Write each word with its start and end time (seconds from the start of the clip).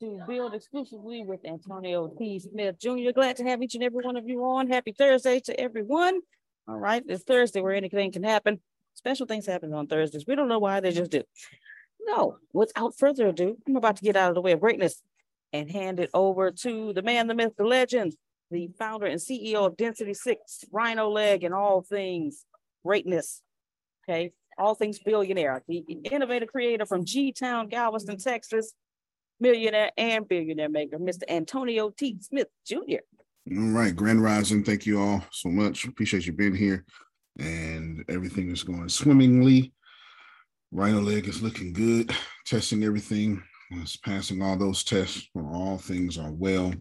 to 0.00 0.20
build 0.28 0.54
exclusively 0.54 1.24
with 1.24 1.44
Antonio 1.44 2.08
T. 2.18 2.38
Smith 2.38 2.78
Jr. 2.78 3.10
Glad 3.14 3.36
to 3.36 3.44
have 3.44 3.62
each 3.62 3.74
and 3.74 3.82
every 3.82 4.04
one 4.04 4.16
of 4.16 4.28
you 4.28 4.44
on. 4.44 4.68
Happy 4.68 4.92
Thursday 4.92 5.40
to 5.40 5.58
everyone. 5.58 6.20
All 6.68 6.78
right, 6.78 7.02
it's 7.08 7.24
Thursday 7.24 7.60
where 7.60 7.74
anything 7.74 8.12
can 8.12 8.22
happen. 8.22 8.60
Special 8.94 9.26
things 9.26 9.46
happen 9.46 9.72
on 9.72 9.86
Thursdays. 9.86 10.24
We 10.26 10.36
don't 10.36 10.48
know 10.48 10.58
why 10.58 10.80
they 10.80 10.92
just 10.92 11.10
do. 11.10 11.22
No, 12.00 12.36
without 12.52 12.96
further 12.96 13.28
ado, 13.28 13.56
I'm 13.66 13.76
about 13.76 13.96
to 13.96 14.04
get 14.04 14.16
out 14.16 14.28
of 14.28 14.34
the 14.34 14.40
way 14.40 14.52
of 14.52 14.60
greatness 14.60 15.02
and 15.52 15.70
hand 15.70 15.98
it 15.98 16.10
over 16.14 16.50
to 16.50 16.92
the 16.92 17.02
man, 17.02 17.26
the 17.26 17.34
myth, 17.34 17.54
the 17.56 17.64
legend, 17.64 18.14
the 18.50 18.70
founder 18.78 19.06
and 19.06 19.20
CEO 19.20 19.66
of 19.66 19.76
Density 19.76 20.14
Six, 20.14 20.64
RhinoLeg, 20.72 21.44
and 21.44 21.54
all 21.54 21.82
things 21.82 22.44
greatness. 22.84 23.42
Okay, 24.04 24.32
all 24.56 24.74
things 24.74 24.98
billionaire, 25.00 25.62
the 25.66 25.78
innovative 26.04 26.48
creator 26.50 26.86
from 26.86 27.04
G 27.04 27.32
Town, 27.32 27.68
Galveston, 27.68 28.18
Texas, 28.18 28.74
millionaire 29.40 29.90
and 29.96 30.28
billionaire 30.28 30.68
maker, 30.68 30.98
Mr. 30.98 31.22
Antonio 31.28 31.90
T. 31.90 32.16
Smith 32.20 32.48
Jr. 32.66 33.02
All 33.56 33.68
right, 33.70 33.94
Grand 33.94 34.22
Rising. 34.22 34.62
Thank 34.62 34.84
you 34.84 35.00
all 35.00 35.24
so 35.30 35.48
much. 35.48 35.86
Appreciate 35.86 36.26
you 36.26 36.32
being 36.32 36.54
here. 36.54 36.84
And 37.38 38.04
everything 38.08 38.50
is 38.50 38.62
going 38.62 38.88
swimmingly. 38.88 39.72
RhinoLeg 40.74 41.26
is 41.28 41.42
looking 41.42 41.72
good. 41.72 42.12
Testing 42.44 42.84
everything. 42.84 43.42
It's 43.70 43.96
passing 43.96 44.42
all 44.42 44.58
those 44.58 44.84
tests. 44.84 45.28
All 45.34 45.78
things 45.78 46.18
are 46.18 46.32
well. 46.32 46.74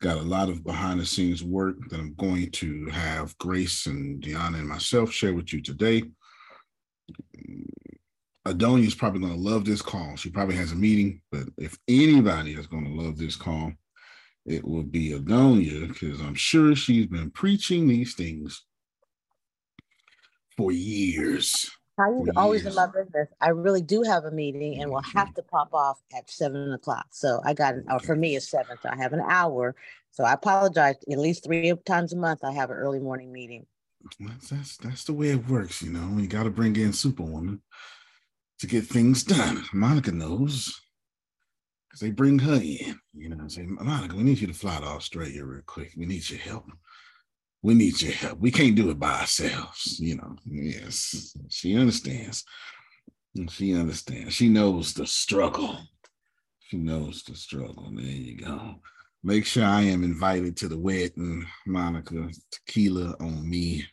Got 0.00 0.18
a 0.18 0.22
lot 0.22 0.48
of 0.48 0.64
behind 0.64 1.00
the 1.00 1.06
scenes 1.06 1.44
work 1.44 1.76
that 1.90 2.00
I'm 2.00 2.14
going 2.14 2.50
to 2.52 2.86
have 2.86 3.36
Grace 3.38 3.86
and 3.86 4.22
Deanna 4.22 4.58
and 4.58 4.68
myself 4.68 5.12
share 5.12 5.34
with 5.34 5.52
you 5.52 5.60
today. 5.60 6.04
Adonia 8.46 8.86
is 8.86 8.94
probably 8.94 9.20
going 9.20 9.34
to 9.34 9.38
love 9.38 9.64
this 9.64 9.82
call. 9.82 10.16
She 10.16 10.30
probably 10.30 10.56
has 10.56 10.72
a 10.72 10.76
meeting, 10.76 11.20
but 11.30 11.44
if 11.58 11.78
anybody 11.88 12.52
is 12.52 12.66
going 12.66 12.84
to 12.84 13.02
love 13.02 13.18
this 13.18 13.36
call, 13.36 13.72
it 14.46 14.64
will 14.64 14.82
be 14.82 15.10
Adonia 15.10 15.88
because 15.88 16.20
I'm 16.20 16.34
sure 16.34 16.74
she's 16.74 17.06
been 17.06 17.30
preaching 17.30 17.86
these 17.86 18.14
things 18.14 18.64
for 20.56 20.72
years. 20.72 21.70
How 21.98 22.10
you 22.10 22.32
always 22.34 22.62
years. 22.62 22.74
in 22.74 22.82
my 22.82 22.86
business? 22.86 23.28
I 23.42 23.50
really 23.50 23.82
do 23.82 24.02
have 24.02 24.24
a 24.24 24.30
meeting 24.30 24.80
and 24.80 24.90
will 24.90 25.02
have 25.02 25.28
mm-hmm. 25.28 25.34
to 25.34 25.42
pop 25.42 25.74
off 25.74 26.00
at 26.16 26.30
seven 26.30 26.72
o'clock. 26.72 27.08
So 27.10 27.42
I 27.44 27.52
got, 27.52 27.74
an 27.74 27.84
hour 27.90 28.00
for 28.00 28.16
me, 28.16 28.36
it's 28.36 28.48
seven. 28.48 28.78
So 28.82 28.88
I 28.90 28.96
have 28.96 29.12
an 29.12 29.20
hour. 29.20 29.76
So 30.12 30.24
I 30.24 30.32
apologize. 30.32 30.96
At 31.10 31.18
least 31.18 31.44
three 31.44 31.74
times 31.84 32.14
a 32.14 32.16
month, 32.16 32.42
I 32.42 32.52
have 32.52 32.70
an 32.70 32.76
early 32.76 33.00
morning 33.00 33.30
meeting. 33.30 33.66
That's 34.18 34.48
that's, 34.48 34.76
that's 34.78 35.04
the 35.04 35.12
way 35.12 35.28
it 35.28 35.46
works, 35.46 35.82
you 35.82 35.92
know. 35.92 36.18
You 36.18 36.26
got 36.26 36.44
to 36.44 36.50
bring 36.50 36.74
in 36.76 36.94
Superwoman 36.94 37.60
to 38.60 38.66
get 38.66 38.86
things 38.86 39.24
done. 39.24 39.64
Monica 39.72 40.12
knows 40.12 40.80
because 41.88 42.00
they 42.00 42.10
bring 42.10 42.38
her 42.38 42.54
in. 42.54 42.98
You 43.14 43.30
know, 43.30 43.38
and 43.40 43.50
say, 43.50 43.64
Monica, 43.66 44.14
we 44.14 44.22
need 44.22 44.40
you 44.40 44.46
to 44.46 44.54
fly 44.54 44.78
to 44.78 44.86
Australia 44.86 45.44
real 45.44 45.62
quick. 45.66 45.92
We 45.96 46.06
need 46.06 46.28
your 46.30 46.38
help. 46.38 46.66
We 47.62 47.74
need 47.74 48.00
your 48.00 48.12
help. 48.12 48.38
We 48.38 48.50
can't 48.50 48.76
do 48.76 48.90
it 48.90 48.98
by 48.98 49.20
ourselves. 49.20 49.98
You 50.00 50.16
know, 50.16 50.36
yes, 50.44 51.36
she 51.48 51.76
understands. 51.76 52.44
She 53.50 53.74
understands. 53.74 54.34
She 54.34 54.48
knows 54.48 54.94
the 54.94 55.06
struggle. 55.06 55.78
She 56.68 56.76
knows 56.76 57.22
the 57.24 57.34
struggle. 57.34 57.90
There 57.92 58.04
you 58.04 58.38
go. 58.38 58.76
Make 59.22 59.44
sure 59.44 59.64
I 59.64 59.82
am 59.82 60.04
invited 60.04 60.56
to 60.58 60.68
the 60.68 60.78
wedding, 60.78 61.46
Monica. 61.66 62.30
Tequila 62.50 63.16
on 63.20 63.48
me. 63.48 63.84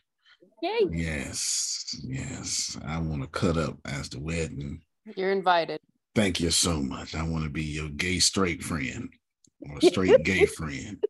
Yay. 0.62 0.88
Yes, 0.90 1.96
yes. 2.02 2.76
I 2.84 2.98
want 2.98 3.22
to 3.22 3.28
cut 3.28 3.56
up 3.56 3.76
as 3.84 4.08
the 4.08 4.20
wedding. 4.20 4.82
You're 5.16 5.32
invited. 5.32 5.80
Thank 6.14 6.40
you 6.40 6.50
so 6.50 6.80
much. 6.80 7.14
I 7.14 7.22
want 7.22 7.44
to 7.44 7.50
be 7.50 7.62
your 7.62 7.88
gay 7.90 8.18
straight 8.18 8.62
friend 8.62 9.08
or 9.60 9.80
straight 9.80 10.24
gay 10.24 10.46
friend. 10.58 11.02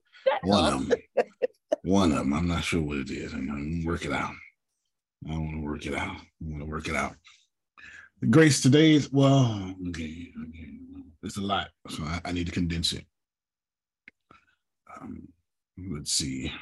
One 0.42 0.72
of 0.74 0.88
them. 0.88 0.98
One 1.82 2.12
of 2.12 2.18
them. 2.18 2.34
I'm 2.34 2.46
not 2.48 2.64
sure 2.64 2.82
what 2.82 2.98
it 2.98 3.10
is. 3.10 3.32
I'm 3.32 3.46
going 3.48 3.80
to 3.82 3.86
work 3.86 4.04
it 4.04 4.12
out. 4.12 4.32
I 5.28 5.32
want 5.32 5.52
to 5.52 5.62
work 5.62 5.86
it 5.86 5.94
out. 5.94 6.16
I 6.16 6.20
want 6.42 6.60
to 6.60 6.66
work 6.68 6.88
it 6.88 6.94
out. 6.96 7.14
Grace, 8.30 8.60
today 8.60 8.92
is, 8.94 9.10
well, 9.12 9.74
okay, 9.88 10.28
okay. 10.48 10.70
It's 11.22 11.36
a 11.38 11.40
lot. 11.40 11.68
So 11.88 12.02
I, 12.04 12.20
I 12.26 12.32
need 12.32 12.46
to 12.46 12.52
condense 12.52 12.92
it. 12.92 13.04
um, 15.00 15.28
let's 15.92 16.12
see. 16.12 16.52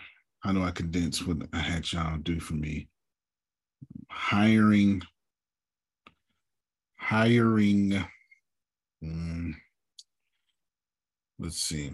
How 0.46 0.52
do 0.52 0.62
I 0.62 0.70
condense 0.70 1.26
what 1.26 1.38
I 1.52 1.58
had 1.58 1.90
y'all 1.90 2.19
do 2.19 2.38
for 2.38 2.54
me? 2.54 2.87
Hiring, 4.08 5.02
hiring. 6.94 7.96
Um, 9.02 9.56
let's 11.40 11.60
see. 11.60 11.90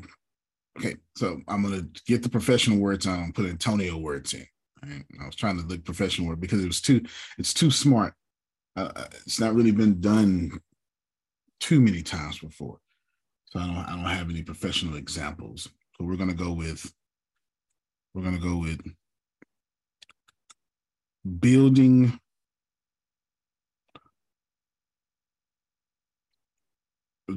Okay, 0.78 0.96
so 1.16 1.40
I'm 1.48 1.62
gonna 1.62 1.86
get 2.06 2.22
the 2.22 2.28
professional 2.28 2.78
words 2.78 3.06
on, 3.06 3.32
put 3.32 3.46
Antonio 3.46 3.96
words 3.96 4.34
in. 4.34 4.46
Right? 4.84 5.02
I 5.18 5.24
was 5.24 5.34
trying 5.34 5.58
to 5.58 5.66
look 5.66 5.82
professional 5.82 6.28
word 6.28 6.40
because 6.42 6.62
it 6.62 6.66
was 6.66 6.82
too, 6.82 7.00
it's 7.38 7.54
too 7.54 7.70
smart. 7.70 8.12
Uh, 8.76 8.92
uh, 8.94 9.06
it's 9.24 9.40
not 9.40 9.54
really 9.54 9.70
been 9.70 9.98
done 9.98 10.60
too 11.58 11.80
many 11.80 12.02
times 12.02 12.38
before. 12.38 12.80
So 13.46 13.60
I 13.60 13.66
don't, 13.66 13.76
I 13.76 13.90
don't 13.96 14.04
have 14.04 14.28
any 14.28 14.42
professional 14.42 14.96
examples. 14.96 15.70
So 15.96 16.04
we're 16.04 16.16
gonna 16.16 16.34
go 16.34 16.52
with, 16.52 16.92
we're 18.14 18.22
gonna 18.22 18.38
go 18.38 18.58
with 18.58 18.80
building 21.40 22.18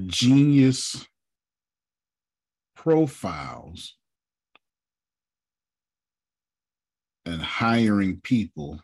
genius 0.07 1.07
profiles 2.75 3.95
and 7.25 7.42
hiring 7.42 8.19
people 8.22 8.80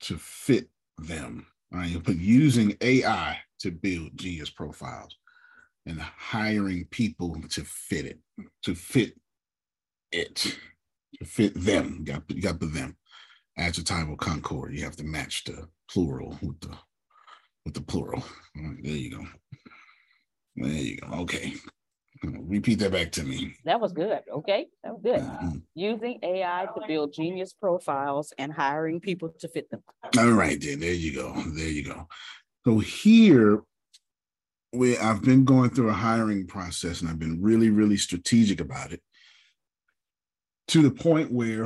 to 0.00 0.18
fit 0.18 0.68
them. 0.98 1.46
All 1.72 1.80
right, 1.80 2.04
put 2.04 2.16
using 2.16 2.76
AI 2.80 3.38
to 3.60 3.70
build 3.70 4.16
genius 4.16 4.50
profiles 4.50 5.16
and 5.90 6.00
hiring 6.00 6.86
people 6.90 7.36
to 7.50 7.64
fit 7.64 8.06
it, 8.06 8.20
to 8.62 8.74
fit 8.74 9.14
it, 10.12 10.56
to 11.18 11.24
fit 11.24 11.52
them. 11.54 11.96
You 11.98 12.04
got, 12.04 12.22
you 12.28 12.40
got 12.40 12.52
to 12.52 12.58
put 12.58 12.74
them. 12.74 12.96
Adjectival 13.58 14.16
concord. 14.16 14.74
You 14.74 14.84
have 14.84 14.96
to 14.96 15.04
match 15.04 15.44
the 15.44 15.68
plural 15.90 16.38
with 16.40 16.60
the 16.60 16.74
with 17.64 17.74
the 17.74 17.82
plural. 17.82 18.24
Right, 18.56 18.76
there 18.82 18.92
you 18.92 19.10
go. 19.10 19.26
There 20.56 20.70
you 20.70 20.96
go. 20.96 21.08
Okay. 21.18 21.54
Repeat 22.22 22.78
that 22.80 22.92
back 22.92 23.12
to 23.12 23.24
me. 23.24 23.54
That 23.64 23.80
was 23.80 23.92
good. 23.92 24.20
Okay. 24.32 24.66
That 24.84 24.92
was 24.92 25.02
good. 25.02 25.20
Mm-hmm. 25.20 25.58
Using 25.74 26.18
AI 26.22 26.66
to 26.74 26.82
build 26.86 27.12
genius 27.12 27.52
profiles 27.52 28.32
and 28.38 28.52
hiring 28.52 29.00
people 29.00 29.34
to 29.40 29.48
fit 29.48 29.70
them. 29.70 29.82
All 30.18 30.32
right, 30.32 30.60
then. 30.60 30.80
There 30.80 30.92
you 30.92 31.14
go. 31.14 31.34
There 31.54 31.68
you 31.68 31.84
go. 31.84 32.06
So 32.66 32.78
here, 32.78 33.62
we 34.72 34.96
I've 34.98 35.22
been 35.22 35.44
going 35.44 35.70
through 35.70 35.90
a 35.90 35.94
hiring 35.94 36.46
process 36.46 37.00
and 37.00 37.10
I've 37.10 37.18
been 37.18 37.42
really, 37.42 37.70
really 37.70 37.96
strategic 37.96 38.60
about 38.60 38.92
it 38.92 39.02
to 40.68 40.82
the 40.82 40.90
point 40.90 41.32
where 41.32 41.64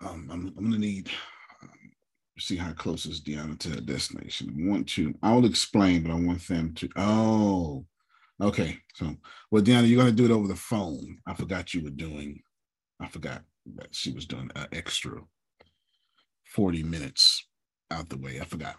um, 0.00 0.28
I'm, 0.30 0.54
I'm 0.56 0.70
going 0.70 0.72
to 0.72 0.78
need 0.78 1.10
see 2.38 2.56
how 2.56 2.72
close 2.72 3.06
is 3.06 3.20
Deanna 3.20 3.58
to 3.60 3.78
a 3.78 3.80
destination. 3.80 4.48
I 4.58 4.68
want 4.68 4.88
to, 4.90 5.14
I'll 5.22 5.44
explain, 5.44 6.02
but 6.02 6.12
I 6.12 6.14
want 6.14 6.46
them 6.48 6.74
to, 6.74 6.88
oh, 6.96 7.86
okay. 8.40 8.78
So, 8.94 9.14
well, 9.50 9.62
Deanna, 9.62 9.88
you're 9.88 10.02
going 10.02 10.14
to 10.14 10.16
do 10.16 10.24
it 10.24 10.36
over 10.36 10.48
the 10.48 10.56
phone. 10.56 11.18
I 11.26 11.34
forgot 11.34 11.74
you 11.74 11.84
were 11.84 11.90
doing, 11.90 12.42
I 13.00 13.08
forgot 13.08 13.42
that 13.76 13.94
she 13.94 14.12
was 14.12 14.26
doing 14.26 14.50
an 14.56 14.66
extra 14.72 15.20
40 16.46 16.82
minutes 16.82 17.46
out 17.90 18.08
the 18.08 18.18
way. 18.18 18.40
I 18.40 18.44
forgot. 18.44 18.76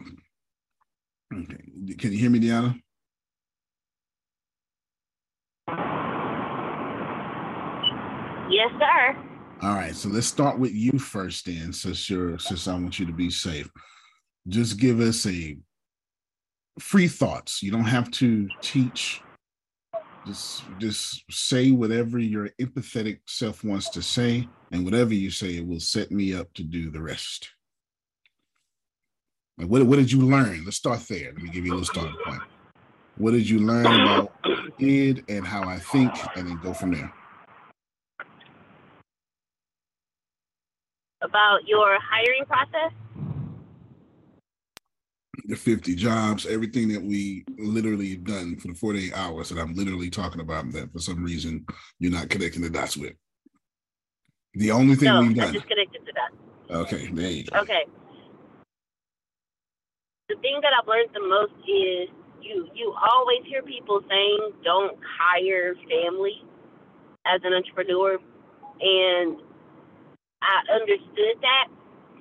Okay. 1.36 1.96
Can 1.98 2.12
you 2.12 2.18
hear 2.18 2.30
me, 2.30 2.40
Deanna? 2.40 2.82
Yes, 8.50 8.72
sir. 8.80 9.18
All 9.62 9.76
right, 9.76 9.96
so 9.96 10.10
let's 10.10 10.28
start 10.28 10.60
with 10.60 10.72
you 10.72 10.98
first, 10.98 11.46
then, 11.46 11.74
since 11.74 12.10
you're 12.10 12.38
since 12.38 12.68
I 12.68 12.74
want 12.74 13.00
you 13.00 13.06
to 13.06 13.12
be 13.12 13.30
safe. 13.30 13.70
Just 14.48 14.80
give 14.80 15.00
us 15.00 15.26
a 15.26 15.58
free 16.80 17.08
thoughts. 17.08 17.64
You 17.64 17.72
don't 17.72 17.84
have 17.84 18.12
to 18.12 18.48
teach. 18.62 19.22
Just 20.26 20.64
just 20.78 21.24
say 21.32 21.72
whatever 21.72 22.20
your 22.20 22.50
empathetic 22.62 23.20
self 23.28 23.64
wants 23.64 23.90
to 23.90 24.02
say, 24.02 24.48
and 24.72 24.86
whatever 24.86 25.14
you 25.14 25.32
say, 25.32 25.58
it 25.58 25.68
will 25.68 25.80
set 25.80 26.12
me 26.12 26.34
up 26.34 26.54
to 26.54 26.64
do 26.64 26.92
the 26.92 27.02
rest. 27.02 27.50
Like 29.58 29.68
what, 29.68 29.84
what 29.84 29.96
did 29.98 30.12
you 30.12 30.22
learn? 30.22 30.64
Let's 30.66 30.78
start 30.78 31.00
there. 31.08 31.32
Let 31.34 31.42
me 31.42 31.50
give 31.50 31.66
you 31.66 31.72
a 31.72 31.76
little 31.76 31.86
starting 31.86 32.16
point. 32.26 32.42
What 33.18 33.32
did 33.32 33.50
you 33.50 33.60
learn 33.60 33.86
about 33.86 34.34
id 34.80 35.24
and 35.30 35.48
how 35.48 35.64
I 35.64 35.80
think, 35.80 36.12
and 36.36 36.48
then 36.48 36.60
go 36.62 36.74
from 36.74 36.92
there. 36.92 37.14
about 41.26 41.68
your 41.68 41.98
hiring 42.00 42.46
process? 42.46 42.92
The 45.46 45.56
50 45.56 45.96
jobs, 45.96 46.46
everything 46.46 46.88
that 46.90 47.02
we 47.02 47.44
literally 47.58 48.16
done 48.16 48.58
for 48.58 48.70
the 48.70 48.74
48 48.74 49.14
hours 49.16 49.50
that 49.50 49.60
I'm 49.60 49.76
literally 49.76 50.10
talking 50.10 50.42
about 50.42 50.72
that 50.72 50.92
for 50.92 51.00
some 51.00 51.24
reason 51.24 51.66
you're 52.00 52.12
not 52.12 52.30
connecting 52.30 52.62
the 52.62 52.70
dots 52.70 52.98
with. 52.98 53.14
The 54.54 54.72
only 54.72 54.96
thing 54.96 55.10
no, 55.10 55.22
we've 55.22 55.36
done. 55.36 55.54
just 55.54 55.68
connected 55.68 56.06
to 56.06 56.14
that. 56.14 56.76
Okay, 56.76 57.10
there 57.12 57.30
you 57.30 57.44
go. 57.44 57.60
Okay. 57.60 57.84
The 60.30 60.36
thing 60.42 60.60
that 60.62 60.74
I've 60.74 60.88
learned 60.88 61.10
the 61.14 61.22
most 61.22 61.54
is 61.70 62.10
you 62.42 62.68
you 62.74 62.94
always 62.98 63.46
hear 63.46 63.62
people 63.62 64.02
saying 64.10 64.54
don't 64.64 64.98
hire 65.06 65.76
family 65.86 66.42
as 67.26 67.42
an 67.44 67.54
entrepreneur 67.54 68.18
and 68.82 69.38
I 70.42 70.62
understood 70.74 71.38
that. 71.42 71.68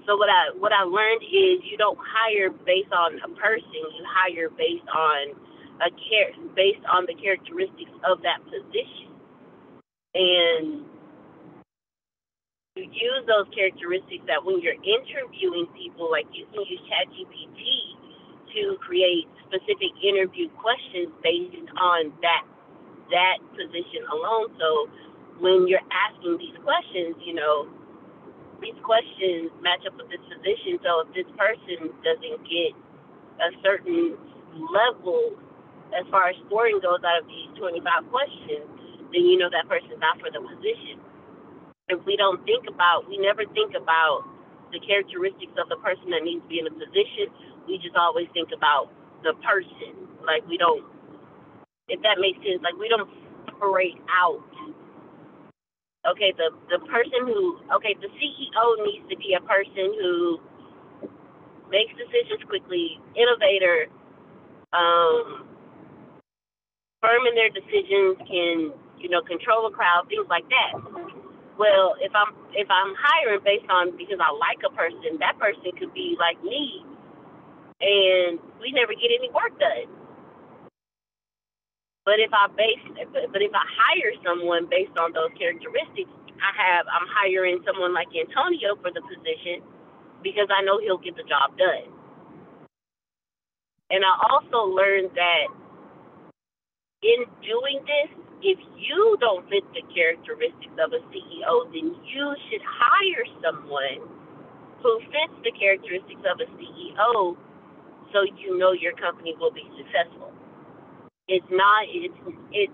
So 0.06 0.16
what 0.16 0.28
I 0.28 0.52
what 0.58 0.72
I 0.72 0.84
learned 0.84 1.22
is 1.24 1.64
you 1.64 1.76
don't 1.78 1.98
hire 2.00 2.50
based 2.50 2.92
on 2.92 3.20
a 3.24 3.30
person. 3.40 3.72
You 3.72 4.04
hire 4.04 4.50
based 4.50 4.88
on 4.88 5.36
a 5.80 5.90
care 5.96 6.32
based 6.54 6.84
on 6.92 7.06
the 7.06 7.14
characteristics 7.16 7.92
of 8.04 8.20
that 8.22 8.40
position, 8.44 9.12
and 10.14 10.84
you 12.74 12.90
use 12.90 13.22
those 13.30 13.46
characteristics 13.54 14.26
that 14.26 14.42
when 14.42 14.58
you're 14.58 14.74
interviewing 14.82 15.70
people, 15.78 16.10
like 16.10 16.26
you 16.34 16.42
can 16.50 16.66
use 16.66 16.82
ChatGPT 16.90 17.62
to 18.50 18.74
create 18.82 19.30
specific 19.46 19.94
interview 20.02 20.50
questions 20.58 21.06
based 21.22 21.70
on 21.78 22.10
that 22.18 22.42
that 23.14 23.38
position 23.54 24.02
alone. 24.10 24.50
So 24.58 24.90
when 25.38 25.70
you're 25.70 25.86
asking 25.86 26.34
these 26.42 26.58
questions, 26.66 27.14
you 27.22 27.38
know, 27.38 27.70
these 28.58 28.74
questions 28.82 29.54
match 29.62 29.86
up 29.86 29.94
with 29.94 30.10
this 30.10 30.26
position. 30.26 30.82
So 30.82 31.06
if 31.06 31.14
this 31.14 31.30
person 31.38 31.94
doesn't 32.02 32.42
get 32.42 32.74
a 33.38 33.54
certain 33.62 34.18
level 34.74 35.38
as 35.94 36.02
far 36.10 36.34
as 36.34 36.36
scoring 36.50 36.82
goes 36.82 37.06
out 37.06 37.22
of 37.22 37.30
these 37.30 37.54
25 37.54 38.10
questions, 38.10 38.66
then 39.14 39.30
you 39.30 39.38
know 39.38 39.46
that 39.54 39.70
person's 39.70 40.02
not 40.02 40.18
for 40.18 40.34
the 40.34 40.42
position. 40.42 40.98
If 41.88 42.00
we 42.06 42.16
don't 42.16 42.44
think 42.44 42.64
about, 42.68 43.08
we 43.08 43.18
never 43.18 43.44
think 43.52 43.74
about 43.76 44.24
the 44.72 44.80
characteristics 44.80 45.52
of 45.60 45.68
the 45.68 45.76
person 45.84 46.10
that 46.10 46.24
needs 46.24 46.42
to 46.42 46.48
be 46.48 46.58
in 46.58 46.66
a 46.66 46.74
position. 46.74 47.30
We 47.68 47.78
just 47.78 47.96
always 47.96 48.28
think 48.32 48.50
about 48.56 48.90
the 49.22 49.34
person. 49.44 50.08
Like 50.24 50.46
we 50.48 50.56
don't, 50.56 50.84
if 51.88 52.00
that 52.02 52.16
makes 52.20 52.40
sense, 52.40 52.64
like 52.64 52.76
we 52.80 52.88
don't 52.88 53.08
separate 53.46 54.00
out 54.08 54.40
okay, 56.06 56.32
the 56.36 56.52
the 56.70 56.80
person 56.86 57.26
who 57.26 57.60
okay, 57.76 57.96
the 58.00 58.08
CEO 58.16 58.66
needs 58.84 59.04
to 59.10 59.16
be 59.16 59.34
a 59.34 59.42
person 59.44 59.92
who 60.00 60.40
makes 61.70 61.92
decisions 61.96 62.44
quickly, 62.48 63.00
innovator, 63.16 63.88
um, 64.72 65.48
firm 67.00 67.22
in 67.28 67.34
their 67.34 67.50
decisions, 67.50 68.16
can 68.28 68.72
you 69.00 69.08
know 69.08 69.22
control 69.22 69.66
a 69.66 69.72
crowd, 69.72 70.08
things 70.08 70.26
like 70.28 70.44
that. 70.48 71.23
Well, 71.58 71.94
if 72.00 72.12
I'm 72.14 72.34
if 72.54 72.68
I'm 72.70 72.94
hiring 72.98 73.42
based 73.44 73.70
on 73.70 73.96
because 73.96 74.18
I 74.20 74.32
like 74.34 74.62
a 74.66 74.72
person, 74.74 75.18
that 75.20 75.38
person 75.38 75.70
could 75.78 75.94
be 75.94 76.16
like 76.18 76.42
me, 76.42 76.82
and 77.80 78.40
we 78.60 78.72
never 78.72 78.94
get 78.94 79.10
any 79.14 79.30
work 79.30 79.58
done. 79.60 79.86
But 82.04 82.20
if 82.20 82.32
I 82.32 82.48
base, 82.52 82.84
but 83.32 83.42
if 83.42 83.52
I 83.54 83.64
hire 83.64 84.12
someone 84.24 84.66
based 84.70 84.96
on 84.98 85.12
those 85.12 85.30
characteristics, 85.38 86.10
I 86.40 86.52
have 86.56 86.86
I'm 86.90 87.06
hiring 87.08 87.62
someone 87.66 87.94
like 87.94 88.08
Antonio 88.12 88.76
for 88.82 88.90
the 88.90 89.02
position 89.04 89.62
because 90.22 90.48
I 90.50 90.62
know 90.64 90.80
he'll 90.80 90.98
get 90.98 91.16
the 91.16 91.24
job 91.24 91.56
done. 91.58 91.92
And 93.90 94.04
I 94.04 94.14
also 94.32 94.66
learned 94.72 95.10
that 95.14 95.46
in 97.02 97.26
doing 97.44 97.84
this, 97.84 98.10
if 98.44 98.60
you 98.76 99.16
don't 99.20 99.48
fit 99.48 99.64
the 99.72 99.82
characteristics 99.94 100.76
of 100.78 100.92
a 100.92 101.00
CEO, 101.08 101.64
then 101.72 101.96
you 102.04 102.26
should 102.50 102.62
hire 102.62 103.24
someone 103.42 104.04
who 104.82 105.00
fits 105.08 105.36
the 105.42 105.52
characteristics 105.58 106.20
of 106.28 106.38
a 106.40 106.48
CEO 106.60 107.36
so 108.12 108.22
you 108.38 108.58
know 108.58 108.72
your 108.72 108.92
company 108.92 109.34
will 109.40 109.50
be 109.50 109.64
successful. 109.76 110.30
it's 111.26 111.46
not 111.50 111.84
it's 111.88 112.14
it 112.52 112.70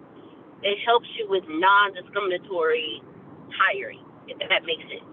it 0.62 0.78
helps 0.84 1.06
you 1.18 1.28
with 1.30 1.44
non-discriminatory 1.48 3.02
hiring, 3.50 4.00
if 4.28 4.38
that 4.40 4.64
makes 4.64 4.82
sense. 4.82 5.04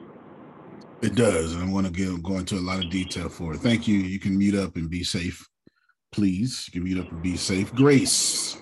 It 1.01 1.15
does, 1.15 1.53
and 1.53 1.63
I 1.63 1.71
want 1.71 1.85
to 1.85 1.91
get, 1.93 2.21
go 2.23 2.37
into 2.37 2.55
a 2.55 2.59
lot 2.59 2.83
of 2.83 2.89
detail 2.89 3.29
for 3.29 3.53
it. 3.53 3.59
Thank 3.59 3.87
you. 3.87 3.97
You 3.97 4.19
can 4.19 4.37
mute 4.37 4.55
up 4.55 4.75
and 4.75 4.89
be 4.89 5.03
safe, 5.03 5.47
please. 6.11 6.67
You 6.67 6.81
can 6.81 6.83
mute 6.83 6.99
up 6.99 7.11
and 7.11 7.21
be 7.21 7.37
safe. 7.37 7.73
Grace, 7.75 8.61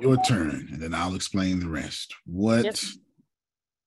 your 0.00 0.16
turn, 0.22 0.68
and 0.72 0.80
then 0.82 0.94
I'll 0.94 1.14
explain 1.14 1.60
the 1.60 1.68
rest. 1.68 2.14
What 2.26 2.64
yes. 2.64 2.96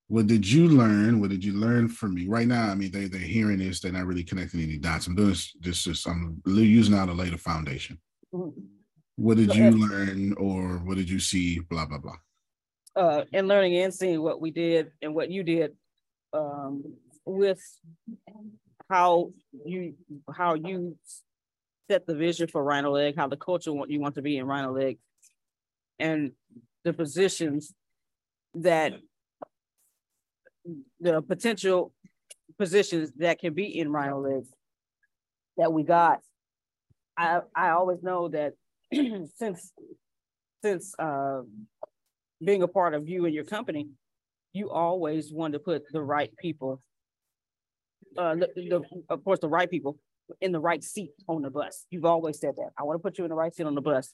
what 0.07 0.27
did 0.27 0.49
you 0.49 0.67
learn? 0.67 1.19
What 1.19 1.29
did 1.29 1.43
you 1.43 1.53
learn 1.53 1.87
from 1.87 2.13
me? 2.13 2.27
Right 2.27 2.47
now, 2.47 2.69
I 2.69 2.75
mean, 2.75 2.91
they 2.91 3.05
they're 3.05 3.19
hearing 3.19 3.59
this, 3.59 3.79
they're 3.79 3.91
not 3.91 4.05
really 4.05 4.23
connecting 4.23 4.61
any 4.61 4.77
dots. 4.77 5.07
I'm 5.07 5.15
doing 5.15 5.29
this, 5.29 5.53
this 5.59 5.83
just 5.83 6.07
I'm 6.07 6.41
using 6.45 6.95
out 6.95 7.09
a 7.09 7.13
later 7.13 7.37
foundation. 7.37 7.99
Mm-hmm. 8.33 8.61
What 9.15 9.37
did 9.37 9.53
you 9.55 9.69
learn, 9.71 10.33
or 10.33 10.79
what 10.79 10.97
did 10.97 11.09
you 11.09 11.19
see? 11.19 11.59
Blah 11.59 11.85
blah 11.85 11.99
blah. 11.99 12.17
Uh, 12.95 13.25
and 13.33 13.47
learning 13.47 13.75
and 13.77 13.93
seeing 13.93 14.21
what 14.21 14.39
we 14.39 14.51
did 14.51 14.91
and 15.01 15.15
what 15.15 15.29
you 15.29 15.43
did 15.43 15.73
um, 16.33 16.83
with 17.25 17.61
how 18.89 19.31
you 19.65 19.95
how 20.35 20.53
you 20.55 20.97
set 21.89 22.05
the 22.05 22.15
vision 22.15 22.47
for 22.47 22.63
RhinoLeg, 22.63 23.15
how 23.15 23.27
the 23.27 23.37
culture 23.37 23.73
want 23.73 23.91
you 23.91 23.99
want 23.99 24.15
to 24.15 24.21
be 24.21 24.37
in 24.37 24.45
RhinoLeg, 24.45 24.97
and 25.99 26.31
the 26.83 26.93
positions 26.93 27.73
that 28.55 28.93
the 30.99 31.21
potential 31.21 31.93
positions 32.57 33.11
that 33.17 33.39
can 33.39 33.53
be 33.53 33.79
in 33.79 33.89
RhinoLeg 33.89 34.45
that 35.57 35.71
we 35.71 35.83
got. 35.83 36.19
I 37.17 37.41
I 37.55 37.69
always 37.69 38.01
know 38.01 38.29
that 38.29 38.53
since 39.35 39.71
since 40.63 40.95
uh, 40.97 41.41
being 42.43 42.63
a 42.63 42.67
part 42.67 42.93
of 42.93 43.07
you 43.07 43.25
and 43.25 43.33
your 43.33 43.43
company, 43.43 43.89
you 44.53 44.69
always 44.69 45.31
want 45.31 45.53
to 45.53 45.59
put 45.59 45.83
the 45.91 46.01
right 46.01 46.31
people 46.37 46.81
uh, 48.17 48.35
the, 48.35 48.49
the, 48.55 48.81
of 49.09 49.23
course, 49.23 49.39
the 49.39 49.49
right 49.49 49.69
people 49.69 49.97
in 50.41 50.51
the 50.51 50.59
right 50.59 50.83
seat 50.83 51.11
on 51.27 51.41
the 51.41 51.49
bus. 51.49 51.85
You've 51.89 52.05
always 52.05 52.39
said 52.39 52.55
that. 52.57 52.69
I 52.77 52.83
want 52.83 52.99
to 52.99 53.03
put 53.03 53.17
you 53.17 53.25
in 53.25 53.29
the 53.29 53.35
right 53.35 53.53
seat 53.53 53.65
on 53.65 53.75
the 53.75 53.81
bus. 53.81 54.13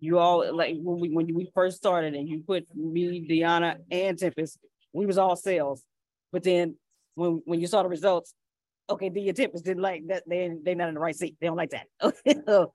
You 0.00 0.18
all 0.18 0.54
like 0.54 0.76
when 0.80 1.00
we 1.00 1.10
when 1.10 1.34
we 1.34 1.50
first 1.54 1.76
started 1.76 2.14
and 2.14 2.28
you 2.28 2.42
put 2.46 2.66
me, 2.74 3.26
Deanna, 3.28 3.76
and 3.90 4.18
Tempest, 4.18 4.58
we 4.92 5.06
was 5.06 5.18
all 5.18 5.36
sales. 5.36 5.82
But 6.32 6.44
then 6.44 6.76
when 7.14 7.42
when 7.44 7.60
you 7.60 7.66
saw 7.66 7.82
the 7.82 7.88
results, 7.88 8.34
okay, 8.88 9.08
the 9.08 9.32
Tempest 9.32 9.64
didn't 9.64 9.82
like 9.82 10.06
that. 10.08 10.22
They 10.28 10.52
they 10.64 10.74
not 10.74 10.88
in 10.88 10.94
the 10.94 11.00
right 11.00 11.16
seat. 11.16 11.36
They 11.40 11.46
don't 11.46 11.56
like 11.56 11.70
that. 11.70 11.86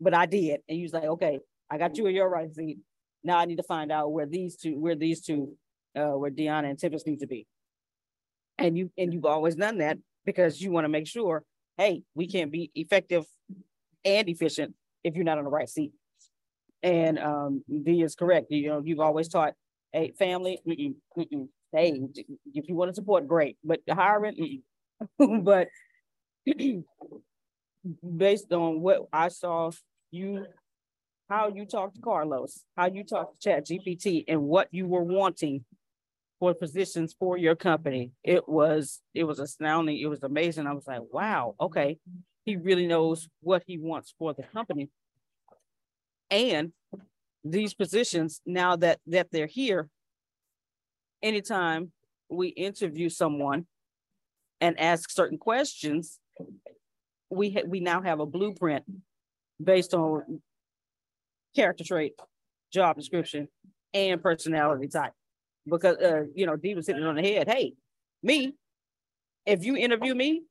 but 0.00 0.14
I 0.14 0.26
did, 0.26 0.60
and 0.68 0.78
you 0.78 0.84
was 0.84 0.92
like, 0.92 1.04
okay, 1.04 1.40
I 1.70 1.78
got 1.78 1.96
you 1.96 2.06
in 2.06 2.14
your 2.14 2.28
right 2.28 2.54
seat. 2.54 2.78
Now 3.24 3.38
I 3.38 3.44
need 3.46 3.56
to 3.56 3.64
find 3.64 3.90
out 3.90 4.12
where 4.12 4.26
these 4.26 4.56
two, 4.56 4.78
where 4.78 4.94
these 4.94 5.20
two, 5.22 5.56
uh, 5.96 6.12
where 6.12 6.30
Deanna 6.30 6.70
and 6.70 6.78
Tempest 6.78 7.06
need 7.06 7.20
to 7.20 7.26
be 7.26 7.46
and 8.58 8.76
you 8.76 8.90
and 8.98 9.12
you've 9.12 9.24
always 9.24 9.54
done 9.54 9.78
that 9.78 9.98
because 10.24 10.60
you 10.60 10.70
want 10.70 10.84
to 10.84 10.88
make 10.88 11.06
sure 11.06 11.44
hey 11.76 12.02
we 12.14 12.26
can't 12.26 12.50
be 12.50 12.70
effective 12.74 13.24
and 14.04 14.28
efficient 14.28 14.74
if 15.04 15.14
you're 15.14 15.24
not 15.24 15.38
on 15.38 15.44
the 15.44 15.50
right 15.50 15.68
seat 15.68 15.92
and 16.82 17.18
um 17.18 17.62
d 17.82 18.02
is 18.02 18.14
correct 18.14 18.46
you 18.50 18.68
know 18.68 18.82
you've 18.84 19.00
always 19.00 19.28
taught 19.28 19.54
hey 19.92 20.12
family 20.18 20.60
mm-mm, 20.66 20.94
mm-mm. 21.16 21.48
hey 21.72 22.00
if 22.54 22.68
you 22.68 22.74
want 22.74 22.88
to 22.88 22.94
support 22.94 23.26
great 23.26 23.56
but 23.64 23.80
hiring 23.90 24.62
but 25.42 25.68
based 28.16 28.52
on 28.52 28.80
what 28.80 29.08
i 29.12 29.28
saw 29.28 29.70
you 30.10 30.46
how 31.28 31.48
you 31.48 31.66
talked 31.66 31.96
to 31.96 32.00
carlos 32.00 32.64
how 32.76 32.86
you 32.86 33.04
talked 33.04 33.40
to 33.42 33.50
ChatGPT 33.50 34.24
and 34.28 34.42
what 34.42 34.68
you 34.70 34.86
were 34.86 35.02
wanting 35.02 35.64
for 36.38 36.54
positions 36.54 37.14
for 37.18 37.36
your 37.36 37.56
company. 37.56 38.12
It 38.22 38.48
was 38.48 39.00
it 39.14 39.24
was 39.24 39.38
astounding. 39.38 39.98
It 39.98 40.06
was 40.06 40.22
amazing. 40.22 40.66
I 40.66 40.72
was 40.72 40.86
like, 40.86 41.02
wow, 41.12 41.54
okay. 41.60 41.98
He 42.44 42.56
really 42.56 42.86
knows 42.86 43.28
what 43.40 43.62
he 43.66 43.78
wants 43.78 44.14
for 44.18 44.32
the 44.32 44.42
company. 44.42 44.88
And 46.30 46.72
these 47.44 47.74
positions, 47.74 48.40
now 48.44 48.76
that 48.76 49.00
that 49.06 49.28
they're 49.30 49.46
here, 49.46 49.88
anytime 51.22 51.92
we 52.28 52.48
interview 52.48 53.08
someone 53.08 53.66
and 54.60 54.78
ask 54.78 55.10
certain 55.10 55.38
questions, 55.38 56.18
we 57.30 57.50
ha- 57.50 57.66
we 57.66 57.80
now 57.80 58.02
have 58.02 58.20
a 58.20 58.26
blueprint 58.26 58.84
based 59.62 59.94
on 59.94 60.42
character 61.54 61.84
trait, 61.84 62.14
job 62.72 62.96
description, 62.96 63.48
and 63.94 64.22
personality 64.22 64.88
type 64.88 65.12
because 65.68 65.96
uh, 65.96 66.24
you 66.34 66.46
know, 66.46 66.56
Dee 66.56 66.74
was 66.74 66.86
sitting 66.86 67.02
on 67.02 67.16
the 67.16 67.22
head. 67.22 67.48
Hey, 67.48 67.74
me, 68.22 68.54
if 69.46 69.64
you 69.64 69.76
interview 69.76 70.14
me, 70.14 70.42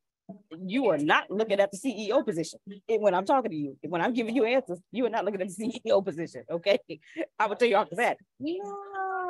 you 0.65 0.88
are 0.88 0.98
not 0.98 1.29
looking 1.29 1.60
at 1.60 1.72
the 1.72 1.77
CEO 1.77 2.25
position 2.25 2.60
when 2.88 3.13
I'm 3.13 3.25
talking 3.25 3.51
to 3.51 3.57
you. 3.57 3.77
When 3.84 4.01
I'm 4.01 4.13
giving 4.13 4.36
you 4.36 4.46
answers, 4.46 4.79
you 4.91 5.05
are 5.05 5.10
not 5.10 5.25
looking 5.25 5.41
at 5.41 5.48
the 5.48 5.81
CEO 5.86 6.03
position. 6.03 6.43
Okay, 6.50 6.79
I 7.39 7.48
will 7.48 7.55
tell 7.55 7.67
you 7.67 7.75
after 7.75 7.96
that. 7.96 8.17
Yeah, 8.39 8.55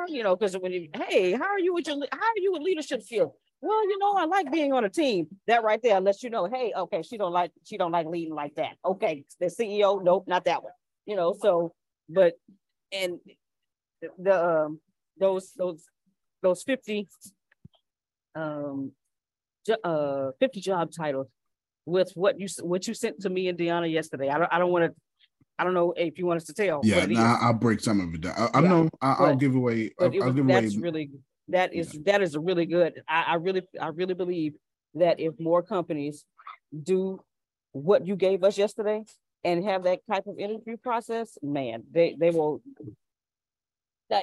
you 0.08 0.22
know, 0.22 0.36
because 0.36 0.56
when 0.58 0.72
you, 0.72 0.88
hey, 1.08 1.32
how 1.32 1.46
are 1.46 1.58
you 1.58 1.74
with 1.74 1.86
your 1.86 1.96
how 2.10 2.18
are 2.18 2.38
you 2.38 2.52
with 2.52 2.62
leadership 2.62 3.02
skills? 3.02 3.32
Well, 3.60 3.82
you 3.88 3.98
know, 3.98 4.14
I 4.14 4.24
like 4.24 4.52
being 4.52 4.72
on 4.72 4.84
a 4.84 4.88
team. 4.88 5.28
That 5.46 5.64
right 5.64 5.80
there 5.82 6.00
lets 6.00 6.22
you 6.22 6.30
know, 6.30 6.46
hey, 6.46 6.72
okay, 6.76 7.02
she 7.02 7.16
don't 7.16 7.32
like 7.32 7.52
she 7.64 7.76
don't 7.76 7.92
like 7.92 8.06
leading 8.06 8.34
like 8.34 8.54
that. 8.56 8.76
Okay, 8.84 9.24
the 9.40 9.46
CEO, 9.46 10.02
nope, 10.02 10.24
not 10.26 10.44
that 10.46 10.62
one. 10.62 10.72
You 11.06 11.16
know, 11.16 11.34
so 11.38 11.74
but 12.08 12.34
and 12.92 13.18
the 14.18 14.64
um 14.64 14.80
those 15.18 15.52
those 15.56 15.84
those 16.42 16.62
50 16.62 17.08
um 18.34 18.92
uh 19.70 20.30
50 20.40 20.60
job 20.60 20.90
titles 20.96 21.28
with 21.86 22.12
what 22.14 22.38
you 22.38 22.48
what 22.62 22.86
you 22.86 22.94
sent 22.94 23.20
to 23.20 23.30
me 23.30 23.48
and 23.48 23.58
Deanna 23.58 23.90
yesterday. 23.90 24.28
I 24.28 24.38
don't 24.38 24.52
I 24.52 24.58
don't 24.58 24.70
want 24.70 24.86
to 24.86 25.00
I 25.58 25.64
don't 25.64 25.74
know 25.74 25.92
if 25.96 26.18
you 26.18 26.26
want 26.26 26.38
us 26.38 26.46
to 26.46 26.54
tell. 26.54 26.80
Yeah, 26.84 27.06
nah, 27.06 27.38
I'll 27.40 27.52
break 27.52 27.80
some 27.80 28.00
of 28.00 28.14
it 28.14 28.20
down. 28.20 28.34
I, 28.36 28.58
I 28.58 28.62
yeah, 28.62 28.68
know 28.68 28.90
I, 29.00 29.28
will 29.28 29.36
give 29.36 29.56
away. 29.56 29.90
I'll, 30.00 30.10
was, 30.10 30.22
I'll 30.22 30.32
give 30.32 30.46
that's 30.46 30.74
away. 30.74 30.82
really 30.82 31.10
that 31.48 31.74
is 31.74 31.94
yeah. 31.94 32.00
that 32.06 32.22
is 32.22 32.34
a 32.34 32.40
really 32.40 32.66
good. 32.66 33.02
I, 33.08 33.22
I 33.22 33.34
really 33.34 33.62
I 33.80 33.88
really 33.88 34.14
believe 34.14 34.54
that 34.94 35.18
if 35.18 35.38
more 35.40 35.62
companies 35.62 36.24
do 36.80 37.20
what 37.72 38.06
you 38.06 38.16
gave 38.16 38.44
us 38.44 38.56
yesterday 38.56 39.04
and 39.44 39.64
have 39.64 39.84
that 39.84 40.00
type 40.10 40.26
of 40.26 40.38
interview 40.38 40.76
process, 40.76 41.38
man, 41.42 41.84
they 41.90 42.14
they 42.18 42.30
will 42.30 42.62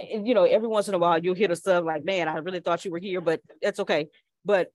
you 0.09 0.33
know, 0.33 0.45
every 0.45 0.67
once 0.67 0.87
in 0.87 0.93
a 0.93 0.97
while 0.97 1.19
you'll 1.19 1.35
hit 1.35 1.51
a 1.51 1.55
sub 1.55 1.85
like, 1.85 2.03
man, 2.03 2.27
I 2.27 2.37
really 2.37 2.59
thought 2.59 2.83
you 2.85 2.91
were 2.91 2.99
here, 2.99 3.21
but 3.21 3.41
that's 3.61 3.79
okay. 3.79 4.07
But 4.43 4.71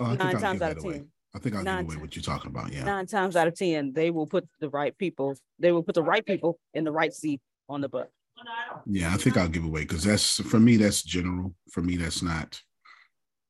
oh, 0.00 0.14
nine 0.14 0.38
times 0.38 0.62
out 0.62 0.72
of 0.72 0.82
ten. 0.82 0.90
Away. 0.90 1.04
I 1.34 1.38
think 1.38 1.54
give 1.54 1.66
away 1.66 1.96
what 1.96 2.16
you're 2.16 2.22
talking 2.22 2.50
about. 2.50 2.72
Yeah. 2.72 2.84
Nine 2.84 3.06
times 3.06 3.36
out 3.36 3.46
of 3.46 3.54
ten, 3.54 3.92
they 3.92 4.10
will 4.10 4.26
put 4.26 4.48
the 4.60 4.70
right 4.70 4.96
people, 4.96 5.36
they 5.58 5.70
will 5.72 5.82
put 5.82 5.94
the 5.94 6.02
right 6.02 6.24
people 6.24 6.58
in 6.72 6.84
the 6.84 6.92
right 6.92 7.12
seat 7.12 7.40
on 7.68 7.80
the 7.80 7.88
bus. 7.88 8.06
Yeah, 8.86 9.12
I 9.12 9.16
think 9.16 9.36
I'll 9.36 9.48
give 9.48 9.64
away 9.64 9.82
because 9.82 10.04
that's 10.04 10.40
for 10.42 10.60
me, 10.60 10.76
that's 10.76 11.02
general. 11.02 11.54
For 11.72 11.82
me, 11.82 11.96
that's 11.96 12.22
not. 12.22 12.60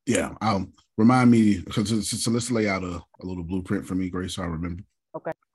Yeah, 0.06 0.34
I'll 0.40 0.66
remind 0.96 1.30
me 1.30 1.58
because 1.58 2.08
so 2.08 2.30
let's 2.30 2.50
lay 2.50 2.68
out 2.68 2.84
a, 2.84 3.02
a 3.20 3.24
little 3.24 3.42
blueprint 3.42 3.86
for 3.86 3.94
me, 3.94 4.08
Grace. 4.08 4.34
So 4.36 4.42
I 4.42 4.46
remember. 4.46 4.82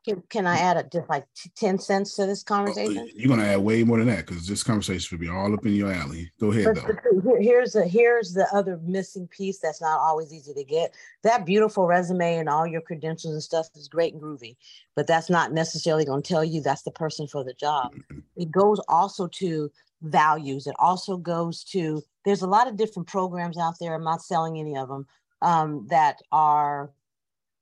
Can, 0.03 0.23
can 0.29 0.47
I 0.47 0.57
add 0.57 0.77
a, 0.77 0.83
just 0.83 1.07
like 1.09 1.25
10 1.55 1.77
cents 1.77 2.15
to 2.15 2.25
this 2.25 2.41
conversation? 2.41 3.07
You're 3.13 3.27
going 3.27 3.39
to 3.39 3.45
add 3.45 3.59
way 3.59 3.83
more 3.83 3.99
than 3.99 4.07
that 4.07 4.25
because 4.25 4.47
this 4.47 4.63
conversation 4.63 5.15
will 5.15 5.21
be 5.21 5.29
all 5.29 5.53
up 5.53 5.65
in 5.65 5.73
your 5.73 5.91
alley. 5.91 6.31
Go 6.39 6.51
ahead, 6.51 6.65
but, 6.73 6.75
though. 6.75 7.35
Here's 7.39 7.73
the 7.73 7.87
here's 7.87 8.33
the 8.33 8.47
other 8.51 8.79
missing 8.83 9.27
piece 9.27 9.59
that's 9.59 9.81
not 9.81 9.99
always 9.99 10.33
easy 10.33 10.53
to 10.53 10.63
get. 10.63 10.95
That 11.23 11.45
beautiful 11.45 11.85
resume 11.85 12.37
and 12.37 12.49
all 12.49 12.65
your 12.65 12.81
credentials 12.81 13.33
and 13.33 13.43
stuff 13.43 13.67
is 13.75 13.87
great 13.87 14.13
and 14.13 14.21
groovy, 14.21 14.55
but 14.95 15.05
that's 15.05 15.29
not 15.29 15.53
necessarily 15.53 16.03
going 16.03 16.23
to 16.23 16.27
tell 16.27 16.43
you 16.43 16.61
that's 16.61 16.81
the 16.81 16.91
person 16.91 17.27
for 17.27 17.43
the 17.43 17.53
job. 17.53 17.93
Mm-hmm. 17.93 18.19
It 18.37 18.51
goes 18.51 18.79
also 18.87 19.27
to 19.27 19.71
values. 20.01 20.65
It 20.65 20.75
also 20.79 21.17
goes 21.17 21.63
to 21.65 22.01
there's 22.25 22.41
a 22.41 22.47
lot 22.47 22.67
of 22.67 22.75
different 22.75 23.07
programs 23.07 23.57
out 23.57 23.75
there. 23.79 23.93
I'm 23.93 24.03
not 24.03 24.23
selling 24.23 24.59
any 24.59 24.75
of 24.75 24.87
them 24.87 25.05
um, 25.41 25.87
that 25.89 26.17
are 26.31 26.91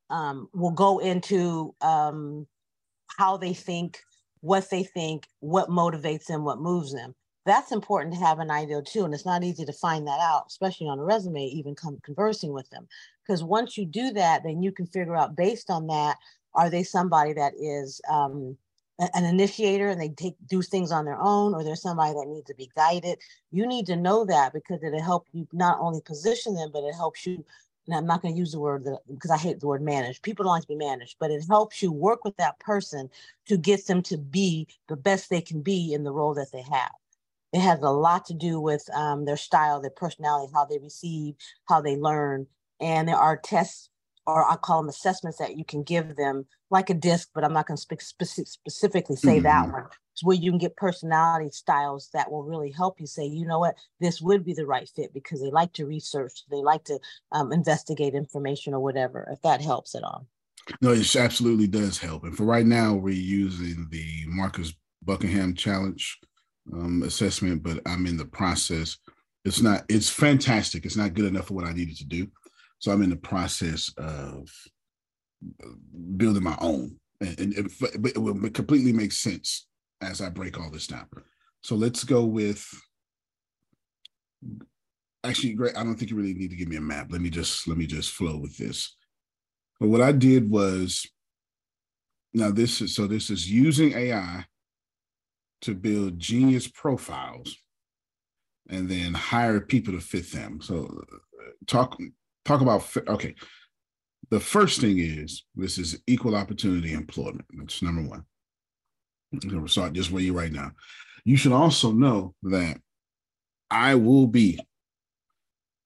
um, 0.09 0.49
will 0.53 0.71
go 0.71 0.99
into 0.99 1.73
um, 1.81 2.47
how 3.17 3.37
they 3.37 3.53
think, 3.53 4.01
what 4.41 4.69
they 4.69 4.83
think, 4.83 5.27
what 5.39 5.69
motivates 5.69 6.25
them, 6.25 6.43
what 6.43 6.59
moves 6.59 6.93
them. 6.93 7.15
That's 7.45 7.71
important 7.71 8.13
to 8.13 8.19
have 8.19 8.39
an 8.39 8.51
idea 8.51 8.81
too. 8.81 9.05
And 9.05 9.13
it's 9.13 9.25
not 9.25 9.43
easy 9.43 9.65
to 9.65 9.73
find 9.73 10.07
that 10.07 10.19
out, 10.19 10.45
especially 10.47 10.87
on 10.87 10.99
a 10.99 11.03
resume, 11.03 11.43
even 11.45 11.75
come 11.75 11.97
conversing 12.03 12.53
with 12.53 12.69
them. 12.69 12.87
Because 13.25 13.43
once 13.43 13.77
you 13.77 13.85
do 13.85 14.11
that, 14.11 14.43
then 14.43 14.61
you 14.61 14.71
can 14.71 14.85
figure 14.85 15.15
out 15.15 15.35
based 15.35 15.69
on 15.69 15.87
that, 15.87 16.17
are 16.53 16.69
they 16.69 16.83
somebody 16.83 17.33
that 17.33 17.53
is 17.59 18.01
um, 18.09 18.57
an 18.99 19.23
initiator 19.23 19.89
and 19.89 19.99
they 19.99 20.09
take 20.09 20.35
do 20.47 20.61
things 20.61 20.91
on 20.91 21.05
their 21.05 21.19
own, 21.19 21.53
or 21.53 21.63
there's 21.63 21.81
somebody 21.81 22.13
that 22.13 22.27
needs 22.27 22.47
to 22.47 22.55
be 22.55 22.69
guided. 22.75 23.17
You 23.51 23.65
need 23.65 23.85
to 23.85 23.95
know 23.95 24.25
that 24.25 24.51
because 24.51 24.83
it'll 24.83 25.01
help 25.01 25.27
you 25.31 25.47
not 25.53 25.79
only 25.79 26.01
position 26.01 26.53
them, 26.55 26.69
but 26.73 26.83
it 26.83 26.93
helps 26.93 27.25
you 27.25 27.45
and 27.89 27.97
I'm 27.97 28.05
not 28.05 28.21
going 28.21 28.35
to 28.35 28.39
use 28.39 28.51
the 28.51 28.59
word 28.59 28.85
because 29.11 29.31
I 29.31 29.37
hate 29.37 29.59
the 29.59 29.67
word 29.67 29.81
manage. 29.81 30.21
People 30.21 30.43
don't 30.43 30.53
like 30.53 30.61
to 30.61 30.67
be 30.67 30.75
managed, 30.75 31.15
but 31.19 31.31
it 31.31 31.43
helps 31.49 31.81
you 31.81 31.91
work 31.91 32.23
with 32.23 32.37
that 32.37 32.59
person 32.59 33.09
to 33.47 33.57
get 33.57 33.87
them 33.87 34.03
to 34.03 34.17
be 34.17 34.67
the 34.87 34.95
best 34.95 35.29
they 35.29 35.41
can 35.41 35.61
be 35.61 35.91
in 35.93 36.03
the 36.03 36.11
role 36.11 36.35
that 36.35 36.51
they 36.51 36.61
have. 36.61 36.91
It 37.51 37.61
has 37.61 37.81
a 37.81 37.89
lot 37.89 38.25
to 38.25 38.35
do 38.35 38.61
with 38.61 38.87
um, 38.93 39.25
their 39.25 39.37
style, 39.37 39.81
their 39.81 39.89
personality, 39.89 40.51
how 40.53 40.65
they 40.65 40.77
receive, 40.77 41.33
how 41.67 41.81
they 41.81 41.95
learn. 41.95 42.45
And 42.79 43.07
there 43.07 43.15
are 43.15 43.37
tests, 43.37 43.89
or 44.27 44.47
I 44.47 44.55
call 44.55 44.81
them 44.81 44.89
assessments 44.89 45.39
that 45.39 45.57
you 45.57 45.65
can 45.65 45.81
give 45.81 46.15
them, 46.15 46.45
like 46.69 46.91
a 46.91 46.93
disc, 46.93 47.29
but 47.33 47.43
I'm 47.43 47.53
not 47.53 47.65
going 47.65 47.77
to 47.77 47.81
spe- 47.81 48.45
specifically 48.47 49.15
say 49.15 49.37
mm-hmm. 49.37 49.43
that 49.43 49.71
one 49.71 49.85
where 50.23 50.35
you 50.35 50.51
can 50.51 50.57
get 50.57 50.75
personality 50.75 51.49
styles 51.51 52.09
that 52.13 52.31
will 52.31 52.43
really 52.43 52.71
help 52.71 52.99
you 52.99 53.07
say, 53.07 53.25
you 53.25 53.45
know 53.45 53.59
what, 53.59 53.75
this 53.99 54.21
would 54.21 54.45
be 54.45 54.53
the 54.53 54.65
right 54.65 54.89
fit 54.95 55.13
because 55.13 55.41
they 55.41 55.51
like 55.51 55.73
to 55.73 55.85
research, 55.85 56.43
they 56.49 56.57
like 56.57 56.83
to 56.85 56.99
um, 57.31 57.51
investigate 57.51 58.13
information 58.13 58.73
or 58.73 58.79
whatever, 58.79 59.27
if 59.31 59.41
that 59.41 59.61
helps 59.61 59.95
at 59.95 60.03
all. 60.03 60.27
No, 60.81 60.91
it 60.91 61.15
absolutely 61.15 61.67
does 61.67 61.97
help. 61.97 62.23
And 62.23 62.35
for 62.35 62.43
right 62.43 62.65
now, 62.65 62.93
we're 62.93 63.13
using 63.13 63.87
the 63.89 64.25
Marcus 64.27 64.73
Buckingham 65.03 65.55
Challenge 65.55 66.19
um, 66.73 67.03
assessment, 67.03 67.63
but 67.63 67.79
I'm 67.85 68.05
in 68.05 68.17
the 68.17 68.25
process. 68.25 68.97
It's 69.45 69.61
not, 69.61 69.83
it's 69.89 70.09
fantastic. 70.09 70.85
It's 70.85 70.97
not 70.97 71.13
good 71.13 71.25
enough 71.25 71.47
for 71.47 71.55
what 71.55 71.65
I 71.65 71.73
needed 71.73 71.97
to 71.97 72.05
do. 72.05 72.27
So 72.79 72.91
I'm 72.91 73.01
in 73.01 73.09
the 73.09 73.15
process 73.15 73.91
of 73.97 74.49
uh, 75.63 75.69
building 76.17 76.43
my 76.43 76.57
own. 76.61 76.97
And, 77.21 77.39
and 77.39 77.53
it, 77.53 77.71
but 77.79 78.11
it 78.11 78.17
will 78.17 78.49
completely 78.51 78.93
make 78.93 79.11
sense 79.11 79.67
as 80.01 80.21
I 80.21 80.29
break 80.29 80.59
all 80.59 80.71
this 80.71 80.87
down. 80.87 81.07
So 81.61 81.75
let's 81.75 82.03
go 82.03 82.23
with 82.25 82.65
actually 85.23 85.53
great. 85.53 85.75
I 85.75 85.83
don't 85.83 85.95
think 85.95 86.11
you 86.11 86.17
really 86.17 86.33
need 86.33 86.51
to 86.51 86.55
give 86.55 86.67
me 86.67 86.77
a 86.77 86.81
map. 86.81 87.07
Let 87.09 87.21
me 87.21 87.29
just 87.29 87.67
let 87.67 87.77
me 87.77 87.85
just 87.85 88.11
flow 88.11 88.37
with 88.37 88.57
this. 88.57 88.95
But 89.79 89.89
what 89.89 90.01
I 90.01 90.11
did 90.11 90.49
was 90.49 91.05
now 92.33 92.51
this 92.51 92.81
is 92.81 92.95
so 92.95 93.07
this 93.07 93.29
is 93.29 93.49
using 93.49 93.93
AI 93.93 94.45
to 95.61 95.75
build 95.75 96.19
genius 96.19 96.67
profiles 96.67 97.57
and 98.69 98.87
then 98.87 99.13
hire 99.13 99.59
people 99.59 99.93
to 99.93 99.99
fit 99.99 100.31
them. 100.31 100.61
So 100.61 101.03
talk 101.67 101.97
talk 102.45 102.61
about 102.61 102.85
okay. 103.07 103.35
The 104.31 104.39
first 104.39 104.79
thing 104.79 104.99
is 104.99 105.43
this 105.55 105.79
is 105.79 106.03
equal 106.05 106.35
opportunity 106.35 106.93
employment. 106.93 107.45
That's 107.51 107.81
number 107.81 108.07
one. 108.07 108.25
I'm 109.31 109.39
going 109.39 109.65
to 109.65 109.71
start 109.71 109.93
just 109.93 110.11
where 110.11 110.23
you 110.23 110.33
right 110.33 110.51
now. 110.51 110.71
You 111.23 111.37
should 111.37 111.51
also 111.51 111.91
know 111.91 112.33
that 112.43 112.79
I 113.69 113.95
will 113.95 114.27
be 114.27 114.59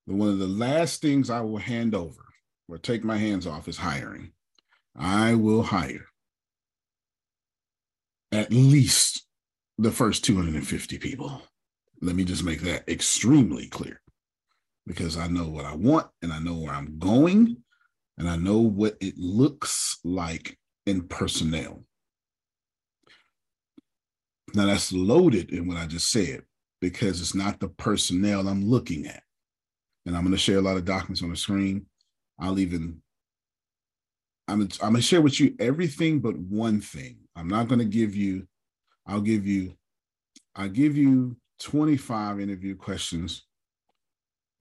one 0.06 0.30
of 0.30 0.40
the 0.40 0.48
last 0.48 1.02
things 1.02 1.30
I 1.30 1.42
will 1.42 1.58
hand 1.58 1.96
over 1.96 2.22
or 2.68 2.78
take 2.78 3.04
my 3.04 3.18
hands 3.18 3.48
off 3.48 3.68
is 3.68 3.78
hiring. 3.78 4.32
I 4.96 5.36
will 5.36 5.64
hire 5.64 6.06
at 8.32 8.52
least 8.52 9.26
the 9.78 9.92
first 9.92 10.24
250 10.24 10.98
people. 10.98 11.42
Let 12.02 12.16
me 12.16 12.24
just 12.24 12.44
make 12.44 12.62
that 12.62 12.88
extremely 12.90 13.68
clear 13.68 14.02
because 14.86 15.18
I 15.18 15.28
know 15.28 15.48
what 15.48 15.66
I 15.66 15.76
want 15.76 16.08
and 16.22 16.34
I 16.34 16.40
know 16.40 16.56
where 16.56 16.74
I'm 16.74 17.00
going 17.00 17.58
and 18.18 18.30
I 18.30 18.36
know 18.36 18.60
what 18.60 18.98
it 19.00 19.18
looks 19.18 20.00
like 20.04 20.58
in 20.86 21.08
personnel. 21.08 21.84
Now 24.54 24.68
that's 24.68 24.92
loaded 24.94 25.52
in 25.52 25.68
what 25.68 25.78
I 25.78 25.86
just 25.86 26.12
said 26.12 26.44
because 26.80 27.22
it's 27.22 27.36
not 27.36 27.60
the 27.60 27.70
personnel 27.70 28.48
I'm 28.48 28.66
looking 28.66 29.08
at. 29.08 29.24
And 30.06 30.16
I'm 30.16 30.24
going 30.24 30.34
to 30.34 30.38
share 30.38 30.58
a 30.58 30.62
lot 30.62 30.78
of 30.78 30.86
documents 30.86 31.24
on 31.24 31.30
the 31.30 31.36
screen. 31.36 31.86
I'll 32.40 32.60
even 32.60 33.02
I'm 34.48 34.62
I'm 34.62 34.68
going 34.92 34.96
to 34.96 35.02
share 35.02 35.22
with 35.22 35.40
you 35.40 35.56
everything 35.60 36.20
but 36.20 36.38
one 36.38 36.82
thing. 36.82 37.20
I'm 37.36 37.48
not 37.48 37.68
going 37.68 37.80
to 37.80 37.86
give 37.86 38.16
you 38.16 38.48
I'll 39.08 39.22
give 39.22 39.48
you 39.48 39.76
I'll 40.56 40.70
give 40.70 40.98
you 40.98 41.38
25 41.60 42.40
interview 42.40 42.76
questions 42.76 43.46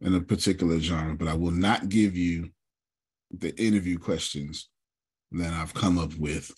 in 0.01 0.15
a 0.15 0.21
particular 0.21 0.81
genre, 0.81 1.15
but 1.15 1.29
I 1.29 1.35
will 1.35 1.51
not 1.51 1.89
give 1.89 2.17
you 2.17 2.51
the 3.31 3.55
interview 3.61 3.99
questions 3.99 4.69
that 5.33 5.53
I've 5.53 5.75
come 5.75 5.99
up 5.99 6.15
with 6.17 6.51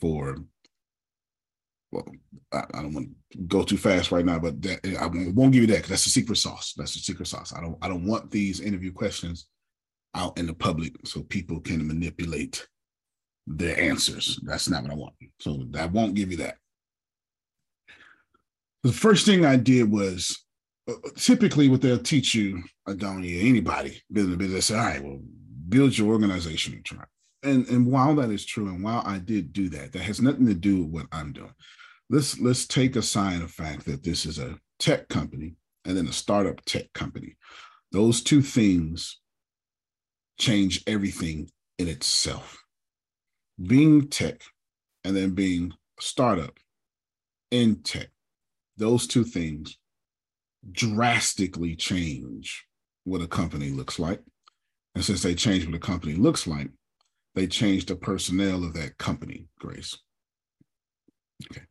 for 0.00 0.36
well, 1.92 2.06
I, 2.52 2.62
I, 2.74 2.82
don't 2.82 2.94
want 2.94 3.08
to 3.32 3.38
go 3.38 3.62
too 3.62 3.76
fast 3.76 4.12
right 4.12 4.24
now, 4.24 4.38
but 4.38 4.60
that, 4.62 4.96
I 5.00 5.06
won't 5.06 5.52
give 5.52 5.62
you 5.62 5.66
that 5.68 5.76
because 5.76 5.90
that's 5.90 6.04
the 6.04 6.10
secret 6.10 6.36
sauce. 6.36 6.74
That's 6.76 6.94
the 6.94 7.00
secret 7.00 7.26
sauce. 7.26 7.52
I 7.52 7.60
don't 7.60 7.76
I 7.82 7.88
don't 7.88 8.06
want 8.06 8.30
these 8.30 8.60
interview 8.60 8.92
questions 8.92 9.46
out 10.14 10.38
in 10.38 10.46
the 10.46 10.54
public 10.54 10.94
so 11.04 11.22
people 11.22 11.60
can 11.60 11.86
manipulate 11.86 12.66
their 13.46 13.78
answers. 13.80 14.38
That's 14.44 14.68
not 14.68 14.82
what 14.82 14.92
I 14.92 14.96
want. 14.96 15.14
So 15.40 15.64
I 15.78 15.86
won't 15.86 16.14
give 16.14 16.30
you 16.30 16.38
that. 16.38 16.56
The 18.82 18.92
first 18.92 19.26
thing 19.26 19.44
I 19.44 19.56
did 19.56 19.90
was 19.90 20.44
uh, 20.88 20.94
typically 21.16 21.68
what 21.68 21.82
they'll 21.82 21.98
teach 21.98 22.34
you, 22.34 22.62
Adonia, 22.88 23.48
anybody 23.48 24.00
a 24.10 24.14
business, 24.14 24.66
say, 24.66 24.78
all 24.78 24.84
right, 24.84 25.02
well, 25.02 25.20
build 25.68 25.96
your 25.98 26.08
organization 26.12 26.74
and 26.74 26.84
try. 26.84 27.04
And 27.42 27.66
and 27.68 27.86
while 27.86 28.14
that 28.16 28.30
is 28.30 28.44
true, 28.44 28.68
and 28.68 28.84
while 28.84 29.02
I 29.04 29.18
did 29.18 29.52
do 29.52 29.68
that, 29.70 29.92
that 29.92 30.02
has 30.02 30.20
nothing 30.20 30.46
to 30.46 30.54
do 30.54 30.84
with 30.84 30.92
what 30.92 31.06
I'm 31.10 31.32
doing 31.32 31.52
let's 32.10 32.38
let's 32.40 32.66
take 32.66 32.96
aside 32.96 33.40
the 33.40 33.48
fact 33.48 33.86
that 33.86 34.02
this 34.02 34.26
is 34.26 34.38
a 34.38 34.58
tech 34.78 35.08
company 35.08 35.54
and 35.84 35.96
then 35.96 36.08
a 36.08 36.12
startup 36.12 36.62
tech 36.66 36.92
company. 36.92 37.36
Those 37.92 38.22
two 38.22 38.42
things 38.42 39.18
change 40.38 40.82
everything 40.86 41.48
in 41.78 41.88
itself. 41.88 42.62
Being 43.66 44.08
tech 44.08 44.42
and 45.04 45.16
then 45.16 45.30
being 45.30 45.72
startup 45.98 46.58
in 47.50 47.76
tech, 47.82 48.08
those 48.76 49.06
two 49.06 49.24
things 49.24 49.78
drastically 50.72 51.76
change 51.76 52.66
what 53.04 53.22
a 53.22 53.26
company 53.26 53.70
looks 53.70 53.98
like. 53.98 54.20
And 54.94 55.04
since 55.04 55.22
they 55.22 55.34
change 55.34 55.64
what 55.64 55.74
a 55.74 55.78
company 55.78 56.14
looks 56.14 56.46
like, 56.46 56.70
they 57.34 57.46
change 57.46 57.86
the 57.86 57.96
personnel 57.96 58.64
of 58.64 58.74
that 58.74 58.98
company, 58.98 59.46
Grace. 59.58 59.96
Okay. 61.50 61.62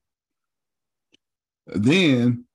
Then 1.73 2.45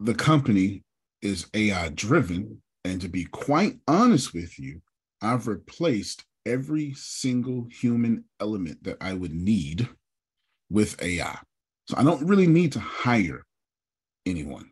the 0.00 0.14
company 0.14 0.82
is 1.20 1.46
AI 1.54 1.88
driven. 1.90 2.62
And 2.84 3.00
to 3.00 3.08
be 3.08 3.24
quite 3.24 3.78
honest 3.86 4.34
with 4.34 4.58
you, 4.58 4.82
I've 5.20 5.46
replaced 5.46 6.24
every 6.44 6.94
single 6.94 7.68
human 7.70 8.24
element 8.40 8.82
that 8.82 8.96
I 9.00 9.12
would 9.12 9.32
need 9.32 9.88
with 10.68 11.00
AI. 11.00 11.38
So 11.88 11.96
I 11.96 12.02
don't 12.02 12.26
really 12.26 12.48
need 12.48 12.72
to 12.72 12.80
hire 12.80 13.44
anyone. 14.26 14.70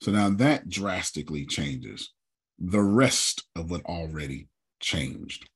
So 0.00 0.12
now 0.12 0.30
that 0.30 0.68
drastically 0.68 1.46
changes 1.46 2.12
the 2.58 2.82
rest 2.82 3.44
of 3.56 3.70
what 3.70 3.84
already 3.86 4.48
changed. 4.80 5.48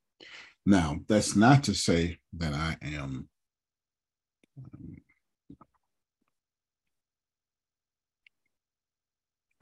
Now, 0.65 1.01
that's 1.09 1.35
not 1.35 1.65
to 1.65 1.75
say 1.75 2.19
that 2.35 2.55
I 2.55 2.77
am 2.83 3.29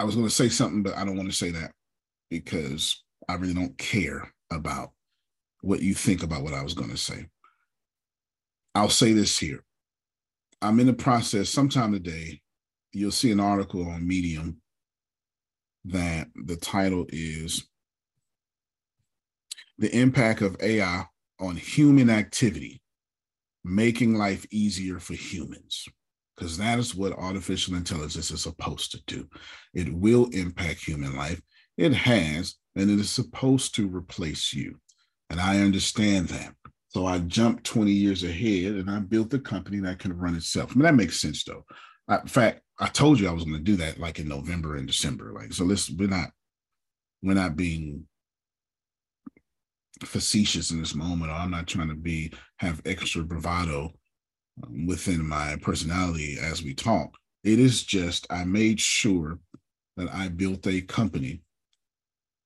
I 0.00 0.04
was 0.04 0.14
going 0.14 0.26
to 0.26 0.34
say 0.34 0.48
something, 0.48 0.82
but 0.82 0.96
I 0.96 1.04
don't 1.04 1.18
want 1.18 1.28
to 1.30 1.36
say 1.36 1.50
that 1.50 1.72
because 2.30 3.04
I 3.28 3.34
really 3.34 3.52
don't 3.52 3.76
care 3.76 4.32
about 4.50 4.92
what 5.60 5.82
you 5.82 5.92
think 5.92 6.22
about 6.22 6.42
what 6.42 6.54
I 6.54 6.62
was 6.62 6.72
going 6.72 6.88
to 6.88 6.96
say. 6.96 7.26
I'll 8.74 8.88
say 8.88 9.12
this 9.12 9.38
here. 9.38 9.62
I'm 10.62 10.80
in 10.80 10.86
the 10.86 10.94
process, 10.94 11.50
sometime 11.50 11.92
today, 11.92 12.40
you'll 12.94 13.10
see 13.10 13.30
an 13.30 13.40
article 13.40 13.86
on 13.86 14.08
Medium 14.08 14.62
that 15.84 16.28
the 16.34 16.56
title 16.56 17.04
is 17.10 17.68
The 19.76 19.94
Impact 19.94 20.40
of 20.40 20.56
AI 20.62 21.04
on 21.38 21.56
Human 21.56 22.08
Activity, 22.08 22.80
Making 23.64 24.14
Life 24.14 24.46
Easier 24.50 24.98
for 24.98 25.12
Humans 25.12 25.88
because 26.40 26.56
that 26.56 26.78
is 26.78 26.94
what 26.94 27.12
artificial 27.12 27.74
intelligence 27.74 28.30
is 28.30 28.42
supposed 28.42 28.92
to 28.92 29.02
do. 29.06 29.28
It 29.74 29.92
will 29.92 30.24
impact 30.32 30.82
human 30.82 31.14
life. 31.14 31.38
It 31.76 31.92
has, 31.92 32.54
and 32.74 32.90
it 32.90 32.98
is 32.98 33.10
supposed 33.10 33.74
to 33.74 33.86
replace 33.86 34.54
you. 34.54 34.80
And 35.28 35.38
I 35.38 35.60
understand 35.60 36.28
that. 36.28 36.54
So 36.88 37.04
I 37.04 37.18
jumped 37.18 37.64
20 37.64 37.92
years 37.92 38.24
ahead 38.24 38.72
and 38.76 38.90
I 38.90 39.00
built 39.00 39.34
a 39.34 39.38
company 39.38 39.80
that 39.80 39.98
can 39.98 40.16
run 40.16 40.34
itself. 40.34 40.70
I 40.70 40.74
mean, 40.74 40.84
that 40.84 40.94
makes 40.94 41.20
sense 41.20 41.44
though. 41.44 41.66
I, 42.08 42.20
in 42.20 42.26
fact, 42.26 42.62
I 42.78 42.86
told 42.86 43.20
you 43.20 43.28
I 43.28 43.32
was 43.32 43.44
going 43.44 43.58
to 43.58 43.62
do 43.62 43.76
that 43.76 44.00
like 44.00 44.18
in 44.18 44.26
November 44.26 44.76
and 44.76 44.86
December. 44.86 45.32
Like, 45.34 45.52
so 45.52 45.64
let's, 45.64 45.90
we're 45.90 46.08
not, 46.08 46.30
we're 47.22 47.34
not 47.34 47.54
being 47.54 48.06
facetious 50.04 50.70
in 50.70 50.80
this 50.80 50.94
moment, 50.94 51.30
I'm 51.30 51.50
not 51.50 51.66
trying 51.66 51.88
to 51.88 51.94
be, 51.94 52.32
have 52.56 52.80
extra 52.86 53.22
bravado 53.22 53.92
um, 54.62 54.86
within 54.86 55.26
my 55.26 55.56
personality 55.62 56.38
as 56.40 56.62
we 56.62 56.74
talk. 56.74 57.16
It 57.44 57.58
is 57.58 57.82
just 57.84 58.26
I 58.30 58.44
made 58.44 58.80
sure 58.80 59.38
that 59.96 60.12
I 60.12 60.28
built 60.28 60.66
a 60.66 60.80
company 60.82 61.42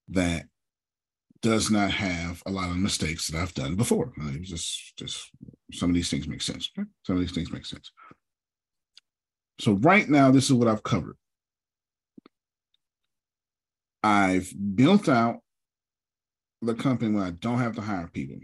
that 0.09 0.47
does 1.43 1.71
not 1.71 1.91
have 1.91 2.43
a 2.47 2.51
lot 2.51 2.71
of 2.71 2.77
mistakes 2.77 3.29
that 3.29 3.39
I've 3.39 3.53
done 3.53 3.77
before. 3.77 4.13
Uh, 4.23 4.31
just, 4.41 4.97
just 4.97 5.31
some 5.73 5.91
of 5.91 5.95
these 5.95 6.11
things 6.11 6.27
make 6.27 6.41
sense. 6.41 6.71
Some 7.03 7.17
of 7.17 7.21
these 7.21 7.33
things 7.33 7.53
make 7.53 7.67
sense. 7.67 7.93
So 9.61 9.73
right 9.75 10.09
now, 10.09 10.31
this 10.31 10.47
is 10.47 10.55
what 10.55 10.69
I've 10.69 10.83
covered. 10.83 11.17
I've 14.03 14.51
built 14.75 15.09
out 15.09 15.41
the 16.63 16.75
company 16.75 17.15
where 17.15 17.25
I 17.25 17.31
don't 17.31 17.59
have 17.59 17.75
to 17.77 17.83
hire 17.83 18.09
people. 18.13 18.39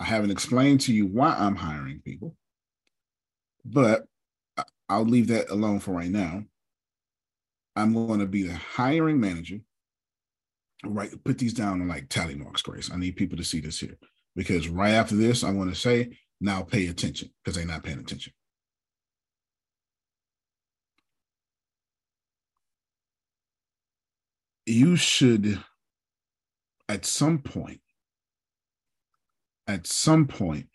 I 0.00 0.04
haven't 0.04 0.30
explained 0.30 0.80
to 0.82 0.94
you 0.94 1.06
why 1.06 1.36
I'm 1.38 1.56
hiring 1.56 2.00
people, 2.02 2.34
but 3.72 4.06
I'll 4.88 5.04
leave 5.04 5.28
that 5.28 5.50
alone 5.50 5.80
for 5.80 5.92
right 5.92 6.10
now. 6.10 6.44
I'm 7.76 7.94
going 7.94 8.20
to 8.20 8.26
be 8.26 8.42
the 8.42 8.54
hiring 8.54 9.20
manager. 9.20 9.60
Right, 10.84 11.10
put 11.24 11.38
these 11.38 11.54
down 11.54 11.80
on 11.80 11.88
like 11.88 12.08
tally 12.08 12.34
marks, 12.34 12.62
Grace. 12.62 12.90
I 12.92 12.96
need 12.96 13.16
people 13.16 13.36
to 13.36 13.44
see 13.44 13.60
this 13.60 13.80
here 13.80 13.98
because 14.36 14.68
right 14.68 14.92
after 14.92 15.16
this, 15.16 15.42
I 15.42 15.50
want 15.50 15.70
to 15.70 15.78
say, 15.78 16.16
now 16.40 16.62
pay 16.62 16.86
attention 16.86 17.30
because 17.42 17.56
they're 17.56 17.66
not 17.66 17.82
paying 17.82 17.98
attention. 17.98 18.32
You 24.66 24.96
should, 24.96 25.58
at 26.88 27.04
some 27.06 27.38
point, 27.38 27.80
at 29.66 29.86
some 29.86 30.26
point, 30.26 30.68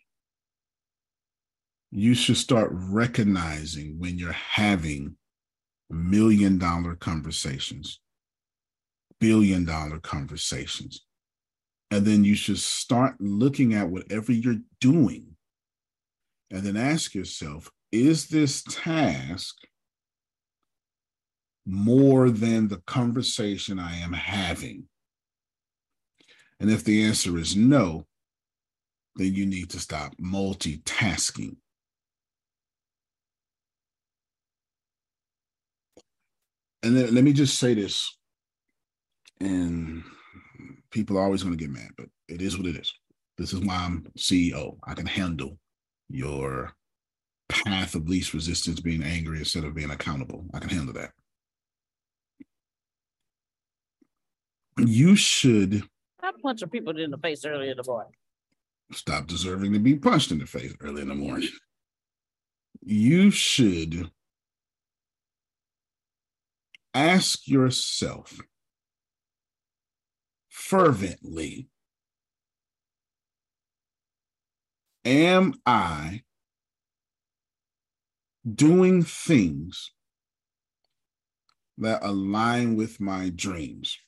you 1.96 2.12
should 2.12 2.36
start 2.36 2.70
recognizing 2.72 4.00
when 4.00 4.18
you're 4.18 4.32
having 4.32 5.16
million 5.88 6.58
dollar 6.58 6.96
conversations, 6.96 8.00
billion 9.20 9.64
dollar 9.64 10.00
conversations. 10.00 11.04
And 11.92 12.04
then 12.04 12.24
you 12.24 12.34
should 12.34 12.58
start 12.58 13.14
looking 13.20 13.74
at 13.74 13.88
whatever 13.88 14.32
you're 14.32 14.58
doing 14.80 15.36
and 16.50 16.62
then 16.64 16.76
ask 16.76 17.14
yourself 17.14 17.70
is 17.92 18.26
this 18.26 18.64
task 18.64 19.54
more 21.64 22.28
than 22.28 22.66
the 22.66 22.82
conversation 22.88 23.78
I 23.78 23.98
am 23.98 24.12
having? 24.12 24.88
And 26.58 26.72
if 26.72 26.82
the 26.82 27.04
answer 27.04 27.38
is 27.38 27.54
no, 27.54 28.06
then 29.14 29.32
you 29.32 29.46
need 29.46 29.70
to 29.70 29.78
stop 29.78 30.16
multitasking. 30.16 31.54
And 36.84 36.96
then 36.96 37.14
let 37.14 37.24
me 37.24 37.32
just 37.32 37.58
say 37.58 37.74
this, 37.74 38.16
and 39.40 40.04
people 40.90 41.18
are 41.18 41.24
always 41.24 41.42
going 41.42 41.56
to 41.56 41.62
get 41.62 41.72
mad, 41.72 41.90
but 41.96 42.06
it 42.28 42.42
is 42.42 42.56
what 42.58 42.66
it 42.66 42.76
is. 42.76 42.92
This 43.38 43.52
is 43.52 43.60
why 43.60 43.76
I'm 43.76 44.06
CEO. 44.18 44.76
I 44.84 44.94
can 44.94 45.06
handle 45.06 45.58
your 46.08 46.72
path 47.48 47.94
of 47.94 48.08
least 48.08 48.34
resistance 48.34 48.80
being 48.80 49.02
angry 49.02 49.38
instead 49.38 49.64
of 49.64 49.74
being 49.74 49.90
accountable. 49.90 50.44
I 50.52 50.58
can 50.60 50.68
handle 50.68 50.94
that. 50.94 51.10
You 54.76 55.16
should. 55.16 55.82
I 56.22 56.30
punched 56.42 56.70
people 56.70 56.98
in 56.98 57.10
the 57.10 57.18
face 57.18 57.44
earlier 57.44 57.70
in 57.70 57.76
the 57.78 57.84
morning 57.84 58.12
stop 58.92 59.26
deserving 59.26 59.72
to 59.72 59.78
be 59.78 59.96
punched 59.96 60.30
in 60.30 60.38
the 60.38 60.46
face 60.46 60.74
early 60.80 61.02
in 61.02 61.08
the 61.08 61.14
morning. 61.14 61.48
You 62.82 63.30
should 63.30 64.10
ask 66.94 67.46
yourself 67.48 68.40
fervently 70.48 71.68
Am 75.06 75.52
I 75.66 76.22
doing 78.50 79.02
things 79.02 79.90
that 81.76 82.02
align 82.02 82.76
with 82.76 83.00
my 83.00 83.28
dreams? 83.28 83.98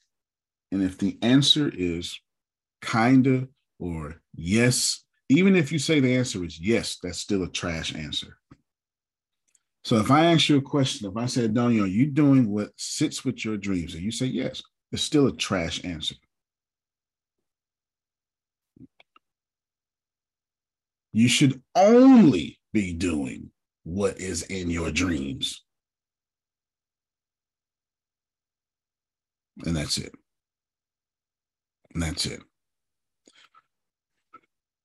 And 0.72 0.82
if 0.82 0.96
the 0.96 1.18
answer 1.20 1.70
is 1.74 2.18
kinda 2.80 3.48
or 3.78 4.22
yes. 4.34 5.04
Even 5.28 5.56
if 5.56 5.72
you 5.72 5.78
say 5.78 6.00
the 6.00 6.14
answer 6.14 6.44
is 6.44 6.58
yes, 6.58 6.98
that's 7.02 7.18
still 7.18 7.42
a 7.42 7.50
trash 7.50 7.94
answer. 7.94 8.38
So 9.86 9.98
if 9.98 10.10
I 10.10 10.24
ask 10.24 10.48
you 10.48 10.56
a 10.56 10.62
question, 10.62 11.08
if 11.08 11.16
I 11.16 11.26
said, 11.26 11.54
Daniel, 11.54 11.84
are 11.84 11.86
you 11.86 12.06
doing 12.06 12.50
what 12.50 12.72
sits 12.74 13.24
with 13.24 13.44
your 13.44 13.56
dreams? 13.56 13.94
And 13.94 14.02
you 14.02 14.10
say 14.10 14.26
yes, 14.26 14.60
it's 14.90 15.00
still 15.00 15.28
a 15.28 15.32
trash 15.32 15.84
answer. 15.84 16.16
You 21.12 21.28
should 21.28 21.62
only 21.76 22.58
be 22.72 22.94
doing 22.94 23.52
what 23.84 24.18
is 24.18 24.42
in 24.42 24.70
your 24.70 24.90
dreams. 24.90 25.62
And 29.64 29.76
that's 29.76 29.98
it. 29.98 30.12
And 31.94 32.02
that's 32.02 32.26
it. 32.26 32.40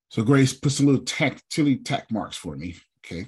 So 0.10 0.22
Grace, 0.22 0.54
put 0.54 0.74
some 0.74 0.86
little 0.86 1.04
tack, 1.04 1.42
chili 1.50 1.78
tack 1.78 2.12
marks 2.12 2.38
for 2.38 2.56
me, 2.56 2.76
okay? 3.04 3.26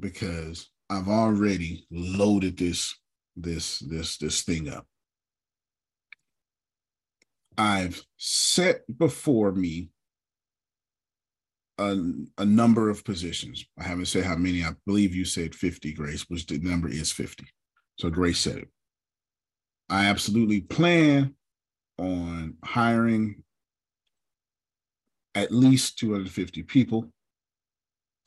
Because 0.00 0.70
I've 0.88 1.08
already 1.08 1.86
loaded 1.90 2.56
this 2.58 2.96
this 3.36 3.80
this 3.80 4.16
this 4.18 4.42
thing 4.42 4.68
up. 4.68 4.86
I've 7.58 8.02
set 8.16 8.82
before 8.98 9.52
me 9.52 9.90
a, 11.78 11.96
a 12.38 12.44
number 12.44 12.90
of 12.90 13.04
positions. 13.04 13.64
I 13.78 13.84
haven't 13.84 14.06
said 14.06 14.24
how 14.24 14.36
many. 14.36 14.62
I 14.62 14.72
believe 14.86 15.14
you 15.14 15.24
said 15.24 15.54
50, 15.54 15.92
Grace, 15.94 16.24
which 16.28 16.46
the 16.46 16.58
number 16.58 16.88
is 16.88 17.12
50. 17.12 17.46
So 17.98 18.10
Grace 18.10 18.40
said 18.40 18.58
it. 18.58 18.68
I 19.88 20.06
absolutely 20.06 20.62
plan 20.62 21.34
on 21.98 22.56
hiring 22.64 23.42
at 25.34 25.52
least 25.52 25.98
250 25.98 26.62
people 26.64 27.10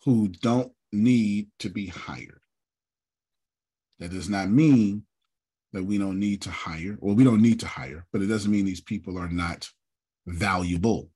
who 0.06 0.28
don't 0.28 0.72
need 0.92 1.50
to 1.60 1.70
be 1.70 1.88
hired. 1.88 2.42
That 4.00 4.12
does 4.12 4.30
not 4.30 4.50
mean 4.50 5.04
that 5.74 5.84
we 5.84 5.98
don't 5.98 6.20
need 6.20 6.42
to 6.44 6.52
hire, 6.52 6.98
or 7.02 7.14
we 7.14 7.24
don't 7.24 7.42
need 7.42 7.60
to 7.60 7.68
hire, 7.68 8.06
but 8.12 8.22
it 8.22 8.28
doesn't 8.28 8.52
mean 8.52 8.66
these 8.66 8.82
people 8.82 9.18
are 9.18 9.30
not 9.30 9.70
valuable. 10.26 11.10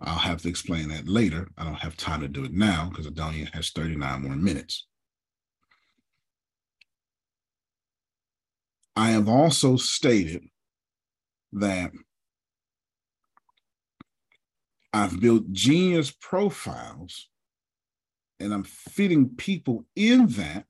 I'll 0.00 0.18
have 0.18 0.42
to 0.42 0.48
explain 0.48 0.88
that 0.88 1.08
later. 1.08 1.48
I 1.56 1.64
don't 1.64 1.74
have 1.74 1.96
time 1.96 2.20
to 2.20 2.28
do 2.28 2.44
it 2.44 2.52
now 2.52 2.88
because 2.90 3.06
Adonia 3.06 3.52
has 3.54 3.70
39 3.70 4.22
more 4.22 4.36
minutes. 4.36 4.86
I 8.96 9.10
have 9.10 9.28
also 9.28 9.76
stated 9.76 10.44
that 11.52 11.90
I've 14.92 15.20
built 15.20 15.50
genius 15.50 16.12
profiles 16.12 17.28
and 18.38 18.54
I'm 18.54 18.62
fitting 18.62 19.30
people 19.36 19.84
in 19.96 20.26
that. 20.28 20.66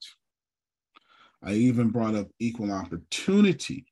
I 1.44 1.52
even 1.52 1.90
brought 1.90 2.14
up 2.14 2.28
equal 2.38 2.72
opportunity. 2.72 3.86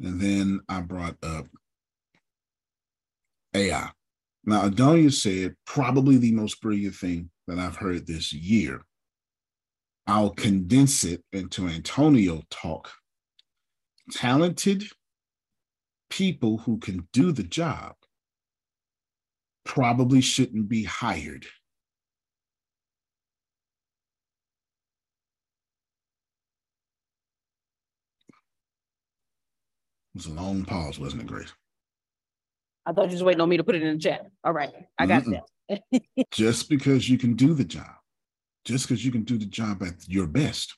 And 0.00 0.20
then 0.20 0.60
I 0.68 0.80
brought 0.80 1.16
up 1.22 1.46
AI. 3.54 3.90
Now, 4.44 4.68
Adonia 4.68 5.12
said 5.12 5.54
probably 5.64 6.18
the 6.18 6.32
most 6.32 6.60
brilliant 6.60 6.96
thing 6.96 7.30
that 7.46 7.58
I've 7.58 7.76
heard 7.76 8.06
this 8.06 8.32
year. 8.32 8.82
I'll 10.06 10.30
condense 10.30 11.04
it 11.04 11.22
into 11.32 11.66
Antonio 11.66 12.42
talk. 12.50 12.90
Talented 14.10 14.84
people 16.10 16.58
who 16.58 16.78
can 16.78 17.08
do 17.12 17.32
the 17.32 17.42
job 17.42 17.94
probably 19.64 20.20
shouldn't 20.20 20.68
be 20.68 20.84
hired. 20.84 21.46
Was 30.14 30.26
a 30.26 30.32
long 30.32 30.64
pause, 30.64 30.98
wasn't 30.98 31.22
it, 31.22 31.28
Grace? 31.28 31.52
I 32.86 32.92
thought 32.92 33.06
you 33.06 33.12
was 33.12 33.22
waiting 33.22 33.40
on 33.40 33.48
me 33.48 33.56
to 33.56 33.64
put 33.64 33.74
it 33.74 33.82
in 33.82 33.94
the 33.94 34.00
chat. 34.00 34.26
All 34.44 34.52
right, 34.52 34.72
I 34.98 35.06
got 35.06 35.24
Mm-mm. 35.24 35.40
that. 35.68 35.82
just 36.30 36.68
because 36.68 37.08
you 37.08 37.18
can 37.18 37.34
do 37.34 37.54
the 37.54 37.64
job, 37.64 37.94
just 38.64 38.86
because 38.86 39.04
you 39.04 39.10
can 39.10 39.22
do 39.22 39.38
the 39.38 39.46
job 39.46 39.82
at 39.82 40.06
your 40.06 40.26
best, 40.26 40.76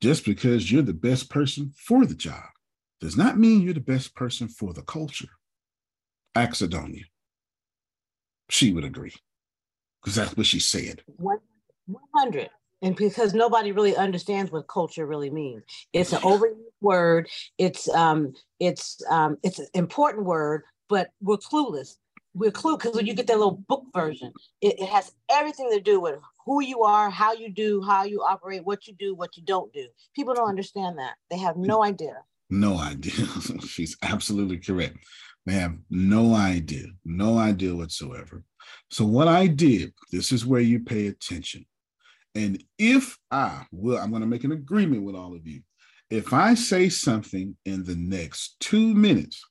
just 0.00 0.24
because 0.24 0.70
you're 0.70 0.82
the 0.82 0.92
best 0.92 1.28
person 1.28 1.72
for 1.76 2.06
the 2.06 2.14
job, 2.14 2.44
does 3.00 3.16
not 3.16 3.38
mean 3.38 3.60
you're 3.60 3.74
the 3.74 3.80
best 3.80 4.14
person 4.14 4.48
for 4.48 4.72
the 4.72 4.82
culture. 4.82 5.28
Axidonia 6.36 7.04
she 8.50 8.72
would 8.72 8.84
agree 8.84 9.14
because 10.02 10.16
that's 10.16 10.36
what 10.36 10.46
she 10.46 10.60
said. 10.60 11.02
100. 11.16 12.50
And 12.82 12.96
because 12.96 13.34
nobody 13.34 13.72
really 13.72 13.96
understands 13.96 14.50
what 14.50 14.68
culture 14.68 15.06
really 15.06 15.30
means. 15.30 15.62
It's 15.92 16.12
an 16.12 16.20
overused 16.20 16.56
word. 16.80 17.28
It's 17.58 17.88
um 17.88 18.34
it's 18.58 19.00
um 19.10 19.38
it's 19.42 19.58
an 19.58 19.66
important 19.74 20.26
word 20.26 20.62
but 20.88 21.10
we're 21.20 21.36
clueless. 21.36 21.96
We're 22.34 22.50
clue 22.50 22.76
because 22.76 22.94
when 22.94 23.06
you 23.06 23.14
get 23.14 23.26
that 23.26 23.38
little 23.38 23.62
book 23.68 23.84
version 23.94 24.32
it, 24.60 24.80
it 24.80 24.88
has 24.88 25.12
everything 25.30 25.70
to 25.72 25.80
do 25.80 26.00
with 26.00 26.16
who 26.46 26.62
you 26.62 26.82
are 26.82 27.10
how 27.10 27.32
you 27.32 27.52
do 27.52 27.82
how 27.82 28.04
you 28.04 28.22
operate 28.22 28.64
what 28.64 28.86
you 28.86 28.94
do 28.94 29.14
what 29.14 29.36
you 29.36 29.42
don't 29.42 29.72
do. 29.72 29.86
People 30.14 30.34
don't 30.34 30.48
understand 30.48 30.98
that. 30.98 31.14
They 31.30 31.38
have 31.38 31.56
no 31.56 31.82
idea. 31.82 32.22
No 32.48 32.78
idea. 32.78 33.26
She's 33.66 33.96
absolutely 34.02 34.58
correct. 34.58 34.96
They 35.46 35.52
have 35.54 35.76
no 35.88 36.34
idea. 36.34 36.86
No 37.04 37.38
idea 37.38 37.74
whatsoever. 37.74 38.44
So 38.90 39.04
what 39.04 39.28
i 39.28 39.46
did 39.46 39.92
this 40.12 40.32
is 40.32 40.46
where 40.46 40.60
you 40.60 40.80
pay 40.80 41.08
attention 41.08 41.66
and 42.34 42.62
if 42.78 43.18
I 43.30 43.66
will, 43.72 43.98
I'm 43.98 44.10
going 44.10 44.22
to 44.22 44.28
make 44.28 44.44
an 44.44 44.52
agreement 44.52 45.02
with 45.02 45.14
all 45.14 45.34
of 45.34 45.46
you. 45.46 45.62
If 46.10 46.32
I 46.32 46.54
say 46.54 46.88
something 46.88 47.56
in 47.64 47.84
the 47.84 47.96
next 47.96 48.56
two 48.60 48.94
minutes 48.94 49.42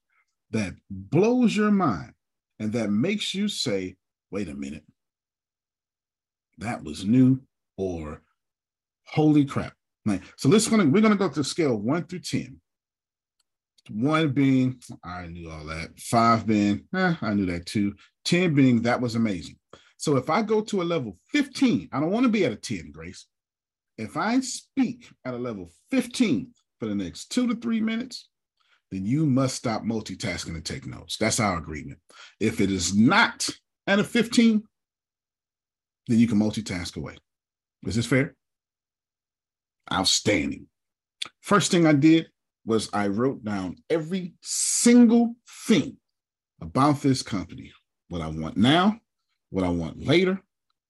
that 0.51 0.73
blows 0.89 1.55
your 1.55 1.71
mind 1.71 2.13
and 2.59 2.73
that 2.73 2.89
makes 2.89 3.33
you 3.33 3.47
say, 3.47 3.95
wait 4.31 4.49
a 4.49 4.55
minute, 4.55 4.83
that 6.57 6.83
was 6.83 7.05
new 7.05 7.41
or 7.77 8.21
holy 9.05 9.45
crap. 9.45 9.73
So 10.37 10.49
let's 10.49 10.67
gonna 10.67 10.85
we're 10.85 11.01
gonna 11.01 11.15
go 11.15 11.29
to 11.29 11.43
scale 11.43 11.75
one 11.75 12.05
through 12.05 12.19
10. 12.19 12.59
One 13.91 14.31
being, 14.31 14.81
I 15.03 15.27
knew 15.27 15.51
all 15.51 15.65
that. 15.65 15.99
Five 15.99 16.47
being, 16.47 16.85
eh, 16.95 17.15
I 17.21 17.33
knew 17.33 17.45
that 17.47 17.65
too. 17.65 17.95
10 18.25 18.55
being, 18.55 18.81
that 18.83 19.01
was 19.01 19.15
amazing. 19.15 19.58
So 19.99 20.15
if 20.15 20.29
I 20.29 20.43
go 20.43 20.61
to 20.61 20.81
a 20.81 20.83
level 20.83 21.17
15, 21.33 21.89
I 21.91 21.99
don't 21.99 22.11
want 22.11 22.23
to 22.23 22.31
be 22.31 22.45
at 22.45 22.53
a 22.53 22.55
10, 22.55 22.91
Grace. 22.93 23.27
If 23.97 24.15
I 24.15 24.39
speak 24.39 25.09
at 25.25 25.33
a 25.33 25.37
level 25.37 25.69
15 25.91 26.47
for 26.79 26.85
the 26.85 26.95
next 26.95 27.33
two 27.33 27.47
to 27.47 27.55
three 27.55 27.81
minutes, 27.81 28.29
then 28.91 29.05
you 29.05 29.25
must 29.25 29.57
stop 29.57 29.83
multitasking 29.83 30.55
and 30.55 30.63
take 30.63 30.87
notes. 30.87 31.17
That's 31.17 31.41
our 31.41 31.57
agreement. 31.57 31.99
If 32.39 32.61
it 32.61 32.71
is 32.71 32.95
not 32.95 33.49
at 33.87 33.99
a 33.99 34.05
15, 34.05 34.63
then 36.07 36.17
you 36.17 36.29
can 36.29 36.39
multitask 36.39 36.95
away. 36.95 37.17
Is 37.85 37.95
this 37.95 38.05
fair? 38.05 38.37
Outstanding. 39.91 40.67
First 41.41 41.71
thing 41.71 41.85
I 41.85 41.93
did 41.93 42.29
was 42.65 42.89
I 42.93 43.07
wrote 43.07 43.43
down 43.43 43.75
every 43.89 44.35
single 44.41 45.35
thing 45.67 45.97
about 46.61 47.01
this 47.01 47.21
company, 47.21 47.73
what 48.07 48.21
I 48.21 48.27
want 48.27 48.55
now, 48.55 49.01
what 49.49 49.65
I 49.65 49.69
want 49.69 50.05
later, 50.05 50.41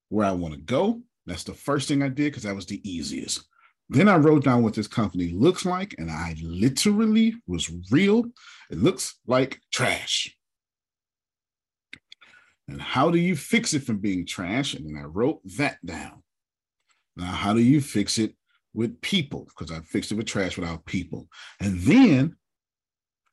where 0.10 0.26
I 0.26 0.32
want 0.32 0.54
to 0.54 0.60
go. 0.60 1.02
That's 1.26 1.44
the 1.44 1.54
first 1.54 1.88
thing 1.88 2.02
I 2.02 2.10
did 2.10 2.32
because 2.32 2.44
that 2.44 2.56
was 2.56 2.66
the 2.66 2.82
easiest. 2.90 3.46
Then 3.90 4.08
I 4.08 4.18
wrote 4.18 4.44
down 4.44 4.64
what 4.64 4.76
this 4.76 4.88
company 4.88 5.32
looks 5.34 5.66
like, 5.66 5.96
and 5.98 6.12
I 6.12 6.36
literally 6.42 7.36
was 7.48 7.72
real. 7.92 8.26
It 8.70 8.78
looks 8.78 9.16
like 9.26 9.60
trash. 9.72 10.36
And 12.68 12.80
how 12.80 13.10
do 13.10 13.18
you 13.18 13.36
fix 13.36 13.74
it 13.74 13.84
from 13.84 13.98
being 13.98 14.28
trash? 14.28 14.76
And 14.76 14.86
then 14.86 15.02
I 15.02 15.06
wrote 15.08 15.42
that 15.58 15.84
down. 15.84 16.22
Now, 17.18 17.26
how 17.26 17.54
do 17.54 17.62
you 17.62 17.82
fix 17.82 18.20
it 18.20 18.36
with 18.76 19.02
people? 19.02 19.48
Because 19.48 19.76
I 19.76 19.82
fixed 19.82 20.12
it 20.12 20.16
with 20.16 20.28
trash 20.28 20.56
without 20.56 20.86
people. 20.86 21.28
And 21.60 21.80
then 21.80 22.36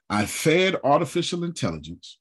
I 0.09 0.25
fed 0.25 0.77
artificial 0.83 1.45
intelligence 1.45 2.19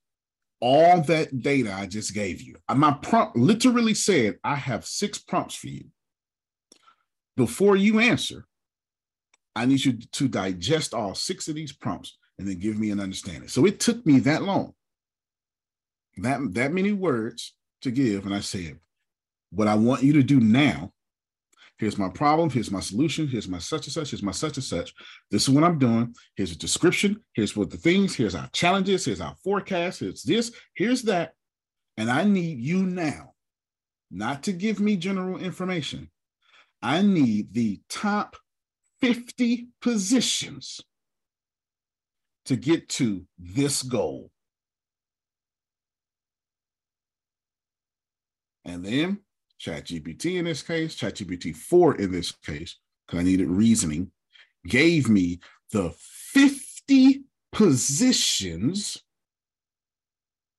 all 0.62 1.02
that 1.02 1.42
data 1.42 1.74
I 1.74 1.86
just 1.86 2.14
gave 2.14 2.42
you. 2.42 2.56
My 2.74 2.92
prompt 2.94 3.38
literally 3.38 3.94
said, 3.94 4.38
I 4.44 4.56
have 4.56 4.86
six 4.86 5.18
prompts 5.18 5.56
for 5.56 5.68
you. 5.68 5.86
Before 7.38 7.76
you 7.76 8.00
answer, 8.00 8.48
I 9.56 9.66
need 9.66 9.84
you 9.84 9.94
to 9.94 10.28
digest 10.28 10.94
all 10.94 11.16
six 11.16 11.48
of 11.48 11.56
these 11.56 11.74
prompts 11.74 12.18
and 12.38 12.48
then 12.48 12.60
give 12.60 12.78
me 12.78 12.92
an 12.92 13.00
understanding. 13.00 13.48
So 13.48 13.66
it 13.66 13.80
took 13.80 14.06
me 14.06 14.20
that 14.20 14.44
long, 14.44 14.74
that, 16.18 16.40
that 16.54 16.74
many 16.74 16.92
words 16.92 17.54
to 17.82 17.92
give. 17.92 18.26
And 18.26 18.34
I 18.34 18.40
said, 18.40 18.80
what 19.52 19.68
I 19.68 19.76
want 19.76 20.04
you 20.04 20.14
to 20.14 20.24
do 20.24 20.40
now 20.40 20.92
Here's 21.78 21.98
my 21.98 22.10
problem. 22.10 22.50
Here's 22.50 22.72
my 22.72 22.80
solution. 22.80 23.28
Here's 23.28 23.50
my 23.50 23.58
such 23.58 23.88
and 23.88 23.94
such. 23.94 24.12
Here's 24.12 24.24
my 24.24 24.32
such 24.32 24.58
and 24.58 24.64
such. 24.64 24.94
This 25.30 25.44
is 25.44 25.50
what 25.50 25.64
I'm 25.66 25.78
doing. 25.78 26.16
Here's 26.36 26.52
a 26.52 26.58
description. 26.58 27.22
Here's 27.34 27.56
what 27.56 27.70
the 27.70 27.78
things. 27.78 28.16
Here's 28.16 28.36
our 28.36 28.50
challenges. 28.54 29.04
Here's 29.06 29.20
our 29.20 29.36
forecast. 29.44 30.00
Here's 30.00 30.24
this. 30.24 30.52
Here's 30.74 31.04
that. 31.04 31.34
And 31.98 32.10
I 32.10 32.24
need 32.24 32.60
you 32.60 32.84
now, 32.86 33.34
not 34.10 34.44
to 34.44 34.54
give 34.54 34.80
me 34.80 34.96
general 34.96 35.38
information. 35.38 36.10
I 36.82 37.02
need 37.02 37.54
the 37.54 37.82
top 37.90 38.38
50 39.02 39.68
positions 39.82 40.82
to 42.46 42.56
get 42.56 42.88
to 42.90 43.26
this 43.38 43.82
goal. 43.82 44.32
And 48.64 48.86
then 48.86 49.20
ChatGPT 49.62 50.38
in 50.38 50.46
this 50.46 50.62
case, 50.62 50.96
ChatGPT 50.96 51.56
4 51.56 51.96
in 51.96 52.12
this 52.12 52.32
case, 52.32 52.78
because 53.06 53.20
I 53.20 53.24
needed 53.24 53.50
reasoning, 53.50 54.12
gave 54.68 55.10
me 55.10 55.40
the 55.72 55.94
50 55.98 57.24
positions 57.52 58.98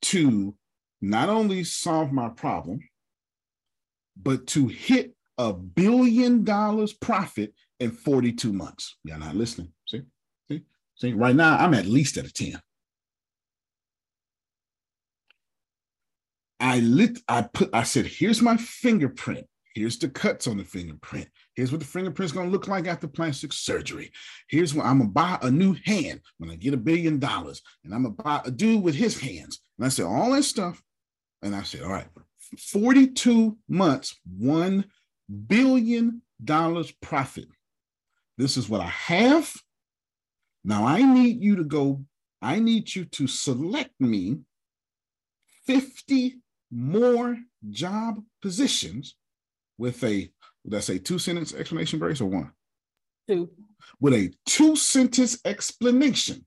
to 0.03 0.55
not 1.01 1.29
only 1.29 1.65
solve 1.65 2.13
my 2.13 2.29
problem, 2.29 2.81
but 4.21 4.47
to 4.49 4.69
hit 4.69 5.15
a 5.39 5.53
billion 5.53 6.45
dollars 6.45 6.93
profit 6.93 7.53
in 7.81 7.91
42 7.91 8.53
months. 8.53 8.97
Y'all 9.05 9.19
not 9.19 9.37
listening. 9.37 9.73
See? 9.87 10.03
See? 10.49 10.63
See? 10.97 11.13
Right 11.13 11.37
now, 11.37 11.57
I'm 11.57 11.75
at 11.75 11.87
least 11.87 12.17
at 12.17 12.27
a 12.27 12.33
10. 12.33 12.61
I 16.59 16.81
lit, 16.81 17.19
I 17.29 17.43
put, 17.43 17.71
I 17.73 17.83
said, 17.83 18.07
here's 18.07 18.41
my 18.41 18.57
fingerprint. 18.57 19.47
Here's 19.75 19.99
the 19.99 20.09
cuts 20.09 20.47
on 20.47 20.57
the 20.57 20.65
fingerprint. 20.65 21.29
Here's 21.55 21.71
what 21.71 21.81
the 21.81 21.87
fingerprint's 21.87 22.33
gonna 22.33 22.49
look 22.49 22.67
like 22.67 22.87
after 22.87 23.07
plastic 23.07 23.53
surgery. 23.53 24.11
Here's 24.49 24.75
what 24.75 24.87
I'm 24.87 24.99
gonna 24.99 25.11
buy 25.11 25.39
a 25.43 25.51
new 25.51 25.77
hand 25.85 26.23
when 26.39 26.51
I 26.51 26.57
get 26.57 26.73
a 26.73 26.79
billion 26.79 27.19
dollars, 27.19 27.61
and 27.85 27.95
I'm 27.95 28.05
gonna 28.05 28.15
buy 28.15 28.41
a 28.47 28.51
dude 28.51 28.83
with 28.83 28.95
his 28.95 29.21
hands. 29.21 29.61
And 29.77 29.85
I 29.85 29.91
said 29.91 30.07
all 30.07 30.31
that 30.33 30.45
stuff, 30.45 30.83
and 31.43 31.55
I 31.55 31.63
said, 31.63 31.83
all 31.83 31.91
right, 31.91 32.09
42 32.59 33.59
months, 33.69 34.19
one 34.27 34.87
billion 35.47 36.23
dollars 36.43 36.91
profit. 37.03 37.49
This 38.39 38.57
is 38.57 38.69
what 38.69 38.81
I 38.81 38.89
have. 38.89 39.53
Now 40.65 40.87
I 40.87 41.03
need 41.03 41.43
you 41.43 41.57
to 41.57 41.65
go. 41.65 42.05
I 42.41 42.61
need 42.61 42.95
you 42.95 43.05
to 43.05 43.27
select 43.27 43.93
me 44.01 44.39
50 45.67 46.37
more 46.77 47.39
job 47.71 48.23
positions 48.43 49.17
with 49.79 50.03
a, 50.05 50.31
I 50.73 50.81
say 50.81 50.99
two 50.99 51.19
sentence 51.19 51.55
explanation, 51.55 51.99
Grace, 51.99 52.21
or 52.21 52.29
one? 52.29 52.53
Two. 53.27 53.51
With 53.99 54.13
a 54.13 54.33
two 54.45 54.77
sentence 54.77 55.39
explanation. 55.45 56.45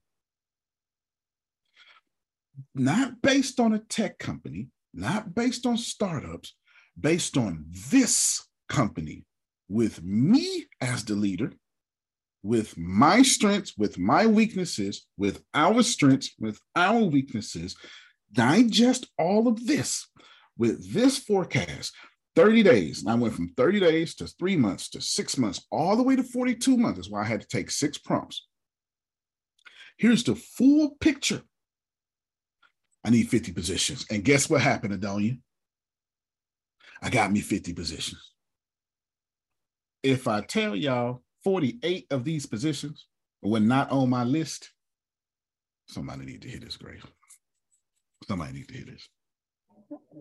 Not 2.75 3.21
based 3.21 3.59
on 3.59 3.73
a 3.73 3.79
tech 3.79 4.19
company, 4.19 4.67
not 4.93 5.33
based 5.33 5.65
on 5.65 5.77
startups, 5.77 6.55
based 6.99 7.37
on 7.37 7.65
this 7.89 8.45
company 8.67 9.25
with 9.67 10.03
me 10.03 10.67
as 10.81 11.05
the 11.05 11.15
leader, 11.15 11.53
with 12.43 12.77
my 12.77 13.21
strengths, 13.21 13.77
with 13.77 13.97
my 13.97 14.25
weaknesses, 14.25 15.07
with 15.17 15.41
our 15.53 15.81
strengths, 15.83 16.31
with 16.39 16.59
our 16.75 16.99
weaknesses, 16.99 17.75
digest 18.33 19.07
all 19.17 19.47
of 19.47 19.65
this 19.65 20.07
with 20.57 20.93
this 20.93 21.17
forecast 21.17 21.93
30 22.35 22.63
days. 22.63 23.01
And 23.01 23.09
I 23.09 23.15
went 23.15 23.33
from 23.33 23.53
30 23.55 23.79
days 23.79 24.15
to 24.15 24.27
three 24.27 24.55
months 24.55 24.89
to 24.91 25.01
six 25.01 25.37
months, 25.37 25.65
all 25.71 25.95
the 25.95 26.03
way 26.03 26.15
to 26.15 26.23
42 26.23 26.77
months. 26.77 26.97
That's 26.97 27.09
why 27.09 27.21
I 27.21 27.25
had 27.25 27.41
to 27.41 27.47
take 27.47 27.71
six 27.71 27.97
prompts. 27.97 28.47
Here's 29.97 30.23
the 30.23 30.35
full 30.35 30.91
picture. 31.01 31.41
I 33.03 33.09
need 33.09 33.29
50 33.29 33.51
positions. 33.53 34.05
And 34.09 34.23
guess 34.23 34.49
what 34.49 34.61
happened, 34.61 34.93
Adonia? 34.93 35.39
I 37.01 37.09
got 37.09 37.31
me 37.31 37.39
50 37.41 37.73
positions. 37.73 38.33
If 40.03 40.27
I 40.27 40.41
tell 40.41 40.75
y'all 40.75 41.23
48 41.43 42.07
of 42.11 42.23
these 42.23 42.45
positions 42.45 43.07
were 43.41 43.59
not 43.59 43.91
on 43.91 44.09
my 44.09 44.23
list, 44.23 44.69
somebody 45.87 46.25
need 46.25 46.41
to 46.43 46.49
hit 46.49 46.63
this 46.63 46.77
grave. 46.77 47.05
Somebody 48.27 48.53
need 48.53 48.67
to 48.67 48.73
hear 48.73 48.85
this. 48.85 49.07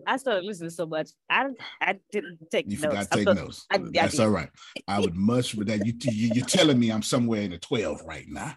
I 0.07 0.17
started 0.17 0.45
listening 0.45 0.71
so 0.71 0.85
much. 0.85 1.09
I 1.29 1.47
I 1.81 1.99
didn't 2.11 2.39
take 2.51 2.65
you 2.67 2.79
notes. 2.79 2.85
forgot 2.85 3.11
to 3.11 3.17
take 3.25 3.35
notes. 3.35 3.65
I, 3.69 3.77
That's 3.77 4.19
all 4.19 4.29
right. 4.29 4.49
I 4.87 4.99
would 4.99 5.15
much 5.15 5.53
with 5.53 5.67
that 5.67 5.85
you, 5.85 5.93
you 6.11 6.31
you're 6.33 6.45
telling 6.45 6.79
me 6.79 6.91
I'm 6.91 7.03
somewhere 7.03 7.41
in 7.41 7.51
the 7.51 7.59
12 7.59 8.01
right 8.05 8.25
now. 8.27 8.55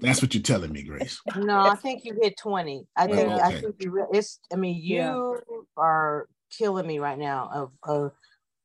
That's 0.00 0.20
what 0.20 0.34
you're 0.34 0.42
telling 0.42 0.72
me, 0.72 0.82
Grace. 0.82 1.20
No, 1.36 1.60
I 1.60 1.74
think 1.76 2.04
you 2.04 2.18
hit 2.20 2.36
20. 2.38 2.86
I 2.96 3.06
think 3.06 3.18
oh, 3.30 3.34
okay. 3.34 3.42
I 3.42 3.60
think 3.60 3.76
you 3.80 4.06
it's 4.12 4.38
I 4.52 4.56
mean 4.56 4.76
you 4.76 4.96
yeah. 4.96 5.62
are 5.76 6.28
killing 6.50 6.86
me 6.86 6.98
right 6.98 7.18
now 7.18 7.50
of 7.52 7.72
of 7.84 8.12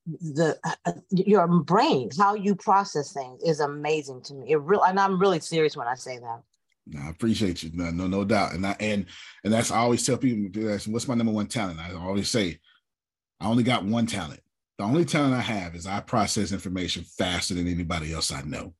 the 0.06 0.58
uh, 0.86 0.92
your 1.10 1.48
brain, 1.48 2.10
how 2.18 2.36
you 2.36 2.56
process 2.56 3.14
things 3.14 3.42
is 3.44 3.60
amazing 3.60 4.22
to 4.24 4.34
me. 4.36 4.52
It 4.52 4.58
real, 4.58 4.84
and 4.84 5.00
I'm 5.00 5.20
really 5.20 5.40
serious 5.40 5.76
when 5.76 5.88
I 5.88 5.96
say 5.96 6.20
that. 6.20 6.42
No, 6.88 7.02
I 7.02 7.10
appreciate 7.10 7.64
you. 7.64 7.72
No, 7.74 7.90
no, 7.90 8.08
no 8.08 8.24
doubt. 8.24 8.54
And 8.54 8.66
I 8.66 8.76
and 8.80 9.06
and 9.44 9.54
that's 9.54 9.72
I 9.72 9.78
always 9.78 10.06
tell 10.06 10.18
people, 10.18 10.62
what's 10.88 11.08
my 11.08 11.16
number 11.16 11.34
one 11.34 11.48
talent? 11.48 11.80
I 11.80 11.94
always 11.94 12.30
say, 12.30 12.60
I 13.40 13.48
only 13.48 13.64
got 13.64 13.86
one 13.86 14.06
talent. 14.06 14.42
The 14.78 14.84
only 14.84 15.06
talent 15.06 15.34
I 15.34 15.42
have 15.42 15.76
is 15.76 15.88
I 15.88 16.02
process 16.02 16.52
information 16.52 17.04
faster 17.04 17.54
than 17.54 17.68
anybody 17.68 18.14
else 18.14 18.32
I 18.32 18.42
know. 18.42 18.74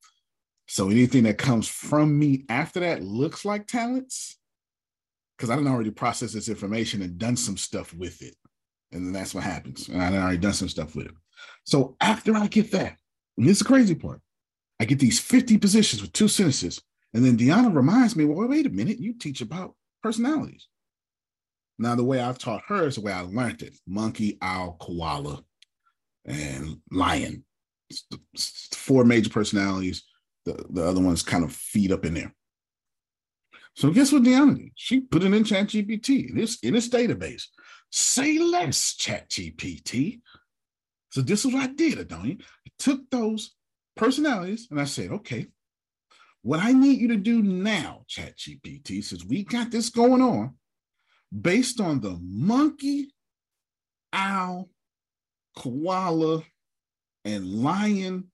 So 0.68 0.90
anything 0.90 1.24
that 1.24 1.38
comes 1.38 1.68
from 1.68 2.18
me 2.18 2.44
after 2.48 2.80
that 2.80 3.02
looks 3.02 3.44
like 3.44 3.66
talents 3.66 4.38
because 5.36 5.50
I 5.50 5.56
didn't 5.56 5.70
already 5.70 5.90
process 5.90 6.32
this 6.32 6.48
information 6.48 7.02
and 7.02 7.18
done 7.18 7.36
some 7.36 7.56
stuff 7.56 7.94
with 7.94 8.22
it. 8.22 8.34
And 8.92 9.06
then 9.06 9.12
that's 9.12 9.34
what 9.34 9.44
happens. 9.44 9.88
And 9.88 10.02
I 10.02 10.16
already 10.16 10.38
done 10.38 10.52
some 10.52 10.68
stuff 10.68 10.96
with 10.96 11.06
it. 11.06 11.14
So 11.64 11.96
after 12.00 12.34
I 12.34 12.46
get 12.46 12.70
that, 12.72 12.96
and 13.36 13.46
this 13.46 13.54
is 13.54 13.58
the 13.60 13.64
crazy 13.66 13.94
part, 13.94 14.20
I 14.80 14.84
get 14.84 14.98
these 14.98 15.20
50 15.20 15.58
positions 15.58 16.02
with 16.02 16.12
two 16.12 16.28
sentences. 16.28 16.80
And 17.16 17.24
then 17.24 17.38
Deanna 17.38 17.74
reminds 17.74 18.14
me, 18.14 18.26
well, 18.26 18.46
wait 18.46 18.66
a 18.66 18.70
minute, 18.70 18.98
you 18.98 19.14
teach 19.14 19.40
about 19.40 19.74
personalities. 20.02 20.68
Now, 21.78 21.94
the 21.94 22.04
way 22.04 22.20
I've 22.20 22.36
taught 22.36 22.64
her 22.68 22.86
is 22.86 22.96
the 22.96 23.00
way 23.00 23.12
I 23.12 23.22
learned 23.22 23.62
it 23.62 23.74
monkey, 23.86 24.36
owl, 24.42 24.76
koala, 24.78 25.42
and 26.26 26.76
lion. 26.90 27.42
Four 28.74 29.04
major 29.06 29.30
personalities. 29.30 30.04
The, 30.44 30.62
the 30.68 30.84
other 30.84 31.00
ones 31.00 31.22
kind 31.22 31.42
of 31.42 31.54
feed 31.54 31.90
up 31.90 32.04
in 32.04 32.12
there. 32.12 32.34
So 33.76 33.90
guess 33.92 34.12
what 34.12 34.22
Deanna 34.22 34.58
did? 34.58 34.72
She 34.74 35.00
put 35.00 35.22
it 35.22 35.32
in 35.32 35.42
ChatGPT. 35.42 36.34
This 36.34 36.58
in 36.60 36.76
its 36.76 36.90
database. 36.90 37.44
Say 37.90 38.38
less, 38.38 38.94
ChatGPT. 38.94 40.20
So 41.12 41.22
this 41.22 41.46
is 41.46 41.54
what 41.54 41.62
I 41.62 41.72
did, 41.72 41.96
Adonia. 41.96 42.42
I 42.42 42.70
took 42.78 43.08
those 43.08 43.54
personalities 43.96 44.68
and 44.70 44.78
I 44.78 44.84
said, 44.84 45.12
okay, 45.12 45.46
what 46.46 46.60
I 46.60 46.72
need 46.72 47.00
you 47.00 47.08
to 47.08 47.16
do 47.16 47.42
now, 47.42 48.04
ChatGPT, 48.08 49.02
since 49.02 49.24
we 49.24 49.42
got 49.42 49.72
this 49.72 49.88
going 49.90 50.22
on, 50.22 50.54
based 51.40 51.80
on 51.80 52.00
the 52.00 52.16
monkey, 52.22 53.12
owl, 54.12 54.70
koala, 55.56 56.44
and 57.24 57.44
lion 57.44 58.30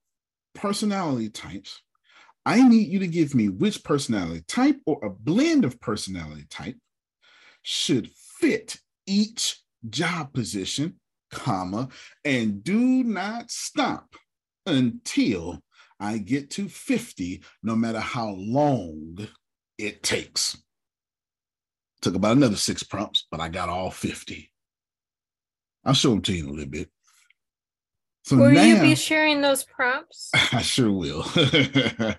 personality 0.55 1.31
types, 1.31 1.81
I 2.45 2.69
need 2.69 2.89
you 2.89 2.99
to 2.99 3.07
give 3.07 3.35
me 3.35 3.49
which 3.49 3.83
personality 3.83 4.45
type 4.47 4.77
or 4.85 5.03
a 5.03 5.09
blend 5.09 5.65
of 5.65 5.81
personality 5.81 6.45
type 6.51 6.77
should 7.63 8.11
fit 8.39 8.77
each 9.07 9.59
job 9.89 10.35
position, 10.35 11.01
comma, 11.31 11.89
and 12.27 12.63
do 12.63 13.05
not 13.05 13.51
stop 13.51 14.07
until 14.67 15.63
I 16.03 16.19
get 16.19 16.51
to 16.51 16.69
50, 16.69 17.45
no 17.63 17.77
matter 17.77 18.01
how 18.01 18.31
long 18.31 19.29
it 19.79 20.03
takes. 20.03 20.61
Took 22.01 22.17
about 22.17 22.37
another 22.37 22.57
six 22.57 22.83
prompts, 22.83 23.29
but 23.31 23.39
I 23.39 23.49
got 23.49 23.69
all 23.69 23.93
50. 23.93 24.51
I'll 25.85 25.95
show 25.95 26.11
them 26.11 26.23
to 26.23 26.33
you 26.33 26.43
in 26.43 26.51
a 26.51 26.53
little 26.53 26.71
bit. 26.71 26.91
So 28.25 28.37
will 28.37 28.51
now, 28.51 28.65
you 28.65 28.81
be 28.81 28.97
sharing 28.97 29.43
those 29.43 29.63
prompts? 29.63 30.31
I 30.53 30.61
sure 30.63 30.91
will. 30.91 31.25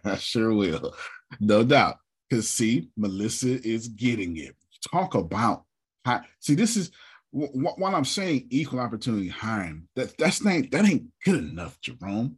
I 0.06 0.16
sure 0.18 0.54
will. 0.54 0.96
No 1.42 1.66
doubt. 1.66 1.98
Because 2.30 2.48
see, 2.48 2.88
Melissa 2.96 3.62
is 3.68 3.90
getting 3.90 4.38
it. 4.38 4.56
Talk 4.92 5.16
about 5.16 5.66
how, 6.06 6.22
see, 6.40 6.56
this 6.56 6.78
is 6.78 6.92
what, 7.32 7.78
while 7.78 7.96
I'm 7.96 8.06
saying 8.06 8.48
equal 8.50 8.80
opportunity 8.80 9.28
hiring, 9.28 9.90
that 9.98 10.18
that's 10.18 10.44
not 10.44 10.72
that 10.72 10.86
ain't 10.86 11.08
good 11.26 11.44
enough, 11.44 11.80
Jerome. 11.82 12.38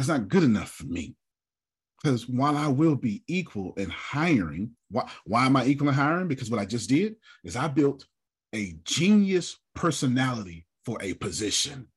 That's 0.00 0.08
not 0.08 0.28
good 0.28 0.44
enough 0.44 0.70
for 0.70 0.86
me. 0.86 1.14
Because 2.02 2.26
while 2.26 2.56
I 2.56 2.68
will 2.68 2.96
be 2.96 3.22
equal 3.26 3.74
in 3.76 3.90
hiring, 3.90 4.70
why, 4.90 5.06
why 5.26 5.44
am 5.44 5.56
I 5.56 5.66
equal 5.66 5.90
in 5.90 5.94
hiring? 5.94 6.26
Because 6.26 6.48
what 6.48 6.58
I 6.58 6.64
just 6.64 6.88
did 6.88 7.16
is 7.44 7.54
I 7.54 7.68
built 7.68 8.06
a 8.54 8.76
genius 8.84 9.58
personality 9.74 10.64
for 10.86 10.96
a 11.02 11.12
position. 11.12 11.88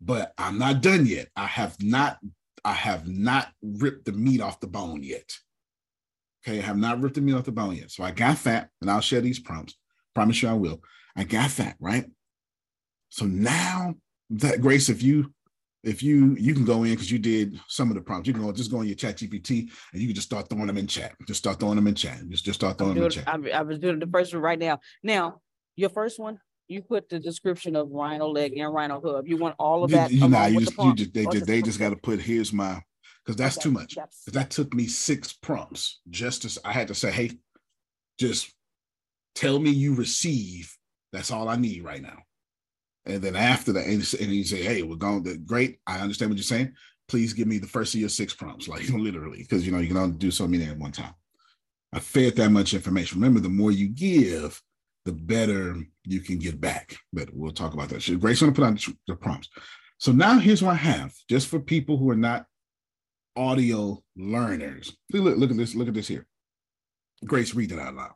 But 0.00 0.32
I'm 0.38 0.58
not 0.58 0.80
done 0.80 1.04
yet. 1.04 1.28
I 1.36 1.44
have 1.44 1.76
not, 1.82 2.16
I 2.64 2.72
have 2.72 3.06
not 3.06 3.48
ripped 3.60 4.06
the 4.06 4.12
meat 4.12 4.40
off 4.40 4.58
the 4.58 4.66
bone 4.66 5.02
yet. 5.02 5.30
Okay, 6.42 6.60
I 6.60 6.62
have 6.62 6.78
not 6.78 7.02
ripped 7.02 7.16
the 7.16 7.20
meat 7.20 7.34
off 7.34 7.44
the 7.44 7.52
bone 7.52 7.76
yet. 7.76 7.90
So 7.90 8.02
I 8.02 8.12
got 8.12 8.38
fat, 8.38 8.70
and 8.80 8.90
I'll 8.90 9.02
share 9.02 9.20
these 9.20 9.40
prompts. 9.40 9.74
Promise 10.14 10.40
you 10.40 10.48
I 10.48 10.54
will. 10.54 10.80
I 11.14 11.24
got 11.24 11.50
fat, 11.50 11.76
right? 11.80 12.06
So 13.10 13.26
now 13.26 13.96
that 14.30 14.62
Grace, 14.62 14.88
if 14.88 15.02
you 15.02 15.34
if 15.82 16.02
you 16.02 16.34
you 16.38 16.54
can 16.54 16.64
go 16.64 16.84
in 16.84 16.90
because 16.90 17.10
you 17.10 17.18
did 17.18 17.60
some 17.68 17.90
of 17.90 17.94
the 17.94 18.00
prompts, 18.00 18.26
you 18.26 18.34
can 18.34 18.42
go 18.42 18.52
just 18.52 18.70
go 18.70 18.80
in 18.80 18.88
your 18.88 18.96
ChatGPT 18.96 19.70
and 19.92 20.00
you 20.00 20.08
can 20.08 20.14
just 20.14 20.26
start 20.26 20.48
throwing 20.48 20.66
them 20.66 20.78
in 20.78 20.86
chat. 20.86 21.14
Just 21.26 21.38
start 21.38 21.60
throwing 21.60 21.76
them 21.76 21.86
in 21.86 21.94
chat. 21.94 22.20
Just 22.28 22.44
just 22.44 22.58
start 22.58 22.78
throwing 22.78 22.94
them 22.94 23.04
in 23.04 23.10
chat. 23.10 23.28
I, 23.28 23.50
I 23.50 23.62
was 23.62 23.78
doing 23.78 23.98
the 23.98 24.06
first 24.06 24.34
one 24.34 24.42
right 24.42 24.58
now. 24.58 24.80
Now, 25.02 25.40
your 25.76 25.90
first 25.90 26.18
one, 26.18 26.40
you 26.68 26.82
put 26.82 27.08
the 27.08 27.20
description 27.20 27.76
of 27.76 27.88
RhinoLeg 27.88 28.60
and 28.60 28.72
Rhino 28.72 29.00
Hub. 29.00 29.28
You 29.28 29.36
want 29.36 29.54
all 29.58 29.84
of 29.84 29.90
that? 29.92 30.10
You, 30.10 30.24
you 30.24 30.28
know, 30.28 30.46
you 30.46 30.60
just, 30.60 30.76
the 30.76 30.84
you 30.84 30.94
just, 30.94 31.14
they 31.14 31.24
just, 31.26 31.46
they 31.46 31.62
just 31.62 31.78
got 31.78 31.90
to 31.90 31.96
put 31.96 32.20
here's 32.20 32.52
my 32.52 32.82
because 33.24 33.36
that's 33.36 33.56
okay. 33.56 33.64
too 33.64 33.70
much. 33.70 33.96
That 34.28 34.50
took 34.50 34.74
me 34.74 34.86
six 34.86 35.32
prompts 35.32 36.00
just 36.10 36.42
to 36.42 36.60
I 36.66 36.72
had 36.72 36.88
to 36.88 36.94
say, 36.94 37.10
hey, 37.10 37.32
just 38.18 38.52
tell 39.34 39.58
me 39.58 39.70
you 39.70 39.94
receive. 39.94 40.72
That's 41.12 41.30
all 41.30 41.48
I 41.48 41.56
need 41.56 41.84
right 41.84 42.02
now. 42.02 42.18
And 43.06 43.22
then 43.22 43.36
after 43.36 43.72
that, 43.72 43.86
and, 43.86 44.02
and 44.20 44.32
you 44.32 44.44
say, 44.44 44.62
hey, 44.62 44.82
we're 44.82 44.96
going 44.96 45.24
to 45.24 45.36
great. 45.38 45.78
I 45.86 46.00
understand 46.00 46.30
what 46.30 46.36
you're 46.36 46.42
saying. 46.42 46.74
Please 47.08 47.32
give 47.32 47.46
me 47.46 47.58
the 47.58 47.66
first 47.66 47.94
of 47.94 48.00
your 48.00 48.08
six 48.08 48.34
prompts, 48.34 48.68
like 48.68 48.88
literally, 48.88 49.38
because 49.38 49.64
you 49.64 49.72
know 49.72 49.78
you 49.78 49.88
can 49.88 49.96
only 49.96 50.16
do 50.16 50.30
so 50.30 50.46
many 50.46 50.64
at 50.64 50.78
one 50.78 50.92
time. 50.92 51.14
I 51.92 52.00
fed 52.00 52.36
that 52.36 52.50
much 52.50 52.74
information. 52.74 53.20
Remember, 53.20 53.40
the 53.40 53.48
more 53.48 53.70
you 53.70 53.88
give, 53.88 54.60
the 55.04 55.12
better 55.12 55.76
you 56.04 56.20
can 56.20 56.38
get 56.38 56.60
back. 56.60 56.96
But 57.12 57.30
we'll 57.32 57.52
talk 57.52 57.74
about 57.74 57.88
that. 57.90 58.20
Grace 58.20 58.40
to 58.40 58.52
put 58.52 58.64
on 58.64 58.78
the 59.06 59.14
prompts. 59.14 59.48
So 59.98 60.12
now 60.12 60.38
here's 60.38 60.62
what 60.62 60.72
I 60.72 60.76
have, 60.76 61.14
just 61.30 61.46
for 61.48 61.60
people 61.60 61.96
who 61.96 62.10
are 62.10 62.16
not 62.16 62.44
audio 63.36 64.02
learners. 64.16 64.94
Look, 65.12 65.38
look 65.38 65.50
at 65.50 65.56
this. 65.56 65.74
Look 65.74 65.88
at 65.88 65.94
this 65.94 66.08
here. 66.08 66.26
Grace, 67.24 67.54
read 67.54 67.72
it 67.72 67.78
out 67.78 67.94
loud. 67.94 68.12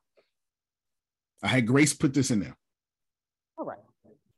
I 1.43 1.49
had 1.49 1.67
Grace 1.67 1.95
put 1.95 2.13
this 2.13 2.31
in 2.31 2.41
there. 2.41 2.57
All 3.57 3.65
right. 3.65 3.79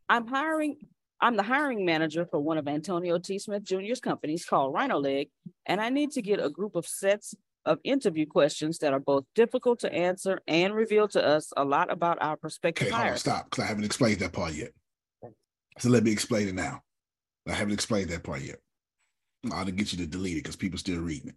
I'm 0.09 0.27
hiring. 0.27 0.77
I'm 1.21 1.37
the 1.37 1.43
hiring 1.45 1.85
manager 1.85 2.27
for 2.27 2.41
one 2.41 2.59
of 2.59 2.67
Antonio 2.67 3.17
T. 3.19 3.39
Smith 3.39 3.63
Jr.'s 3.63 4.01
companies 4.01 4.45
called 4.45 4.75
RhinoLeg, 4.75 5.31
and 5.67 5.81
I 5.81 5.89
need 5.89 6.11
to 6.13 6.23
get 6.23 6.45
a 6.45 6.51
group 6.51 6.75
of 6.75 6.85
sets 6.85 7.35
of 7.65 7.79
interview 7.85 8.27
questions 8.27 8.79
that 8.79 8.93
are 8.93 8.99
both 8.99 9.25
difficult 9.37 9.79
to 9.81 9.93
answer 9.93 10.41
and 10.49 10.75
reveal 10.75 11.07
to 11.09 11.25
us 11.25 11.53
a 11.57 11.65
lot 11.65 11.93
about 11.93 12.19
our 12.21 12.37
prospective 12.37 12.89
okay, 12.89 12.97
hold 12.97 13.11
on, 13.11 13.17
stop, 13.17 13.45
because 13.45 13.63
I 13.63 13.69
haven't 13.69 13.85
explained 13.85 14.19
that 14.19 14.33
part 14.33 14.55
yet. 14.55 14.71
So 15.79 15.89
let 15.89 16.03
me 16.03 16.11
explain 16.11 16.49
it 16.49 16.55
now. 16.55 16.81
I 17.49 17.53
haven't 17.53 17.75
explained 17.75 18.11
that 18.11 18.25
part 18.25 18.43
yet. 18.43 18.59
I 19.51 19.61
ought 19.61 19.67
to 19.67 19.73
get 19.73 19.93
you 19.93 19.99
to 19.99 20.07
delete 20.07 20.37
it 20.37 20.41
because 20.41 20.57
people 20.57 20.79
still 20.79 21.01
reading 21.01 21.31
it. 21.31 21.37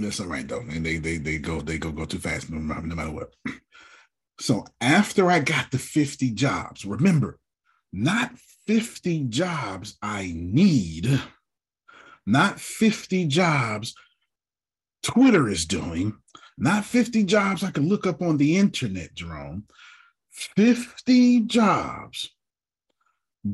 That's 0.00 0.20
all 0.20 0.26
right 0.26 0.46
though, 0.46 0.60
and 0.60 0.84
they 0.84 0.98
they 0.98 1.16
they 1.16 1.38
go 1.38 1.60
they 1.60 1.78
go 1.78 1.90
go 1.90 2.04
too 2.04 2.18
fast 2.18 2.50
no, 2.50 2.58
no 2.58 2.94
matter 2.94 3.12
what. 3.12 3.34
So 4.38 4.66
after 4.82 5.30
I 5.30 5.38
got 5.38 5.70
the 5.70 5.78
50 5.78 6.32
jobs, 6.32 6.84
remember, 6.84 7.38
not 7.92 8.36
50 8.66 9.24
jobs 9.24 9.96
I 10.02 10.32
need, 10.34 11.20
not 12.26 12.60
50 12.60 13.26
jobs 13.26 13.94
Twitter 15.02 15.48
is 15.48 15.66
doing, 15.66 16.14
not 16.58 16.84
50 16.84 17.22
jobs 17.24 17.62
I 17.62 17.70
can 17.70 17.88
look 17.88 18.06
up 18.06 18.22
on 18.22 18.38
the 18.38 18.56
internet, 18.56 19.14
Jerome. 19.14 19.64
50 20.30 21.42
jobs 21.42 22.30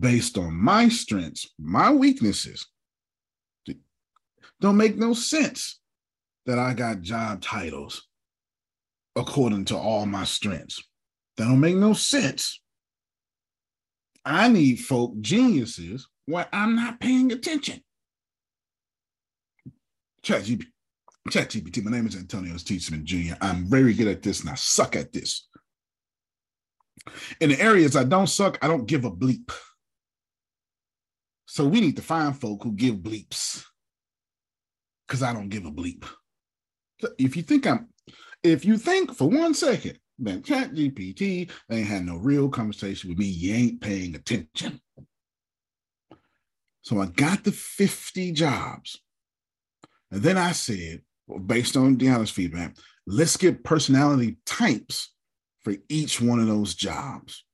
based 0.01 0.38
on 0.38 0.55
my 0.55 0.88
strengths, 0.88 1.49
my 1.59 1.92
weaknesses. 1.92 2.66
Don't 4.61 4.79
make 4.79 4.97
no 4.97 5.12
sense 5.12 5.79
that 6.47 6.59
I 6.59 6.72
got 6.72 7.03
job 7.03 7.43
titles 7.43 8.09
according 9.14 9.66
to 9.66 9.76
all 9.76 10.07
my 10.07 10.24
strengths. 10.24 10.83
That 11.37 11.45
don't 11.45 11.61
make 11.61 11.76
no 11.76 11.93
sense. 11.93 12.62
I 14.25 14.49
need 14.49 14.77
folk 14.77 15.20
geniuses 15.20 16.09
where 16.27 16.47
I'm 16.53 16.77
not 16.77 17.01
paying 17.01 17.33
attention. 17.33 17.83
Chat 20.23 20.43
GPT, 20.43 20.66
ChatGPT. 21.29 21.83
My 21.83 21.91
name 21.91 22.07
is 22.07 22.16
Antonio 22.16 22.57
T. 22.57 22.79
Smith 22.79 23.05
Jr. 23.05 23.35
I'm 23.41 23.66
very 23.68 23.93
good 23.93 24.09
at 24.09 24.23
this 24.23 24.41
and 24.41 24.51
I 24.51 24.55
suck 24.55 24.95
at 24.95 25.12
this. 25.12 25.49
In 27.41 27.51
the 27.51 27.61
areas 27.61 27.97
I 27.97 28.05
don't 28.05 28.29
suck, 28.29 28.59
I 28.62 28.68
don't 28.68 28.87
give 28.87 29.05
a 29.05 29.11
bleep. 29.11 29.51
So 31.47 31.66
we 31.66 31.81
need 31.81 31.97
to 31.97 32.03
find 32.03 32.39
folk 32.39 32.62
who 32.62 32.73
give 32.73 32.97
bleeps 32.97 33.64
because 35.07 35.23
I 35.23 35.33
don't 35.33 35.49
give 35.49 35.66
a 35.66 35.70
bleep. 35.70 36.07
If 37.18 37.37
you 37.37 37.43
think 37.43 37.66
I'm, 37.66 37.89
if 38.45 38.64
you 38.64 38.79
think 38.79 39.14
for 39.14 39.29
one 39.29 39.55
second 39.55 39.99
Then 40.23 40.41
ChatGPT, 40.41 41.51
they 41.68 41.77
ain't 41.77 41.89
had 41.89 42.07
no 42.07 42.16
real 42.16 42.49
conversation 42.49 43.11
with 43.11 43.18
me. 43.18 43.27
You 43.27 43.55
ain't 43.55 43.81
paying 43.81 44.14
attention. 44.14 44.81
So 46.83 47.01
I 47.01 47.07
got 47.07 47.43
the 47.43 47.51
50 47.51 48.31
jobs. 48.31 49.01
And 50.12 50.23
then 50.23 50.39
I 50.39 50.53
said, 50.53 51.03
well, 51.27 51.41
based 51.41 51.77
on 51.77 51.97
Deanna's 51.97 52.31
feedback, 52.31 52.77
let's 53.05 53.37
get 53.37 53.64
personality 53.64 54.39
types 54.47 55.12
for 55.61 55.75
each 55.89 56.20
one 56.20 56.39
of 56.39 56.47
those 56.47 56.77
jobs. 56.77 57.45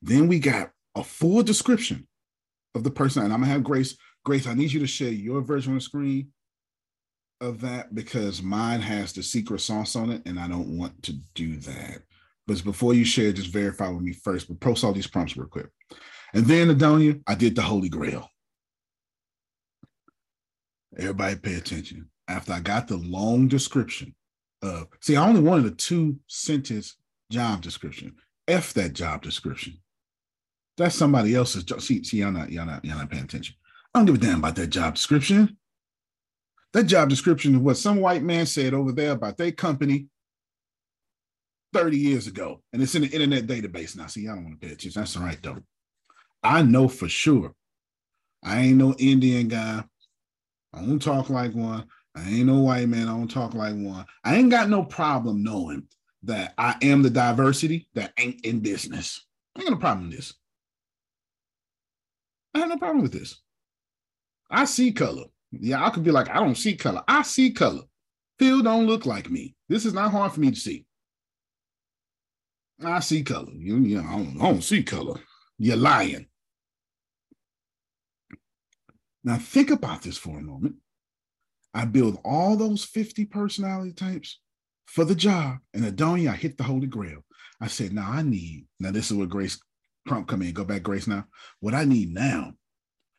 Then 0.00 0.26
we 0.26 0.40
got 0.40 0.70
a 0.96 1.04
full 1.04 1.44
description 1.44 2.08
of 2.74 2.82
the 2.82 2.90
person. 2.90 3.22
And 3.22 3.32
I'm 3.32 3.40
gonna 3.40 3.52
have 3.52 3.62
Grace. 3.62 3.96
Grace, 4.24 4.48
I 4.48 4.54
need 4.54 4.72
you 4.72 4.80
to 4.80 4.86
share 4.88 5.10
your 5.10 5.40
version 5.40 5.72
on 5.72 5.78
the 5.78 5.80
screen 5.80 6.28
of 7.42 7.60
that 7.60 7.94
because 7.94 8.42
mine 8.42 8.80
has 8.80 9.12
the 9.12 9.22
secret 9.22 9.60
sauce 9.60 9.96
on 9.96 10.10
it, 10.10 10.22
and 10.24 10.38
I 10.38 10.48
don't 10.48 10.78
want 10.78 11.02
to 11.02 11.12
do 11.34 11.56
that. 11.56 12.02
But 12.46 12.64
before 12.64 12.94
you 12.94 13.04
share, 13.04 13.32
just 13.32 13.52
verify 13.52 13.88
with 13.88 14.02
me 14.02 14.12
first. 14.12 14.48
But 14.48 14.60
post 14.60 14.84
all 14.84 14.92
these 14.92 15.06
prompts 15.06 15.36
real 15.36 15.48
quick. 15.48 15.66
And 16.34 16.46
then 16.46 16.68
Adonia, 16.68 17.20
I 17.26 17.34
did 17.34 17.54
the 17.54 17.62
Holy 17.62 17.88
Grail. 17.88 18.28
Everybody 20.96 21.36
pay 21.36 21.54
attention. 21.54 22.08
After 22.28 22.52
I 22.52 22.60
got 22.60 22.88
the 22.88 22.96
long 22.96 23.48
description 23.48 24.14
of, 24.62 24.86
see, 25.00 25.16
I 25.16 25.28
only 25.28 25.40
wanted 25.40 25.66
a 25.66 25.74
two 25.74 26.18
sentence 26.28 26.96
job 27.30 27.60
description. 27.60 28.14
F 28.48 28.72
that 28.74 28.92
job 28.92 29.22
description. 29.22 29.78
That's 30.76 30.94
somebody 30.94 31.34
else's 31.34 31.64
job. 31.64 31.82
See, 31.82 32.02
see, 32.04 32.18
y'all 32.18 32.32
not, 32.32 32.50
y'all 32.50 32.66
not, 32.66 32.84
y'all 32.84 32.98
not 32.98 33.10
paying 33.10 33.24
attention. 33.24 33.56
I 33.94 33.98
don't 33.98 34.06
give 34.06 34.14
a 34.14 34.18
damn 34.18 34.38
about 34.38 34.56
that 34.56 34.68
job 34.68 34.94
description. 34.94 35.56
That 36.72 36.84
job 36.84 37.08
description 37.08 37.54
is 37.54 37.60
what 37.60 37.76
some 37.76 38.00
white 38.00 38.22
man 38.22 38.46
said 38.46 38.72
over 38.72 38.92
there 38.92 39.12
about 39.12 39.36
their 39.36 39.52
company 39.52 40.06
30 41.72 41.98
years 41.98 42.26
ago. 42.26 42.62
And 42.72 42.82
it's 42.82 42.94
in 42.94 43.02
the 43.02 43.08
internet 43.08 43.46
database 43.46 43.96
now. 43.96 44.06
See, 44.06 44.28
I 44.28 44.34
don't 44.34 44.44
want 44.44 44.60
to 44.60 44.66
pay 44.66 44.72
attention. 44.72 45.00
That's 45.00 45.16
all 45.16 45.22
right, 45.22 45.42
though. 45.42 45.58
I 46.42 46.62
know 46.62 46.88
for 46.88 47.08
sure. 47.08 47.54
I 48.44 48.60
ain't 48.60 48.78
no 48.78 48.94
Indian 48.98 49.48
guy. 49.48 49.84
I 50.74 50.80
don't 50.80 51.00
talk 51.00 51.30
like 51.30 51.54
one. 51.54 51.86
I 52.14 52.28
ain't 52.28 52.46
no 52.46 52.60
white 52.60 52.88
man. 52.88 53.08
I 53.08 53.12
don't 53.12 53.30
talk 53.30 53.54
like 53.54 53.74
one. 53.74 54.04
I 54.24 54.36
ain't 54.36 54.50
got 54.50 54.68
no 54.68 54.82
problem 54.84 55.42
knowing 55.42 55.84
that 56.24 56.54
I 56.58 56.76
am 56.82 57.02
the 57.02 57.10
diversity 57.10 57.88
that 57.94 58.12
ain't 58.18 58.44
in 58.44 58.60
business. 58.60 59.26
I 59.54 59.60
ain't 59.60 59.68
got 59.68 59.74
no 59.74 59.80
problem 59.80 60.08
with 60.08 60.16
this. 60.16 60.34
I 62.54 62.58
have 62.60 62.68
no 62.68 62.76
problem 62.76 63.02
with 63.02 63.12
this. 63.12 63.40
I 64.50 64.64
see 64.66 64.92
color. 64.92 65.24
Yeah, 65.52 65.84
I 65.84 65.90
could 65.90 66.02
be 66.02 66.10
like, 66.10 66.30
I 66.30 66.34
don't 66.34 66.56
see 66.56 66.76
color. 66.76 67.02
I 67.06 67.22
see 67.22 67.52
color. 67.52 67.82
Phil 68.38 68.62
don't 68.62 68.86
look 68.86 69.06
like 69.06 69.30
me. 69.30 69.54
This 69.68 69.84
is 69.84 69.92
not 69.92 70.10
hard 70.10 70.32
for 70.32 70.40
me 70.40 70.50
to 70.50 70.56
see. 70.58 70.86
I 72.82 73.00
see 73.00 73.22
color. 73.22 73.52
You, 73.54 73.78
you 73.78 74.02
know, 74.02 74.08
I 74.08 74.12
don't, 74.16 74.36
I 74.40 74.50
don't 74.50 74.64
see 74.64 74.82
color. 74.82 75.20
You're 75.58 75.76
lying. 75.76 76.26
Now 79.22 79.36
think 79.36 79.70
about 79.70 80.02
this 80.02 80.18
for 80.18 80.38
a 80.38 80.42
moment. 80.42 80.76
I 81.74 81.84
build 81.84 82.18
all 82.24 82.56
those 82.56 82.84
50 82.84 83.26
personality 83.26 83.92
types 83.92 84.40
for 84.86 85.04
the 85.04 85.14
job. 85.14 85.58
And 85.72 85.84
Adonia, 85.84 86.30
I 86.30 86.36
hit 86.36 86.58
the 86.58 86.64
holy 86.64 86.86
grail. 86.86 87.24
I 87.60 87.68
said, 87.68 87.92
now 87.92 88.10
I 88.10 88.22
need, 88.22 88.66
now 88.80 88.90
this 88.90 89.10
is 89.10 89.16
where 89.16 89.26
Grace 89.26 89.60
prompt 90.04 90.28
come 90.28 90.42
in. 90.42 90.52
Go 90.52 90.64
back, 90.64 90.82
Grace, 90.82 91.06
now. 91.06 91.26
What 91.60 91.74
I 91.74 91.84
need 91.84 92.12
now 92.12 92.54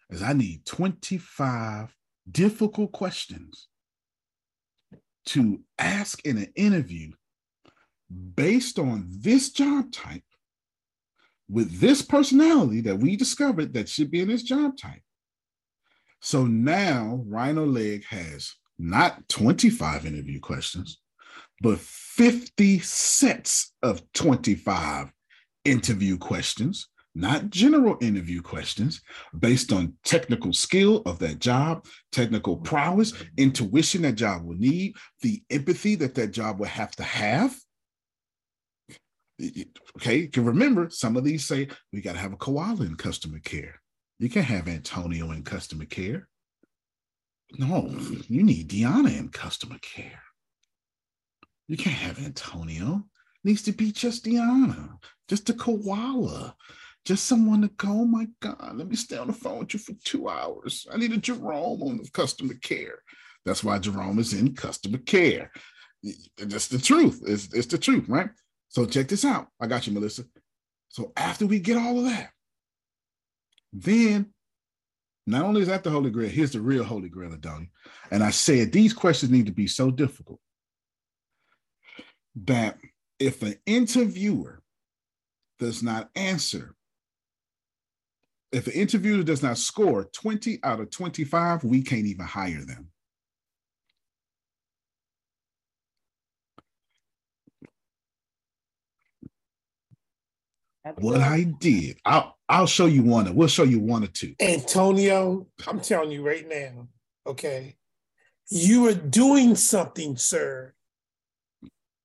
is 0.09 0.21
I 0.21 0.33
need 0.33 0.65
25 0.65 1.95
difficult 2.29 2.91
questions 2.91 3.67
to 5.25 5.61
ask 5.79 6.25
in 6.25 6.37
an 6.37 6.51
interview 6.55 7.11
based 8.35 8.79
on 8.79 9.07
this 9.09 9.51
job 9.51 9.91
type 9.91 10.23
with 11.49 11.79
this 11.79 12.01
personality 12.01 12.81
that 12.81 12.97
we 12.97 13.15
discovered 13.15 13.73
that 13.73 13.89
should 13.89 14.11
be 14.11 14.21
in 14.21 14.27
this 14.27 14.43
job 14.43 14.77
type. 14.77 15.01
So 16.21 16.45
now 16.45 17.23
RhinoLeg 17.27 18.05
has 18.05 18.53
not 18.79 19.27
25 19.29 20.05
interview 20.05 20.39
questions, 20.39 20.99
but 21.61 21.79
50 21.79 22.79
sets 22.79 23.73
of 23.81 24.01
25 24.13 25.11
interview 25.65 26.17
questions 26.17 26.87
not 27.15 27.49
general 27.49 27.97
interview 28.01 28.41
questions 28.41 29.01
based 29.37 29.71
on 29.71 29.93
technical 30.03 30.51
skill 30.51 31.03
of 31.05 31.19
that 31.19 31.39
job, 31.39 31.85
technical 32.11 32.57
prowess, 32.57 33.13
intuition 33.37 34.01
that 34.01 34.13
job 34.13 34.43
will 34.43 34.57
need, 34.57 34.95
the 35.21 35.43
empathy 35.49 35.95
that 35.95 36.15
that 36.15 36.31
job 36.31 36.59
will 36.59 36.65
have 36.65 36.91
to 36.95 37.03
have. 37.03 37.55
Okay, 39.97 40.17
you 40.17 40.29
can 40.29 40.45
remember 40.45 40.89
some 40.89 41.15
of 41.17 41.23
these 41.23 41.45
say 41.45 41.67
we 41.91 42.01
got 42.01 42.13
to 42.13 42.19
have 42.19 42.33
a 42.33 42.37
koala 42.37 42.85
in 42.85 42.95
customer 42.95 43.39
care. 43.39 43.81
You 44.19 44.29
can't 44.29 44.45
have 44.45 44.67
Antonio 44.67 45.31
in 45.31 45.43
customer 45.43 45.85
care. 45.85 46.27
No, 47.57 47.95
you 48.27 48.43
need 48.43 48.69
Deanna 48.69 49.17
in 49.17 49.29
customer 49.29 49.77
care. 49.81 50.21
You 51.67 51.77
can't 51.77 51.95
have 51.95 52.23
Antonio. 52.23 53.03
It 53.43 53.47
needs 53.47 53.61
to 53.63 53.71
be 53.71 53.91
just 53.91 54.25
Deanna, 54.25 54.97
just 55.27 55.49
a 55.49 55.53
koala 55.53 56.55
just 57.05 57.25
someone 57.25 57.61
to 57.61 57.67
go, 57.67 57.89
oh 57.89 58.05
my 58.05 58.27
God, 58.41 58.75
let 58.75 58.87
me 58.87 58.95
stay 58.95 59.17
on 59.17 59.27
the 59.27 59.33
phone 59.33 59.59
with 59.59 59.73
you 59.73 59.79
for 59.79 59.93
two 60.03 60.29
hours. 60.29 60.87
I 60.91 60.97
need 60.97 61.11
a 61.11 61.17
Jerome 61.17 61.81
on 61.83 61.97
the 61.97 62.09
customer 62.11 62.53
care. 62.55 62.99
That's 63.45 63.63
why 63.63 63.79
Jerome 63.79 64.19
is 64.19 64.33
in 64.33 64.55
customer 64.55 64.99
care. 64.99 65.51
That's 66.37 66.67
the 66.67 66.79
truth. 66.79 67.21
It's, 67.25 67.53
it's 67.53 67.67
the 67.67 67.77
truth, 67.77 68.05
right? 68.07 68.29
So 68.69 68.85
check 68.85 69.07
this 69.07 69.25
out. 69.25 69.47
I 69.59 69.67
got 69.67 69.85
you, 69.85 69.93
Melissa. 69.93 70.23
So 70.89 71.11
after 71.17 71.45
we 71.45 71.59
get 71.59 71.77
all 71.77 71.99
of 71.99 72.05
that, 72.05 72.31
then 73.73 74.33
not 75.25 75.43
only 75.43 75.61
is 75.61 75.67
that 75.67 75.83
the 75.83 75.89
Holy 75.89 76.09
Grail, 76.09 76.29
here's 76.29 76.51
the 76.51 76.61
real 76.61 76.83
Holy 76.83 77.09
Grail, 77.09 77.31
Adonia. 77.31 77.69
And 78.11 78.23
I 78.23 78.29
said 78.29 78.71
these 78.71 78.93
questions 78.93 79.31
need 79.31 79.45
to 79.47 79.51
be 79.51 79.67
so 79.67 79.91
difficult 79.91 80.39
that 82.45 82.77
if 83.19 83.41
an 83.41 83.55
interviewer 83.65 84.61
does 85.59 85.83
not 85.83 86.09
answer 86.15 86.75
if 88.53 88.67
an 88.67 88.73
interviewer 88.73 89.23
does 89.23 89.41
not 89.41 89.57
score 89.57 90.05
20 90.05 90.59
out 90.63 90.79
of 90.79 90.91
25, 90.91 91.63
we 91.63 91.81
can't 91.81 92.05
even 92.05 92.25
hire 92.25 92.63
them. 92.63 92.89
What 100.97 101.21
I 101.21 101.43
did, 101.43 101.97
I'll 102.03 102.37
I'll 102.49 102.67
show 102.67 102.87
you 102.87 103.03
one. 103.03 103.33
We'll 103.33 103.47
show 103.47 103.63
you 103.63 103.79
one 103.79 104.03
or 104.03 104.07
two. 104.07 104.35
Antonio, 104.41 105.47
I'm 105.65 105.79
telling 105.79 106.11
you 106.11 106.27
right 106.27 106.47
now, 106.47 106.89
okay, 107.25 107.77
you 108.49 108.87
are 108.87 108.93
doing 108.93 109.55
something, 109.55 110.17
sir, 110.17 110.73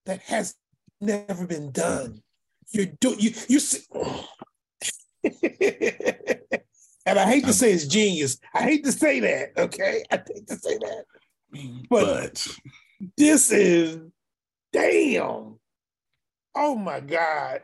that 0.07 0.21
has 0.23 0.55
never 1.01 1.45
been 1.45 1.73
done. 1.73 2.23
You're 2.71 2.87
doing 2.87 3.19
you 3.19 3.33
you 3.49 3.59
see. 3.59 3.81
and 7.09 7.19
I 7.19 7.25
hate 7.25 7.43
to 7.43 7.49
um, 7.49 7.53
say 7.53 7.73
it's 7.73 7.87
genius. 7.87 8.39
I 8.55 8.63
hate 8.63 8.85
to 8.85 8.93
say 8.93 9.21
that. 9.21 9.53
Okay, 9.57 10.05
I 10.11 10.17
hate 10.17 10.47
to 10.49 10.57
say 10.57 10.77
that, 10.79 11.05
but, 11.89 12.05
but. 12.05 12.49
this 13.17 13.51
is 13.51 13.99
damn. 14.73 15.59
Oh 16.55 16.75
my 16.75 17.01
god. 17.01 17.63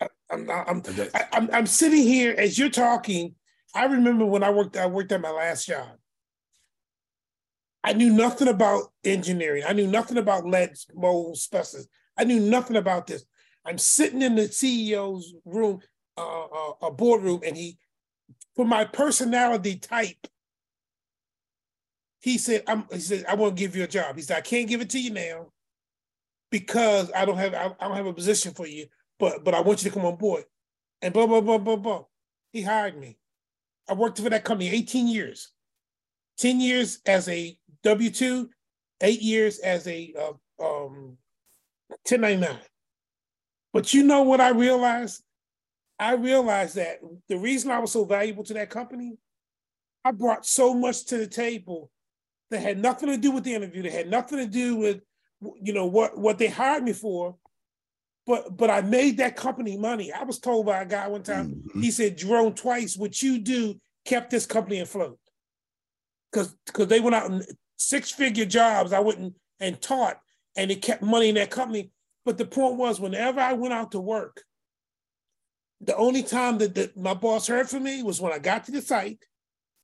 I, 0.00 0.08
I'm, 0.30 0.50
I'm, 0.50 0.82
I, 1.14 1.24
I'm, 1.32 1.50
I'm 1.52 1.66
sitting 1.66 2.02
here 2.02 2.34
as 2.36 2.58
you're 2.58 2.70
talking. 2.70 3.34
I 3.74 3.84
remember 3.84 4.26
when 4.26 4.42
I 4.42 4.50
worked. 4.50 4.76
I 4.76 4.86
worked 4.86 5.12
at 5.12 5.20
my 5.20 5.30
last 5.30 5.66
job. 5.66 5.88
I 7.84 7.92
knew 7.92 8.10
nothing 8.10 8.48
about 8.48 8.92
engineering. 9.04 9.62
I 9.66 9.72
knew 9.72 9.86
nothing 9.86 10.18
about 10.18 10.46
lead 10.46 10.74
mold 10.94 11.38
specimens. 11.38 11.88
I 12.18 12.24
knew 12.24 12.40
nothing 12.40 12.76
about 12.76 13.06
this. 13.06 13.24
I'm 13.64 13.78
sitting 13.78 14.22
in 14.22 14.34
the 14.34 14.42
CEO's 14.42 15.34
room 15.44 15.80
uh, 16.18 16.72
a 16.82 16.90
boardroom 16.90 17.40
and 17.46 17.56
he, 17.56 17.78
for 18.60 18.66
my 18.66 18.84
personality 18.84 19.76
type, 19.76 20.26
he 22.20 22.36
said, 22.36 22.62
I'm, 22.66 22.84
he 22.92 22.98
said, 22.98 23.24
I 23.26 23.34
want 23.34 23.56
to 23.56 23.58
give 23.58 23.74
you 23.74 23.84
a 23.84 23.88
job. 23.88 24.16
He 24.16 24.20
said, 24.20 24.36
I 24.36 24.42
can't 24.42 24.68
give 24.68 24.82
it 24.82 24.90
to 24.90 25.00
you 25.00 25.10
now 25.14 25.46
because 26.50 27.10
I 27.16 27.24
don't 27.24 27.38
have, 27.38 27.54
I, 27.54 27.72
I 27.80 27.88
don't 27.88 27.96
have 27.96 28.04
a 28.04 28.12
position 28.12 28.52
for 28.52 28.66
you, 28.66 28.84
but, 29.18 29.44
but 29.44 29.54
I 29.54 29.62
want 29.62 29.82
you 29.82 29.88
to 29.88 29.96
come 29.96 30.04
on 30.04 30.16
board. 30.16 30.44
And 31.00 31.14
blah, 31.14 31.26
blah, 31.26 31.40
blah, 31.40 31.56
blah, 31.56 31.76
blah. 31.76 32.02
He 32.52 32.60
hired 32.60 32.98
me. 32.98 33.16
I 33.88 33.94
worked 33.94 34.20
for 34.20 34.28
that 34.28 34.44
company 34.44 34.68
18 34.68 35.08
years, 35.08 35.52
10 36.36 36.60
years 36.60 36.98
as 37.06 37.30
a 37.30 37.56
W-2, 37.82 38.46
eight 39.00 39.22
years 39.22 39.58
as 39.60 39.86
a 39.86 40.12
uh, 40.18 40.62
um, 40.62 41.16
1099. 42.06 42.58
But 43.72 43.94
you 43.94 44.02
know 44.02 44.20
what 44.20 44.42
I 44.42 44.50
realized? 44.50 45.22
I 46.00 46.14
realized 46.14 46.76
that 46.76 46.98
the 47.28 47.38
reason 47.38 47.70
I 47.70 47.78
was 47.78 47.92
so 47.92 48.04
valuable 48.04 48.42
to 48.44 48.54
that 48.54 48.70
company, 48.70 49.18
I 50.04 50.12
brought 50.12 50.46
so 50.46 50.74
much 50.74 51.04
to 51.06 51.18
the 51.18 51.26
table 51.26 51.90
that 52.50 52.62
had 52.62 52.78
nothing 52.78 53.10
to 53.10 53.18
do 53.18 53.30
with 53.30 53.44
the 53.44 53.54
interview, 53.54 53.82
that 53.82 53.92
had 53.92 54.10
nothing 54.10 54.38
to 54.38 54.46
do 54.46 54.76
with, 54.76 55.00
you 55.62 55.72
know, 55.72 55.86
what, 55.86 56.16
what 56.18 56.38
they 56.38 56.48
hired 56.48 56.82
me 56.82 56.94
for. 56.94 57.36
but 58.26 58.56
but 58.56 58.70
I 58.70 58.80
made 58.80 59.16
that 59.18 59.36
company 59.36 59.76
money. 59.76 60.12
I 60.12 60.22
was 60.24 60.38
told 60.38 60.66
by 60.66 60.82
a 60.82 60.86
guy 60.86 61.08
one 61.08 61.22
time. 61.22 61.48
Mm-hmm. 61.48 61.80
He 61.80 61.90
said, 61.90 62.18
"Jerome, 62.18 62.54
twice 62.54 62.96
what 62.96 63.20
you 63.22 63.38
do 63.38 63.80
kept 64.04 64.30
this 64.30 64.46
company 64.46 64.80
afloat." 64.80 65.18
Because 66.30 66.54
because 66.66 66.86
they 66.88 67.00
went 67.00 67.16
out 67.16 67.30
and 67.30 67.44
six 67.76 68.10
figure 68.10 68.44
jobs. 68.44 68.92
I 68.92 69.00
went 69.00 69.18
and, 69.18 69.34
and 69.58 69.80
taught, 69.80 70.18
and 70.56 70.70
it 70.70 70.82
kept 70.82 71.02
money 71.02 71.28
in 71.28 71.34
that 71.36 71.50
company. 71.50 71.90
But 72.24 72.38
the 72.38 72.44
point 72.44 72.76
was, 72.76 73.00
whenever 73.00 73.40
I 73.40 73.54
went 73.54 73.74
out 73.74 73.92
to 73.92 74.00
work, 74.00 74.42
the 75.80 75.96
only 75.96 76.22
time 76.22 76.58
that, 76.58 76.74
that 76.74 76.96
my 76.96 77.14
boss 77.14 77.46
heard 77.46 77.68
from 77.68 77.84
me 77.84 78.02
was 78.02 78.20
when 78.20 78.32
I 78.32 78.38
got 78.38 78.64
to 78.64 78.72
the 78.72 78.82
site, 78.82 79.24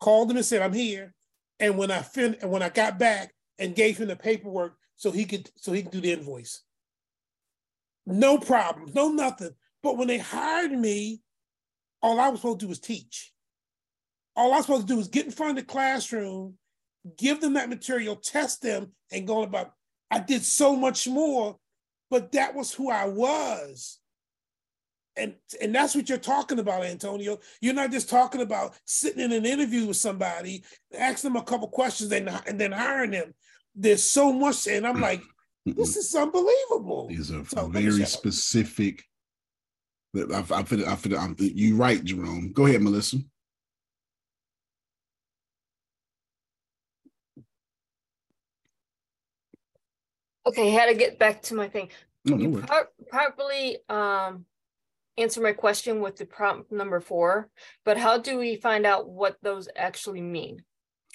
called 0.00 0.30
him 0.30 0.36
and 0.36 0.46
said, 0.46 0.62
"I'm 0.62 0.72
here," 0.72 1.14
and 1.58 1.78
when 1.78 1.90
I 1.90 2.02
fin- 2.02 2.36
and 2.40 2.50
when 2.50 2.62
I 2.62 2.68
got 2.68 2.98
back 2.98 3.34
and 3.58 3.74
gave 3.74 3.98
him 3.98 4.08
the 4.08 4.16
paperwork 4.16 4.76
so 4.96 5.10
he 5.10 5.24
could 5.24 5.50
so 5.56 5.72
he 5.72 5.82
could 5.82 5.92
do 5.92 6.00
the 6.00 6.12
invoice. 6.12 6.62
No 8.04 8.38
problems, 8.38 8.94
no 8.94 9.08
nothing. 9.08 9.54
But 9.82 9.96
when 9.96 10.08
they 10.08 10.18
hired 10.18 10.72
me, 10.72 11.22
all 12.02 12.20
I 12.20 12.28
was 12.28 12.40
supposed 12.40 12.60
to 12.60 12.66
do 12.66 12.68
was 12.70 12.78
teach. 12.78 13.32
All 14.34 14.52
I 14.52 14.56
was 14.56 14.66
supposed 14.66 14.86
to 14.86 14.92
do 14.92 14.98
was 14.98 15.08
get 15.08 15.26
in 15.26 15.32
front 15.32 15.58
of 15.58 15.64
the 15.64 15.72
classroom, 15.72 16.58
give 17.16 17.40
them 17.40 17.54
that 17.54 17.68
material, 17.68 18.16
test 18.16 18.62
them, 18.62 18.92
and 19.10 19.26
go 19.26 19.42
about. 19.42 19.72
I 20.10 20.20
did 20.20 20.44
so 20.44 20.76
much 20.76 21.08
more, 21.08 21.58
but 22.10 22.32
that 22.32 22.54
was 22.54 22.72
who 22.72 22.90
I 22.90 23.06
was. 23.06 23.98
And, 25.16 25.34
and 25.62 25.74
that's 25.74 25.94
what 25.94 26.08
you're 26.08 26.18
talking 26.18 26.58
about, 26.58 26.84
Antonio. 26.84 27.38
You're 27.60 27.74
not 27.74 27.90
just 27.90 28.10
talking 28.10 28.42
about 28.42 28.74
sitting 28.84 29.22
in 29.22 29.32
an 29.32 29.46
interview 29.46 29.86
with 29.86 29.96
somebody, 29.96 30.62
asking 30.96 31.32
them 31.32 31.40
a 31.40 31.44
couple 31.44 31.68
questions, 31.68 32.12
and, 32.12 32.28
and 32.46 32.60
then 32.60 32.72
hiring 32.72 33.12
them. 33.12 33.34
There's 33.74 34.02
so 34.02 34.32
much, 34.32 34.66
and 34.66 34.86
I'm 34.86 35.00
like, 35.00 35.22
this 35.66 35.96
is 35.96 36.14
unbelievable. 36.14 37.08
These 37.08 37.32
are 37.32 37.44
so, 37.46 37.68
very 37.68 38.04
specific. 38.04 39.04
I, 40.14 40.20
I, 40.20 40.44
I, 40.50 40.64
I, 40.64 41.16
I'm, 41.18 41.36
you 41.38 41.76
right, 41.76 42.02
Jerome. 42.04 42.52
Go 42.52 42.66
ahead, 42.66 42.82
Melissa. 42.82 43.18
Okay, 50.46 50.70
how 50.70 50.86
to 50.86 50.94
get 50.94 51.18
back 51.18 51.42
to 51.42 51.54
my 51.54 51.68
thing. 51.68 51.88
No, 52.24 52.36
you 52.36 52.62
pro- 52.64 52.84
properly 53.08 53.78
um, 53.88 54.44
answer 55.18 55.40
my 55.40 55.52
question 55.52 56.00
with 56.00 56.16
the 56.16 56.26
prompt 56.26 56.70
number 56.70 57.00
four, 57.00 57.48
but 57.84 57.96
how 57.96 58.18
do 58.18 58.38
we 58.38 58.56
find 58.56 58.86
out 58.86 59.08
what 59.08 59.36
those 59.42 59.68
actually 59.76 60.20
mean? 60.20 60.62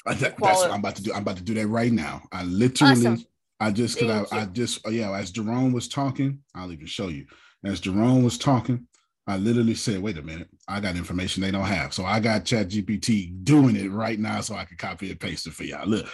Uh, 0.06 0.14
that, 0.16 0.36
that's 0.38 0.60
what 0.60 0.72
I'm 0.72 0.80
about 0.80 0.95
to 0.95 1.04
do. 1.04 1.14
I'm 1.14 1.22
about 1.22 1.38
to 1.38 1.43
do 1.43 1.54
that 1.56 1.68
right 1.68 1.91
now. 1.91 2.24
I 2.32 2.43
literally, 2.43 2.93
awesome. 2.93 3.26
I 3.60 3.72
just, 3.72 3.99
cause 3.99 4.32
I, 4.32 4.41
I 4.41 4.45
just, 4.45 4.80
yeah, 4.89 5.12
as 5.16 5.32
Jerome 5.32 5.72
was 5.72 5.88
talking, 5.88 6.39
I'll 6.56 6.72
even 6.72 6.88
show 6.88 7.10
you. 7.10 7.28
As 7.64 7.80
Jerome 7.80 8.24
was 8.24 8.39
talking, 8.39 8.88
I 9.28 9.38
literally 9.38 9.76
said, 9.76 10.02
wait 10.02 10.18
a 10.18 10.24
minute, 10.24 10.49
I 10.68 10.80
got 10.80 10.95
information 10.95 11.43
they 11.43 11.52
don't 11.52 11.64
have. 11.64 11.93
So 11.93 12.04
I 12.04 12.20
got 12.20 12.43
ChatGPT 12.43 13.43
doing 13.43 13.76
it 13.76 13.91
right 13.91 14.20
now 14.20 14.41
so 14.41 14.56
I 14.56 14.66
can 14.66 14.78
copy 14.78 15.12
and 15.12 15.20
paste 15.20 15.45
it 15.45 15.54
for 15.54 15.64
y'all. 15.64 15.88
Look, 15.88 16.08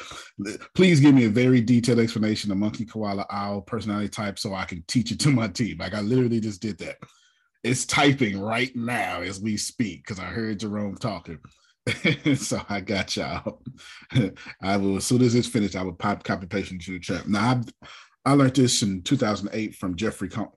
please 0.75 0.99
give 0.99 1.15
me 1.15 1.23
a 1.23 1.29
very 1.29 1.61
detailed 1.61 1.99
explanation 1.99 2.51
of 2.51 2.57
monkey, 2.57 2.83
koala, 2.83 3.25
owl, 3.31 3.61
personality 3.61 4.09
type 4.09 4.37
so 4.37 4.53
I 4.53 4.65
can 4.65 4.83
teach 4.87 5.13
it 5.13 5.19
to 5.21 5.29
my 5.29 5.47
team. 5.47 5.77
Like 5.77 5.93
I 5.93 6.01
literally 6.01 6.41
just 6.41 6.61
did 6.61 6.77
that. 6.79 6.97
It's 7.67 7.85
typing 7.85 8.39
right 8.39 8.73
now 8.75 9.21
as 9.21 9.41
we 9.41 9.57
speak 9.57 10.03
because 10.03 10.19
I 10.19 10.25
heard 10.25 10.59
Jerome 10.59 10.95
talking. 10.95 11.39
so 12.35 12.61
I 12.69 12.81
got 12.81 13.15
y'all. 13.15 13.61
I 14.61 14.77
will, 14.77 14.97
as 14.97 15.05
soon 15.05 15.21
as 15.21 15.35
it's 15.35 15.47
finished, 15.47 15.75
I 15.75 15.83
will 15.83 15.93
pop 15.93 16.23
copy 16.23 16.47
paste 16.47 16.71
into 16.71 16.91
the 16.91 16.99
chat. 16.99 17.27
Now 17.27 17.61
I, 18.25 18.31
I 18.31 18.33
learned 18.33 18.55
this 18.55 18.81
in 18.81 19.01
2008 19.03 19.75
from 19.75 19.95
Jeffrey 19.95 20.29
Combs. 20.29 20.51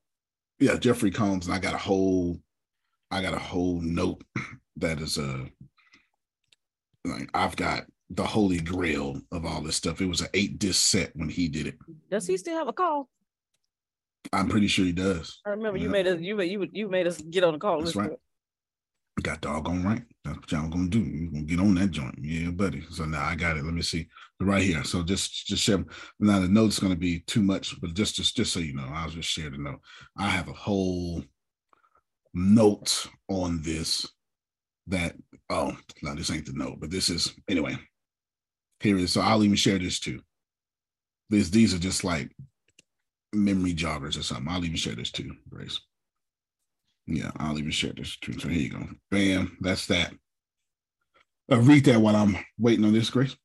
Yeah, 0.58 0.76
Jeffrey 0.76 1.10
Combs, 1.10 1.46
and 1.46 1.54
I 1.54 1.58
got 1.58 1.74
a 1.74 1.78
whole, 1.78 2.38
I 3.10 3.22
got 3.22 3.34
a 3.34 3.38
whole 3.38 3.80
note 3.80 4.22
that 4.76 5.00
is 5.00 5.18
a, 5.18 5.24
uh, 5.24 5.44
like 7.04 7.30
I've 7.34 7.56
got 7.56 7.84
the 8.10 8.24
holy 8.24 8.60
grail 8.60 9.20
of 9.32 9.46
all 9.46 9.62
this 9.62 9.76
stuff. 9.76 10.00
It 10.00 10.06
was 10.06 10.20
an 10.20 10.28
eight 10.34 10.58
disc 10.58 10.86
set 10.86 11.16
when 11.16 11.28
he 11.28 11.48
did 11.48 11.66
it. 11.66 11.78
Does 12.10 12.26
he 12.26 12.36
still 12.36 12.56
have 12.56 12.68
a 12.68 12.72
call? 12.72 13.08
I'm 14.32 14.48
pretty 14.48 14.68
sure 14.68 14.84
he 14.84 14.92
does. 14.92 15.40
I 15.46 15.50
remember 15.50 15.78
yeah. 15.78 15.84
you 15.84 15.90
made 15.90 16.06
us 16.06 16.20
you 16.20 16.36
made 16.36 16.50
you 16.50 16.66
you 16.72 16.88
made 16.88 17.06
us 17.06 17.20
get 17.20 17.44
on 17.44 17.54
the 17.54 17.58
call. 17.58 17.80
That's 17.80 17.96
right. 17.96 18.12
Got 19.22 19.40
doggone 19.40 19.84
right. 19.84 20.02
That's 20.24 20.38
what 20.38 20.52
y'all 20.52 20.68
gonna 20.68 20.88
do. 20.88 21.00
You 21.00 21.30
gonna 21.30 21.44
get 21.44 21.60
on 21.60 21.74
that 21.74 21.90
joint, 21.90 22.18
yeah, 22.22 22.50
buddy. 22.50 22.82
So 22.90 23.04
now 23.04 23.24
I 23.24 23.34
got 23.34 23.56
it. 23.56 23.64
Let 23.64 23.74
me 23.74 23.82
see 23.82 24.08
right 24.40 24.62
here. 24.62 24.84
So 24.84 25.02
just 25.02 25.46
just 25.46 25.62
share. 25.62 25.84
Now 26.18 26.40
the 26.40 26.48
note's 26.48 26.78
gonna 26.78 26.96
be 26.96 27.20
too 27.20 27.42
much, 27.42 27.78
but 27.80 27.94
just 27.94 28.14
just 28.14 28.36
just 28.36 28.52
so 28.52 28.60
you 28.60 28.74
know, 28.74 28.88
I'll 28.92 29.10
just 29.10 29.28
share 29.28 29.50
the 29.50 29.58
note. 29.58 29.80
I 30.16 30.28
have 30.28 30.48
a 30.48 30.54
whole 30.54 31.22
note 32.32 33.06
on 33.28 33.60
this 33.62 34.06
that 34.86 35.16
oh 35.50 35.76
no, 36.02 36.14
this 36.14 36.30
ain't 36.30 36.46
the 36.46 36.52
note, 36.54 36.78
but 36.80 36.90
this 36.90 37.10
is 37.10 37.34
anyway. 37.48 37.76
Here 38.80 38.96
it 38.96 39.02
is. 39.02 39.12
So 39.12 39.20
I'll 39.20 39.44
even 39.44 39.56
share 39.56 39.78
this 39.78 40.00
too. 40.00 40.20
This 41.28 41.50
these 41.50 41.74
are 41.74 41.78
just 41.78 42.04
like 42.04 42.30
memory 43.32 43.74
joggers 43.74 44.18
or 44.18 44.22
something. 44.22 44.48
I'll 44.48 44.64
even 44.64 44.76
share 44.76 44.94
this 44.94 45.10
too, 45.10 45.36
Grace. 45.48 45.80
Yeah, 47.06 47.30
I'll 47.36 47.58
even 47.58 47.70
share 47.70 47.92
this 47.92 48.16
too. 48.16 48.38
So 48.38 48.48
here 48.48 48.60
you 48.60 48.70
go. 48.70 48.86
Bam, 49.10 49.56
that's 49.60 49.86
that. 49.86 50.12
Uh, 51.50 51.60
read 51.60 51.84
that 51.86 52.00
while 52.00 52.16
I'm 52.16 52.36
waiting 52.58 52.84
on 52.84 52.92
this, 52.92 53.10
Grace. 53.10 53.36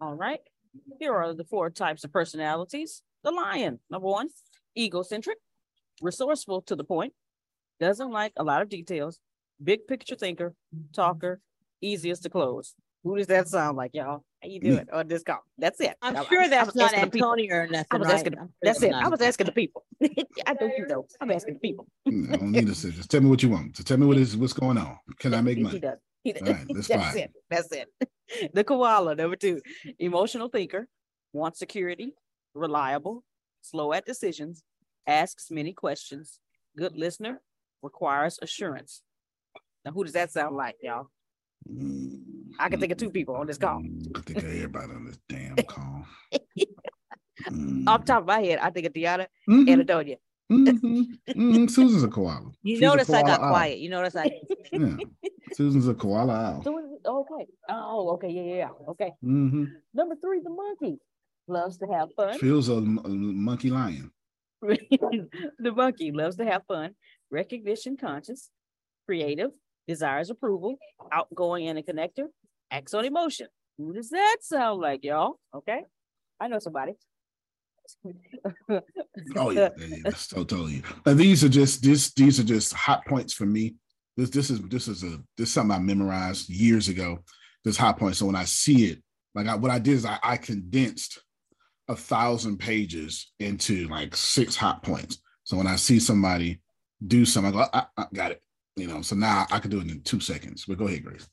All 0.00 0.14
right. 0.14 0.40
Here 1.00 1.14
are 1.14 1.34
the 1.34 1.44
four 1.44 1.70
types 1.70 2.04
of 2.04 2.12
personalities. 2.12 3.02
The 3.24 3.30
lion, 3.30 3.80
number 3.90 4.08
one, 4.08 4.28
egocentric, 4.76 5.38
resourceful 6.00 6.62
to 6.62 6.76
the 6.76 6.84
point, 6.84 7.12
doesn't 7.80 8.10
like 8.10 8.32
a 8.36 8.44
lot 8.44 8.62
of 8.62 8.68
details, 8.68 9.20
big 9.62 9.86
picture 9.86 10.14
thinker, 10.14 10.54
talker, 10.92 11.40
easiest 11.80 12.22
to 12.24 12.30
close. 12.30 12.74
Who 13.04 13.16
does 13.16 13.26
that 13.28 13.48
sound 13.48 13.76
like, 13.76 13.92
y'all? 13.94 14.24
How 14.42 14.48
you 14.48 14.60
doing 14.60 14.86
on 14.92 15.08
this 15.08 15.24
call? 15.24 15.40
That's 15.58 15.80
it. 15.80 15.96
I'm 16.00 16.16
I, 16.16 16.24
sure 16.24 16.42
I, 16.42 16.48
that's 16.48 16.76
I 16.76 16.78
not 16.78 16.94
Antonio 16.94 17.56
or 17.56 17.66
nothing. 17.66 17.86
I 17.90 17.96
was 17.96 18.06
right? 18.06 18.14
asking. 18.14 18.34
That's 18.62 18.82
it. 18.82 18.92
I 18.92 19.08
was 19.08 19.20
asking 19.20 19.46
the 19.46 19.52
people. 19.52 19.84
I 20.02 20.54
know 20.60 20.70
you 20.76 20.86
know. 20.86 21.06
I'm 21.20 21.30
asking 21.32 21.54
the 21.54 21.60
people. 21.60 21.88
Mm, 22.08 22.32
I 22.32 22.36
don't 22.36 22.52
need 22.52 22.66
to 22.68 22.74
say. 22.74 22.90
Just 22.90 23.10
tell 23.10 23.20
me 23.20 23.28
what 23.28 23.42
you 23.42 23.48
want. 23.48 23.76
So 23.76 23.82
tell 23.82 23.96
me 23.96 24.06
what 24.06 24.16
is 24.16 24.36
what's 24.36 24.52
going 24.52 24.78
on. 24.78 24.96
Can 25.18 25.34
I 25.34 25.40
make 25.40 25.58
money? 25.62 25.76
He 25.76 25.80
does. 25.80 25.98
He 26.22 26.32
does. 26.32 26.42
All 26.42 26.54
right, 26.54 26.66
that's, 26.74 26.86
that's 26.86 27.12
fine. 27.12 27.16
it. 27.16 27.32
That's 27.50 27.72
it. 27.72 28.54
The 28.54 28.62
koala, 28.62 29.16
number 29.16 29.34
two, 29.34 29.60
emotional 29.98 30.48
thinker, 30.48 30.86
wants 31.32 31.58
security, 31.58 32.14
reliable, 32.54 33.24
slow 33.62 33.92
at 33.92 34.06
decisions, 34.06 34.62
asks 35.06 35.50
many 35.50 35.72
questions, 35.72 36.38
good 36.76 36.96
listener, 36.96 37.40
requires 37.82 38.38
assurance. 38.40 39.02
Now, 39.84 39.92
who 39.92 40.04
does 40.04 40.12
that 40.12 40.30
sound 40.30 40.54
like, 40.54 40.76
y'all? 40.82 41.08
Mm. 41.68 42.37
I 42.58 42.68
can 42.68 42.80
think 42.80 42.92
of 42.92 42.98
two 42.98 43.10
people 43.10 43.36
on 43.36 43.46
this 43.46 43.58
call. 43.58 43.80
Mm, 43.80 44.16
I 44.16 44.20
think 44.20 44.38
of 44.38 44.44
everybody 44.44 44.92
on 44.92 45.04
this 45.06 45.18
damn 45.28 45.56
call. 45.68 46.04
mm. 47.50 47.84
Off 47.86 48.04
top 48.04 48.22
of 48.22 48.26
my 48.26 48.40
head, 48.40 48.58
I 48.60 48.70
think 48.70 48.86
of 48.86 48.92
Deanna 48.92 49.26
mm-hmm. 49.48 49.68
and 49.68 49.86
Adonia. 49.86 50.16
Mm-hmm. 50.50 51.02
Mm-hmm. 51.28 51.66
Susan's 51.66 52.02
a 52.02 52.08
koala. 52.08 52.50
You 52.62 52.76
She's 52.76 52.80
notice 52.82 53.06
koala 53.06 53.20
I 53.20 53.26
got 53.26 53.40
owl. 53.40 53.50
quiet. 53.50 53.78
You 53.78 53.90
notice 53.90 54.16
I. 54.16 54.30
yeah. 54.72 54.96
Susan's 55.52 55.88
a 55.88 55.94
koala 55.94 56.32
owl. 56.32 56.62
So, 56.62 56.78
okay. 57.06 57.46
Oh, 57.68 58.10
okay. 58.14 58.30
Yeah, 58.30 58.42
yeah, 58.42 58.54
yeah. 58.54 58.68
Okay. 58.88 59.12
Mm-hmm. 59.22 59.64
Number 59.94 60.14
three, 60.22 60.40
the 60.42 60.50
monkey 60.50 60.98
loves 61.48 61.78
to 61.78 61.86
have 61.86 62.08
fun. 62.16 62.38
Feels 62.38 62.68
a, 62.68 62.74
a 62.74 62.80
monkey 62.80 63.70
lion. 63.70 64.10
the 64.62 65.72
monkey 65.74 66.12
loves 66.12 66.36
to 66.36 66.44
have 66.44 66.62
fun, 66.66 66.94
recognition 67.30 67.96
conscious, 67.96 68.50
creative, 69.06 69.50
desires 69.86 70.30
approval, 70.30 70.76
outgoing 71.12 71.68
and 71.68 71.78
a 71.78 71.82
connector, 71.82 72.26
acts 72.70 72.94
on 72.94 73.04
emotion. 73.04 73.48
Who 73.76 73.92
does 73.92 74.10
that 74.10 74.38
sound 74.40 74.80
like, 74.80 75.04
y'all? 75.04 75.38
Okay. 75.54 75.84
I 76.40 76.48
know 76.48 76.58
somebody. 76.58 76.92
oh 79.36 79.50
yeah, 79.50 79.70
yeah, 79.78 80.10
so 80.10 80.44
totally. 80.44 80.82
And 81.06 81.18
these 81.18 81.42
are 81.42 81.48
just 81.48 81.82
this 81.82 82.12
these 82.12 82.38
are 82.38 82.44
just 82.44 82.74
hot 82.74 83.06
points 83.06 83.32
for 83.32 83.46
me. 83.46 83.76
This 84.16 84.30
this 84.30 84.50
is 84.50 84.60
this 84.62 84.88
is 84.88 85.04
a 85.04 85.18
this 85.36 85.48
is 85.48 85.52
something 85.52 85.74
I 85.74 85.78
memorized 85.78 86.50
years 86.50 86.88
ago. 86.88 87.24
This 87.64 87.76
hot 87.76 87.98
point. 87.98 88.16
So 88.16 88.26
when 88.26 88.36
I 88.36 88.44
see 88.44 88.86
it, 88.86 89.02
like 89.34 89.46
I, 89.46 89.54
what 89.54 89.70
I 89.70 89.78
did 89.78 89.94
is 89.94 90.04
I, 90.04 90.18
I 90.22 90.36
condensed 90.36 91.20
a 91.88 91.96
thousand 91.96 92.58
pages 92.58 93.32
into 93.40 93.88
like 93.88 94.14
six 94.14 94.54
hot 94.54 94.82
points. 94.82 95.18
So 95.44 95.56
when 95.56 95.66
I 95.66 95.76
see 95.76 95.98
somebody 95.98 96.60
do 97.06 97.24
something, 97.24 97.54
I 97.54 97.64
go, 97.64 97.70
I, 97.72 97.86
I 97.96 98.06
got 98.12 98.32
it. 98.32 98.42
You 98.76 98.86
know, 98.86 99.02
so 99.02 99.16
now 99.16 99.46
I 99.50 99.58
can 99.58 99.70
do 99.70 99.80
it 99.80 99.90
in 99.90 100.02
two 100.02 100.20
seconds. 100.20 100.66
But 100.66 100.78
go 100.78 100.86
ahead, 100.86 101.04
Grace. 101.04 101.26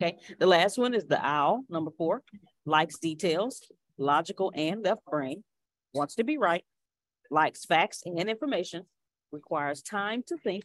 Okay. 0.00 0.16
The 0.38 0.46
last 0.46 0.78
one 0.78 0.94
is 0.94 1.06
the 1.06 1.24
owl, 1.24 1.64
number 1.68 1.90
four, 1.96 2.22
likes 2.64 2.98
details, 2.98 3.62
logical 3.98 4.52
and 4.54 4.82
left 4.84 5.04
brain, 5.04 5.42
wants 5.92 6.14
to 6.16 6.24
be 6.24 6.38
right, 6.38 6.64
likes 7.30 7.64
facts 7.64 8.02
and 8.04 8.28
information, 8.28 8.84
requires 9.32 9.82
time 9.82 10.22
to 10.28 10.36
think, 10.36 10.64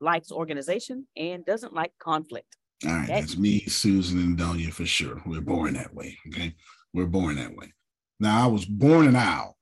likes 0.00 0.32
organization, 0.32 1.06
and 1.16 1.44
doesn't 1.44 1.74
like 1.74 1.92
conflict. 1.98 2.56
All 2.84 2.92
right, 2.92 3.04
okay. 3.04 3.20
that's 3.20 3.38
me, 3.38 3.60
Susan, 3.66 4.18
and 4.18 4.36
Donia 4.36 4.72
for 4.72 4.84
sure. 4.84 5.22
We're 5.24 5.40
born 5.40 5.74
that 5.74 5.94
way. 5.94 6.18
Okay. 6.28 6.54
We're 6.92 7.06
born 7.06 7.36
that 7.36 7.54
way. 7.54 7.72
Now, 8.20 8.44
I 8.44 8.46
was 8.48 8.64
born 8.64 9.06
an 9.06 9.16
owl. 9.16 9.56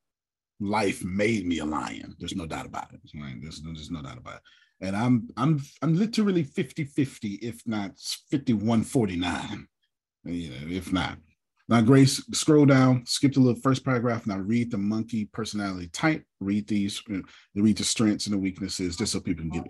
life 0.61 1.05
made 1.05 1.47
me 1.47 1.59
a 1.59 1.65
lion. 1.65 2.15
There's 2.19 2.37
no 2.37 2.47
doubt 2.47 2.67
about 2.67 2.93
it. 2.93 3.01
Right? 3.21 3.37
There's, 3.41 3.61
there's 3.63 3.91
no 3.91 4.03
doubt 4.03 4.19
about 4.19 4.37
it. 4.37 4.43
And 4.85 4.97
I'm 4.97 5.29
I'm 5.37 5.61
I'm 5.83 5.95
literally 5.95 6.45
50-50, 6.45 7.39
if 7.43 7.67
not 7.67 7.97
51-49. 8.33 9.67
You 10.25 10.51
know, 10.51 10.57
if 10.69 10.93
not. 10.93 11.19
Now, 11.67 11.81
Grace, 11.81 12.23
scroll 12.33 12.67
down, 12.67 13.07
skip 13.07 13.33
the 13.33 13.41
little 13.41 13.61
first 13.61 13.85
paragraph. 13.85 14.27
Now 14.27 14.39
read 14.39 14.71
the 14.71 14.77
monkey 14.77 15.25
personality 15.25 15.89
type. 15.89 16.23
Read 16.41 16.69
these, 16.69 17.03
uh, 17.11 17.21
read 17.55 17.79
the 17.79 17.85
strengths 17.85 18.27
and 18.27 18.35
the 18.35 18.39
weaknesses, 18.39 18.97
just 18.97 19.13
so 19.13 19.21
people 19.21 19.45
can 19.45 19.51
get, 19.51 19.65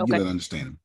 okay. 0.00 0.12
get 0.12 0.20
an 0.22 0.28
understanding. 0.28 0.78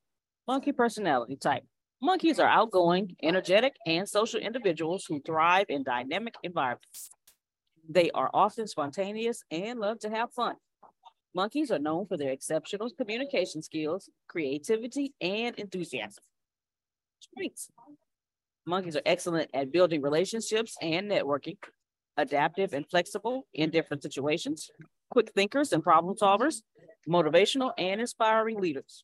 Monkey 0.47 0.73
personality 0.73 1.37
type. 1.37 1.63
Monkeys 2.01 2.39
are 2.39 2.47
outgoing, 2.47 3.15
energetic, 3.23 3.75
and 3.85 4.07
social 4.07 4.39
individuals 4.39 5.05
who 5.07 5.21
thrive 5.21 5.65
in 5.69 5.83
dynamic 5.83 6.35
environments. 6.43 7.09
They 7.89 8.11
are 8.11 8.29
often 8.33 8.67
spontaneous 8.67 9.43
and 9.51 9.79
love 9.79 9.99
to 9.99 10.09
have 10.09 10.33
fun. 10.33 10.55
Monkeys 11.35 11.71
are 11.71 11.79
known 11.79 12.05
for 12.07 12.17
their 12.17 12.31
exceptional 12.31 12.89
communication 12.89 13.61
skills, 13.61 14.09
creativity, 14.27 15.13
and 15.21 15.55
enthusiasm. 15.57 16.23
Strengths. 17.19 17.69
Monkeys 18.65 18.95
are 18.95 19.01
excellent 19.05 19.49
at 19.53 19.71
building 19.71 20.01
relationships 20.01 20.75
and 20.81 21.09
networking, 21.09 21.57
adaptive 22.17 22.73
and 22.73 22.89
flexible 22.89 23.45
in 23.53 23.69
different 23.69 24.03
situations, 24.03 24.69
quick 25.11 25.31
thinkers 25.35 25.71
and 25.71 25.83
problem 25.83 26.15
solvers, 26.15 26.61
motivational 27.07 27.71
and 27.77 28.01
inspiring 28.01 28.59
leaders. 28.59 29.03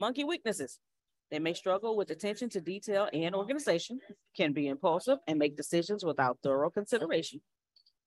Monkey 0.00 0.24
weaknesses. 0.24 0.78
They 1.30 1.38
may 1.40 1.54
struggle 1.54 1.96
with 1.96 2.10
attention 2.10 2.48
to 2.50 2.60
detail 2.60 3.08
and 3.12 3.34
organization, 3.34 3.98
can 4.36 4.52
be 4.52 4.68
impulsive 4.68 5.18
and 5.26 5.38
make 5.38 5.56
decisions 5.56 6.04
without 6.04 6.38
thorough 6.42 6.70
consideration, 6.70 7.40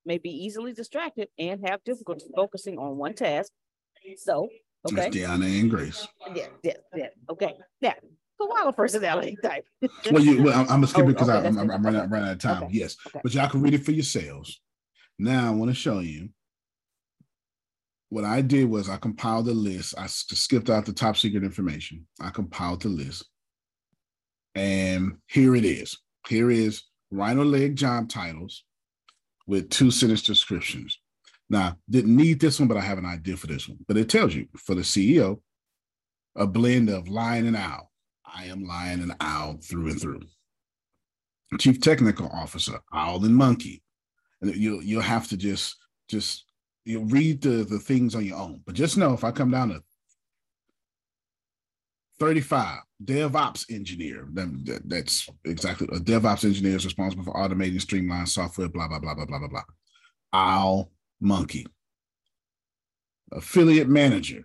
may 0.05 0.17
be 0.17 0.29
easily 0.29 0.73
distracted 0.73 1.29
and 1.37 1.65
have 1.67 1.83
difficulty 1.83 2.25
focusing 2.35 2.77
on 2.77 2.97
one 2.97 3.13
task. 3.13 3.51
So, 4.17 4.49
okay. 4.87 4.95
That's 4.95 5.15
Deanna 5.15 5.59
and 5.59 5.69
Grace. 5.69 6.07
Yeah, 6.33 6.47
yeah, 6.63 6.73
yeah. 6.95 7.07
Okay. 7.29 7.55
Now, 7.81 7.93
koala 8.39 8.73
personality 8.73 9.37
type. 9.43 9.65
well, 10.11 10.23
you, 10.23 10.43
well, 10.43 10.59
I'm, 10.59 10.67
gonna 10.67 10.87
skip 10.87 11.05
oh, 11.05 11.09
it 11.09 11.13
because 11.13 11.29
okay, 11.29 11.47
I'm, 11.47 11.57
I'm, 11.57 11.71
I'm 11.71 11.83
running, 11.83 12.01
out, 12.01 12.09
running 12.09 12.29
out 12.29 12.33
of 12.33 12.39
time. 12.39 12.63
Okay. 12.63 12.77
Yes, 12.77 12.95
okay. 13.07 13.19
but 13.21 13.33
y'all 13.33 13.49
can 13.49 13.61
read 13.61 13.73
it 13.73 13.83
for 13.83 13.91
yourselves. 13.91 14.61
Now, 15.17 15.47
I 15.47 15.51
want 15.51 15.69
to 15.69 15.75
show 15.75 15.99
you 15.99 16.29
what 18.09 18.25
I 18.25 18.41
did 18.41 18.69
was 18.69 18.89
I 18.89 18.97
compiled 18.97 19.47
a 19.47 19.53
list. 19.53 19.93
I 19.97 20.07
skipped 20.07 20.69
out 20.69 20.85
the 20.85 20.93
top 20.93 21.17
secret 21.17 21.43
information. 21.43 22.07
I 22.19 22.29
compiled 22.29 22.81
the 22.81 22.89
list. 22.89 23.27
And 24.55 25.17
here 25.27 25.55
it 25.55 25.65
is. 25.65 25.97
Here 26.27 26.49
is 26.49 26.83
RhinoLeg 27.13 27.75
job 27.75 28.09
titles 28.09 28.63
with 29.49 29.69
two 29.71 29.89
sentence 29.89 30.21
descriptions. 30.21 30.99
Now, 31.49 31.75
didn't 31.89 32.15
need 32.15 32.39
this 32.39 32.59
one, 32.59 32.67
but 32.67 32.77
I 32.77 32.81
have 32.81 32.99
an 32.99 33.05
idea 33.05 33.35
for 33.35 33.47
this 33.47 33.67
one. 33.67 33.79
But 33.87 33.97
it 33.97 34.07
tells 34.07 34.35
you 34.35 34.47
for 34.55 34.75
the 34.75 34.81
CEO, 34.81 35.41
a 36.35 36.45
blend 36.45 36.89
of 36.89 37.09
lion 37.09 37.47
and 37.47 37.57
owl. 37.57 37.91
I 38.23 38.45
am 38.45 38.63
lion 38.63 39.01
and 39.01 39.15
owl 39.19 39.57
through 39.63 39.87
and 39.87 39.99
through. 39.99 40.21
Chief 41.57 41.81
technical 41.81 42.27
officer, 42.27 42.79
owl 42.93 43.25
and 43.25 43.35
monkey. 43.35 43.81
And 44.41 44.55
you'll 44.55 44.83
you'll 44.83 45.01
have 45.01 45.27
to 45.29 45.37
just 45.37 45.75
just 46.07 46.45
you 46.85 46.99
read 46.99 47.41
the 47.41 47.63
the 47.63 47.79
things 47.79 48.13
on 48.13 48.23
your 48.23 48.37
own. 48.37 48.61
But 48.67 48.75
just 48.75 48.97
know 48.97 49.13
if 49.13 49.23
I 49.23 49.31
come 49.31 49.49
down 49.49 49.69
to 49.69 49.81
35 52.19 52.79
DevOps 53.03 53.71
engineer, 53.73 54.27
that, 54.33 54.81
that's 54.85 55.29
exactly 55.45 55.87
a 55.91 55.99
DevOps 55.99 56.43
engineer 56.43 56.75
is 56.75 56.85
responsible 56.85 57.23
for 57.23 57.33
automating 57.33 57.81
streamlined 57.81 58.29
software, 58.29 58.69
blah, 58.69 58.87
blah, 58.87 58.99
blah, 58.99 59.15
blah, 59.15 59.25
blah, 59.25 59.39
blah, 59.39 59.47
blah. 59.47 59.63
Owl 60.33 60.91
Monkey. 61.21 61.65
Affiliate 63.31 63.87
manager, 63.87 64.43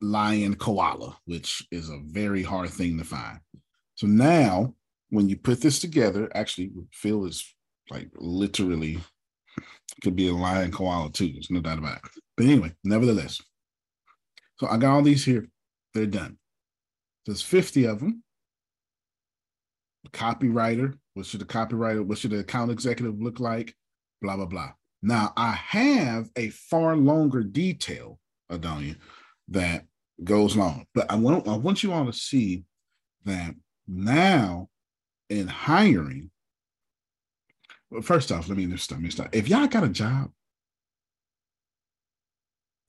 Lion 0.00 0.54
Koala, 0.54 1.18
which 1.26 1.66
is 1.70 1.90
a 1.90 2.00
very 2.06 2.42
hard 2.42 2.70
thing 2.70 2.96
to 2.98 3.04
find. 3.04 3.38
So 3.96 4.06
now, 4.06 4.74
when 5.10 5.28
you 5.28 5.36
put 5.36 5.60
this 5.60 5.78
together, 5.78 6.30
actually, 6.34 6.70
Phil 6.90 7.26
is 7.26 7.44
like 7.90 8.08
literally 8.14 8.98
could 10.02 10.16
be 10.16 10.28
a 10.28 10.32
lion 10.32 10.70
koala 10.70 11.10
too. 11.10 11.32
There's 11.32 11.50
no 11.50 11.60
doubt 11.60 11.78
about 11.78 11.98
it. 11.98 12.10
But 12.36 12.46
anyway, 12.46 12.72
nevertheless. 12.82 13.40
So 14.58 14.66
I 14.68 14.76
got 14.76 14.94
all 14.94 15.02
these 15.02 15.24
here. 15.24 15.48
They're 15.94 16.06
done. 16.06 16.38
There's 17.26 17.42
50 17.42 17.84
of 17.84 18.00
them. 18.00 18.22
Copywriter. 20.12 20.98
What 21.14 21.26
should 21.26 21.40
the 21.40 21.46
copywriter, 21.46 22.04
what 22.04 22.18
should 22.18 22.30
the 22.30 22.38
account 22.38 22.70
executive 22.70 23.20
look 23.20 23.38
like? 23.38 23.74
Blah, 24.20 24.36
blah, 24.36 24.46
blah. 24.46 24.72
Now 25.02 25.32
I 25.36 25.52
have 25.52 26.30
a 26.36 26.50
far 26.50 26.96
longer 26.96 27.42
detail, 27.42 28.18
Adonia, 28.50 28.96
that 29.48 29.84
goes 30.22 30.56
on. 30.56 30.86
But 30.94 31.10
I 31.10 31.16
want 31.16 31.48
I 31.48 31.56
want 31.56 31.82
you 31.82 31.92
all 31.92 32.06
to 32.06 32.12
see 32.12 32.64
that 33.24 33.54
now 33.88 34.68
in 35.28 35.48
hiring, 35.48 36.30
well, 37.90 38.02
first 38.02 38.30
off, 38.30 38.48
let 38.48 38.56
me 38.56 38.66
just 38.66 38.90
let 38.90 39.00
me. 39.00 39.10
If 39.32 39.48
y'all 39.48 39.66
got 39.66 39.84
a 39.84 39.88
job, 39.88 40.30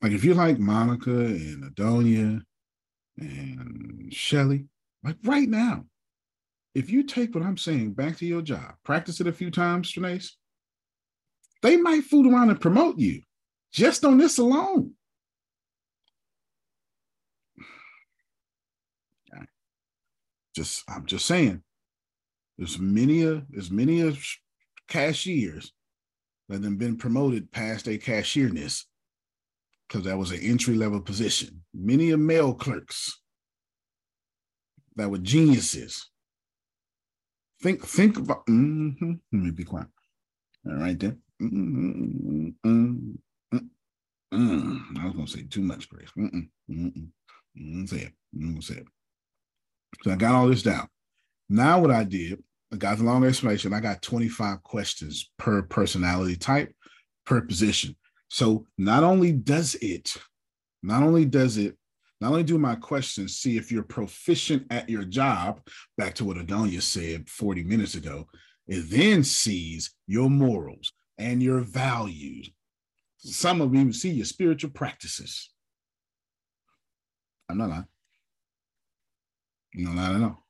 like 0.02 0.12
if 0.12 0.24
you 0.24 0.36
like 0.36 0.60
Monica 0.60 1.10
and 1.10 1.64
Adonia 1.64 2.42
and 3.18 4.14
Shelly, 4.14 4.66
like 5.04 5.18
right 5.24 5.48
now, 5.48 5.86
if 6.76 6.90
you 6.90 7.04
take 7.04 7.36
what 7.36 7.44
I'm 7.44 7.58
saying 7.58 7.94
back 7.94 8.18
to 8.18 8.26
your 8.26 8.42
job, 8.42 8.74
practice 8.84 9.22
it 9.22 9.28
a 9.28 9.34
few 9.34 9.52
times, 9.52 9.92
Trinace, 9.92 10.32
they 11.62 11.78
might 11.78 12.04
fool 12.04 12.32
around 12.32 12.50
and 12.50 12.60
promote 12.60 12.98
you 12.98 13.22
just 13.72 14.04
on 14.04 14.18
this 14.18 14.38
alone. 14.38 14.94
Just 20.56 20.84
I'm 20.88 21.06
just 21.06 21.26
saying, 21.26 21.64
there's 22.58 22.78
many 22.78 23.24
a 23.24 23.44
there's 23.50 23.72
many 23.72 24.02
a 24.02 24.14
cashiers 24.88 25.74
that 26.50 26.64
have 26.64 26.78
been 26.78 26.98
promoted 26.98 27.52
past 27.52 27.88
a 27.88 27.98
cashierness 27.98 28.84
because 29.94 30.06
that 30.08 30.18
was 30.18 30.32
an 30.32 30.40
entry 30.42 30.76
level 30.76 31.00
position. 31.00 31.62
Many 31.72 32.10
of 32.10 32.20
mail 32.20 32.56
clerks 32.56 33.22
that 34.96 35.08
were 35.08 35.20
geniuses. 35.20 36.10
Think 37.62 37.86
think 37.86 38.18
about. 38.18 38.44
Mm-hmm, 38.48 39.12
let 39.32 39.42
me 39.42 39.52
be 39.52 39.64
quiet. 39.64 39.88
All 40.66 40.78
right 40.78 41.00
then. 41.00 41.22
Mm-hmm, 41.40 42.50
mm-hmm, 42.66 43.58
mm-hmm. 44.34 44.98
I 45.00 45.06
was 45.06 45.14
gonna 45.14 45.28
say 45.28 45.44
too 45.44 45.62
much, 45.62 45.88
Grace. 45.90 46.10
Mm-mm, 46.18 46.50
mm-mm, 46.72 47.08
mm-mm, 47.60 47.90
say 47.90 47.98
it. 47.98 48.14
Mm-mm, 48.36 48.64
say 48.64 48.76
it. 48.76 48.88
So 50.04 50.12
I 50.12 50.16
got 50.16 50.34
all 50.34 50.48
this 50.48 50.64
down. 50.64 50.88
Now 51.50 51.80
what 51.80 51.92
I 51.92 52.04
did 52.04 52.44
I 52.72 52.78
got 52.78 52.98
a 52.98 53.04
long 53.04 53.24
explanation. 53.24 53.74
I 53.74 53.80
got 53.80 54.02
25 54.02 54.64
questions 54.64 55.30
per 55.38 55.62
personality 55.62 56.36
type, 56.36 56.74
per 57.24 57.42
position. 57.42 57.96
So 58.34 58.66
not 58.80 59.04
only 59.04 59.32
does 59.32 59.76
it, 59.76 60.12
not 60.82 61.04
only 61.04 61.24
does 61.24 61.58
it, 61.58 61.78
not 62.20 62.32
only 62.32 62.42
do 62.42 62.58
my 62.58 62.74
questions 62.74 63.36
see 63.36 63.58
if 63.58 63.72
you're 63.72 63.84
proficient 63.84 64.66
at 64.72 64.90
your 64.90 65.04
job, 65.04 65.62
back 66.00 66.16
to 66.16 66.26
what 66.26 66.38
Adonia 66.38 66.82
said 66.82 67.30
40 67.30 67.64
minutes 67.64 67.94
ago, 67.94 68.26
it 68.66 68.90
then 68.90 69.24
sees 69.24 69.94
your 70.08 70.32
morals 70.32 70.94
and 71.20 71.44
your 71.44 71.60
values. 71.60 72.50
Some 73.18 73.62
of 73.62 73.72
them 73.72 73.94
see 73.94 74.10
your 74.10 74.26
spiritual 74.26 74.72
practices. 74.72 75.52
I'm 77.48 77.60
not 77.60 77.70
lying. 77.70 77.86
No, 79.76 79.92
not 79.92 80.16
at 80.16 80.24
all. 80.24 80.44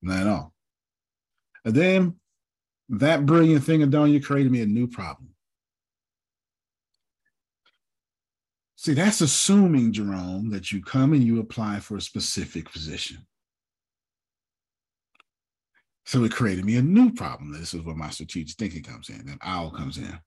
Not 0.00 0.20
at 0.22 0.26
all. 0.28 0.54
And 1.66 1.74
then 1.74 2.14
that 2.88 3.26
brilliant 3.26 3.64
thing, 3.64 3.82
Adonia, 3.82 4.24
created 4.24 4.50
me 4.50 4.62
a 4.62 4.66
new 4.66 4.86
problem. 4.86 5.31
See, 8.82 8.94
that's 8.94 9.20
assuming, 9.20 9.92
Jerome, 9.92 10.50
that 10.50 10.72
you 10.72 10.82
come 10.82 11.12
and 11.12 11.22
you 11.22 11.38
apply 11.38 11.78
for 11.78 11.96
a 11.96 12.00
specific 12.00 12.68
position. 12.72 13.24
So 16.04 16.24
it 16.24 16.32
created 16.32 16.64
me 16.64 16.74
a 16.74 16.82
new 16.82 17.12
problem. 17.12 17.52
This 17.52 17.74
is 17.74 17.82
where 17.82 17.94
my 17.94 18.10
strategic 18.10 18.56
thinking 18.56 18.82
comes 18.82 19.08
in, 19.08 19.20
and 19.20 19.38
owl 19.40 19.70
comes 19.70 19.98
in. 19.98 20.18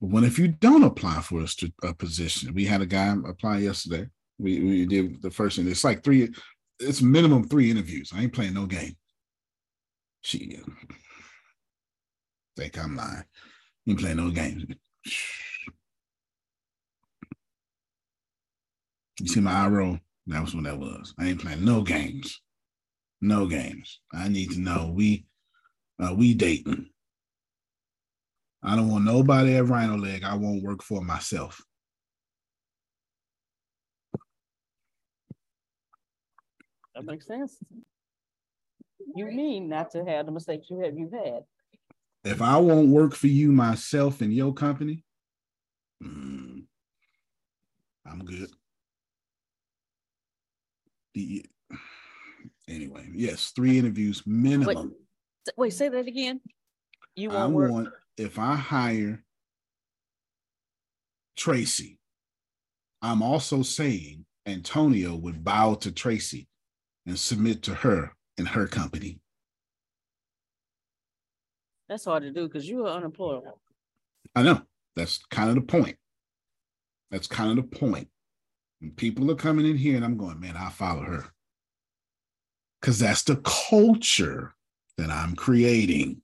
But 0.00 0.10
when 0.10 0.22
if 0.22 0.38
you 0.38 0.46
don't 0.46 0.84
apply 0.84 1.22
for 1.22 1.40
a, 1.40 1.48
a 1.88 1.92
position, 1.92 2.54
we 2.54 2.64
had 2.66 2.82
a 2.82 2.86
guy 2.86 3.12
apply 3.26 3.58
yesterday. 3.58 4.06
We, 4.38 4.60
we 4.60 4.86
did 4.86 5.20
the 5.20 5.32
first 5.32 5.56
thing. 5.56 5.66
It's 5.66 5.82
like 5.82 6.04
three, 6.04 6.28
it's 6.78 7.02
minimum 7.02 7.48
three 7.48 7.68
interviews. 7.68 8.12
I 8.14 8.22
ain't 8.22 8.32
playing 8.32 8.54
no 8.54 8.66
game. 8.66 8.96
She 10.20 10.60
think 12.56 12.78
I'm 12.78 12.94
lying. 12.94 13.24
You 13.86 13.94
ain't 13.94 14.00
playing 14.00 14.18
no 14.18 14.30
games. 14.30 14.66
You 19.20 19.28
see 19.28 19.40
my 19.40 19.52
eye 19.52 19.68
roll? 19.68 19.98
That 20.26 20.42
was 20.42 20.54
what 20.54 20.64
that 20.64 20.78
was. 20.78 21.14
I 21.18 21.28
ain't 21.28 21.40
playing 21.40 21.64
no 21.64 21.82
games. 21.82 22.40
No 23.20 23.46
games. 23.46 24.00
I 24.12 24.28
need 24.28 24.50
to 24.52 24.60
know 24.60 24.92
we 24.94 25.26
uh, 25.98 26.14
we 26.14 26.34
dating. 26.34 26.90
I 28.62 28.76
don't 28.76 28.90
want 28.90 29.04
nobody 29.04 29.54
at 29.56 29.64
RhinoLeg. 29.64 30.24
I 30.24 30.34
won't 30.34 30.62
work 30.62 30.82
for 30.82 31.00
myself. 31.00 31.64
That 36.94 37.04
makes 37.04 37.26
sense. 37.26 37.56
You 39.14 39.26
mean 39.26 39.68
not 39.68 39.90
to 39.92 40.04
have 40.04 40.26
the 40.26 40.32
mistakes 40.32 40.66
you 40.68 40.80
have 40.80 40.98
you've 40.98 41.12
had. 41.12 41.44
If 42.24 42.42
I 42.42 42.56
won't 42.56 42.88
work 42.88 43.14
for 43.14 43.28
you 43.28 43.52
myself 43.52 44.20
in 44.20 44.32
your 44.32 44.52
company, 44.52 45.04
mm, 46.02 46.64
I'm 48.04 48.24
good. 48.24 48.50
The, 51.16 51.46
anyway, 52.68 53.08
yes, 53.14 53.50
three 53.56 53.78
interviews 53.78 54.22
minimum. 54.26 54.92
Wait, 55.46 55.54
wait 55.56 55.72
say 55.72 55.88
that 55.88 56.06
again. 56.06 56.42
You 57.14 57.30
I 57.30 57.46
work. 57.46 57.72
want 57.72 57.88
if 58.18 58.38
I 58.38 58.54
hire 58.54 59.24
Tracy, 61.34 61.98
I'm 63.00 63.22
also 63.22 63.62
saying 63.62 64.26
Antonio 64.44 65.16
would 65.16 65.42
bow 65.42 65.76
to 65.76 65.90
Tracy 65.90 66.48
and 67.06 67.18
submit 67.18 67.62
to 67.62 67.74
her 67.76 68.12
and 68.36 68.48
her 68.48 68.66
company. 68.66 69.18
That's 71.88 72.04
hard 72.04 72.24
to 72.24 72.30
do 72.30 72.46
because 72.46 72.68
you 72.68 72.84
are 72.84 72.94
unemployed. 72.94 73.44
I 74.34 74.42
know. 74.42 74.60
That's 74.94 75.24
kind 75.30 75.48
of 75.48 75.54
the 75.54 75.62
point. 75.62 75.96
That's 77.10 77.26
kind 77.26 77.58
of 77.58 77.70
the 77.70 77.76
point. 77.78 78.08
And 78.80 78.96
people 78.96 79.30
are 79.30 79.36
coming 79.36 79.66
in 79.66 79.76
here 79.76 79.96
and 79.96 80.04
I'm 80.04 80.16
going, 80.16 80.40
man, 80.40 80.56
I'll 80.56 80.70
follow 80.70 81.02
her. 81.02 81.24
Because 82.80 82.98
that's 82.98 83.22
the 83.22 83.36
culture 83.36 84.54
that 84.98 85.10
I'm 85.10 85.34
creating. 85.34 86.22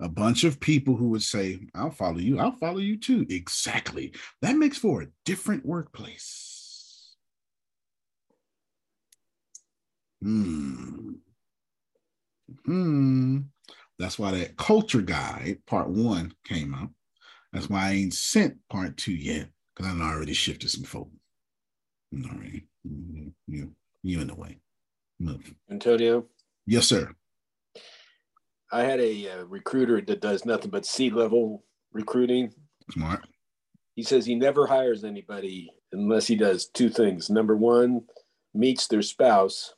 A 0.00 0.08
bunch 0.08 0.44
of 0.44 0.60
people 0.60 0.96
who 0.96 1.08
would 1.10 1.22
say, 1.22 1.60
I'll 1.74 1.90
follow 1.90 2.18
you. 2.18 2.38
I'll 2.38 2.52
follow 2.52 2.78
you 2.78 2.98
too. 2.98 3.26
Exactly. 3.30 4.12
That 4.42 4.56
makes 4.56 4.78
for 4.78 5.02
a 5.02 5.08
different 5.24 5.64
workplace. 5.64 7.14
Hmm. 10.20 11.12
Hmm. 12.64 13.38
That's 13.98 14.18
why 14.18 14.32
that 14.32 14.56
culture 14.56 15.02
guide, 15.02 15.58
part 15.66 15.88
one, 15.88 16.34
came 16.44 16.74
out. 16.74 16.90
That's 17.52 17.70
why 17.70 17.88
I 17.88 17.92
ain't 17.92 18.14
sent 18.14 18.56
part 18.68 18.96
two 18.96 19.14
yet, 19.14 19.48
because 19.74 19.90
I 19.90 19.94
know 19.94 20.04
I 20.04 20.12
already 20.12 20.34
shifted 20.34 20.70
some 20.70 20.84
folk. 20.84 21.08
All 22.14 22.38
right. 22.38 22.62
You, 23.46 23.72
you 24.02 24.20
in 24.20 24.28
the 24.28 24.34
way. 24.34 24.58
Move. 25.18 25.54
Antonio? 25.70 26.26
Yes, 26.66 26.86
sir. 26.86 27.10
I 28.72 28.82
had 28.82 29.00
a 29.00 29.30
uh, 29.30 29.44
recruiter 29.44 30.00
that 30.00 30.20
does 30.20 30.44
nothing 30.44 30.70
but 30.70 30.86
C 30.86 31.10
level 31.10 31.64
recruiting. 31.92 32.52
Smart. 32.90 33.26
He 33.94 34.02
says 34.02 34.26
he 34.26 34.34
never 34.34 34.66
hires 34.66 35.04
anybody 35.04 35.70
unless 35.92 36.26
he 36.26 36.34
does 36.34 36.66
two 36.66 36.88
things. 36.88 37.30
Number 37.30 37.56
one, 37.56 38.02
meets 38.52 38.86
their 38.88 39.02
spouse 39.02 39.74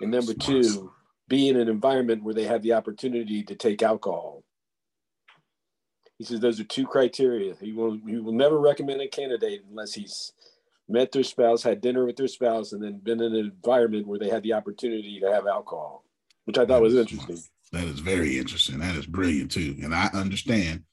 and 0.00 0.10
number 0.10 0.34
two, 0.34 0.92
be 1.28 1.48
in 1.48 1.56
an 1.56 1.68
environment 1.68 2.22
where 2.22 2.34
they 2.34 2.44
have 2.44 2.62
the 2.62 2.74
opportunity 2.74 3.42
to 3.44 3.54
take 3.54 3.82
alcohol. 3.82 4.44
He 6.18 6.24
says 6.24 6.40
those 6.40 6.60
are 6.60 6.64
two 6.64 6.86
criteria. 6.86 7.54
He 7.60 7.72
will 7.72 7.98
he 8.06 8.16
will 8.18 8.32
never 8.32 8.58
recommend 8.58 9.00
a 9.00 9.08
candidate 9.08 9.64
unless 9.68 9.94
he's 9.94 10.32
met 10.88 11.12
their 11.12 11.22
spouse, 11.22 11.62
had 11.62 11.80
dinner 11.80 12.06
with 12.06 12.16
their 12.16 12.28
spouse, 12.28 12.72
and 12.72 12.82
then 12.82 12.98
been 13.02 13.20
in 13.20 13.34
an 13.34 13.52
environment 13.54 14.06
where 14.06 14.18
they 14.18 14.28
had 14.28 14.42
the 14.42 14.52
opportunity 14.52 15.20
to 15.20 15.32
have 15.32 15.46
alcohol, 15.46 16.04
which 16.44 16.56
I 16.56 16.60
thought 16.60 16.68
that 16.68 16.82
was 16.82 16.94
interesting. 16.94 17.42
That 17.72 17.84
is 17.84 18.00
very 18.00 18.38
interesting. 18.38 18.78
That 18.78 18.94
is 18.94 19.06
brilliant 19.06 19.50
too. 19.50 19.76
And 19.82 19.94
I 19.94 20.08
understand 20.14 20.84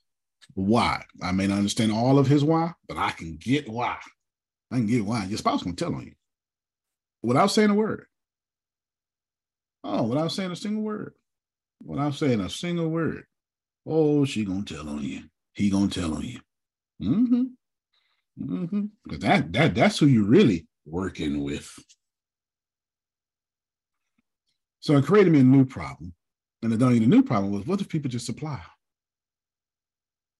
why. 0.55 1.05
I 1.21 1.31
may 1.31 1.47
not 1.47 1.57
understand 1.57 1.91
all 1.91 2.19
of 2.19 2.27
his 2.27 2.43
why, 2.43 2.73
but 2.87 2.97
I 2.97 3.11
can 3.11 3.37
get 3.37 3.69
why. 3.69 3.97
I 4.71 4.77
can 4.77 4.87
get 4.87 5.05
why. 5.05 5.25
Your 5.25 5.37
spouse 5.37 5.63
can 5.63 5.75
tell 5.75 5.93
on 5.93 6.05
you 6.05 6.15
without 7.21 7.51
saying 7.51 7.69
a 7.69 7.75
word. 7.75 8.07
Oh, 9.83 10.03
without 10.03 10.31
saying 10.31 10.51
a 10.51 10.55
single 10.55 10.81
word. 10.81 11.13
Without 11.83 12.15
saying 12.15 12.39
a 12.39 12.49
single 12.49 12.89
word. 12.89 13.25
Oh, 13.85 14.25
she 14.25 14.45
gonna 14.45 14.63
tell 14.63 14.87
on 14.89 15.03
you. 15.03 15.23
He 15.53 15.69
gonna 15.69 15.89
tell 15.89 16.13
on 16.13 16.23
you. 16.23 16.39
Mm-hmm. 17.01 17.43
Mm-hmm. 18.41 18.85
Because 19.03 19.19
that 19.19 19.53
that 19.53 19.75
that's 19.75 19.99
who 19.99 20.07
you're 20.07 20.27
really 20.27 20.67
working 20.85 21.43
with. 21.43 21.71
So 24.79 24.97
it 24.97 25.05
created 25.05 25.31
me 25.31 25.39
a 25.39 25.43
new 25.43 25.65
problem. 25.65 26.13
And 26.61 26.71
the 26.71 26.85
only 26.85 26.99
new 26.99 27.23
problem 27.23 27.51
was 27.51 27.65
what 27.65 27.81
if 27.81 27.89
people 27.89 28.09
just 28.09 28.29
apply? 28.29 28.61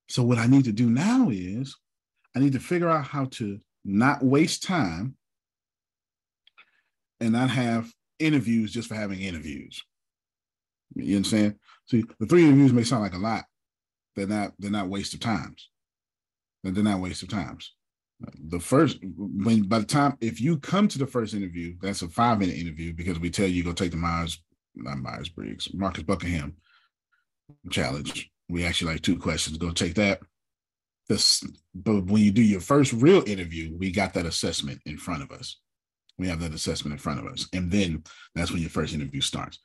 So 0.09 0.23
what 0.23 0.37
I 0.37 0.47
need 0.47 0.65
to 0.65 0.71
do 0.71 0.89
now 0.89 1.29
is 1.29 1.75
I 2.35 2.39
need 2.39 2.53
to 2.53 2.59
figure 2.59 2.89
out 2.89 3.05
how 3.05 3.25
to 3.31 3.59
not 3.85 4.23
waste 4.23 4.63
time 4.63 5.15
and 7.19 7.33
not 7.33 7.49
have 7.49 7.91
interviews 8.19 8.71
just 8.71 8.87
for 8.87 8.95
having 8.95 9.19
interviews. 9.19 9.81
You 10.95 11.17
understand? 11.17 11.55
See, 11.87 12.03
the 12.19 12.25
three 12.25 12.45
interviews 12.45 12.73
may 12.73 12.83
sound 12.83 13.03
like 13.03 13.13
a 13.13 13.17
lot. 13.17 13.45
They're 14.15 14.27
not. 14.27 14.53
They're 14.59 14.71
not 14.71 14.89
waste 14.89 15.13
of 15.13 15.19
times. 15.19 15.69
They're 16.63 16.83
not 16.83 17.01
waste 17.01 17.23
of 17.23 17.29
times. 17.29 17.73
The 18.45 18.59
first, 18.59 18.99
when 19.03 19.63
by 19.63 19.79
the 19.79 19.85
time 19.85 20.17
if 20.21 20.39
you 20.39 20.57
come 20.57 20.87
to 20.87 20.97
the 20.97 21.07
first 21.07 21.33
interview, 21.33 21.75
that's 21.81 22.03
a 22.03 22.07
five 22.07 22.39
minute 22.39 22.55
interview 22.55 22.93
because 22.93 23.19
we 23.19 23.29
tell 23.29 23.47
you 23.47 23.63
go 23.63 23.73
take 23.73 23.91
the 23.91 23.97
Myers, 23.97 24.41
not 24.75 24.99
Myers 24.99 25.29
Briggs, 25.29 25.73
Marcus 25.73 26.03
Buckingham 26.03 26.55
challenge. 27.69 28.29
We 28.49 28.65
actually 28.65 28.93
like 28.93 29.01
two 29.01 29.17
questions. 29.17 29.57
Go 29.57 29.71
take 29.71 29.95
that. 29.95 30.19
This, 31.09 31.43
but 31.75 32.05
when 32.05 32.21
you 32.21 32.31
do 32.31 32.41
your 32.41 32.61
first 32.61 32.93
real 32.93 33.23
interview, 33.27 33.75
we 33.77 33.91
got 33.91 34.13
that 34.13 34.25
assessment 34.25 34.79
in 34.85 34.97
front 34.97 35.21
of 35.21 35.31
us. 35.31 35.59
We 36.17 36.27
have 36.27 36.39
that 36.41 36.53
assessment 36.53 36.93
in 36.93 36.99
front 36.99 37.19
of 37.19 37.27
us. 37.27 37.47
And 37.53 37.71
then 37.71 38.03
that's 38.35 38.51
when 38.51 38.61
your 38.61 38.69
first 38.69 38.93
interview 38.93 39.19
starts. 39.19 39.59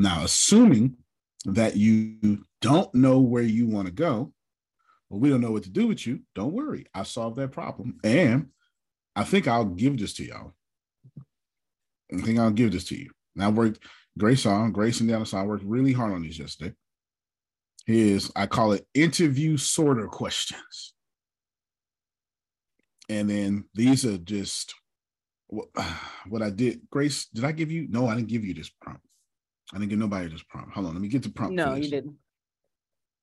Now, 0.00 0.24
assuming 0.24 0.96
that 1.44 1.76
you 1.76 2.46
don't 2.62 2.92
know 2.94 3.20
where 3.20 3.42
you 3.42 3.66
want 3.66 3.86
to 3.86 3.92
go, 3.92 4.32
or 5.10 5.18
we 5.18 5.28
don't 5.28 5.42
know 5.42 5.50
what 5.50 5.64
to 5.64 5.70
do 5.70 5.88
with 5.88 6.06
you, 6.06 6.20
don't 6.34 6.54
worry. 6.54 6.86
I 6.94 7.02
solved 7.02 7.36
that 7.36 7.52
problem. 7.52 7.98
And 8.02 8.48
I 9.14 9.24
think 9.24 9.46
I'll 9.46 9.66
give 9.66 9.98
this 9.98 10.14
to 10.14 10.24
y'all. 10.24 10.54
I 12.14 12.22
think 12.22 12.38
I'll 12.38 12.50
give 12.50 12.72
this 12.72 12.84
to 12.84 12.98
you. 12.98 13.10
And 13.34 13.44
I 13.44 13.48
worked, 13.48 13.84
Grace 14.16 14.46
on, 14.46 14.72
Grace 14.72 15.02
and 15.02 15.10
other 15.10 15.26
side 15.26 15.46
worked 15.46 15.64
really 15.64 15.92
hard 15.92 16.14
on 16.14 16.22
these 16.22 16.38
yesterday. 16.38 16.74
Is 17.86 18.32
I 18.34 18.46
call 18.46 18.72
it 18.72 18.86
interview 18.94 19.58
sorter 19.58 20.08
questions. 20.08 20.94
And 23.10 23.28
then 23.28 23.64
these 23.74 24.06
are 24.06 24.16
just 24.16 24.72
what, 25.48 25.68
what 26.30 26.40
I 26.40 26.48
did, 26.48 26.88
Grace, 26.88 27.26
did 27.26 27.44
I 27.44 27.52
give 27.52 27.70
you? 27.70 27.86
No, 27.90 28.08
I 28.08 28.14
didn't 28.14 28.28
give 28.28 28.46
you 28.46 28.54
this 28.54 28.70
prompt. 28.70 29.02
I 29.72 29.78
didn't 29.78 29.90
give 29.90 29.98
nobody 29.98 30.28
this 30.28 30.42
prompt. 30.42 30.72
Hold 30.74 30.86
on, 30.86 30.94
let 30.94 31.02
me 31.02 31.08
get 31.08 31.22
the 31.22 31.28
prompt. 31.30 31.54
No, 31.54 31.74
you 31.74 31.88
didn't. 31.88 32.16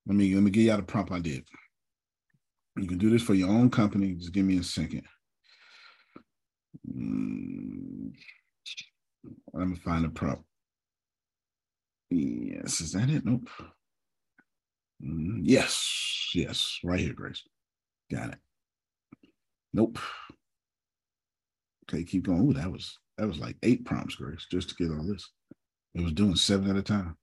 Let 0.06 0.16
me 0.16 0.34
let 0.34 0.44
me 0.44 0.52
give 0.52 0.64
you 0.64 0.72
out 0.72 0.78
the 0.78 0.84
prompt 0.84 1.12
I 1.12 1.20
did. 1.20 1.46
You 2.78 2.88
can 2.88 2.98
do 2.98 3.10
this 3.10 3.24
for 3.24 3.34
your 3.34 3.50
own 3.50 3.70
company. 3.70 4.14
Just 4.14 4.32
give 4.32 4.46
me 4.46 4.58
a 4.58 4.64
second. 4.64 5.04
Mm, 6.90 8.14
let 9.54 9.68
me 9.68 9.76
find 9.78 10.06
the 10.06 10.10
prompt. 10.10 10.44
Yes, 12.10 12.80
is 12.80 12.94
that 12.94 13.10
it? 13.10 13.26
Nope. 13.26 13.50
Mm, 15.04 15.40
yes, 15.44 16.30
yes, 16.34 16.80
right 16.84 17.00
here, 17.00 17.14
Grace. 17.14 17.44
Got 18.10 18.30
it. 18.30 18.40
Nope. 19.74 20.00
Okay, 21.90 22.04
keep 22.04 22.26
going. 22.26 22.48
Ooh, 22.48 22.54
that 22.54 22.72
was 22.72 22.98
that 23.18 23.28
was 23.28 23.40
like 23.40 23.58
eight 23.64 23.86
prompts, 23.86 24.16
Grace, 24.16 24.46
just 24.50 24.70
to 24.70 24.76
get 24.76 24.92
all 24.92 25.04
this. 25.04 25.30
It 25.98 26.04
was 26.04 26.14
doing 26.14 26.36
seven 26.36 26.70
at 26.70 26.76
a 26.76 26.84
time. 26.84 27.18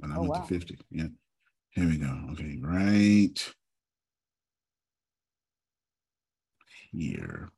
And 0.00 0.12
I 0.12 0.16
oh, 0.16 0.20
went 0.20 0.32
wow. 0.32 0.40
to 0.42 0.46
50. 0.46 0.78
Yeah. 0.90 1.06
Here 1.70 1.86
we 1.86 1.96
go. 1.96 2.20
Okay, 2.32 2.56
right 2.62 3.54
here. 6.92 7.50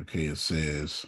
Okay, 0.00 0.26
it 0.26 0.38
says 0.38 1.06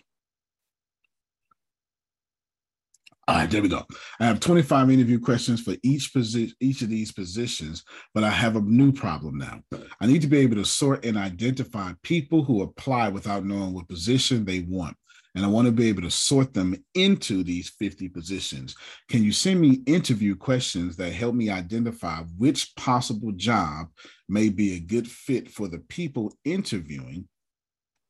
All 3.26 3.36
right, 3.36 3.50
there 3.50 3.62
we 3.62 3.68
go. 3.68 3.82
I 4.20 4.26
have 4.26 4.38
25 4.38 4.90
interview 4.90 5.18
questions 5.18 5.62
for 5.62 5.74
each 5.82 6.12
position, 6.12 6.54
each 6.60 6.82
of 6.82 6.90
these 6.90 7.10
positions, 7.10 7.82
but 8.12 8.22
I 8.22 8.28
have 8.28 8.56
a 8.56 8.60
new 8.60 8.92
problem 8.92 9.38
now. 9.38 9.62
I 9.98 10.06
need 10.06 10.20
to 10.22 10.26
be 10.28 10.38
able 10.38 10.56
to 10.56 10.64
sort 10.64 11.06
and 11.06 11.16
identify 11.16 11.92
people 12.02 12.44
who 12.44 12.60
apply 12.60 13.08
without 13.08 13.46
knowing 13.46 13.72
what 13.72 13.88
position 13.88 14.44
they 14.44 14.60
want. 14.60 14.94
And 15.34 15.44
I 15.44 15.48
want 15.48 15.66
to 15.66 15.72
be 15.72 15.88
able 15.88 16.02
to 16.02 16.10
sort 16.10 16.54
them 16.54 16.76
into 16.94 17.42
these 17.42 17.70
50 17.70 18.08
positions. 18.08 18.76
Can 19.08 19.24
you 19.24 19.32
send 19.32 19.60
me 19.60 19.82
interview 19.86 20.36
questions 20.36 20.96
that 20.96 21.12
help 21.12 21.34
me 21.34 21.50
identify 21.50 22.18
which 22.38 22.74
possible 22.76 23.32
job 23.32 23.88
may 24.28 24.48
be 24.48 24.74
a 24.74 24.80
good 24.80 25.08
fit 25.08 25.50
for 25.50 25.66
the 25.66 25.80
people 25.88 26.32
interviewing 26.44 27.28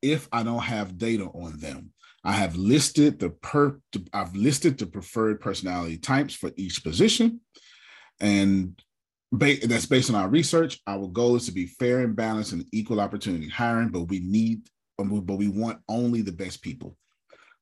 if 0.03 0.27
I 0.31 0.43
don't 0.43 0.59
have 0.59 0.99
data 0.99 1.25
on 1.25 1.57
them? 1.59 1.91
I 2.23 2.33
have 2.33 2.55
listed 2.55 3.19
the 3.19 3.29
per 3.29 3.79
I've 4.11 4.35
listed 4.35 4.77
the 4.79 4.87
preferred 4.87 5.39
personality 5.39 5.97
types 5.97 6.33
for 6.33 6.51
each 6.57 6.83
position. 6.83 7.41
And 8.19 8.79
ba- 9.31 9.65
that's 9.67 9.85
based 9.85 10.09
on 10.09 10.15
our 10.15 10.27
research. 10.27 10.79
Our 10.87 11.07
goal 11.07 11.35
is 11.35 11.45
to 11.45 11.51
be 11.51 11.67
fair 11.67 11.99
and 11.99 12.15
balanced 12.15 12.53
and 12.53 12.65
equal 12.71 12.99
opportunity 12.99 13.49
hiring, 13.49 13.89
but 13.89 14.03
we 14.03 14.19
need, 14.19 14.67
but 14.97 15.35
we 15.35 15.47
want 15.47 15.79
only 15.87 16.21
the 16.21 16.31
best 16.31 16.61
people. 16.61 16.97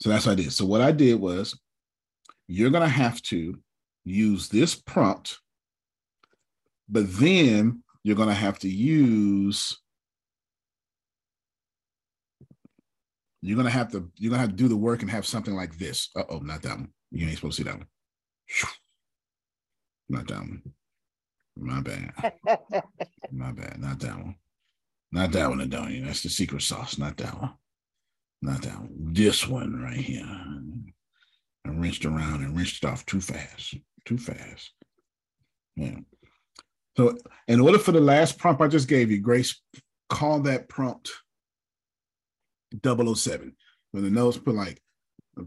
So 0.04 0.10
that's 0.10 0.26
what 0.26 0.34
I 0.34 0.36
did. 0.36 0.51
So 0.51 0.66
what 0.66 0.82
I 0.82 0.91
did 0.91 1.18
was, 1.18 1.58
you're 2.49 2.72
gonna 2.72 2.89
have 2.89 3.22
to 3.22 3.58
use 4.04 4.49
this 4.49 4.76
prompt, 4.76 5.39
but 6.89 7.06
then 7.14 7.84
you're 8.04 8.18
gonna 8.18 8.34
have 8.34 8.60
to 8.60 8.68
use. 8.68 9.80
You're 13.41 13.56
gonna 13.56 13.70
have 13.70 13.93
to 13.93 14.12
you're 14.18 14.32
gonna 14.32 14.41
have 14.41 14.49
to 14.49 14.56
do 14.58 14.68
the 14.68 14.76
work 14.76 15.04
and 15.04 15.10
have 15.10 15.26
something 15.26 15.56
like 15.56 15.78
this. 15.78 16.10
Uh 16.18 16.26
oh, 16.28 16.39
not 16.39 16.64
that 16.64 16.80
one. 16.80 16.89
You 17.12 17.26
ain't 17.26 17.38
supposed 17.38 17.56
to 17.60 17.64
see 17.64 17.70
that 17.70 17.78
one. 17.78 17.88
Not 20.10 20.28
that 20.28 20.39
one. 20.39 20.62
My 21.56 21.80
bad. 21.80 22.12
My 23.32 23.54
bad. 23.54 23.80
Not 23.80 23.99
that 23.99 24.18
one. 24.18 24.36
Not 25.14 25.32
that 25.32 25.49
one, 25.49 25.60
Adonia. 25.60 26.06
That's 26.06 26.24
the 26.24 26.30
secret 26.30 26.62
sauce. 26.62 26.97
Not 26.97 27.16
that 27.16 27.39
one. 27.39 27.54
Not 28.44 28.62
that 28.64 28.78
one. 28.78 28.89
This 29.14 29.48
one 29.48 29.82
right 29.82 29.96
here. 29.96 30.26
I 31.66 31.70
wrenched 31.70 32.06
around 32.06 32.44
and 32.44 32.56
wrenched 32.56 32.84
it 32.84 32.88
off 32.88 33.06
too 33.06 33.22
fast. 33.22 33.76
Too 34.04 34.18
fast. 34.18 34.74
Yeah. 35.78 36.00
So, 36.98 37.18
in 37.48 37.62
order 37.62 37.80
for 37.80 37.94
the 37.94 38.02
last 38.02 38.38
prompt 38.38 38.62
I 38.62 38.68
just 38.68 38.89
gave 38.89 39.10
you, 39.10 39.22
Grace, 39.22 39.62
call 40.10 40.41
that 40.41 40.68
prompt 40.68 41.10
007. 42.86 43.56
When 43.91 44.04
the 44.04 44.10
notes 44.10 44.38
put 44.38 44.56
like 44.56 44.82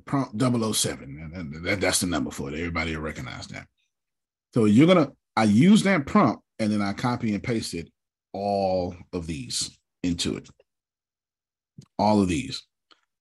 prompt 0.06 0.40
007, 0.40 1.32
and 1.34 1.66
that, 1.66 1.82
that's 1.82 2.00
the 2.00 2.06
number 2.06 2.30
for 2.30 2.48
it. 2.48 2.54
Everybody 2.54 2.96
will 2.96 3.02
recognize 3.02 3.46
that. 3.48 3.66
So 4.54 4.64
you're 4.64 4.86
gonna 4.86 5.12
I 5.36 5.44
use 5.44 5.82
that 5.82 6.06
prompt 6.06 6.42
and 6.58 6.72
then 6.72 6.80
I 6.80 6.94
copy 6.94 7.34
and 7.34 7.42
pasted 7.42 7.90
all 8.32 8.96
of 9.12 9.26
these 9.26 9.78
into 10.02 10.38
it. 10.38 10.48
All 11.98 12.22
of 12.22 12.28
these. 12.28 12.62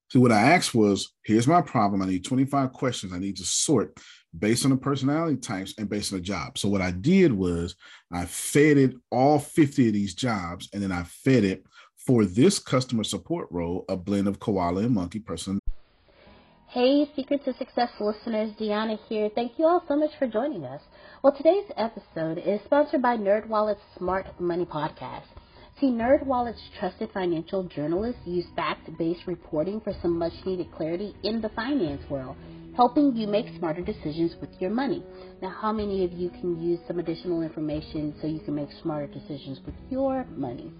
So 0.08 0.20
what 0.20 0.32
I 0.32 0.40
asked 0.40 0.74
was, 0.74 1.12
here's 1.24 1.48
my 1.48 1.60
problem. 1.60 2.02
I 2.02 2.06
need 2.06 2.24
25 2.24 2.72
questions. 2.72 3.12
I 3.12 3.18
need 3.18 3.36
to 3.38 3.44
sort 3.44 3.98
based 4.38 4.64
on 4.64 4.70
the 4.70 4.76
personality 4.76 5.36
types 5.36 5.74
and 5.78 5.88
based 5.88 6.12
on 6.12 6.18
the 6.18 6.24
job. 6.24 6.58
So 6.58 6.68
what 6.68 6.82
I 6.82 6.90
did 6.90 7.32
was 7.32 7.74
I 8.12 8.26
fed 8.26 8.78
it 8.78 8.94
all 9.10 9.38
50 9.38 9.88
of 9.88 9.94
these 9.94 10.14
jobs, 10.14 10.68
and 10.72 10.82
then 10.82 10.92
I 10.92 11.04
fed 11.04 11.44
it 11.44 11.64
for 12.06 12.24
this 12.24 12.58
customer 12.58 13.02
support 13.02 13.48
role, 13.50 13.84
a 13.88 13.96
blend 13.96 14.28
of 14.28 14.38
koala 14.38 14.82
and 14.82 14.94
monkey 14.94 15.18
person. 15.18 15.58
Hey, 16.68 17.08
Secret 17.16 17.44
to 17.44 17.54
Success 17.54 17.88
listeners, 17.98 18.52
Deanna 18.60 18.98
here. 19.08 19.30
Thank 19.34 19.58
you 19.58 19.64
all 19.64 19.82
so 19.88 19.96
much 19.96 20.10
for 20.18 20.26
joining 20.26 20.64
us. 20.64 20.82
Well, 21.22 21.34
today's 21.34 21.70
episode 21.76 22.38
is 22.38 22.60
sponsored 22.64 23.02
by 23.02 23.16
NerdWallet's 23.16 23.80
Smart 23.96 24.40
Money 24.40 24.66
Podcast. 24.66 25.24
See, 25.78 25.88
NerdWallet's 25.88 26.70
trusted 26.80 27.10
financial 27.12 27.64
journalists 27.64 28.22
use 28.24 28.46
fact-based 28.56 29.26
reporting 29.26 29.82
for 29.82 29.92
some 30.00 30.18
much-needed 30.18 30.72
clarity 30.72 31.14
in 31.22 31.42
the 31.42 31.50
finance 31.50 32.00
world, 32.08 32.34
helping 32.74 33.14
you 33.14 33.26
make 33.26 33.44
smarter 33.58 33.82
decisions 33.82 34.34
with 34.40 34.48
your 34.58 34.70
money. 34.70 35.04
Now, 35.42 35.50
how 35.50 35.72
many 35.72 36.02
of 36.02 36.12
you 36.12 36.30
can 36.30 36.58
use 36.62 36.80
some 36.88 36.98
additional 36.98 37.42
information 37.42 38.14
so 38.22 38.26
you 38.26 38.40
can 38.40 38.54
make 38.54 38.70
smarter 38.82 39.06
decisions 39.06 39.60
with 39.66 39.74
your 39.90 40.24
money? 40.34 40.72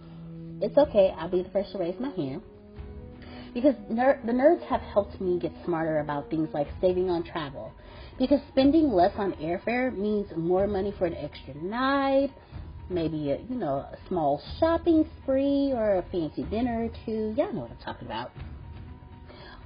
It's 0.62 0.78
okay. 0.78 1.14
I'll 1.18 1.28
be 1.28 1.42
the 1.42 1.50
first 1.50 1.72
to 1.72 1.78
raise 1.78 2.00
my 2.00 2.10
hand 2.12 2.40
because 3.56 3.74
ner- 3.88 4.20
the 4.26 4.32
nerds 4.32 4.62
have 4.66 4.82
helped 4.82 5.18
me 5.18 5.38
get 5.38 5.52
smarter 5.64 6.00
about 6.00 6.28
things 6.28 6.48
like 6.52 6.68
saving 6.80 7.08
on 7.08 7.22
travel. 7.22 7.72
Because 8.18 8.40
spending 8.48 8.90
less 8.92 9.12
on 9.16 9.32
airfare 9.34 9.96
means 9.96 10.26
more 10.36 10.66
money 10.66 10.92
for 10.98 11.06
an 11.06 11.14
extra 11.14 11.54
night, 11.54 12.30
maybe 12.88 13.30
a 13.30 13.38
you 13.38 13.56
know 13.56 13.78
a 13.78 13.96
small 14.08 14.42
shopping 14.58 15.08
spree 15.22 15.72
or 15.72 15.96
a 15.98 16.02
fancy 16.10 16.44
dinner 16.44 16.84
or 16.84 16.90
two. 17.04 17.34
Y'all 17.36 17.52
know 17.52 17.62
what 17.62 17.70
I'm 17.70 17.78
talking 17.84 18.06
about. 18.06 18.30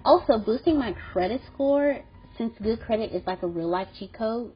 Also, 0.04 0.38
boosting 0.38 0.78
my 0.78 0.94
credit 1.12 1.40
score 1.52 1.98
since 2.38 2.54
good 2.62 2.80
credit 2.80 3.12
is 3.12 3.22
like 3.26 3.42
a 3.42 3.46
real 3.46 3.68
life 3.68 3.88
cheat 3.98 4.12
code. 4.12 4.52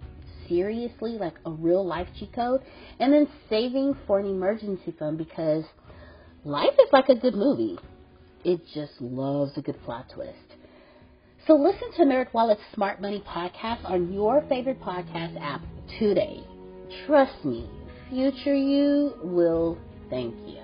Seriously, 0.49 1.19
like 1.19 1.35
a 1.47 1.51
real 1.51 1.85
life 1.85 2.09
cheat 2.19 2.33
code, 2.33 2.63
and 2.99 3.13
then 3.13 3.29
saving 3.49 3.97
for 4.07 4.19
an 4.19 4.27
emergency 4.27 4.95
fund 4.99 5.19
because 5.19 5.65
life 6.45 6.75
is 6.79 6.93
like 6.93 7.09
a 7.09 7.15
good 7.15 7.35
movie 7.35 7.79
it 8.45 8.61
just 8.75 8.93
loves 9.01 9.57
a 9.57 9.63
good 9.63 9.83
plot 9.83 10.07
twist. 10.15 10.57
So 11.47 11.55
listen 11.55 11.93
to 11.97 12.03
NerdWallet's 12.03 12.61
Smart 12.75 13.01
Money 13.01 13.23
podcast 13.27 13.85
on 13.85 14.13
your 14.13 14.45
favorite 14.49 14.81
podcast 14.81 15.41
app 15.41 15.63
today. 15.99 16.43
Trust 17.07 17.45
me, 17.45 17.69
future 18.15 18.55
you 18.55 19.19
will 19.25 19.77
thank 20.09 20.37
you. 20.47 20.61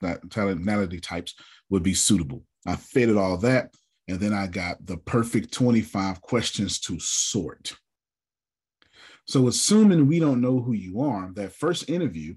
That 0.00 0.28
personality 0.30 0.98
types 0.98 1.34
would 1.70 1.84
be 1.84 1.94
suitable. 1.94 2.42
I 2.66 2.74
fitted 2.74 3.16
all 3.16 3.36
that, 3.38 3.72
and 4.08 4.18
then 4.18 4.34
I 4.34 4.48
got 4.48 4.84
the 4.84 4.96
perfect 4.96 5.52
25 5.52 6.20
questions 6.22 6.80
to 6.80 6.98
sort. 6.98 7.76
So, 9.28 9.46
assuming 9.46 10.08
we 10.08 10.18
don't 10.18 10.40
know 10.40 10.60
who 10.60 10.72
you 10.72 11.02
are, 11.02 11.30
that 11.34 11.52
first 11.52 11.88
interview 11.88 12.34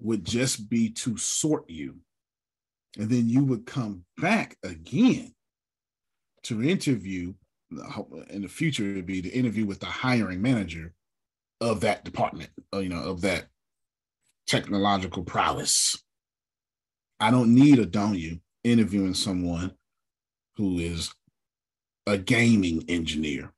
would 0.00 0.24
just 0.24 0.70
be 0.70 0.88
to 0.90 1.18
sort 1.18 1.68
you. 1.68 1.96
And 2.98 3.10
then 3.10 3.28
you 3.28 3.44
would 3.44 3.66
come 3.66 4.04
back 4.16 4.56
again 4.62 5.34
to 6.44 6.62
interview. 6.62 7.34
In 8.30 8.42
the 8.42 8.48
future, 8.48 8.84
it'd 8.84 9.04
be 9.04 9.20
the 9.20 9.30
interview 9.30 9.66
with 9.66 9.80
the 9.80 9.86
hiring 9.86 10.40
manager 10.40 10.94
of 11.70 11.80
that 11.80 12.04
department, 12.04 12.50
uh, 12.72 12.78
you 12.78 12.90
know, 12.90 13.02
of 13.02 13.22
that 13.22 13.46
technological 14.46 15.22
prowess. 15.22 16.02
I 17.18 17.30
don't 17.30 17.54
need 17.54 17.78
a 17.78 17.86
don't 17.86 18.18
you 18.18 18.40
interviewing 18.64 19.14
someone 19.14 19.72
who 20.56 20.78
is 20.78 21.12
a 22.06 22.18
gaming 22.18 22.84
engineer. 22.88 23.52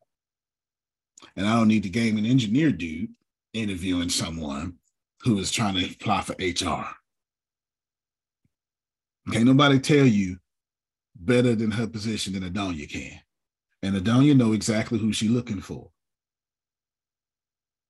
And 1.36 1.46
I 1.46 1.56
don't 1.56 1.68
need 1.68 1.82
the 1.82 1.90
gaming 1.90 2.26
engineer 2.26 2.70
dude 2.70 3.10
interviewing 3.52 4.08
someone 4.08 4.74
who 5.22 5.38
is 5.38 5.50
trying 5.50 5.74
to 5.74 5.84
apply 5.84 6.20
for 6.22 6.34
HR. 6.38 6.86
Can't 9.32 9.46
nobody 9.46 9.80
tell 9.80 10.06
you 10.06 10.36
better 11.16 11.56
than 11.56 11.72
her 11.72 11.88
position 11.88 12.34
than 12.34 12.44
a 12.44 12.50
Adonia 12.50 12.88
can. 12.88 13.20
And 13.82 13.96
Adonia 13.96 14.36
know 14.36 14.52
exactly 14.52 14.98
who 14.98 15.12
she's 15.12 15.30
looking 15.30 15.60
for. 15.60 15.90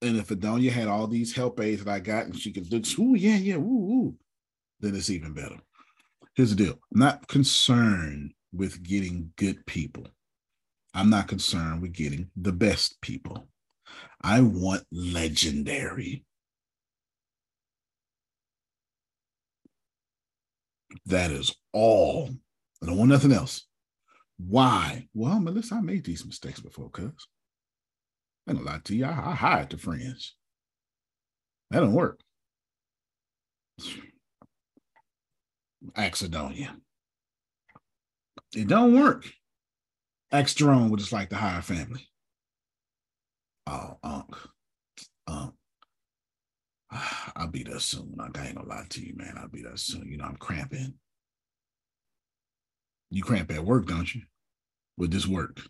And 0.02 0.16
if 0.16 0.28
Adonia 0.28 0.70
had 0.70 0.88
all 0.88 1.06
these 1.06 1.34
help 1.34 1.60
aids 1.60 1.84
that 1.84 1.90
I 1.90 2.00
got 2.00 2.26
and 2.26 2.38
she 2.38 2.52
could 2.52 2.70
look, 2.70 2.84
ooh, 2.98 3.14
yeah, 3.14 3.36
yeah, 3.36 3.56
ooh, 3.56 3.58
ooh, 3.60 4.14
then 4.80 4.94
it's 4.94 5.10
even 5.10 5.32
better. 5.32 5.56
Here's 6.34 6.54
the 6.54 6.64
deal. 6.64 6.78
Not 6.92 7.28
concerned 7.28 8.32
with 8.52 8.82
getting 8.82 9.32
good 9.36 9.64
people. 9.66 10.06
I'm 10.92 11.10
not 11.10 11.28
concerned 11.28 11.82
with 11.82 11.92
getting 11.92 12.30
the 12.36 12.52
best 12.52 13.00
people. 13.00 13.48
I 14.22 14.40
want 14.40 14.84
legendary. 14.90 16.24
That 21.06 21.30
is 21.30 21.54
all. 21.72 22.30
I 22.82 22.86
don't 22.86 22.98
want 22.98 23.10
nothing 23.10 23.32
else. 23.32 23.66
Why? 24.38 25.08
Well, 25.14 25.40
Melissa, 25.40 25.76
I 25.76 25.80
made 25.80 26.04
these 26.04 26.26
mistakes 26.26 26.60
before, 26.60 26.90
cuz. 26.90 27.28
I 28.46 28.52
ain't 28.52 28.58
gonna 28.58 28.70
lie 28.70 28.80
to 28.84 28.96
you. 28.96 29.04
I, 29.04 29.30
I 29.30 29.34
hired 29.34 29.70
the 29.70 29.78
friends. 29.78 30.34
That 31.70 31.80
don't 31.80 31.92
work. 31.92 32.20
Axidonia. 35.96 36.76
It 38.54 38.68
don't 38.68 38.98
work. 38.98 39.26
Ax 40.32 40.54
Jerome 40.54 40.90
would 40.90 41.00
just 41.00 41.12
like 41.12 41.30
to 41.30 41.36
hire 41.36 41.62
family. 41.62 42.08
Oh, 43.66 43.98
Unc. 44.02 44.36
Unc. 45.26 45.54
I'll 47.36 47.48
be 47.48 47.64
there 47.64 47.80
soon. 47.80 48.16
I 48.20 48.26
ain't 48.46 48.56
gonna 48.56 48.68
lie 48.68 48.86
to 48.88 49.04
you, 49.04 49.14
man. 49.16 49.34
I'll 49.38 49.48
be 49.48 49.62
there 49.62 49.76
soon. 49.76 50.08
You 50.08 50.18
know, 50.18 50.24
I'm 50.24 50.36
cramping. 50.36 50.94
You 53.10 53.22
cramp 53.22 53.52
at 53.52 53.64
work, 53.64 53.86
don't 53.86 54.12
you? 54.14 54.22
With 54.96 55.10
this 55.10 55.26
work. 55.26 55.60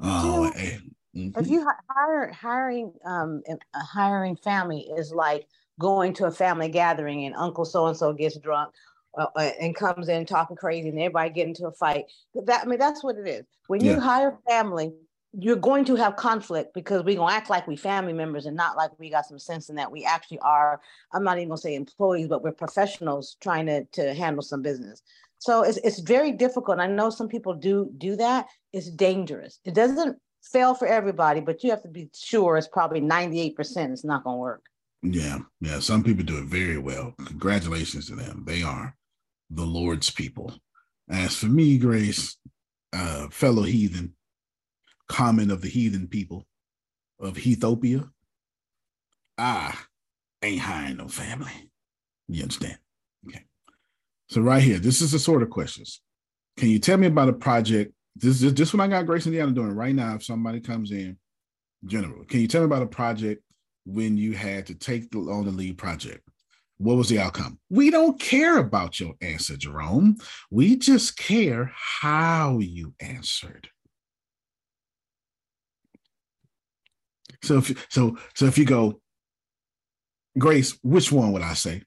Oh, 0.00 0.24
you 0.24 0.30
know, 0.30 0.52
hey. 0.52 0.78
mm-hmm. 1.16 1.40
if 1.40 1.48
you 1.48 1.66
hire 1.90 2.32
hiring 2.32 2.92
um 3.04 3.42
hiring 3.74 4.36
family 4.36 4.88
is 4.96 5.12
like 5.12 5.46
going 5.78 6.12
to 6.14 6.26
a 6.26 6.30
family 6.30 6.68
gathering 6.68 7.24
and 7.24 7.34
Uncle 7.34 7.64
so 7.64 7.86
and 7.86 7.96
so 7.96 8.12
gets 8.12 8.38
drunk 8.38 8.72
uh, 9.16 9.26
uh, 9.36 9.50
and 9.60 9.74
comes 9.74 10.08
in 10.08 10.26
talking 10.26 10.56
crazy 10.56 10.88
and 10.88 10.98
everybody 10.98 11.30
get 11.30 11.48
into 11.48 11.66
a 11.66 11.72
fight. 11.72 12.04
That 12.34 12.62
I 12.62 12.66
mean, 12.66 12.78
that's 12.78 13.02
what 13.02 13.16
it 13.16 13.26
is. 13.26 13.44
When 13.66 13.80
yeah. 13.80 13.94
you 13.94 14.00
hire 14.00 14.38
family, 14.48 14.92
you're 15.32 15.56
going 15.56 15.84
to 15.84 15.94
have 15.94 16.16
conflict 16.16 16.72
because 16.72 17.04
we're 17.04 17.16
going 17.16 17.28
to 17.28 17.34
act 17.34 17.50
like 17.50 17.66
we 17.66 17.76
family 17.76 18.12
members 18.12 18.46
and 18.46 18.56
not 18.56 18.76
like 18.76 18.90
we 18.98 19.10
got 19.10 19.26
some 19.26 19.38
sense 19.38 19.68
in 19.68 19.76
that 19.76 19.92
we 19.92 20.04
actually 20.04 20.38
are 20.38 20.80
i'm 21.12 21.22
not 21.22 21.36
even 21.36 21.48
going 21.48 21.56
to 21.56 21.62
say 21.62 21.74
employees 21.74 22.28
but 22.28 22.42
we're 22.42 22.50
professionals 22.50 23.36
trying 23.40 23.66
to, 23.66 23.84
to 23.92 24.14
handle 24.14 24.42
some 24.42 24.62
business 24.62 25.02
so 25.38 25.62
it's, 25.62 25.76
it's 25.84 26.00
very 26.00 26.32
difficult 26.32 26.78
i 26.80 26.86
know 26.86 27.10
some 27.10 27.28
people 27.28 27.52
do 27.52 27.90
do 27.98 28.16
that 28.16 28.46
it's 28.72 28.90
dangerous 28.90 29.60
it 29.64 29.74
doesn't 29.74 30.16
fail 30.42 30.74
for 30.74 30.86
everybody, 30.86 31.40
but 31.40 31.62
you 31.62 31.70
have 31.70 31.82
to 31.82 31.88
be 31.88 32.10
sure 32.14 32.56
it's 32.56 32.68
probably 32.68 33.00
98% 33.00 33.92
it's 33.92 34.04
not 34.04 34.24
going 34.24 34.36
to 34.36 34.40
work. 34.40 34.64
Yeah, 35.02 35.38
yeah. 35.60 35.78
Some 35.80 36.02
people 36.02 36.24
do 36.24 36.38
it 36.38 36.44
very 36.44 36.78
well. 36.78 37.14
Congratulations 37.26 38.08
to 38.08 38.16
them. 38.16 38.44
They 38.46 38.62
are 38.62 38.96
the 39.50 39.64
Lord's 39.64 40.10
people. 40.10 40.52
As 41.08 41.36
for 41.36 41.46
me, 41.46 41.78
Grace, 41.78 42.36
uh, 42.92 43.28
fellow 43.28 43.62
heathen, 43.62 44.14
common 45.08 45.50
of 45.50 45.60
the 45.62 45.68
heathen 45.68 46.06
people 46.06 46.46
of 47.20 47.38
Ethiopia, 47.38 48.04
I 49.36 49.74
ain't 50.42 50.60
hiring 50.60 50.96
no 50.96 51.08
family. 51.08 51.70
You 52.28 52.42
understand? 52.42 52.78
Okay. 53.26 53.44
So 54.28 54.40
right 54.40 54.62
here, 54.62 54.78
this 54.78 55.00
is 55.00 55.12
the 55.12 55.18
sort 55.18 55.42
of 55.42 55.50
questions. 55.50 56.00
Can 56.56 56.68
you 56.68 56.78
tell 56.78 56.98
me 56.98 57.06
about 57.06 57.28
a 57.28 57.32
project? 57.32 57.92
This 58.16 58.42
is 58.42 58.52
this 58.54 58.74
one 58.74 58.80
I 58.80 58.88
got 58.88 59.06
Grace 59.06 59.26
Indiana 59.26 59.52
doing 59.52 59.72
right 59.72 59.94
now. 59.94 60.16
If 60.16 60.24
somebody 60.24 60.60
comes 60.60 60.90
in, 60.90 61.16
general, 61.86 62.24
can 62.24 62.40
you 62.40 62.48
tell 62.48 62.62
me 62.62 62.66
about 62.66 62.82
a 62.82 62.86
project 62.86 63.42
when 63.86 64.16
you 64.16 64.32
had 64.32 64.66
to 64.66 64.74
take 64.74 65.10
the, 65.10 65.18
on 65.18 65.44
the 65.44 65.52
lead 65.52 65.78
project? 65.78 66.28
What 66.78 66.96
was 66.96 67.08
the 67.08 67.18
outcome? 67.18 67.58
We 67.70 67.90
don't 67.90 68.20
care 68.20 68.58
about 68.58 69.00
your 69.00 69.14
answer, 69.20 69.56
Jerome. 69.56 70.16
We 70.50 70.76
just 70.76 71.16
care 71.16 71.72
how 71.74 72.58
you 72.60 72.94
answered. 73.00 73.68
So 77.42 77.58
if 77.58 77.86
so 77.90 78.16
so 78.34 78.46
if 78.46 78.58
you 78.58 78.64
go, 78.64 79.00
Grace, 80.36 80.78
which 80.82 81.12
one 81.12 81.32
would 81.32 81.42
I 81.42 81.54
say? 81.54 81.82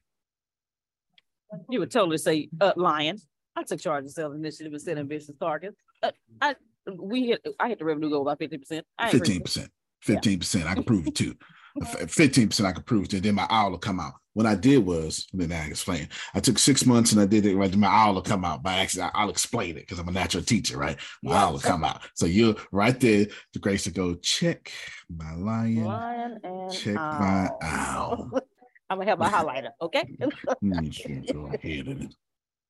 You 1.68 1.80
would 1.80 1.90
totally 1.90 2.18
say 2.18 2.48
uh, 2.60 2.72
lion. 2.76 3.18
I 3.54 3.62
took 3.62 3.80
charge 3.80 4.04
of 4.04 4.10
sales 4.10 4.34
initiative 4.34 4.72
and 4.72 4.80
setting 4.80 5.06
business 5.06 5.36
targets. 5.38 5.76
Uh, 6.02 6.12
I 6.40 6.54
we 6.98 7.26
hit 7.26 7.46
I 7.60 7.68
hit 7.68 7.78
the 7.78 7.84
revenue 7.84 8.10
goal 8.10 8.24
by 8.24 8.34
50%. 8.34 8.82
Fifteen 9.10 9.42
percent. 9.42 9.70
Fifteen 10.00 10.38
percent. 10.38 10.66
I 10.66 10.74
can 10.74 10.84
prove 10.84 11.06
it 11.06 11.14
too. 11.14 11.34
15% 11.80 12.64
I 12.64 12.72
could 12.72 12.86
prove 12.86 13.12
it. 13.12 13.22
Then 13.22 13.34
my 13.34 13.46
owl 13.48 13.70
will 13.70 13.78
come 13.78 14.00
out. 14.00 14.14
What 14.34 14.46
I 14.46 14.54
did 14.54 14.78
was, 14.78 15.26
then 15.32 15.52
I 15.52 15.66
explain. 15.66 16.08
I 16.34 16.40
took 16.40 16.58
six 16.58 16.86
months 16.86 17.12
and 17.12 17.20
I 17.20 17.26
did 17.26 17.44
it 17.44 17.56
right. 17.56 17.74
My 17.76 17.88
owl 17.88 18.14
will 18.14 18.22
come 18.22 18.44
out 18.44 18.62
by 18.62 18.74
accident. 18.74 19.12
I'll 19.14 19.28
explain 19.28 19.76
it 19.76 19.80
because 19.80 19.98
I'm 19.98 20.08
a 20.08 20.12
natural 20.12 20.42
teacher, 20.42 20.78
right? 20.78 20.96
My 21.22 21.36
owl 21.36 21.52
will 21.52 21.60
come 21.60 21.84
out. 21.84 22.02
So 22.14 22.26
you're 22.26 22.54
right 22.70 22.98
there, 22.98 23.26
the 23.52 23.58
grace 23.58 23.84
to 23.84 23.90
go 23.90 24.14
check 24.14 24.72
my 25.14 25.34
lion, 25.34 25.84
lion 25.84 26.40
check 26.70 26.96
owl. 26.96 27.20
my 27.20 27.50
owl. 27.62 28.30
I'm 28.90 28.98
gonna 28.98 29.10
have 29.10 29.18
my 29.18 29.30
highlighter, 29.30 29.70
okay? 29.80 30.04
go 31.32 31.46
ahead 31.46 31.86
and 31.86 32.14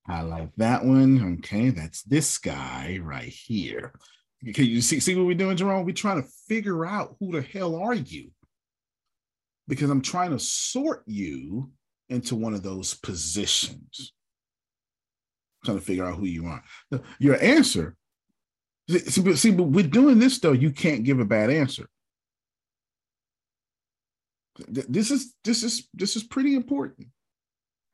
highlight 0.07 0.50
that 0.57 0.84
one. 0.84 1.38
Okay, 1.38 1.70
that's 1.70 2.03
this 2.03 2.38
guy 2.38 2.98
right 3.03 3.28
here. 3.28 3.92
Can 4.55 4.64
you 4.64 4.80
see 4.80 4.98
see 4.98 5.14
what 5.14 5.26
we're 5.26 5.34
doing, 5.34 5.57
Jerome? 5.57 5.84
We're 5.84 5.94
trying 5.94 6.22
to 6.22 6.28
figure 6.48 6.84
out 6.86 7.16
who 7.20 7.32
the 7.32 7.42
hell 7.42 7.76
are 7.76 7.94
you 7.94 8.30
because 9.72 9.88
I'm 9.88 10.02
trying 10.02 10.32
to 10.32 10.38
sort 10.38 11.02
you 11.06 11.70
into 12.10 12.36
one 12.36 12.52
of 12.52 12.62
those 12.62 12.92
positions. 12.92 14.12
I'm 15.62 15.66
trying 15.66 15.78
to 15.78 15.84
figure 15.84 16.04
out 16.04 16.18
who 16.18 16.26
you 16.26 16.44
are. 16.44 16.62
Your 17.18 17.42
answer, 17.42 17.96
see, 18.90 19.34
see, 19.34 19.50
but 19.50 19.62
with 19.62 19.90
doing 19.90 20.18
this 20.18 20.38
though, 20.40 20.52
you 20.52 20.72
can't 20.72 21.04
give 21.04 21.20
a 21.20 21.24
bad 21.24 21.48
answer. 21.48 21.88
This 24.68 25.10
is 25.10 25.34
this 25.42 25.62
is 25.62 25.88
this 25.94 26.16
is 26.16 26.22
pretty 26.22 26.54
important. 26.54 27.08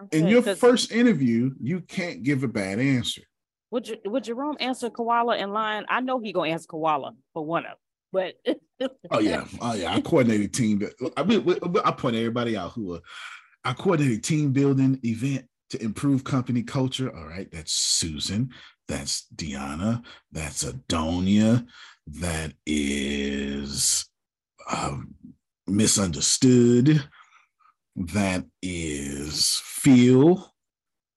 Okay, 0.02 0.18
In 0.18 0.26
your 0.26 0.42
first 0.42 0.90
interview, 0.90 1.52
you 1.60 1.82
can't 1.82 2.24
give 2.24 2.42
a 2.42 2.48
bad 2.48 2.80
answer. 2.80 3.22
Would 3.70 4.00
would 4.04 4.24
Jerome 4.24 4.56
answer 4.58 4.90
koala 4.90 5.36
and 5.36 5.52
lion? 5.52 5.86
I 5.88 6.00
know 6.00 6.18
he 6.18 6.32
gonna 6.32 6.50
answer 6.50 6.66
koala 6.66 7.12
for 7.34 7.44
one 7.44 7.66
of 7.66 7.70
them. 7.70 7.78
But 8.12 8.34
oh 9.10 9.18
yeah, 9.20 9.44
oh 9.60 9.74
yeah, 9.74 9.94
I 9.94 10.00
coordinated 10.00 10.54
team. 10.54 10.88
I 11.16 11.20
I 11.84 11.90
point 11.92 12.16
everybody 12.16 12.56
out 12.56 12.72
who 12.72 12.94
are. 12.94 13.00
I 13.64 13.72
coordinated 13.72 14.24
team 14.24 14.52
building 14.52 15.00
event 15.04 15.46
to 15.70 15.82
improve 15.82 16.24
company 16.24 16.62
culture. 16.62 17.14
All 17.14 17.26
right, 17.26 17.50
that's 17.50 17.72
Susan. 17.72 18.50
That's 18.86 19.26
Deanna. 19.34 20.02
That's 20.32 20.64
Adonia. 20.64 21.66
That 22.06 22.54
is 22.64 24.06
um, 24.70 25.14
misunderstood. 25.66 27.04
That 27.96 28.44
is 28.62 29.60
Phil. 29.62 30.50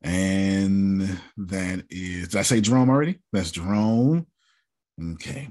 And 0.03 1.19
that 1.37 1.85
is, 1.89 2.35
I 2.35 2.41
say 2.41 2.59
Jerome 2.59 2.89
already? 2.89 3.19
That's 3.31 3.51
Jerome. 3.51 4.25
Okay. 5.13 5.49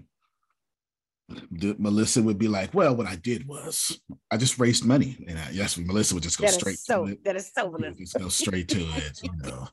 Melissa 1.79 2.23
would 2.23 2.39
be 2.39 2.49
like, 2.49 2.75
"Well, 2.75 2.97
what 2.97 3.07
I 3.07 3.17
did 3.17 3.47
was 3.47 4.01
I 4.31 4.37
just 4.37 4.59
raised 4.59 4.85
money," 4.85 5.25
and 5.29 5.39
I, 5.39 5.51
yes, 5.53 5.79
Melissa 5.79 6.15
would 6.15 6.23
just 6.23 6.39
go 6.39 6.47
that 6.47 6.55
straight 6.55 6.79
so, 6.79 7.07
to 7.07 7.13
it. 7.13 7.25
That 7.25 7.37
is 7.37 7.51
so 7.57 7.71
Melissa. 7.71 7.99
Just 7.99 8.19
go 8.19 8.29
straight 8.29 8.69
to 8.69 8.81
it, 8.81 9.21
you 9.23 9.31
know. 9.43 9.69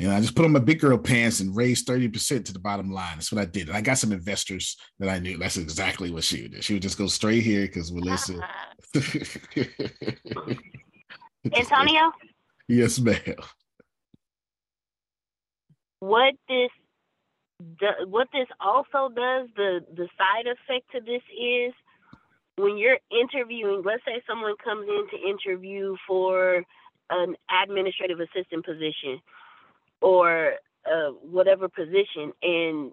And 0.00 0.10
I 0.10 0.20
just 0.20 0.34
put 0.34 0.44
on 0.44 0.52
my 0.52 0.58
big 0.58 0.80
girl 0.80 0.98
pants 0.98 1.38
and 1.38 1.54
raised 1.54 1.86
30% 1.86 2.44
to 2.46 2.52
the 2.52 2.58
bottom 2.58 2.90
line. 2.90 3.12
That's 3.14 3.30
what 3.30 3.40
I 3.40 3.44
did. 3.44 3.68
And 3.68 3.76
I 3.76 3.80
got 3.80 3.96
some 3.96 4.10
investors 4.10 4.76
that 4.98 5.08
I 5.08 5.20
knew. 5.20 5.38
That's 5.38 5.56
exactly 5.56 6.10
what 6.10 6.24
she 6.24 6.42
would 6.42 6.52
do. 6.52 6.62
She 6.62 6.72
would 6.72 6.82
just 6.82 6.98
go 6.98 7.06
straight 7.06 7.44
here 7.44 7.62
because 7.62 7.92
Melissa. 7.92 8.40
Antonio? 11.52 12.12
Yes, 12.66 12.98
ma'am. 12.98 13.36
What 16.00 16.34
this 16.48 16.70
what 18.06 18.28
this 18.32 18.48
also 18.60 19.12
does, 19.14 19.48
the 19.56 19.80
the 19.94 20.08
side 20.18 20.46
effect 20.46 20.90
to 20.92 21.00
this 21.00 21.22
is 21.32 21.72
when 22.56 22.76
you're 22.76 22.98
interviewing, 23.10 23.82
let's 23.84 24.04
say 24.04 24.22
someone 24.26 24.54
comes 24.62 24.86
in 24.88 25.06
to 25.10 25.28
interview 25.28 25.96
for 26.06 26.64
an 27.10 27.36
administrative 27.62 28.18
assistant 28.20 28.64
position 28.64 29.20
or 30.00 30.54
uh, 30.86 31.10
whatever 31.22 31.68
position, 31.68 32.32
and 32.42 32.92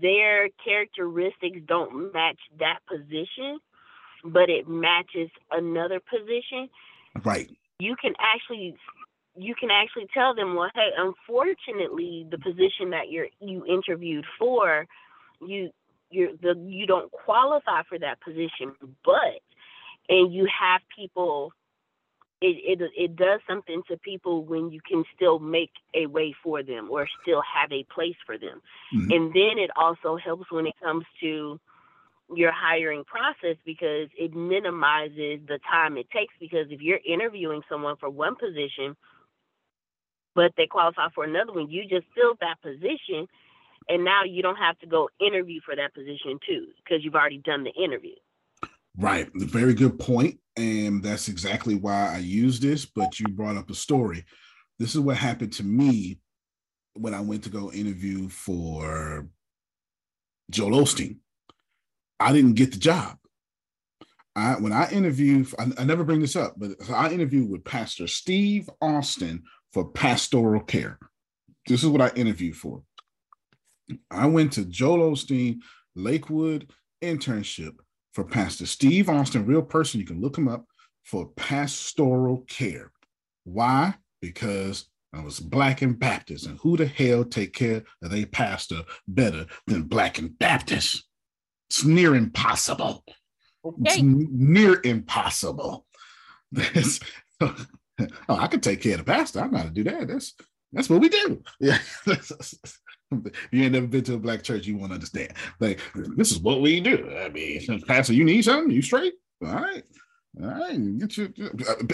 their 0.00 0.48
characteristics 0.64 1.58
don't 1.66 2.12
match 2.12 2.38
that 2.58 2.78
position, 2.88 3.58
but 4.24 4.48
it 4.48 4.68
matches 4.68 5.30
another 5.50 6.00
position. 6.00 6.68
Right. 7.24 7.50
You 7.78 7.96
can 8.00 8.14
actually 8.18 8.76
you 9.36 9.54
can 9.54 9.70
actually 9.70 10.06
tell 10.12 10.34
them, 10.34 10.54
well, 10.54 10.70
hey, 10.74 10.90
unfortunately, 10.96 12.26
the 12.30 12.38
position 12.38 12.90
that 12.90 13.10
you're 13.10 13.28
you 13.40 13.64
interviewed 13.66 14.24
for, 14.38 14.86
you 15.40 15.70
you 16.10 16.38
the 16.40 16.54
you 16.66 16.86
don't 16.86 17.10
qualify 17.10 17.82
for 17.88 17.98
that 17.98 18.20
position, 18.20 18.72
but 19.04 19.40
and 20.08 20.32
you 20.32 20.46
have 20.46 20.80
people. 20.94 21.52
It, 22.42 22.80
it 22.80 22.90
it 22.94 23.16
does 23.16 23.40
something 23.48 23.82
to 23.88 23.96
people 23.96 24.44
when 24.44 24.70
you 24.70 24.80
can 24.86 25.04
still 25.14 25.38
make 25.38 25.70
a 25.94 26.04
way 26.04 26.34
for 26.42 26.62
them 26.62 26.88
or 26.90 27.08
still 27.22 27.42
have 27.42 27.72
a 27.72 27.84
place 27.84 28.16
for 28.26 28.36
them, 28.36 28.60
mm-hmm. 28.94 29.10
and 29.10 29.32
then 29.32 29.58
it 29.58 29.70
also 29.74 30.16
helps 30.16 30.52
when 30.52 30.66
it 30.66 30.74
comes 30.82 31.06
to 31.22 31.58
your 32.34 32.52
hiring 32.52 33.04
process 33.04 33.56
because 33.64 34.08
it 34.18 34.34
minimizes 34.34 35.40
the 35.46 35.58
time 35.70 35.96
it 35.96 36.10
takes 36.10 36.34
because 36.40 36.66
if 36.70 36.82
you're 36.82 37.00
interviewing 37.06 37.62
someone 37.70 37.96
for 37.96 38.10
one 38.10 38.34
position 38.34 38.96
but 40.36 40.52
they 40.56 40.66
qualify 40.66 41.08
for 41.14 41.24
another 41.24 41.52
one. 41.52 41.70
You 41.70 41.82
just 41.88 42.06
filled 42.14 42.38
that 42.40 42.60
position, 42.62 43.26
and 43.88 44.04
now 44.04 44.22
you 44.22 44.42
don't 44.42 44.56
have 44.56 44.78
to 44.80 44.86
go 44.86 45.08
interview 45.18 45.60
for 45.64 45.74
that 45.74 45.94
position 45.94 46.38
too 46.46 46.66
because 46.84 47.02
you've 47.02 47.14
already 47.14 47.38
done 47.38 47.64
the 47.64 47.72
interview. 47.72 48.14
Right, 48.98 49.28
very 49.34 49.74
good 49.74 49.98
point, 49.98 50.38
and 50.56 51.02
that's 51.02 51.28
exactly 51.28 51.74
why 51.74 52.14
I 52.14 52.18
use 52.18 52.60
this. 52.60 52.84
But 52.84 53.18
you 53.18 53.26
brought 53.28 53.56
up 53.56 53.70
a 53.70 53.74
story. 53.74 54.24
This 54.78 54.94
is 54.94 55.00
what 55.00 55.16
happened 55.16 55.54
to 55.54 55.64
me 55.64 56.18
when 56.94 57.14
I 57.14 57.20
went 57.20 57.44
to 57.44 57.50
go 57.50 57.72
interview 57.72 58.28
for 58.28 59.26
Joel 60.50 60.82
Osteen. 60.82 61.16
I 62.20 62.32
didn't 62.32 62.54
get 62.54 62.72
the 62.72 62.78
job. 62.78 63.18
I, 64.34 64.54
when 64.54 64.72
I 64.72 64.90
interviewed, 64.90 65.48
I, 65.58 65.68
I 65.78 65.84
never 65.84 66.04
bring 66.04 66.20
this 66.20 66.36
up, 66.36 66.54
but 66.58 66.72
I 66.90 67.10
interviewed 67.10 67.50
with 67.50 67.64
Pastor 67.64 68.06
Steve 68.06 68.68
Austin 68.82 69.42
for 69.76 69.84
pastoral 69.84 70.62
care. 70.62 70.98
This 71.66 71.82
is 71.82 71.90
what 71.90 72.00
I 72.00 72.08
interviewed 72.16 72.56
for. 72.56 72.82
I 74.10 74.24
went 74.24 74.54
to 74.54 74.64
Joel 74.64 75.10
Osteen 75.10 75.58
Lakewood 75.94 76.70
internship 77.04 77.74
for 78.14 78.24
Pastor 78.24 78.64
Steve 78.64 79.10
Austin, 79.10 79.44
real 79.44 79.60
person. 79.60 80.00
You 80.00 80.06
can 80.06 80.22
look 80.22 80.38
him 80.38 80.48
up 80.48 80.64
for 81.04 81.28
pastoral 81.36 82.38
care. 82.48 82.90
Why? 83.44 83.92
Because 84.22 84.88
I 85.12 85.22
was 85.22 85.40
black 85.40 85.82
and 85.82 85.98
Baptist, 85.98 86.46
and 86.46 86.58
who 86.60 86.78
the 86.78 86.86
hell 86.86 87.26
take 87.26 87.52
care 87.52 87.82
of 88.02 88.14
a 88.14 88.24
pastor 88.24 88.80
better 89.06 89.44
than 89.66 89.82
black 89.82 90.18
and 90.18 90.38
Baptist? 90.38 91.04
It's 91.68 91.84
near 91.84 92.14
impossible. 92.14 93.04
Okay. 93.62 93.76
It's 93.84 93.98
n- 93.98 94.26
near 94.32 94.80
impossible. 94.82 95.84
oh, 98.28 98.36
I 98.36 98.46
can 98.46 98.60
take 98.60 98.82
care 98.82 98.94
of 98.94 98.98
the 98.98 99.04
pastor. 99.04 99.40
I 99.40 99.44
am 99.44 99.50
going 99.52 99.64
to 99.64 99.70
do 99.70 99.84
that. 99.84 100.08
That's 100.08 100.34
that's 100.72 100.90
what 100.90 101.00
we 101.00 101.08
do. 101.08 101.42
Yeah. 101.60 101.78
you 103.10 103.62
ain't 103.62 103.72
never 103.72 103.86
been 103.86 104.04
to 104.04 104.14
a 104.14 104.18
black 104.18 104.42
church, 104.42 104.66
you 104.66 104.76
won't 104.76 104.92
understand. 104.92 105.32
Like, 105.60 105.80
this 105.94 106.32
is 106.32 106.38
what 106.38 106.60
we 106.60 106.80
do. 106.80 107.16
I 107.18 107.28
mean, 107.28 107.82
Pastor, 107.82 108.12
you 108.12 108.24
need 108.24 108.42
something? 108.42 108.70
You 108.70 108.82
straight? 108.82 109.14
All 109.44 109.54
right. 109.54 109.84
All 110.42 110.48
right, 110.50 110.98
get 110.98 111.16
your, 111.16 111.28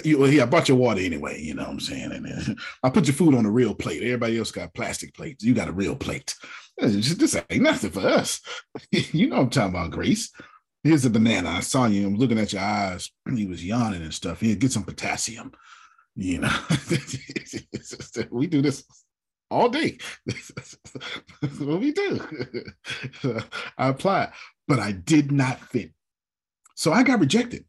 you, 0.03 0.27
yeah, 0.27 0.43
I 0.43 0.47
bought 0.47 0.69
your 0.69 0.77
water 0.77 1.01
anyway. 1.01 1.41
You 1.41 1.55
know 1.55 1.63
what 1.63 1.71
I'm 1.71 1.81
saying? 1.81 2.11
And 2.11 2.27
then 2.27 2.57
I 2.83 2.91
put 2.91 3.07
your 3.07 3.15
food 3.15 3.37
on 3.37 3.47
a 3.47 3.51
real 3.51 3.73
plate. 3.73 4.03
Everybody 4.03 4.37
else 4.37 4.51
got 4.51 4.75
plastic 4.75 5.15
plates. 5.15 5.45
You 5.45 5.55
got 5.55 5.69
a 5.69 5.73
real 5.73 5.95
plate. 5.95 6.35
Uh, 6.81 6.89
just, 6.89 7.21
this 7.21 7.37
ain't 7.51 7.63
nothing 7.63 7.93
for 7.93 8.01
us. 8.01 8.41
you 8.91 9.29
know 9.29 9.37
I'm 9.37 9.51
talking 9.51 9.77
about, 9.77 9.93
Grace. 9.93 10.33
Here's 10.83 11.05
a 11.05 11.11
banana. 11.11 11.51
I 11.51 11.61
saw 11.61 11.87
you. 11.87 12.05
I'm 12.05 12.17
looking 12.17 12.41
at 12.41 12.53
your 12.53 12.63
eyes. 12.63 13.13
He 13.33 13.47
was 13.47 13.65
yawning 13.65 14.03
and 14.03 14.13
stuff. 14.13 14.41
Here, 14.41 14.57
get 14.57 14.73
some 14.73 14.83
potassium. 14.83 15.53
You 16.15 16.41
know, 16.41 16.53
we 18.31 18.47
do 18.47 18.61
this 18.61 18.85
all 19.51 19.69
day. 19.69 19.99
what 21.59 21.81
we 21.81 21.93
do. 21.93 22.21
I 23.79 23.89
applied, 23.89 24.33
but 24.69 24.79
I 24.79 24.93
did 24.93 25.33
not 25.33 25.61
fit. 25.61 25.93
So 26.75 26.93
I 26.93 27.03
got 27.03 27.21
rejected. 27.21 27.65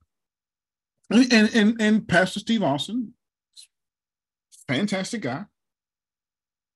And, 1.10 1.54
and, 1.54 1.82
and, 1.82 2.08
Pastor 2.08 2.40
Steve 2.40 2.64
Austin, 2.64 3.14
fantastic 4.68 5.22
guy, 5.22 5.46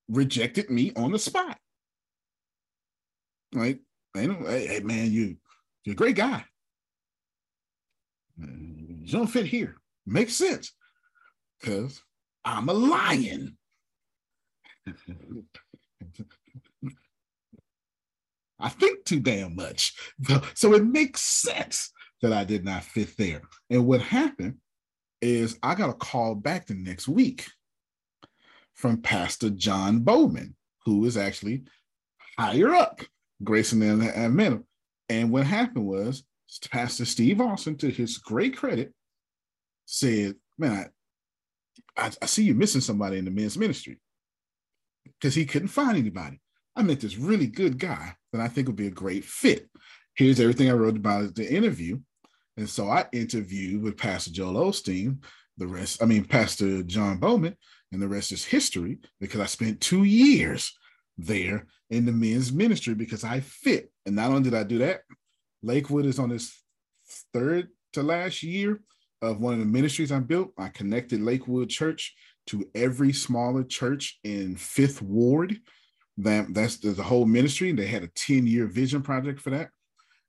rejected 0.09 0.69
me 0.69 0.91
on 0.95 1.11
the 1.11 1.19
spot. 1.19 1.57
Like, 3.53 3.79
hey, 4.13 4.27
hey 4.67 4.81
man, 4.81 5.11
you, 5.11 5.37
you're 5.83 5.93
a 5.93 5.95
great 5.95 6.15
guy. 6.15 6.45
You 8.37 9.07
don't 9.11 9.27
fit 9.27 9.47
here. 9.47 9.77
Makes 10.05 10.35
sense. 10.35 10.73
Because 11.59 12.01
I'm 12.45 12.69
a 12.69 12.73
lion. 12.73 13.57
I 18.59 18.69
think 18.69 19.05
too 19.05 19.19
damn 19.19 19.55
much. 19.55 19.93
So 20.53 20.73
it 20.73 20.85
makes 20.85 21.21
sense 21.21 21.91
that 22.21 22.33
I 22.33 22.43
did 22.43 22.65
not 22.65 22.83
fit 22.83 23.15
there. 23.17 23.41
And 23.69 23.85
what 23.85 24.01
happened 24.01 24.55
is 25.21 25.59
I 25.61 25.75
got 25.75 25.89
a 25.89 25.93
call 25.93 26.35
back 26.35 26.67
the 26.67 26.73
next 26.73 27.07
week 27.07 27.45
from 28.75 29.01
Pastor 29.01 29.49
John 29.49 29.99
Bowman, 30.01 30.55
who 30.85 31.05
is 31.05 31.17
actually 31.17 31.63
higher 32.37 32.73
up, 32.73 33.01
Grayson 33.43 33.81
and 33.81 34.03
Atlanta. 34.03 34.63
And 35.09 35.31
what 35.31 35.45
happened 35.45 35.85
was 35.85 36.23
Pastor 36.71 37.05
Steve 37.05 37.41
Austin, 37.41 37.77
to 37.77 37.89
his 37.89 38.17
great 38.17 38.55
credit, 38.55 38.93
said, 39.85 40.35
Man, 40.57 40.89
I, 41.97 42.11
I, 42.21 42.25
see 42.25 42.43
you 42.43 42.53
missing 42.53 42.81
somebody 42.81 43.17
in 43.17 43.25
the 43.25 43.31
men's 43.31 43.57
ministry 43.57 43.99
because 45.19 45.35
he 45.35 45.45
couldn't 45.45 45.69
find 45.69 45.97
anybody. 45.97 46.39
I 46.75 46.83
met 46.83 46.99
this 46.99 47.17
really 47.17 47.47
good 47.47 47.79
guy 47.79 48.15
that 48.31 48.41
I 48.41 48.47
think 48.47 48.67
would 48.67 48.75
be 48.75 48.87
a 48.87 48.91
great 48.91 49.25
fit. 49.25 49.67
Here's 50.15 50.39
everything 50.39 50.69
I 50.69 50.73
wrote 50.73 50.95
about 50.95 51.35
the 51.35 51.51
interview. 51.51 51.99
And 52.55 52.69
so 52.69 52.89
I 52.89 53.05
interviewed 53.11 53.81
with 53.81 53.97
Pastor 53.97 54.31
Joel 54.31 54.71
Osteen. 54.71 55.23
The 55.57 55.67
rest, 55.67 56.03
I 56.03 56.05
mean, 56.05 56.23
Pastor 56.23 56.83
John 56.83 57.17
Bowman, 57.17 57.55
and 57.91 58.01
the 58.01 58.07
rest 58.07 58.31
is 58.31 58.45
history 58.45 58.99
because 59.19 59.41
I 59.41 59.47
spent 59.47 59.81
two 59.81 60.03
years 60.03 60.77
there 61.17 61.65
in 61.89 62.05
the 62.05 62.11
men's 62.11 62.51
ministry 62.51 62.93
because 62.93 63.23
I 63.23 63.39
fit. 63.39 63.91
And 64.05 64.15
not 64.15 64.29
only 64.29 64.43
did 64.43 64.53
I 64.53 64.63
do 64.63 64.77
that, 64.79 65.01
Lakewood 65.63 66.05
is 66.05 66.19
on 66.19 66.31
its 66.31 66.63
third 67.33 67.69
to 67.93 68.03
last 68.03 68.43
year 68.43 68.81
of 69.21 69.39
one 69.39 69.53
of 69.53 69.59
the 69.59 69.65
ministries 69.65 70.11
I 70.11 70.19
built. 70.19 70.51
I 70.57 70.69
connected 70.69 71.21
Lakewood 71.21 71.69
Church 71.69 72.15
to 72.47 72.69
every 72.75 73.13
smaller 73.13 73.63
church 73.63 74.19
in 74.23 74.55
Fifth 74.55 75.01
Ward. 75.01 75.59
That 76.17 76.53
that's 76.53 76.77
the, 76.77 77.03
whole 77.03 77.25
ministry. 77.25 77.71
They 77.71 77.87
had 77.87 78.03
a 78.03 78.07
10-year 78.07 78.67
vision 78.67 79.01
project 79.01 79.39
for 79.39 79.51
that. 79.51 79.69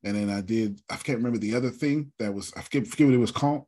And 0.04 0.16
then 0.16 0.30
I 0.30 0.42
did, 0.42 0.80
I 0.90 0.96
can't 0.96 1.18
remember 1.18 1.38
the 1.38 1.54
other 1.54 1.70
thing 1.70 2.12
that 2.18 2.32
was, 2.32 2.52
I 2.56 2.62
forget, 2.62 2.86
forget 2.86 3.06
what 3.06 3.14
it 3.14 3.18
was 3.18 3.32
called, 3.32 3.64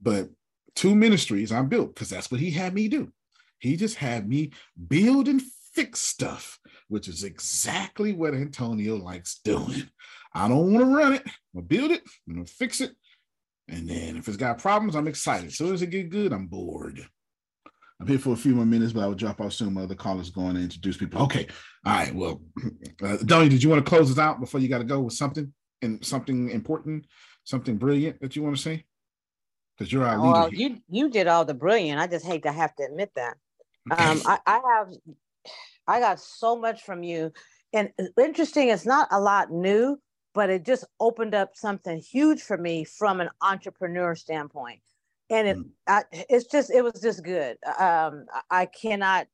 but 0.00 0.28
two 0.74 0.94
ministries 0.94 1.52
I 1.52 1.62
built 1.62 1.94
because 1.94 2.08
that's 2.08 2.30
what 2.30 2.40
he 2.40 2.50
had 2.50 2.72
me 2.72 2.88
do. 2.88 3.12
He 3.58 3.76
just 3.76 3.96
had 3.96 4.28
me 4.28 4.52
build 4.88 5.28
and 5.28 5.42
fix 5.74 6.00
stuff, 6.00 6.58
which 6.88 7.08
is 7.08 7.24
exactly 7.24 8.12
what 8.12 8.34
Antonio 8.34 8.96
likes 8.96 9.40
doing. 9.44 9.88
I 10.34 10.48
don't 10.48 10.72
want 10.72 10.84
to 10.86 10.96
run 10.96 11.12
it. 11.14 11.22
I'm 11.24 11.62
gonna 11.62 11.66
build 11.66 11.90
it, 11.90 12.02
I'm 12.28 12.34
gonna 12.34 12.46
fix 12.46 12.80
it. 12.80 12.92
And 13.68 13.88
then 13.88 14.16
if 14.16 14.28
it's 14.28 14.36
got 14.36 14.58
problems, 14.58 14.94
I'm 14.94 15.08
excited. 15.08 15.48
As 15.48 15.56
soon 15.56 15.74
as 15.74 15.82
it 15.82 15.90
get 15.90 16.10
good, 16.10 16.32
I'm 16.32 16.46
bored. 16.46 17.06
I'm 18.00 18.06
here 18.06 18.18
for 18.18 18.34
a 18.34 18.36
few 18.36 18.54
more 18.54 18.66
minutes, 18.66 18.92
but 18.92 19.02
I 19.02 19.06
will 19.06 19.14
drop 19.14 19.40
off 19.40 19.54
soon. 19.54 19.72
My 19.72 19.82
other 19.82 19.94
callers 19.94 20.30
going 20.30 20.54
to 20.54 20.60
introduce 20.60 20.96
people. 20.96 21.22
Okay. 21.22 21.46
All 21.84 21.92
right. 21.92 22.14
Well, 22.14 22.42
uh, 23.02 23.16
Donnie, 23.24 23.48
did 23.48 23.62
you 23.62 23.70
want 23.70 23.84
to 23.84 23.88
close 23.88 24.10
us 24.10 24.18
out 24.18 24.38
before 24.38 24.60
you 24.60 24.68
got 24.68 24.78
to 24.78 24.84
go 24.84 25.00
with 25.00 25.14
something 25.14 25.52
and 25.82 26.04
something 26.04 26.50
important, 26.50 27.06
something 27.44 27.76
brilliant 27.76 28.20
that 28.20 28.36
you 28.36 28.42
want 28.42 28.56
to 28.56 28.62
say? 28.62 28.84
Because 29.76 29.92
you're 29.92 30.04
our 30.04 30.18
leader. 30.18 30.32
Well, 30.32 30.50
here. 30.50 30.70
you 30.70 30.78
you 30.88 31.10
did 31.10 31.26
all 31.26 31.44
the 31.44 31.54
brilliant. 31.54 32.00
I 32.00 32.06
just 32.06 32.24
hate 32.24 32.44
to 32.44 32.52
have 32.52 32.74
to 32.76 32.84
admit 32.84 33.10
that. 33.16 33.36
Um, 33.90 34.20
I, 34.26 34.38
I 34.46 34.60
have 34.76 34.88
I 35.86 36.00
got 36.00 36.20
so 36.20 36.56
much 36.56 36.82
from 36.82 37.02
you. 37.02 37.32
And 37.72 37.90
interesting, 38.18 38.68
it's 38.68 38.86
not 38.86 39.08
a 39.10 39.20
lot 39.20 39.50
new, 39.50 40.00
but 40.36 40.50
it 40.50 40.66
just 40.66 40.84
opened 41.00 41.34
up 41.34 41.56
something 41.56 41.98
huge 41.98 42.42
for 42.42 42.58
me 42.58 42.84
from 42.84 43.22
an 43.22 43.30
entrepreneur 43.40 44.14
standpoint. 44.14 44.80
And 45.30 45.48
it 45.48 45.56
mm. 45.56 45.64
I, 45.88 46.02
it's 46.12 46.44
just 46.44 46.70
it 46.70 46.84
was 46.84 47.00
just 47.00 47.24
good. 47.24 47.56
Um 47.80 48.26
i 48.50 48.66
cannot 48.66 49.26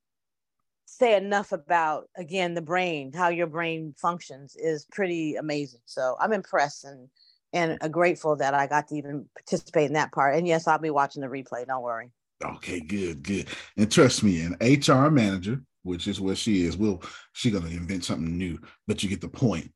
say 0.87 1.17
enough 1.17 1.51
about 1.51 2.09
again 2.17 2.55
the 2.55 2.63
brain 2.63 3.13
how 3.13 3.31
your 3.31 3.49
brain 3.49 3.95
functions 4.01 4.55
is 4.57 4.87
pretty 4.93 5.35
amazing. 5.35 5.81
So 5.87 6.17
i'm 6.21 6.33
impressed 6.33 6.85
and 6.85 7.09
and 7.53 7.93
grateful 7.93 8.37
that 8.37 8.55
i 8.55 8.67
got 8.67 8.89
to 8.89 8.95
even 8.95 9.27
participate 9.37 9.89
in 9.89 9.95
that 9.95 10.13
part. 10.13 10.37
And 10.37 10.47
yes 10.47 10.69
i'll 10.69 10.79
be 10.79 10.91
watching 10.91 11.21
the 11.21 11.29
replay. 11.29 11.67
Don't 11.67 11.83
worry. 11.83 12.13
Okay 12.45 12.79
good 12.79 13.25
good. 13.25 13.49
And 13.77 13.91
trust 13.91 14.23
me 14.23 14.41
an 14.41 14.57
hr 14.61 15.11
manager 15.11 15.63
which 15.83 16.07
is 16.07 16.21
what 16.21 16.39
she 16.39 16.65
is 16.65 16.77
will 16.77 17.03
she 17.33 17.51
gonna 17.51 17.67
invent 17.67 18.05
something 18.05 18.39
new 18.39 18.57
but 18.87 19.03
you 19.03 19.09
get 19.09 19.21
the 19.21 19.29
point 19.29 19.73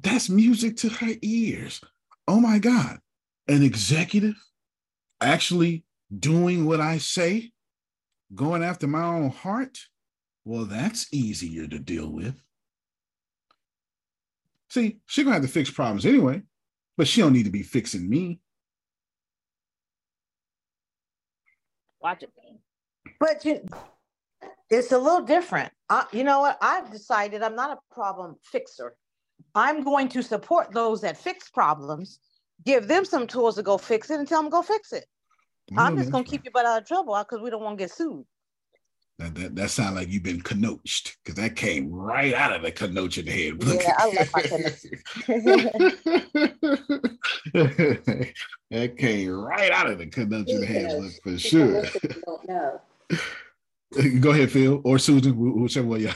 that's 0.00 0.28
music 0.28 0.76
to 0.76 0.88
her 0.88 1.14
ears 1.22 1.80
oh 2.28 2.40
my 2.40 2.58
god 2.58 2.98
an 3.48 3.62
executive 3.62 4.34
actually 5.20 5.84
doing 6.16 6.66
what 6.66 6.80
I 6.80 6.98
say, 6.98 7.52
going 8.34 8.62
after 8.62 8.86
my 8.86 9.02
own 9.02 9.30
heart, 9.30 9.78
well, 10.44 10.64
that's 10.64 11.12
easier 11.12 11.66
to 11.66 11.78
deal 11.78 12.10
with. 12.10 12.40
See, 14.70 14.98
she's 15.06 15.24
gonna 15.24 15.34
have 15.34 15.42
to 15.42 15.48
fix 15.48 15.70
problems 15.70 16.06
anyway, 16.06 16.42
but 16.96 17.08
she 17.08 17.20
don't 17.20 17.32
need 17.32 17.44
to 17.44 17.50
be 17.50 17.62
fixing 17.62 18.08
me. 18.08 18.40
Watch 22.00 22.22
it. 22.22 22.30
But 23.18 23.44
you, 23.44 23.66
it's 24.68 24.92
a 24.92 24.98
little 24.98 25.22
different. 25.22 25.72
I, 25.88 26.04
you 26.12 26.24
know 26.24 26.40
what? 26.40 26.58
I've 26.60 26.90
decided 26.90 27.42
I'm 27.42 27.56
not 27.56 27.78
a 27.78 27.94
problem 27.94 28.36
fixer. 28.42 28.94
I'm 29.56 29.82
going 29.82 30.08
to 30.10 30.22
support 30.22 30.72
those 30.72 31.00
that 31.00 31.16
fix 31.16 31.48
problems 31.48 32.20
give 32.64 32.88
them 32.88 33.04
some 33.04 33.26
tools 33.26 33.56
to 33.56 33.62
go 33.62 33.76
fix 33.78 34.10
it 34.10 34.18
and 34.18 34.28
tell 34.28 34.42
them 34.42 34.50
go 34.50 34.62
fix 34.62 34.92
it. 34.92 35.06
I'm 35.76 35.96
just 35.96 36.12
gonna 36.12 36.24
keep 36.24 36.44
you 36.44 36.50
butt 36.52 36.64
out 36.64 36.82
of 36.82 36.88
trouble 36.88 37.14
uh, 37.14 37.24
because 37.24 37.40
we 37.40 37.50
don't 37.50 37.62
want 37.62 37.76
to 37.78 37.84
get 37.84 37.90
sued. 37.90 38.24
That 39.18 39.34
that, 39.34 39.56
that 39.56 39.70
sounds 39.70 39.96
like 39.96 40.08
you've 40.08 40.22
been 40.22 40.42
coached 40.42 41.16
because 41.24 41.34
that 41.36 41.56
came 41.56 41.90
right 41.90 42.32
out 42.34 42.52
of 42.52 42.62
the 42.62 42.70
coach 42.70 43.18
in 43.18 43.24
the 43.24 43.32
head. 43.32 43.54
Yeah, 43.64 43.94
I 43.98 44.06
love 44.06 44.30
my 44.34 44.42
that 48.70 48.96
came 48.96 49.30
right 49.30 49.72
out 49.72 49.90
of 49.90 49.98
the 49.98 50.06
coach 50.06 50.48
in 50.48 50.60
the 50.60 50.66
head 50.66 51.02
look, 51.02 51.12
for 51.22 51.36
sure. 51.38 51.82
Don't 52.26 52.48
know. 52.48 52.80
Go 54.20 54.30
ahead, 54.30 54.50
Phil 54.50 54.80
or 54.84 54.98
Susan, 54.98 55.34
whichever 55.60 55.86
one 55.86 56.00
you. 56.00 56.06
Yeah, 56.06 56.12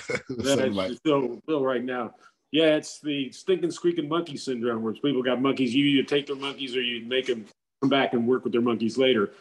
Phil, 1.04 1.40
Phil, 1.46 1.64
right 1.64 1.82
now. 1.82 2.12
Yeah, 2.52 2.76
it's 2.76 3.00
the 3.00 3.30
stinking 3.30 3.70
squeaking 3.70 4.08
monkey 4.08 4.36
syndrome 4.36 4.82
where 4.82 4.92
people 4.92 5.22
got 5.22 5.40
monkeys. 5.40 5.74
You 5.74 5.84
either 5.84 6.08
take 6.08 6.26
their 6.26 6.36
monkeys 6.36 6.74
or 6.74 6.82
you 6.82 7.06
make 7.06 7.26
them 7.26 7.46
come 7.80 7.90
back 7.90 8.12
and 8.12 8.26
work 8.26 8.42
with 8.44 8.52
their 8.52 8.62
monkeys 8.62 8.98
later. 8.98 9.32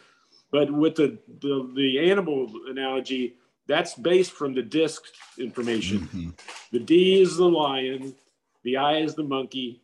But 0.52 0.70
with 0.70 0.94
the 0.94 1.18
the, 1.40 1.72
the 1.74 2.10
animal 2.10 2.50
analogy, 2.68 3.34
that's 3.66 3.94
based 3.94 4.32
from 4.32 4.54
the 4.54 4.62
DISC 4.62 5.02
information. 5.38 6.00
Mm-hmm. 6.00 6.30
The 6.72 6.78
D 6.78 7.20
is 7.20 7.36
the 7.36 7.48
lion, 7.48 8.14
the 8.62 8.76
I 8.76 8.98
is 8.98 9.14
the 9.14 9.24
monkey, 9.24 9.80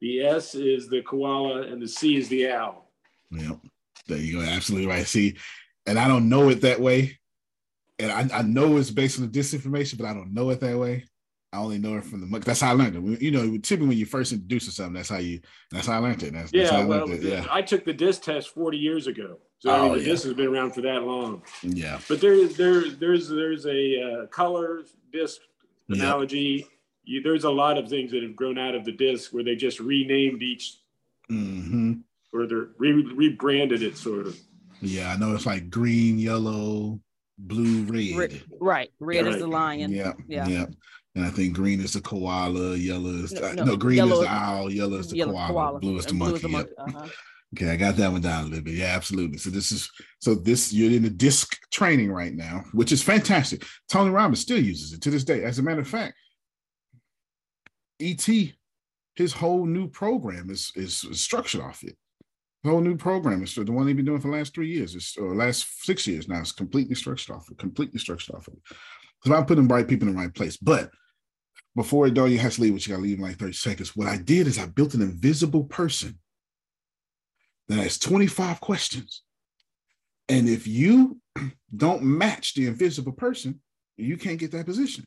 the 0.00 0.22
S 0.22 0.54
is 0.54 0.88
the 0.88 1.02
koala, 1.02 1.62
and 1.62 1.80
the 1.80 1.88
C 1.88 2.16
is 2.16 2.28
the 2.28 2.50
owl. 2.50 2.90
Yep. 3.30 3.58
There 4.08 4.18
you 4.18 4.40
go. 4.40 4.46
Absolutely 4.46 4.88
right. 4.88 5.06
See, 5.06 5.36
and 5.86 5.98
I 5.98 6.08
don't 6.08 6.28
know 6.28 6.48
it 6.48 6.60
that 6.62 6.80
way. 6.80 7.18
And 7.98 8.12
I, 8.12 8.38
I 8.38 8.42
know 8.42 8.76
it's 8.76 8.90
based 8.90 9.18
on 9.18 9.24
the 9.24 9.32
DISC 9.32 9.54
information, 9.54 9.96
but 9.96 10.06
I 10.06 10.12
don't 10.12 10.34
know 10.34 10.50
it 10.50 10.60
that 10.60 10.78
way. 10.78 11.04
I 11.52 11.58
only 11.58 11.78
know 11.78 11.96
it 11.96 12.04
from 12.04 12.28
the 12.28 12.38
That's 12.40 12.60
how 12.60 12.70
I 12.70 12.74
learned 12.74 12.96
it. 12.96 13.22
You 13.22 13.30
know, 13.30 13.56
typically 13.58 13.88
when 13.88 13.98
you 13.98 14.06
first 14.06 14.32
introduce 14.32 14.74
something, 14.74 14.94
that's 14.94 15.08
how 15.08 15.18
you. 15.18 15.40
That's 15.70 15.86
how 15.86 15.94
I 15.94 15.98
learned 15.98 16.22
it. 16.22 16.32
That's, 16.32 16.52
yeah, 16.52 16.64
that's 16.64 16.74
I 16.74 16.84
well, 16.84 17.10
it. 17.10 17.22
yeah. 17.22 17.46
I 17.50 17.62
took 17.62 17.84
the 17.84 17.94
DISC 17.94 18.22
test 18.22 18.48
forty 18.50 18.78
years 18.78 19.06
ago, 19.06 19.38
so 19.58 19.70
oh, 19.70 19.74
I 19.74 19.82
mean, 19.82 19.92
the 19.92 19.98
yeah. 20.00 20.04
DISC 20.06 20.24
has 20.24 20.34
been 20.34 20.48
around 20.48 20.72
for 20.72 20.82
that 20.82 21.02
long. 21.04 21.42
Yeah, 21.62 22.00
but 22.08 22.20
there, 22.20 22.46
there, 22.48 22.90
there's, 22.90 23.28
there's 23.28 23.64
a 23.66 24.02
uh, 24.02 24.26
color 24.26 24.82
DISC 25.12 25.40
analogy. 25.88 26.38
Yep. 26.38 26.68
You, 27.04 27.22
there's 27.22 27.44
a 27.44 27.50
lot 27.50 27.78
of 27.78 27.88
things 27.88 28.10
that 28.10 28.22
have 28.22 28.34
grown 28.34 28.58
out 28.58 28.74
of 28.74 28.84
the 28.84 28.92
DISC 28.92 29.32
where 29.32 29.44
they 29.44 29.54
just 29.54 29.78
renamed 29.78 30.42
each, 30.42 30.78
mm-hmm. 31.30 31.94
or 32.32 32.46
they're 32.46 32.68
re- 32.78 33.12
rebranded 33.14 33.82
it 33.82 33.96
sort 33.96 34.26
of. 34.26 34.36
Yeah, 34.82 35.12
I 35.12 35.16
know 35.16 35.34
it's 35.34 35.46
like 35.46 35.70
green, 35.70 36.18
yellow, 36.18 37.00
blue, 37.38 37.84
red. 37.84 38.16
red 38.16 38.42
right, 38.60 38.90
red 38.98 39.24
right. 39.24 39.34
is 39.34 39.40
the 39.40 39.46
lion. 39.46 39.92
Yeah, 39.92 40.12
yeah, 40.26 40.46
yeah. 40.48 40.66
And 41.16 41.24
I 41.24 41.30
think 41.30 41.54
green 41.54 41.80
is 41.80 41.94
the 41.94 42.02
koala, 42.02 42.76
yellow 42.76 43.08
is 43.08 43.32
no, 43.32 43.52
no, 43.52 43.64
no 43.64 43.76
green 43.76 44.04
is 44.04 44.20
the 44.20 44.28
owl, 44.28 44.70
yellow 44.70 44.98
is 44.98 45.08
the 45.08 45.22
koala, 45.22 45.48
koala, 45.48 45.78
blue 45.80 45.96
is 45.96 46.04
the 46.04 46.12
monkey. 46.12 46.36
Is 46.36 46.42
the 46.42 46.48
monkey. 46.48 46.72
Yep. 46.78 46.94
Uh-huh. 46.94 47.08
Okay, 47.56 47.70
I 47.70 47.76
got 47.76 47.96
that 47.96 48.10
one 48.10 48.20
down 48.20 48.44
a 48.44 48.48
little 48.48 48.64
bit. 48.64 48.74
Yeah, 48.74 48.92
absolutely. 48.96 49.38
So 49.38 49.50
this 49.50 49.70
is 49.70 49.88
so 50.18 50.34
this 50.34 50.72
you're 50.72 50.90
in 50.90 51.04
the 51.04 51.08
DISC 51.08 51.56
training 51.70 52.10
right 52.10 52.34
now, 52.34 52.64
which 52.72 52.90
is 52.90 53.04
fantastic. 53.04 53.64
Tony 53.88 54.10
Robbins 54.10 54.40
still 54.40 54.60
uses 54.60 54.92
it 54.92 55.00
to 55.02 55.10
this 55.10 55.22
day. 55.22 55.44
As 55.44 55.60
a 55.60 55.62
matter 55.62 55.80
of 55.80 55.86
fact, 55.86 56.14
ET, 58.00 58.28
his 59.14 59.32
whole 59.32 59.64
new 59.64 59.88
program 59.88 60.50
is 60.50 60.72
is, 60.74 61.06
structured 61.12 61.60
off 61.60 61.84
it. 61.84 61.96
The 62.64 62.70
whole 62.70 62.80
new 62.80 62.96
program 62.96 63.44
is 63.44 63.54
the 63.54 63.64
one 63.70 63.86
they've 63.86 63.96
been 63.96 64.04
doing 64.04 64.20
for 64.20 64.28
the 64.28 64.36
last 64.36 64.52
three 64.52 64.68
years, 64.68 64.96
it's, 64.96 65.16
or 65.16 65.34
last 65.34 65.84
six 65.84 66.04
years 66.06 66.28
now. 66.28 66.40
It's 66.40 66.52
completely 66.52 66.96
structured 66.96 67.36
off 67.36 67.48
it, 67.48 67.58
completely 67.58 68.00
structured 68.00 68.34
off 68.34 68.48
of 68.48 68.54
it. 68.54 68.76
So 69.24 69.34
I'm 69.34 69.46
putting 69.46 69.68
right 69.68 69.86
people 69.86 70.08
in 70.08 70.14
the 70.14 70.20
right 70.20 70.34
place. 70.34 70.56
But 70.56 70.90
before 71.76 72.06
it, 72.06 72.14
does, 72.14 72.30
you 72.30 72.38
have 72.38 72.54
to 72.54 72.62
leave, 72.62 72.72
which 72.72 72.88
you 72.88 72.94
got 72.94 73.00
to 73.00 73.02
leave 73.02 73.18
in 73.18 73.24
like 73.24 73.36
30 73.36 73.52
seconds. 73.52 73.94
What 73.94 74.08
I 74.08 74.16
did 74.16 74.46
is 74.46 74.58
I 74.58 74.64
built 74.64 74.94
an 74.94 75.02
invisible 75.02 75.64
person 75.64 76.18
that 77.68 77.78
has 77.78 77.98
25 77.98 78.60
questions. 78.60 79.22
And 80.28 80.48
if 80.48 80.66
you 80.66 81.20
don't 81.76 82.02
match 82.02 82.54
the 82.54 82.66
invisible 82.66 83.12
person, 83.12 83.60
you 83.98 84.16
can't 84.16 84.38
get 84.38 84.52
that 84.52 84.64
position. 84.64 85.06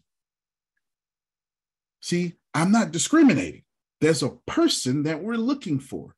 See, 2.02 2.36
I'm 2.54 2.72
not 2.72 2.92
discriminating. 2.92 3.64
There's 4.00 4.24
a 4.24 4.30
person 4.30 5.04
that 5.04 5.22
we're 5.22 5.36
looking 5.36 5.80
for. 5.80 6.16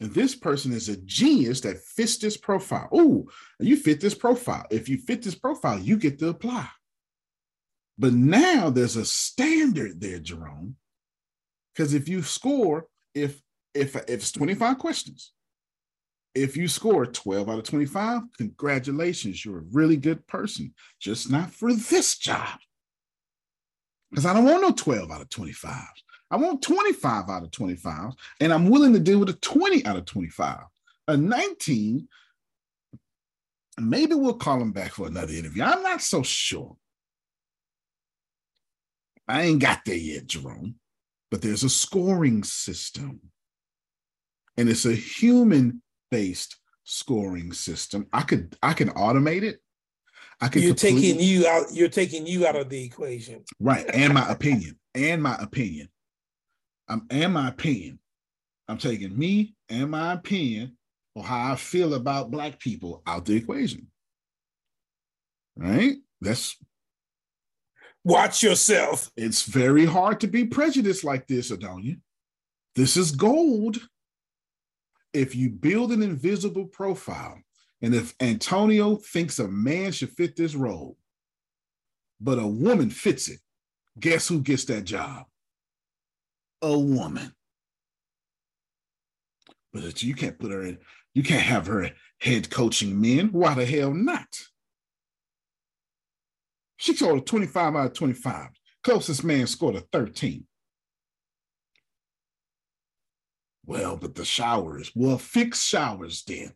And 0.00 0.14
this 0.14 0.34
person 0.34 0.72
is 0.72 0.88
a 0.88 0.96
genius 0.96 1.60
that 1.62 1.78
fits 1.78 2.18
this 2.18 2.36
profile. 2.36 2.88
Oh, 2.92 3.28
you 3.58 3.76
fit 3.76 4.00
this 4.00 4.14
profile. 4.14 4.66
If 4.70 4.88
you 4.88 4.98
fit 4.98 5.22
this 5.22 5.34
profile, 5.34 5.78
you 5.78 5.96
get 5.96 6.20
to 6.20 6.28
apply. 6.28 6.68
But 7.98 8.12
now 8.12 8.70
there's 8.70 8.96
a 8.96 9.04
standard 9.04 10.00
there, 10.00 10.18
Jerome. 10.18 10.76
Because 11.74 11.94
if 11.94 12.08
you 12.08 12.22
score, 12.22 12.86
if 13.14 13.40
if 13.74 13.96
if 13.96 14.08
it's 14.08 14.32
25 14.32 14.78
questions, 14.78 15.32
if 16.34 16.56
you 16.56 16.66
score 16.68 17.06
12 17.06 17.48
out 17.48 17.58
of 17.58 17.64
25, 17.64 18.22
congratulations, 18.36 19.44
you're 19.44 19.58
a 19.58 19.64
really 19.72 19.96
good 19.96 20.26
person, 20.26 20.74
just 21.00 21.30
not 21.30 21.50
for 21.50 21.72
this 21.72 22.18
job. 22.18 22.58
Because 24.10 24.26
I 24.26 24.34
don't 24.34 24.44
want 24.44 24.62
no 24.62 24.72
12 24.72 25.10
out 25.10 25.22
of 25.22 25.30
25. 25.30 25.72
I 26.30 26.36
want 26.36 26.62
25 26.62 27.28
out 27.28 27.42
of 27.44 27.50
25, 27.50 28.12
and 28.40 28.52
I'm 28.52 28.68
willing 28.68 28.92
to 28.94 29.00
deal 29.00 29.20
with 29.20 29.28
a 29.28 29.34
20 29.34 29.86
out 29.86 29.96
of 29.96 30.04
25. 30.06 30.58
A 31.06 31.16
19, 31.16 32.08
maybe 33.78 34.14
we'll 34.14 34.34
call 34.34 34.60
him 34.60 34.72
back 34.72 34.92
for 34.92 35.06
another 35.06 35.32
interview. 35.32 35.62
I'm 35.62 35.82
not 35.82 36.00
so 36.00 36.22
sure. 36.22 36.76
I 39.26 39.42
ain't 39.42 39.60
got 39.60 39.80
there 39.84 39.96
yet, 39.96 40.26
Jerome, 40.26 40.76
but 41.30 41.42
there's 41.42 41.64
a 41.64 41.70
scoring 41.70 42.44
system 42.44 43.20
and 44.56 44.68
it's 44.68 44.86
a 44.86 44.94
human 44.94 45.82
based 46.10 46.56
scoring 46.84 47.52
system. 47.52 48.06
I 48.12 48.22
could 48.22 48.56
I 48.62 48.72
can 48.72 48.90
automate 48.90 49.42
it. 49.42 49.60
I 50.40 50.48
can 50.48 50.62
You're 50.62 50.74
completely, 50.74 51.12
taking 51.12 51.20
you 51.20 51.46
out 51.46 51.72
you're 51.72 51.88
taking 51.88 52.26
you 52.26 52.46
out 52.46 52.56
of 52.56 52.68
the 52.68 52.82
equation. 52.82 53.44
Right, 53.60 53.88
and 53.92 54.14
my 54.14 54.28
opinion, 54.30 54.78
and 54.94 55.22
my 55.22 55.36
opinion. 55.40 55.88
I'm 56.88 57.06
and 57.10 57.32
my 57.32 57.48
opinion. 57.48 57.98
I'm 58.68 58.78
taking 58.78 59.16
me 59.16 59.54
and 59.68 59.90
my 59.90 60.14
opinion 60.14 60.76
or 61.14 61.22
how 61.22 61.52
I 61.52 61.56
feel 61.56 61.94
about 61.94 62.30
black 62.30 62.58
people 62.58 63.02
out 63.06 63.24
the 63.24 63.36
equation. 63.36 63.88
Right? 65.56 65.96
That's 66.20 66.56
watch 68.04 68.42
yourself. 68.42 69.10
It's 69.16 69.42
very 69.42 69.86
hard 69.86 70.20
to 70.20 70.26
be 70.26 70.44
prejudiced 70.44 71.04
like 71.04 71.26
this, 71.26 71.50
Adonia. 71.50 71.98
This 72.76 72.96
is 72.96 73.10
gold 73.12 73.80
if 75.12 75.34
you 75.34 75.48
build 75.48 75.92
an 75.92 76.02
invisible 76.02 76.66
profile, 76.66 77.40
and 77.80 77.94
if 77.94 78.14
Antonio 78.20 78.96
thinks 78.96 79.38
a 79.38 79.46
man 79.46 79.92
should 79.92 80.10
fit 80.10 80.36
this 80.36 80.54
role, 80.54 80.96
but 82.20 82.38
a 82.38 82.46
woman 82.46 82.90
fits 82.90 83.28
it, 83.28 83.38
guess 83.98 84.26
who 84.26 84.40
gets 84.40 84.64
that 84.66 84.84
job? 84.84 85.26
A 86.62 86.76
woman. 86.76 87.32
But 89.72 90.02
you 90.02 90.14
can't 90.14 90.38
put 90.38 90.50
her 90.50 90.62
in, 90.62 90.78
you 91.14 91.22
can't 91.22 91.42
have 91.42 91.66
her 91.68 91.90
head 92.20 92.50
coaching 92.50 93.00
men. 93.00 93.28
Why 93.28 93.54
the 93.54 93.66
hell 93.66 93.94
not? 93.94 94.28
She 96.76 96.94
scored 96.94 97.18
a 97.18 97.20
25 97.22 97.76
out 97.76 97.86
of 97.86 97.92
25. 97.94 98.48
Closest 98.82 99.24
man 99.24 99.46
scored 99.46 99.76
a 99.76 99.80
13. 99.80 100.44
Well, 103.66 103.96
but 103.96 104.14
the 104.14 104.24
showers. 104.24 104.92
Well, 104.94 105.18
fix 105.18 105.62
showers 105.64 106.22
then. 106.26 106.52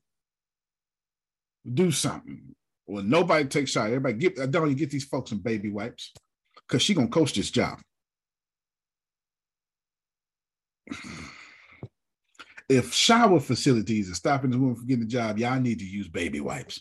Do 1.72 1.90
something. 1.90 2.54
Well, 2.86 3.02
nobody 3.02 3.46
takes 3.46 3.70
showers. 3.70 3.88
Everybody 3.88 4.14
get 4.14 4.38
uh, 4.38 4.46
don't 4.46 4.68
you 4.68 4.74
get 4.74 4.90
these 4.90 5.04
folks 5.04 5.30
some 5.30 5.40
baby 5.40 5.70
wipes 5.70 6.12
because 6.66 6.82
she 6.82 6.94
gonna 6.94 7.08
coach 7.08 7.32
this 7.34 7.50
job. 7.50 7.78
if 12.68 12.92
shower 12.92 13.40
facilities 13.40 14.10
are 14.10 14.14
stopping 14.14 14.50
this 14.50 14.58
woman 14.58 14.76
from 14.76 14.86
getting 14.86 15.04
the 15.04 15.10
job, 15.10 15.38
y'all 15.38 15.60
need 15.60 15.78
to 15.78 15.84
use 15.84 16.08
baby 16.08 16.40
wipes. 16.40 16.80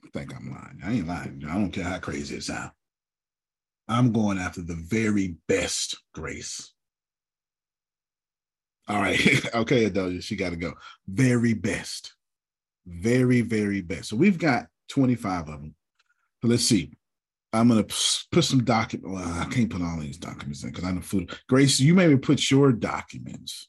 I 0.00 0.04
think 0.16 0.34
I'm 0.34 0.50
lying. 0.50 0.80
I 0.84 0.92
ain't 0.94 1.06
lying. 1.06 1.44
I 1.48 1.54
don't 1.54 1.70
care 1.70 1.84
how 1.84 1.98
crazy 1.98 2.36
it 2.36 2.42
sounds. 2.42 2.72
I'm 3.88 4.12
going 4.12 4.38
after 4.38 4.62
the 4.62 4.74
very 4.74 5.36
best 5.46 5.96
grace. 6.14 6.72
All 8.88 9.00
right. 9.00 9.20
okay, 9.54 9.84
Adelia, 9.84 10.20
she 10.20 10.36
got 10.36 10.50
to 10.50 10.56
go. 10.56 10.72
Very 11.06 11.54
best. 11.54 12.14
Very, 12.86 13.42
very 13.42 13.80
best. 13.80 14.08
So 14.08 14.16
we've 14.16 14.38
got 14.38 14.66
25 14.88 15.42
of 15.42 15.46
them. 15.46 15.74
Let's 16.42 16.64
see. 16.64 16.92
I'm 17.52 17.68
gonna 17.68 17.84
put 17.84 18.44
some 18.44 18.64
document. 18.64 19.14
Well, 19.14 19.40
I 19.40 19.46
can't 19.46 19.70
put 19.70 19.80
all 19.80 19.98
these 19.98 20.18
documents 20.18 20.62
in 20.62 20.70
because 20.70 20.84
I 20.84 20.92
know 20.92 21.00
food. 21.00 21.30
Grace, 21.48 21.80
you 21.80 21.94
maybe 21.94 22.16
put 22.16 22.50
your 22.50 22.70
documents. 22.70 23.68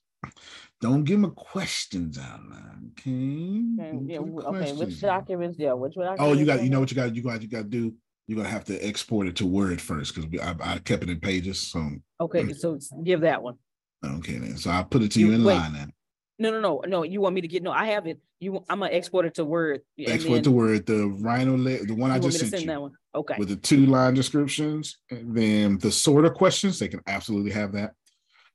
Don't 0.80 1.04
give 1.06 1.20
me 1.20 1.30
questions 1.36 2.20
out 2.20 2.40
loud. 2.50 2.92
Okay. 2.92 3.64
Okay, 3.80 4.00
yeah, 4.06 4.20
okay. 4.20 4.74
which 4.74 5.02
documents? 5.02 5.58
Yeah, 5.58 5.74
which 5.74 5.96
documents? 5.96 6.22
Oh, 6.22 6.34
you 6.34 6.46
got. 6.46 6.64
You 6.64 6.70
know 6.70 6.80
what 6.80 6.92
you 6.92 6.96
got. 6.96 7.16
You 7.16 7.24
got. 7.24 7.42
You 7.42 7.48
got 7.48 7.58
to 7.58 7.64
do. 7.64 7.96
You're 8.28 8.38
gonna 8.38 8.50
have 8.50 8.66
to 8.66 8.78
export 8.86 9.28
it 9.28 9.38
to 9.38 9.46
Word 9.46 9.82
first 9.82 10.14
because 10.14 10.30
I, 10.42 10.56
I 10.74 10.78
kept 10.80 11.02
it 11.04 11.10
in 11.10 11.20
pages. 11.20 11.62
So 11.72 11.90
okay, 12.22 12.44
mm. 12.44 12.56
so 12.56 12.78
give 13.04 13.22
that 13.22 13.42
one. 13.42 13.56
Okay, 14.06 14.38
then. 14.38 14.58
So 14.58 14.70
I'll 14.70 14.84
put 14.84 15.02
it 15.02 15.12
to 15.14 15.20
you, 15.20 15.28
you 15.28 15.34
in 15.34 15.44
wait. 15.44 15.56
line 15.56 15.74
then. 15.74 15.94
No, 16.38 16.52
no, 16.52 16.60
no, 16.60 16.82
no. 16.86 17.04
You 17.04 17.22
want 17.22 17.34
me 17.34 17.42
to 17.42 17.48
get 17.48 17.64
no? 17.64 17.72
I 17.72 17.86
have 17.86 18.06
it. 18.06 18.20
You, 18.40 18.64
I'm 18.70 18.82
gonna 18.82 18.92
export 18.92 19.26
it 19.26 19.34
to 19.36 19.46
Word. 19.46 19.82
Export 19.98 20.44
to 20.44 20.52
Word. 20.52 20.86
The 20.86 21.08
Rhino, 21.08 21.58
the 21.58 21.94
one 21.94 22.12
I 22.12 22.20
just 22.20 22.38
sent 22.38 22.52
send 22.52 22.62
you. 22.64 22.68
That 22.68 22.82
one. 22.82 22.92
Okay. 23.16 23.36
With 23.40 23.50
the 23.50 23.56
two 23.56 23.88
line 23.88 24.14
descriptions, 24.14 24.98
and 25.10 25.36
then 25.36 25.80
the 25.80 25.92
sort 25.92 26.26
of 26.26 26.36
questions, 26.36 26.78
they 26.78 26.90
can 26.90 27.02
absolutely 27.08 27.52
have 27.52 27.72
that, 27.72 27.94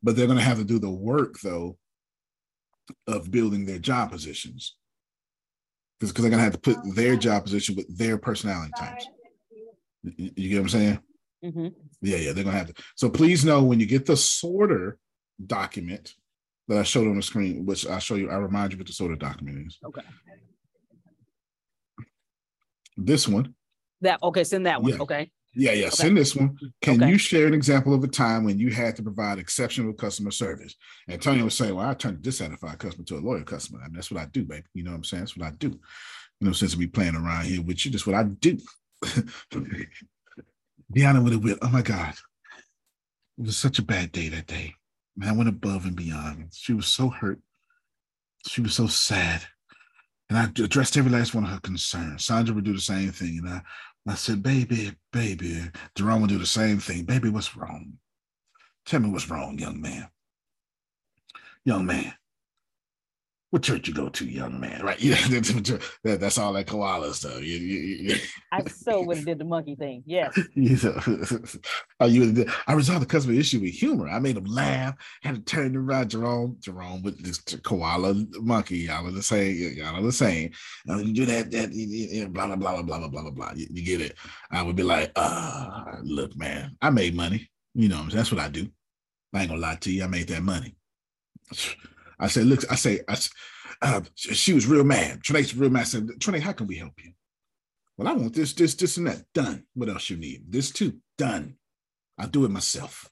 but 0.02 0.14
they're 0.14 0.28
gonna 0.28 0.40
have 0.40 0.58
to 0.58 0.64
do 0.64 0.78
the 0.78 0.90
work 0.90 1.40
though 1.40 1.76
of 3.06 3.30
building 3.30 3.64
their 3.64 3.78
job 3.78 4.10
positions 4.10 4.76
because 6.00 6.22
they're 6.22 6.30
gonna 6.30 6.42
have 6.42 6.52
to 6.52 6.58
put 6.58 6.78
their 6.94 7.16
job 7.16 7.44
position 7.44 7.76
with 7.76 7.96
their 7.96 8.18
personality 8.18 8.72
types. 8.78 9.06
You, 10.02 10.30
you 10.36 10.48
get 10.48 10.56
what 10.56 10.62
I'm 10.62 10.68
saying? 10.68 10.98
Mm-hmm. 11.44 11.68
Yeah, 12.00 12.16
yeah, 12.16 12.32
they're 12.32 12.44
gonna 12.44 12.56
have 12.56 12.74
to. 12.74 12.82
So 12.96 13.08
please 13.08 13.44
know 13.44 13.62
when 13.62 13.80
you 13.80 13.86
get 13.86 14.06
the 14.06 14.16
sorter 14.16 14.98
document 15.44 16.14
that 16.68 16.78
I 16.78 16.82
showed 16.82 17.08
on 17.08 17.16
the 17.16 17.22
screen, 17.22 17.64
which 17.66 17.86
I'll 17.86 17.98
show 17.98 18.14
you. 18.14 18.30
I 18.30 18.36
remind 18.36 18.72
you 18.72 18.78
what 18.78 18.86
the 18.86 18.92
sorter 18.92 19.16
document 19.16 19.66
is. 19.66 19.78
Okay. 19.84 20.02
This 22.96 23.26
one. 23.26 23.54
That 24.00 24.18
okay, 24.22 24.44
send 24.44 24.66
that 24.66 24.82
one. 24.82 24.92
Yeah. 24.92 24.98
Okay. 25.02 25.30
Yeah, 25.54 25.72
yeah. 25.72 25.86
Okay. 25.86 25.96
Send 25.96 26.16
this 26.16 26.34
one. 26.34 26.58
Can 26.80 27.02
okay. 27.02 27.10
you 27.12 27.18
share 27.18 27.46
an 27.46 27.52
example 27.52 27.92
of 27.92 28.02
a 28.02 28.08
time 28.08 28.44
when 28.44 28.58
you 28.58 28.70
had 28.70 28.96
to 28.96 29.02
provide 29.02 29.38
exceptional 29.38 29.92
customer 29.92 30.30
service? 30.30 30.74
And 31.08 31.20
Tony 31.20 31.42
was 31.42 31.54
saying, 31.54 31.74
Well, 31.74 31.88
I 31.88 31.94
turned 31.94 32.18
a 32.18 32.20
dissatisfied 32.20 32.78
customer 32.78 33.04
to 33.04 33.18
a 33.18 33.20
loyal 33.20 33.44
customer. 33.44 33.80
I 33.80 33.88
mean, 33.88 33.94
that's 33.94 34.10
what 34.10 34.22
I 34.22 34.26
do, 34.26 34.44
baby. 34.44 34.64
You 34.72 34.84
know 34.84 34.92
what 34.92 34.98
I'm 34.98 35.04
saying? 35.04 35.22
That's 35.22 35.36
what 35.36 35.46
I 35.46 35.50
do. 35.50 35.78
You 36.40 36.46
know, 36.46 36.52
since 36.52 36.74
we 36.74 36.86
playing 36.86 37.16
around 37.16 37.44
here 37.44 37.62
with 37.62 37.84
you, 37.84 37.90
that's 37.90 38.06
what 38.06 38.16
I 38.16 38.24
do. 38.24 38.58
Deanna 40.94 41.22
with 41.22 41.34
it 41.34 41.42
with, 41.42 41.58
oh 41.62 41.68
my 41.68 41.82
God. 41.82 42.14
It 43.38 43.46
was 43.46 43.56
such 43.56 43.78
a 43.78 43.82
bad 43.84 44.12
day 44.12 44.28
that 44.28 44.46
day. 44.46 44.74
Man, 45.16 45.28
I 45.28 45.32
went 45.32 45.48
above 45.48 45.84
and 45.84 45.96
beyond. 45.96 46.48
She 46.52 46.72
was 46.72 46.86
so 46.86 47.08
hurt. 47.08 47.40
She 48.46 48.60
was 48.60 48.74
so 48.74 48.86
sad. 48.86 49.42
And 50.28 50.38
I 50.38 50.44
addressed 50.44 50.96
every 50.96 51.10
last 51.10 51.34
one 51.34 51.44
of 51.44 51.50
her 51.50 51.60
concerns. 51.60 52.24
Sandra 52.24 52.54
would 52.54 52.64
do 52.64 52.72
the 52.72 52.80
same 52.80 53.10
thing. 53.12 53.38
And 53.38 53.48
I 53.48 53.62
I 54.06 54.14
said, 54.14 54.42
baby, 54.42 54.92
baby. 55.12 55.70
Jerome 55.94 56.22
will 56.22 56.28
do 56.28 56.38
the 56.38 56.46
same 56.46 56.78
thing. 56.78 57.04
Baby, 57.04 57.28
what's 57.28 57.56
wrong? 57.56 57.98
Tell 58.84 59.00
me 59.00 59.10
what's 59.10 59.30
wrong, 59.30 59.58
young 59.58 59.80
man. 59.80 60.08
Young 61.64 61.86
man, 61.86 62.12
what 63.52 63.64
church 63.64 63.86
you 63.86 63.92
go 63.92 64.08
to, 64.08 64.24
young 64.24 64.58
man? 64.58 64.80
Right? 64.82 64.98
Yeah, 64.98 65.16
that's 66.04 66.38
all 66.38 66.54
that 66.54 66.66
koala 66.66 67.12
stuff. 67.12 67.42
You, 67.42 67.58
you, 67.58 67.78
you. 67.80 68.16
I 68.50 68.64
so 68.64 69.02
would 69.02 69.18
have 69.18 69.26
did 69.26 69.38
the 69.38 69.44
monkey 69.44 69.74
thing. 69.74 70.02
Yes. 70.06 70.40
you 70.54 70.78
know, 70.82 70.98
oh, 72.00 72.06
you. 72.06 72.46
I 72.66 72.72
resolved 72.72 73.02
the 73.02 73.06
customer 73.06 73.34
issue 73.34 73.60
with 73.60 73.74
humor. 73.74 74.08
I 74.08 74.20
made 74.20 74.38
him 74.38 74.46
laugh. 74.46 74.94
Had 75.22 75.34
to 75.34 75.42
turn 75.42 75.76
around, 75.76 76.08
Jerome. 76.08 76.56
Jerome 76.60 77.02
with 77.02 77.22
this 77.22 77.40
koala 77.62 78.14
monkey. 78.40 78.78
Y'all 78.78 79.06
are 79.06 79.10
the 79.10 79.22
same. 79.22 79.54
Y'all 79.76 79.96
are 79.96 80.02
the 80.02 80.12
same. 80.12 80.50
And 80.86 81.06
you 81.06 81.12
do 81.12 81.26
that. 81.26 81.50
That 81.50 81.74
you, 81.74 82.28
blah 82.28 82.46
blah 82.46 82.56
blah 82.56 82.80
blah 82.80 83.06
blah 83.06 83.08
blah 83.08 83.30
blah. 83.30 83.52
You, 83.54 83.66
you 83.68 83.84
get 83.84 84.00
it? 84.00 84.16
I 84.50 84.62
would 84.62 84.76
be 84.76 84.82
like, 84.82 85.12
uh, 85.14 85.96
look, 86.02 86.34
man, 86.38 86.74
I 86.80 86.88
made 86.88 87.14
money. 87.14 87.50
You 87.74 87.90
know, 87.90 88.06
that's 88.10 88.32
what 88.32 88.40
I 88.40 88.48
do. 88.48 88.66
I 89.34 89.40
ain't 89.40 89.50
gonna 89.50 89.60
lie 89.60 89.76
to 89.76 89.92
you. 89.92 90.04
I 90.04 90.06
made 90.06 90.28
that 90.28 90.42
money. 90.42 90.74
I 92.22 92.28
said, 92.28 92.46
look, 92.46 92.60
I 92.70 92.76
say, 92.76 93.00
I, 93.08 93.18
uh, 93.82 94.00
she 94.14 94.52
was 94.52 94.66
real 94.66 94.84
mad. 94.84 95.22
Trinae's 95.22 95.56
real 95.56 95.70
mad. 95.70 95.80
I 95.80 95.84
said, 95.84 96.06
Trinae, 96.18 96.40
how 96.40 96.52
can 96.52 96.68
we 96.68 96.76
help 96.76 96.92
you? 97.02 97.12
Well, 97.98 98.06
I 98.06 98.12
want 98.12 98.32
this, 98.32 98.52
this, 98.52 98.76
this, 98.76 98.96
and 98.96 99.08
that. 99.08 99.24
Done. 99.34 99.64
What 99.74 99.88
else 99.88 100.08
you 100.08 100.16
need? 100.16 100.44
This 100.48 100.70
too. 100.70 100.98
Done. 101.18 101.56
I'll 102.18 102.28
do 102.28 102.44
it 102.44 102.50
myself. 102.50 103.10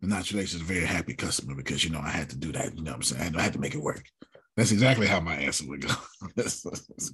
And 0.00 0.10
now 0.10 0.20
Trinae's 0.20 0.54
is 0.54 0.62
a 0.62 0.64
very 0.64 0.86
happy 0.86 1.12
customer 1.12 1.54
because, 1.54 1.84
you 1.84 1.90
know, 1.90 2.00
I 2.00 2.08
had 2.08 2.30
to 2.30 2.38
do 2.38 2.52
that. 2.52 2.74
You 2.74 2.82
know 2.82 2.92
what 2.92 2.96
I'm 2.96 3.02
saying? 3.02 3.36
I 3.36 3.42
had 3.42 3.52
to 3.52 3.60
make 3.60 3.74
it 3.74 3.82
work. 3.82 4.02
That's 4.56 4.72
exactly 4.72 5.06
how 5.06 5.20
my 5.20 5.34
answer 5.34 5.68
would 5.68 5.86
go. 5.86 5.94
that's, 6.36 6.62
that's 6.62 7.10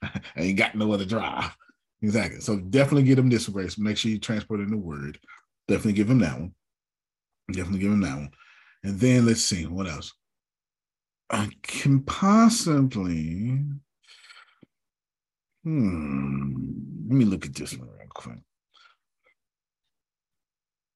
I, 0.00 0.20
I 0.36 0.40
ain't 0.40 0.58
got 0.58 0.76
no 0.76 0.92
other 0.92 1.04
drive. 1.04 1.56
Exactly. 2.02 2.40
So 2.40 2.56
definitely 2.60 3.02
get 3.02 3.18
him 3.18 3.30
this 3.30 3.48
grace. 3.48 3.78
Make 3.78 3.96
sure 3.96 4.12
you 4.12 4.20
transport 4.20 4.60
in 4.60 4.70
the 4.70 4.76
word. 4.76 5.18
Definitely 5.66 5.94
give 5.94 6.10
him 6.10 6.20
that 6.20 6.38
one. 6.38 6.54
Definitely 7.50 7.80
give 7.80 7.92
him 7.92 8.00
that 8.02 8.16
one. 8.16 8.30
And 8.84 9.00
then 9.00 9.26
let's 9.26 9.42
see 9.42 9.66
what 9.66 9.88
else. 9.88 10.12
I 11.30 11.48
can 11.62 12.02
possibly. 12.02 13.58
Hmm. 15.64 16.54
Let 17.08 17.16
me 17.16 17.24
look 17.24 17.46
at 17.46 17.54
this 17.54 17.76
one 17.76 17.88
real 17.88 18.08
quick. 18.10 18.38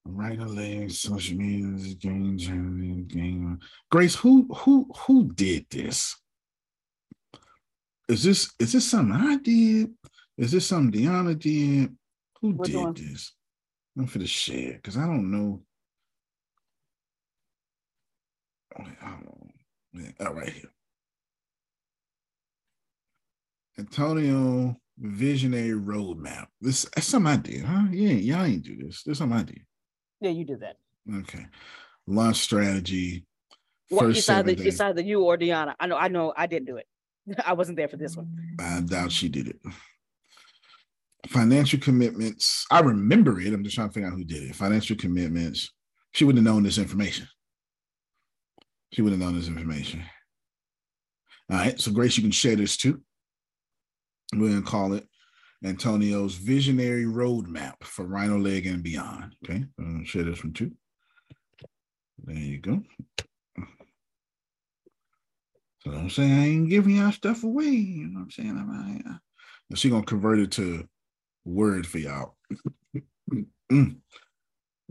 RhinoLeg, 0.06 0.92
social 0.92 1.36
media, 1.36 1.74
is 1.74 1.92
a 1.92 1.94
game, 1.96 3.06
game. 3.06 3.58
Grace, 3.90 4.14
who 4.14 4.46
who 4.54 4.90
who 4.94 5.32
did 5.32 5.66
this? 5.70 6.16
Is 8.08 8.22
this 8.22 8.52
is 8.58 8.72
this 8.72 8.90
something 8.90 9.16
I 9.16 9.36
did? 9.36 9.92
Is 10.36 10.52
this 10.52 10.66
something 10.66 11.00
Deanna 11.02 11.38
did? 11.38 11.96
Who 12.40 12.52
Which 12.52 12.70
did 12.70 12.76
one? 12.76 12.94
this? 12.94 13.34
I'm 13.98 14.06
for 14.06 14.18
the 14.18 14.26
share 14.26 14.74
because 14.74 14.96
I 14.96 15.06
don't 15.06 15.30
know. 15.30 15.62
Oh, 18.76 20.32
right 20.32 20.52
here. 20.52 20.70
Antonio 23.78 24.76
Visionary 24.98 25.78
Roadmap. 25.78 26.46
This 26.60 26.86
that's 26.94 27.06
something 27.06 27.32
I 27.32 27.36
did, 27.36 27.64
huh? 27.64 27.86
Yeah, 27.92 28.12
y'all 28.12 28.44
ain't 28.44 28.64
do 28.64 28.76
this. 28.76 29.02
This 29.04 29.18
something 29.18 29.38
I 29.38 29.44
did. 29.44 29.62
Yeah, 30.20 30.30
you 30.30 30.44
did 30.44 30.60
that. 30.60 30.76
Okay. 31.20 31.46
Launch 32.06 32.36
strategy. 32.36 33.24
Well, 33.90 34.10
it's 34.10 34.28
either, 34.28 34.50
it's 34.50 34.80
either 34.80 35.00
you 35.00 35.22
or 35.22 35.38
Deanna. 35.38 35.74
I 35.80 35.86
know, 35.86 35.96
I 35.96 36.08
know 36.08 36.34
I 36.36 36.46
didn't 36.46 36.66
do 36.66 36.76
it. 36.76 36.86
I 37.46 37.52
wasn't 37.52 37.76
there 37.76 37.88
for 37.88 37.96
this 37.96 38.16
one. 38.16 38.56
I 38.60 38.80
doubt 38.80 39.12
she 39.12 39.28
did 39.28 39.48
it. 39.48 39.60
Financial 41.28 41.78
commitments. 41.78 42.66
I 42.70 42.80
remember 42.80 43.40
it. 43.40 43.52
I'm 43.52 43.64
just 43.64 43.76
trying 43.76 43.88
to 43.88 43.94
figure 43.94 44.08
out 44.08 44.14
who 44.14 44.24
did 44.24 44.50
it. 44.50 44.54
Financial 44.54 44.96
commitments. 44.96 45.72
She 46.12 46.24
wouldn't 46.24 46.44
have 46.44 46.54
known 46.54 46.62
this 46.64 46.78
information. 46.78 47.28
She 48.92 49.02
would 49.02 49.12
have 49.12 49.20
known 49.20 49.36
this 49.36 49.48
information. 49.48 50.04
All 51.50 51.58
right. 51.58 51.80
So, 51.80 51.92
Grace, 51.92 52.16
you 52.16 52.22
can 52.22 52.32
share 52.32 52.56
this 52.56 52.76
too. 52.76 53.02
We're 54.34 54.54
to 54.54 54.62
call 54.62 54.92
it 54.92 55.06
Antonio's 55.64 56.34
Visionary 56.34 57.04
Roadmap 57.04 57.82
for 57.82 58.04
RhinoLeg 58.06 58.68
and 58.68 58.82
Beyond. 58.82 59.34
Okay. 59.44 59.64
I'm 59.78 60.00
to 60.00 60.06
share 60.06 60.24
this 60.24 60.44
one 60.44 60.52
too. 60.52 60.72
There 62.24 62.36
you 62.36 62.58
go. 62.58 62.82
So 65.80 65.92
don't 65.92 66.10
say 66.10 66.24
I 66.24 66.46
ain't 66.46 66.68
giving 66.68 66.96
y'all 66.96 67.12
stuff 67.12 67.44
away. 67.44 67.66
You 67.66 68.08
know 68.08 68.18
what 68.18 68.24
I'm 68.24 68.30
saying? 68.30 68.50
I'm, 68.50 69.20
I, 69.70 69.76
she 69.76 69.90
gonna 69.90 70.04
convert 70.04 70.40
it 70.40 70.50
to 70.52 70.88
word 71.44 71.86
for 71.86 71.98
y'all. 71.98 72.36
mm. 73.72 73.96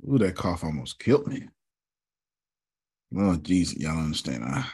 Ooh, 0.10 0.18
that 0.18 0.36
cough 0.36 0.64
almost 0.64 1.00
killed 1.00 1.28
me. 1.28 1.48
Oh, 3.16 3.36
geez, 3.38 3.78
y'all 3.78 3.98
understand. 3.98 4.44
I, 4.44 4.66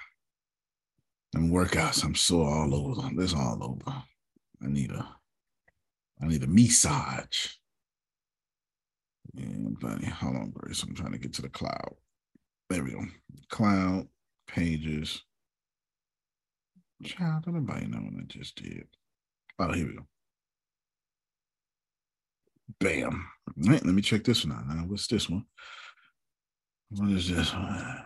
them 1.34 1.52
workouts, 1.52 2.04
I'm 2.04 2.16
sore 2.16 2.50
all 2.50 2.74
over. 2.74 3.10
This 3.16 3.34
all 3.34 3.60
over. 3.62 4.04
I 4.64 4.68
need 4.68 4.92
a, 4.92 5.08
I 6.22 6.28
need 6.28 6.44
a 6.44 6.48
massage. 6.48 7.48
Hold 9.36 10.36
on, 10.36 10.52
Grace. 10.52 10.84
I'm 10.84 10.96
trying 10.96 11.12
to 11.12 11.18
get 11.18 11.34
to 11.34 11.42
the 11.42 11.50
cloud. 11.50 11.96
There 12.70 12.84
we 12.84 12.92
go. 12.92 13.06
Cloud 13.50 14.08
pages. 14.48 15.24
Child, 17.04 17.46
don't 17.46 17.56
nobody 17.56 17.88
know 17.88 17.98
what 17.98 18.14
I 18.22 18.26
just 18.28 18.56
did. 18.56 18.88
Oh, 19.60 19.72
here 19.72 19.88
we 19.88 19.94
go. 19.96 20.08
Bam. 22.80 23.28
All 23.64 23.72
right, 23.72 23.86
let 23.86 23.94
me 23.94 24.02
check 24.02 24.24
this 24.24 24.46
one 24.46 24.58
out. 24.58 24.68
Now, 24.68 24.84
what's 24.84 25.08
this 25.08 25.30
one? 25.30 25.46
What 26.90 27.12
is 27.12 27.30
this 27.30 27.54
one? 27.54 28.04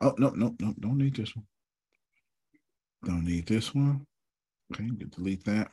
Oh, 0.00 0.14
no, 0.18 0.30
no, 0.30 0.54
no, 0.60 0.74
don't 0.78 0.98
need 0.98 1.16
this 1.16 1.34
one. 1.34 1.46
Don't 3.04 3.24
need 3.24 3.46
this 3.46 3.74
one. 3.74 4.06
Okay, 4.72 4.90
delete 5.10 5.44
that. 5.44 5.70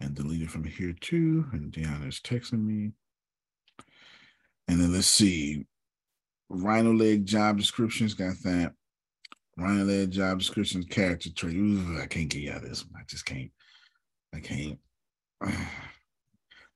And 0.00 0.14
delete 0.14 0.42
it 0.42 0.50
from 0.50 0.64
here 0.64 0.94
too. 1.00 1.46
And 1.52 1.72
Deanna's 1.72 2.20
texting 2.20 2.64
me. 2.64 2.92
And 4.68 4.80
then 4.80 4.92
let's 4.92 5.06
see. 5.06 5.66
RhinoLeg 6.52 7.24
job 7.24 7.58
descriptions, 7.58 8.14
got 8.14 8.34
that. 8.44 8.72
RhinoLeg 9.58 10.10
job 10.10 10.38
descriptions, 10.38 10.86
character 10.86 11.30
trait. 11.32 11.56
Ooh, 11.56 11.98
I 12.00 12.06
can't 12.06 12.28
get 12.28 12.50
out 12.54 12.62
of 12.62 12.68
this 12.68 12.84
one. 12.84 12.94
I 13.00 13.04
just 13.08 13.26
can't. 13.26 13.50
I 14.34 14.40
can't. 14.40 14.78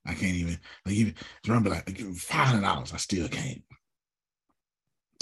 I 0.05 0.13
can't 0.13 0.35
even 0.35 0.59
like 0.85 0.95
even 0.95 1.15
remember 1.47 1.69
like 1.69 1.97
five 2.17 2.47
hundred 2.47 2.63
dollars. 2.63 2.93
I 2.93 2.97
still 2.97 3.29
can't. 3.29 3.61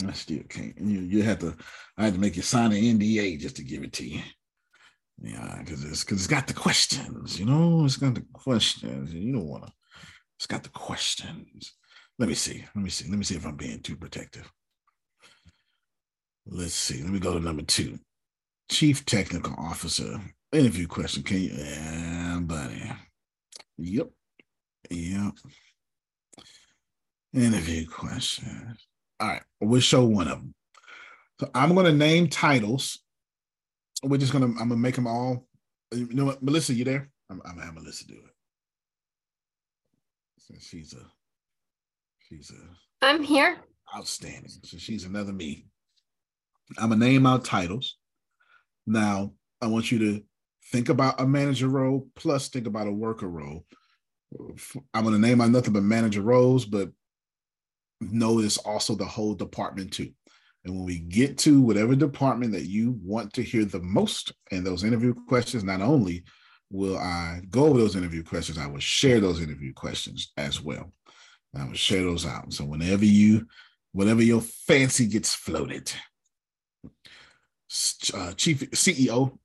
I 0.08 0.14
still 0.14 0.44
can't. 0.50 0.78
You 0.80 1.00
you 1.02 1.24
have 1.24 1.40
to. 1.40 1.56
I 1.98 2.06
had 2.06 2.14
to 2.14 2.20
make 2.20 2.36
you 2.36 2.42
sign 2.42 2.72
an 2.72 3.00
NDA 3.00 3.40
just 3.40 3.56
to 3.58 3.64
give 3.64 3.84
it 3.84 3.94
to 3.94 4.08
you. 4.08 4.22
Yeah, 5.22 5.60
because 5.60 5.84
it's 5.84 6.04
because 6.04 6.20
it's 6.20 6.28
got 6.28 6.48
the 6.48 6.54
questions. 6.54 7.40
You 7.40 7.46
know, 7.46 7.86
it's 7.86 7.98
got 7.98 8.16
the 8.16 8.26
questions. 8.34 9.14
You 9.14 9.34
don't 9.34 9.48
want 9.48 9.66
to. 9.66 9.72
It's 10.38 10.48
got 10.48 10.64
the 10.64 10.70
questions. 10.70 11.74
Let 12.18 12.28
me 12.28 12.36
see. 12.36 12.66
Let 12.76 12.84
me 12.84 12.90
see. 12.90 13.10
Let 13.10 13.18
me 13.18 13.24
see 13.24 13.36
if 13.36 13.46
I'm 13.46 13.56
being 13.56 13.82
too 13.82 13.96
protective. 13.96 14.52
Let's 16.46 16.74
see. 16.74 17.04
Let 17.04 17.12
me 17.12 17.20
go 17.20 17.34
to 17.34 17.40
number 17.40 17.62
two. 17.62 18.00
Chief 18.70 19.06
Technical 19.06 19.54
Officer. 19.58 20.20
Interview 20.52 20.88
question. 20.88 21.24
Can 21.24 21.42
you? 21.42 21.52
Yeah, 21.54 22.40
buddy. 22.42 22.92
Yep. 23.78 24.10
Yep. 24.90 25.34
Interview 27.34 27.88
questions. 27.88 28.88
All 29.22 29.28
right, 29.28 29.44
we'll 29.62 29.82
show 29.82 30.04
one 30.04 30.28
of 30.28 30.40
them. 30.40 30.56
So 31.40 31.50
I'm 31.54 31.74
going 31.76 31.86
to 31.86 31.94
name 31.94 32.28
titles. 32.28 33.00
We're 34.04 34.18
just 34.18 34.32
going 34.32 34.44
to, 34.44 34.50
I'm 34.60 34.68
going 34.68 34.70
to 34.70 34.76
make 34.78 34.96
them 34.96 35.06
all. 35.06 35.48
You 35.92 36.08
know 36.12 36.26
what, 36.26 36.42
Melissa, 36.42 36.74
you 36.74 36.84
there? 36.84 37.12
I'm, 37.30 37.40
I'm 37.46 37.56
going 37.56 37.60
to 37.60 37.66
have 37.66 37.76
Melissa 37.76 38.08
do 38.08 38.16
it. 38.16 38.32
So 40.40 40.56
she's 40.60 40.94
a, 40.94 41.06
she's 42.28 42.52
a. 42.52 43.06
I'm 43.06 43.22
here. 43.22 43.58
Outstanding. 43.96 44.50
So 44.64 44.78
she's 44.78 45.06
another 45.06 45.34
me. 45.34 45.68
I'm 46.80 46.90
going 46.90 47.00
to 47.00 47.06
name 47.06 47.28
out 47.28 47.46
titles. 47.46 47.98
Now, 48.88 49.34
I 49.62 49.68
want 49.68 49.92
you 49.92 50.00
to 50.00 50.24
think 50.72 50.90
about 50.90 51.22
a 51.22 51.28
manager 51.28 51.68
role 51.68 52.08
plus 52.16 52.50
think 52.50 52.66
about 52.66 52.88
a 52.88 52.92
worker 52.92 53.28
role. 53.28 53.66
I'm 54.94 55.04
going 55.04 55.14
to 55.14 55.28
name 55.28 55.42
out 55.42 55.52
nothing 55.52 55.74
but 55.74 55.84
manager 55.84 56.22
roles, 56.22 56.66
but 56.66 56.90
notice 58.02 58.58
also 58.58 58.96
the 58.96 59.06
whole 59.06 59.34
department 59.34 59.94
too. 59.94 60.12
And 60.64 60.76
when 60.76 60.86
we 60.86 61.00
get 61.00 61.38
to 61.40 61.62
whatever 61.62 61.96
department 61.96 62.52
that 62.54 62.68
you 62.68 63.00
want 63.04 63.34
to 63.34 63.44
hear 63.44 63.66
the 63.66 63.82
most 63.82 64.32
in 64.52 64.64
those 64.64 64.84
interview 64.84 65.14
questions, 65.28 65.64
not 65.64 65.82
only 65.82 66.24
will 66.70 66.98
I 66.98 67.42
go 67.50 67.66
over 67.66 67.80
those 67.80 67.96
interview 67.96 68.24
questions, 68.24 68.58
I 68.58 68.68
will 68.68 68.80
share 68.80 69.20
those 69.20 69.42
interview 69.42 69.74
questions 69.74 70.32
as 70.38 70.62
well. 70.62 70.94
I 71.56 71.66
will 71.66 71.74
share 71.74 72.04
those 72.04 72.26
out. 72.26 72.54
So 72.54 72.64
whenever 72.64 73.06
you, 73.06 73.48
whenever 73.92 74.22
your 74.22 74.42
fancy 74.42 75.08
gets 75.08 75.34
floated, 75.34 75.92
uh, 78.14 78.34
Chief 78.34 78.70
CEO, 78.72 79.38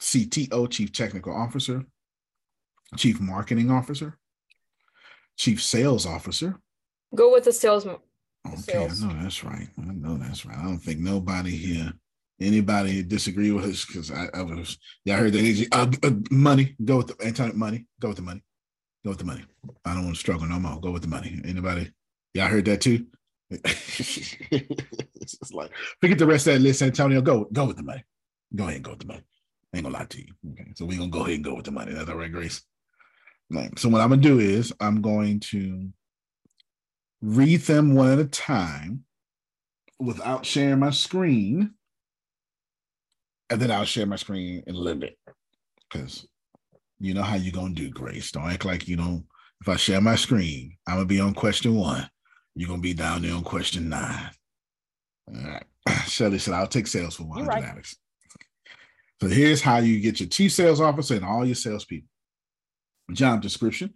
CTO, 0.00 0.70
Chief 0.70 0.92
Technical 0.92 1.34
Officer, 1.34 1.84
chief 2.96 3.20
marketing 3.20 3.70
officer, 3.70 4.18
chief 5.36 5.62
sales 5.62 6.06
officer. 6.06 6.60
Go 7.14 7.32
with 7.32 7.44
the 7.44 7.52
salesman. 7.52 7.96
Okay, 8.46 8.56
sales. 8.56 9.02
I 9.02 9.08
know 9.08 9.22
that's 9.22 9.44
right. 9.44 9.68
I 9.78 9.92
know 9.92 10.16
that's 10.16 10.46
right. 10.46 10.58
I 10.58 10.62
don't 10.62 10.78
think 10.78 11.00
nobody 11.00 11.50
here, 11.50 11.92
anybody 12.40 13.02
disagree 13.02 13.50
with 13.50 13.64
us 13.64 13.84
because 13.84 14.10
I, 14.10 14.26
I 14.34 14.42
was, 14.42 14.78
y'all 15.04 15.16
heard 15.16 15.32
that. 15.32 15.68
Uh, 15.72 15.90
uh, 16.06 16.10
money, 16.30 16.76
go 16.84 16.98
with 16.98 17.08
the 17.08 17.24
anti 17.24 17.50
money, 17.52 17.86
go 18.00 18.08
with 18.08 18.18
the 18.18 18.22
money, 18.22 18.42
go 19.04 19.10
with 19.10 19.18
the 19.18 19.24
money. 19.24 19.44
I 19.84 19.94
don't 19.94 20.04
want 20.04 20.16
to 20.16 20.20
struggle 20.20 20.46
no 20.46 20.58
more. 20.58 20.80
Go 20.80 20.92
with 20.92 21.02
the 21.02 21.08
money. 21.08 21.40
Anybody, 21.44 21.90
y'all 22.34 22.48
heard 22.48 22.64
that 22.66 22.80
too? 22.80 23.06
it's 23.50 24.36
just 25.38 25.54
like 25.54 25.70
forget 26.00 26.18
the 26.18 26.26
rest 26.26 26.46
of 26.48 26.54
that 26.54 26.60
list, 26.60 26.82
Antonio. 26.82 27.20
Go, 27.20 27.46
go 27.52 27.66
with 27.66 27.76
the 27.76 27.82
money. 27.82 28.04
Go 28.54 28.64
ahead 28.64 28.76
and 28.76 28.84
go 28.84 28.90
with 28.92 29.00
the 29.00 29.06
money. 29.06 29.22
I 29.72 29.78
ain't 29.78 29.84
gonna 29.84 29.98
lie 29.98 30.06
to 30.06 30.18
you. 30.18 30.32
Okay, 30.52 30.72
so 30.74 30.84
we're 30.84 30.98
gonna 30.98 31.10
go 31.10 31.20
ahead 31.20 31.34
and 31.34 31.44
go 31.44 31.54
with 31.54 31.64
the 31.64 31.70
money. 31.70 31.92
That's 31.92 32.08
all 32.08 32.16
right, 32.16 32.32
Grace. 32.32 32.62
Right. 33.50 33.78
So 33.78 33.88
what 33.88 34.00
I'm 34.00 34.08
gonna 34.08 34.22
do 34.22 34.40
is 34.40 34.72
I'm 34.80 35.00
going 35.00 35.40
to 35.40 35.88
read 37.22 37.62
them 37.62 37.94
one 37.94 38.12
at 38.12 38.18
a 38.18 38.26
time 38.26 39.04
without 39.98 40.46
sharing 40.46 40.78
my 40.78 40.90
screen. 40.90 41.72
And 43.48 43.60
then 43.60 43.70
I'll 43.70 43.84
share 43.84 44.06
my 44.06 44.16
screen 44.16 44.62
in 44.66 44.74
a 44.74 44.78
little 44.78 45.00
bit. 45.00 45.16
Because 45.90 46.26
you 46.98 47.14
know 47.14 47.22
how 47.22 47.36
you're 47.36 47.52
gonna 47.52 47.74
do, 47.74 47.90
Grace. 47.90 48.32
Don't 48.32 48.50
act 48.50 48.64
like 48.64 48.88
you 48.88 48.96
know 48.96 49.22
if 49.60 49.68
I 49.68 49.76
share 49.76 50.00
my 50.00 50.16
screen, 50.16 50.76
I'm 50.86 50.96
gonna 50.96 51.06
be 51.06 51.20
on 51.20 51.34
question 51.34 51.74
one. 51.74 52.08
You're 52.54 52.68
gonna 52.68 52.80
be 52.80 52.94
down 52.94 53.22
there 53.22 53.34
on 53.34 53.44
question 53.44 53.88
nine. 53.88 54.30
All 55.28 55.50
right. 55.50 55.64
Shelly 56.06 56.38
said, 56.38 56.54
I'll 56.54 56.66
take 56.66 56.86
sales 56.86 57.16
for 57.16 57.24
100 57.24 57.48
right. 57.48 57.64
Alex. 57.64 57.96
So 59.20 59.28
here's 59.28 59.62
how 59.62 59.78
you 59.78 60.00
get 60.00 60.20
your 60.20 60.28
chief 60.28 60.52
sales 60.52 60.80
officer 60.80 61.14
and 61.14 61.24
all 61.24 61.44
your 61.44 61.54
salespeople. 61.54 62.08
Job 63.12 63.40
description. 63.40 63.94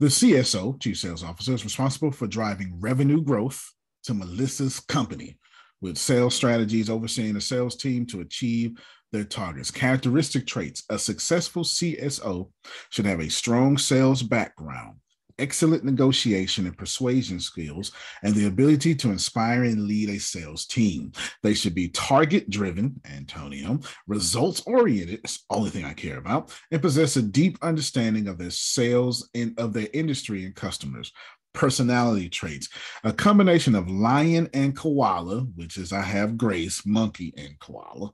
The 0.00 0.06
CSO, 0.06 0.80
chief 0.80 0.98
sales 0.98 1.22
officer, 1.22 1.54
is 1.54 1.64
responsible 1.64 2.10
for 2.10 2.26
driving 2.26 2.80
revenue 2.80 3.22
growth 3.22 3.72
to 4.04 4.14
Melissa's 4.14 4.80
company 4.80 5.38
with 5.80 5.98
sales 5.98 6.34
strategies, 6.34 6.90
overseeing 6.90 7.34
the 7.34 7.40
sales 7.40 7.76
team 7.76 8.06
to 8.06 8.20
achieve 8.20 8.78
their 9.12 9.24
targets. 9.24 9.70
Characteristic 9.70 10.46
traits 10.46 10.84
a 10.88 10.98
successful 10.98 11.64
CSO 11.64 12.50
should 12.90 13.06
have 13.06 13.20
a 13.20 13.28
strong 13.28 13.78
sales 13.78 14.22
background, 14.22 14.96
excellent 15.38 15.84
negotiation 15.84 16.66
and 16.66 16.76
persuasion 16.76 17.40
skills, 17.40 17.92
and 18.22 18.34
the 18.34 18.46
ability 18.46 18.94
to 18.96 19.10
inspire 19.10 19.64
and 19.64 19.86
lead 19.86 20.10
a 20.10 20.18
sales 20.18 20.66
team. 20.66 21.12
They 21.42 21.54
should 21.54 21.74
be 21.74 21.88
target 21.88 22.50
driven, 22.50 23.00
Antonio, 23.04 23.80
results 24.06 24.62
oriented, 24.66 25.20
it's 25.24 25.44
the 25.48 25.56
only 25.56 25.70
thing 25.70 25.84
I 25.84 25.94
care 25.94 26.18
about, 26.18 26.52
and 26.70 26.82
possess 26.82 27.16
a 27.16 27.22
deep 27.22 27.58
understanding 27.62 28.28
of 28.28 28.38
their 28.38 28.50
sales 28.50 29.28
and 29.34 29.58
of 29.58 29.72
their 29.72 29.88
industry 29.92 30.44
and 30.44 30.54
customers. 30.54 31.12
Personality 31.54 32.30
traits, 32.30 32.68
a 33.04 33.12
combination 33.12 33.74
of 33.74 33.90
lion 33.90 34.48
and 34.54 34.74
koala, 34.74 35.40
which 35.54 35.76
is 35.76 35.92
I 35.92 36.00
have 36.00 36.38
Grace, 36.38 36.86
monkey 36.86 37.34
and 37.36 37.58
koala, 37.58 38.12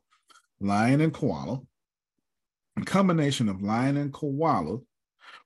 lion 0.61 1.01
and 1.01 1.15
koala, 1.15 1.61
a 2.77 2.85
combination 2.85 3.49
of 3.49 3.62
lion 3.62 3.97
and 3.97 4.12
koala 4.12 4.78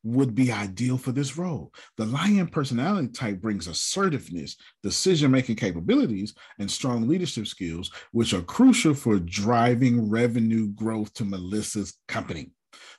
would 0.04 0.34
be 0.34 0.50
ideal 0.50 0.98
for 0.98 1.12
this 1.12 1.36
role. 1.36 1.72
The 1.96 2.06
lion 2.06 2.48
personality 2.48 3.08
type 3.08 3.40
brings 3.40 3.68
assertiveness, 3.68 4.56
decision 4.82 5.30
making 5.30 5.56
capabilities, 5.56 6.34
and 6.58 6.70
strong 6.70 7.06
leadership 7.06 7.46
skills, 7.46 7.90
which 8.12 8.34
are 8.34 8.42
crucial 8.42 8.94
for 8.94 9.18
driving 9.18 10.10
revenue 10.10 10.68
growth 10.68 11.12
to 11.14 11.24
Melissa's 11.24 11.98
company. 12.08 12.50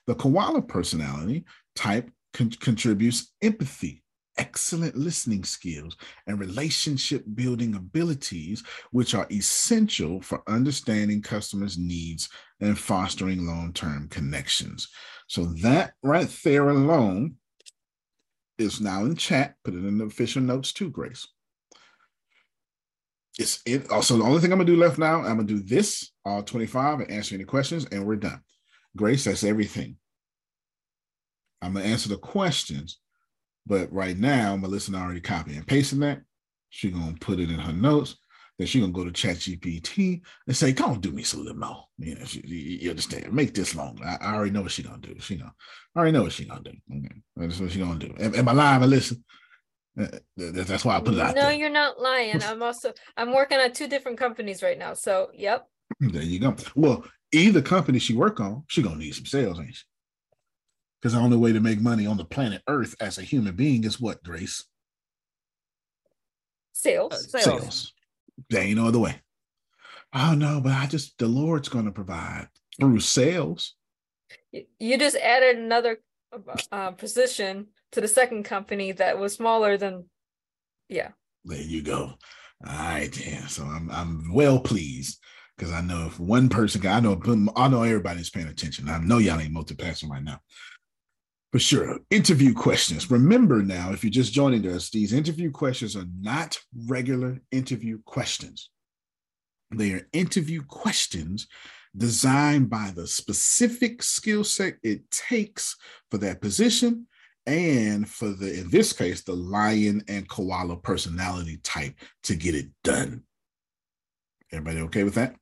The 0.07 0.15
koala 0.15 0.61
personality 0.61 1.45
type 1.75 2.09
con- 2.33 2.51
contributes 2.51 3.33
empathy, 3.41 4.03
excellent 4.37 4.95
listening 4.95 5.43
skills 5.43 5.95
and 6.27 6.39
relationship 6.39 7.23
building 7.35 7.75
abilities, 7.75 8.63
which 8.91 9.13
are 9.13 9.27
essential 9.31 10.21
for 10.21 10.41
understanding 10.47 11.21
customers' 11.21 11.77
needs 11.77 12.29
and 12.59 12.77
fostering 12.77 13.45
long 13.45 13.73
term 13.73 14.07
connections. 14.09 14.89
So, 15.33 15.45
that 15.63 15.93
right 16.03 16.29
there 16.43 16.69
alone 16.69 17.35
is 18.59 18.79
now 18.79 19.05
in 19.05 19.15
chat. 19.15 19.55
Put 19.63 19.73
it 19.73 19.83
in 19.83 19.97
the 19.97 20.05
official 20.05 20.41
notes 20.41 20.71
too, 20.71 20.91
Grace. 20.91 21.27
It's 23.39 23.61
it. 23.65 23.87
Oh, 23.89 23.95
also, 23.95 24.17
the 24.17 24.23
only 24.23 24.41
thing 24.41 24.51
I'm 24.51 24.59
gonna 24.59 24.71
do 24.71 24.77
left 24.77 24.99
now, 24.99 25.21
I'm 25.21 25.37
gonna 25.37 25.43
do 25.45 25.59
this 25.59 26.11
all 26.23 26.43
25 26.43 26.99
and 26.99 27.09
answer 27.11 27.33
any 27.33 27.45
questions, 27.45 27.85
and 27.91 28.05
we're 28.05 28.15
done. 28.15 28.41
Grace, 28.95 29.23
that's 29.23 29.43
everything. 29.43 29.97
I'm 31.63 31.73
gonna 31.73 31.85
answer 31.85 32.09
the 32.09 32.17
questions 32.17 32.99
but 33.65 33.91
right 33.93 34.17
now, 34.17 34.55
Melissa 34.55 34.93
already 34.93 35.21
copy 35.21 35.55
and 35.55 35.65
pasting 35.65 35.99
that. 35.99 36.21
She's 36.69 36.93
gonna 36.93 37.15
put 37.19 37.39
it 37.39 37.49
in 37.49 37.59
her 37.59 37.73
notes. 37.73 38.17
Then 38.57 38.67
she's 38.67 38.81
gonna 38.81 38.93
go 38.93 39.03
to 39.03 39.11
ChatGPT 39.11 40.21
and 40.47 40.55
say, 40.55 40.73
"Come 40.73 40.91
on, 40.91 40.99
do 40.99 41.11
me 41.11 41.23
some 41.23 41.43
little 41.43 41.59
more." 41.59 41.85
You 41.97 42.15
know, 42.15 42.25
she, 42.25 42.41
you 42.41 42.89
understand? 42.91 43.33
Make 43.33 43.53
this 43.53 43.75
longer. 43.75 44.03
I, 44.03 44.17
I, 44.21 44.35
already 44.35 44.51
know 44.51 44.61
what 44.61 44.71
she's 44.71 44.85
gonna 44.85 44.99
do. 44.99 45.15
She 45.19 45.37
know. 45.37 45.49
I 45.95 45.99
already 45.99 46.11
know 46.11 46.23
what 46.23 46.33
she's 46.33 46.47
gonna 46.47 46.61
do. 46.61 46.71
Okay, 46.95 47.15
that's 47.35 47.59
what 47.59 47.71
she's 47.71 47.81
gonna 47.81 47.99
do. 47.99 48.13
Am, 48.19 48.35
am 48.35 48.49
I 48.49 48.51
lying, 48.51 48.81
Melissa? 48.81 49.15
Uh, 49.99 50.07
that's 50.37 50.85
why 50.85 50.97
I 50.97 50.99
put 50.99 51.15
it 51.15 51.19
out. 51.19 51.35
No, 51.35 51.43
there. 51.43 51.53
you're 51.53 51.69
not 51.69 51.99
lying. 51.99 52.43
I'm 52.45 52.61
also 52.61 52.93
I'm 53.17 53.33
working 53.33 53.59
on 53.59 53.71
two 53.73 53.87
different 53.87 54.19
companies 54.19 54.61
right 54.61 54.77
now. 54.77 54.93
So, 54.93 55.29
yep. 55.33 55.67
There 55.99 56.21
you 56.21 56.39
go. 56.39 56.55
Well, 56.75 57.05
either 57.31 57.61
company 57.61 57.97
she 57.97 58.15
work 58.15 58.39
on, 58.39 58.63
she 58.67 58.83
gonna 58.83 58.97
need 58.97 59.15
some 59.15 59.25
sales, 59.25 59.59
ain't 59.59 59.75
she? 59.75 59.83
Because 61.01 61.13
the 61.13 61.19
only 61.19 61.37
way 61.37 61.51
to 61.53 61.59
make 61.59 61.81
money 61.81 62.05
on 62.05 62.17
the 62.17 62.25
planet 62.25 62.61
Earth 62.67 62.95
as 62.99 63.17
a 63.17 63.23
human 63.23 63.55
being 63.55 63.83
is 63.83 63.99
what, 63.99 64.23
Grace? 64.23 64.65
Sales. 66.71 67.13
Uh, 67.13 67.39
sales. 67.39 67.43
Sales. 67.43 67.93
There 68.49 68.63
ain't 68.63 68.77
no 68.77 68.87
other 68.87 68.99
way. 68.99 69.21
Oh 70.13 70.33
no, 70.35 70.61
but 70.61 70.73
I 70.73 70.85
just 70.85 71.17
the 71.17 71.27
Lord's 71.27 71.69
going 71.69 71.85
to 71.85 71.91
provide 71.91 72.47
through 72.79 72.99
sales. 72.99 73.75
You 74.51 74.97
just 74.97 75.15
added 75.15 75.57
another 75.57 75.99
uh, 76.71 76.91
position 76.91 77.67
to 77.91 78.01
the 78.01 78.07
second 78.07 78.43
company 78.43 78.91
that 78.93 79.17
was 79.19 79.33
smaller 79.33 79.77
than, 79.77 80.05
yeah. 80.89 81.09
There 81.45 81.61
you 81.61 81.81
go. 81.81 82.13
All 82.65 82.73
right, 82.73 83.25
yeah. 83.25 83.47
So 83.47 83.63
I'm 83.63 83.89
I'm 83.91 84.33
well 84.33 84.59
pleased 84.59 85.19
because 85.57 85.73
I 85.73 85.81
know 85.81 86.07
if 86.07 86.19
one 86.19 86.49
person, 86.49 86.85
I 86.85 86.99
know 86.99 87.19
I 87.55 87.67
know 87.67 87.83
everybody's 87.83 88.29
paying 88.29 88.47
attention. 88.47 88.89
I 88.89 88.99
know 88.99 89.17
y'all 89.17 89.39
ain't 89.39 89.53
multitasking 89.53 90.09
right 90.09 90.23
now. 90.23 90.39
For 91.53 91.59
sure. 91.59 91.99
Interview 92.09 92.55
questions. 92.55 93.11
Remember 93.11 93.61
now, 93.61 93.91
if 93.91 94.03
you're 94.03 94.09
just 94.09 94.33
joining 94.33 94.67
us, 94.67 94.89
these 94.89 95.13
interview 95.13 95.51
questions 95.51 95.95
are 95.95 96.07
not 96.19 96.57
regular 96.87 97.39
interview 97.51 97.99
questions. 98.05 98.71
They 99.69 99.91
are 99.91 100.07
interview 100.13 100.63
questions 100.63 101.45
designed 101.95 102.71
by 102.71 102.91
the 102.95 103.05
specific 103.05 104.01
skill 104.01 104.43
set 104.43 104.77
it 104.81 105.11
takes 105.11 105.75
for 106.09 106.17
that 106.17 106.41
position 106.41 107.05
and 107.45 108.09
for 108.09 108.29
the, 108.29 108.61
in 108.61 108.71
this 108.71 108.91
case, 108.91 109.21
the 109.21 109.35
lion 109.35 110.03
and 110.07 110.27
koala 110.27 110.77
personality 110.77 111.59
type 111.61 111.93
to 112.23 112.35
get 112.35 112.55
it 112.55 112.69
done. 112.83 113.21
Everybody 114.51 114.79
okay 114.85 115.03
with 115.03 115.13
that? 115.15 115.35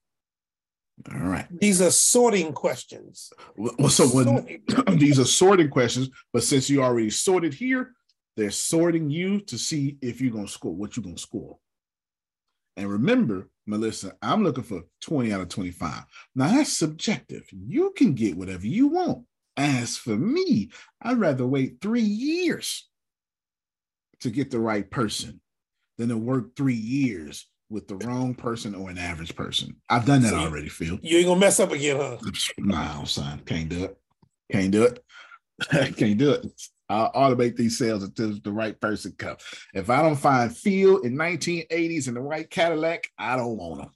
All 1.14 1.28
right. 1.28 1.48
These 1.60 1.82
are 1.82 1.92
sorting 1.92 2.54
questions. 2.54 3.32
Well, 3.56 3.90
so 3.90 4.08
when 4.08 4.62
these 4.98 5.20
are 5.20 5.26
sorting 5.26 5.70
questions, 5.70 6.10
but 6.34 6.44
since 6.44 6.70
you 6.70 6.84
already 6.84 7.10
sorted 7.10 7.54
here, 7.54 7.94
they're 8.38 8.52
sorting 8.52 9.10
you 9.10 9.42
to 9.42 9.58
see 9.58 9.98
if 10.02 10.22
you're 10.22 10.34
gonna 10.34 10.48
score 10.48 10.74
what 10.74 10.96
you're 10.96 11.04
gonna 11.04 11.18
score. 11.18 11.58
And 12.78 12.90
remember, 12.90 13.50
Melissa, 13.66 14.14
I'm 14.22 14.44
looking 14.44 14.64
for 14.64 14.84
20 15.02 15.34
out 15.34 15.42
of 15.42 15.50
25. 15.50 16.04
Now 16.36 16.48
that's 16.48 16.72
subjective. 16.72 17.44
You 17.52 17.94
can 17.96 18.14
get 18.14 18.38
whatever 18.38 18.66
you 18.66 18.88
want. 18.88 19.26
As 19.58 19.98
for 19.98 20.16
me, 20.16 20.72
I'd 21.02 21.20
rather 21.20 21.46
wait 21.46 21.82
three 21.82 22.02
years 22.02 22.88
to 24.22 24.30
get 24.30 24.50
the 24.50 24.60
right 24.60 24.90
person 24.90 25.42
than 25.98 26.10
to 26.10 26.18
work 26.18 26.56
three 26.56 26.74
years 26.74 27.48
with 27.72 27.88
the 27.88 27.96
wrong 27.96 28.36
person 28.36 28.76
or 28.76 28.90
an 28.90 28.98
average 28.98 29.36
person. 29.36 29.76
I've 29.90 30.06
done 30.06 30.22
that 30.24 30.32
so 30.32 30.38
already, 30.38 30.70
Phil. 30.70 31.00
You 31.02 31.18
ain't 31.18 31.28
gonna 31.28 31.40
mess 31.40 31.60
up 31.60 31.72
again, 31.72 31.98
huh? 31.98 32.18
No, 32.60 33.04
son, 33.06 33.42
can't 33.46 33.70
do 33.70 33.86
it. 33.86 33.98
Can't 34.52 34.72
do 34.72 34.84
it. 34.84 35.04
can't 35.96 36.18
do 36.18 36.32
it. 36.32 36.46
I'll 36.90 37.12
automate 37.14 37.56
these 37.56 37.78
sales 37.78 38.04
until 38.04 38.38
the 38.44 38.52
right 38.52 38.80
person 38.80 39.14
comes. 39.18 39.42
If 39.74 39.90
I 39.90 40.02
don't 40.02 40.18
find 40.18 40.56
Phil 40.56 41.00
in 41.00 41.16
1980s 41.16 42.10
in 42.10 42.16
the 42.16 42.22
right 42.22 42.50
Cadillac, 42.50 43.08
I 43.18 43.38
don't 43.38 43.56
want 43.56 43.90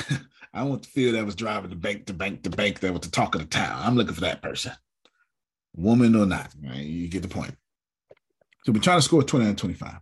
him. 0.00 0.26
I 0.52 0.64
want 0.64 0.82
the 0.82 0.88
Phil 0.88 1.12
that 1.12 1.24
was 1.24 1.36
driving 1.36 1.70
the 1.70 1.76
bank 1.76 2.06
to 2.06 2.14
bank 2.14 2.42
to 2.42 2.50
bank 2.50 2.80
that 2.80 2.92
was 2.92 3.02
the 3.02 3.10
talk 3.10 3.36
of 3.36 3.42
the 3.42 3.46
town. 3.46 3.80
I'm 3.80 3.94
looking 3.94 4.14
for 4.14 4.22
that 4.22 4.42
person, 4.42 4.72
woman 5.76 6.16
or 6.16 6.26
not. 6.26 6.52
Right? 6.60 6.78
You 6.78 7.06
get 7.08 7.22
the 7.22 7.28
point. 7.28 7.54
So 8.64 8.72
we're 8.72 8.80
trying 8.80 8.98
to 8.98 9.02
score 9.02 9.22
20 9.22 9.46
and 9.46 9.56
25. 9.56 10.00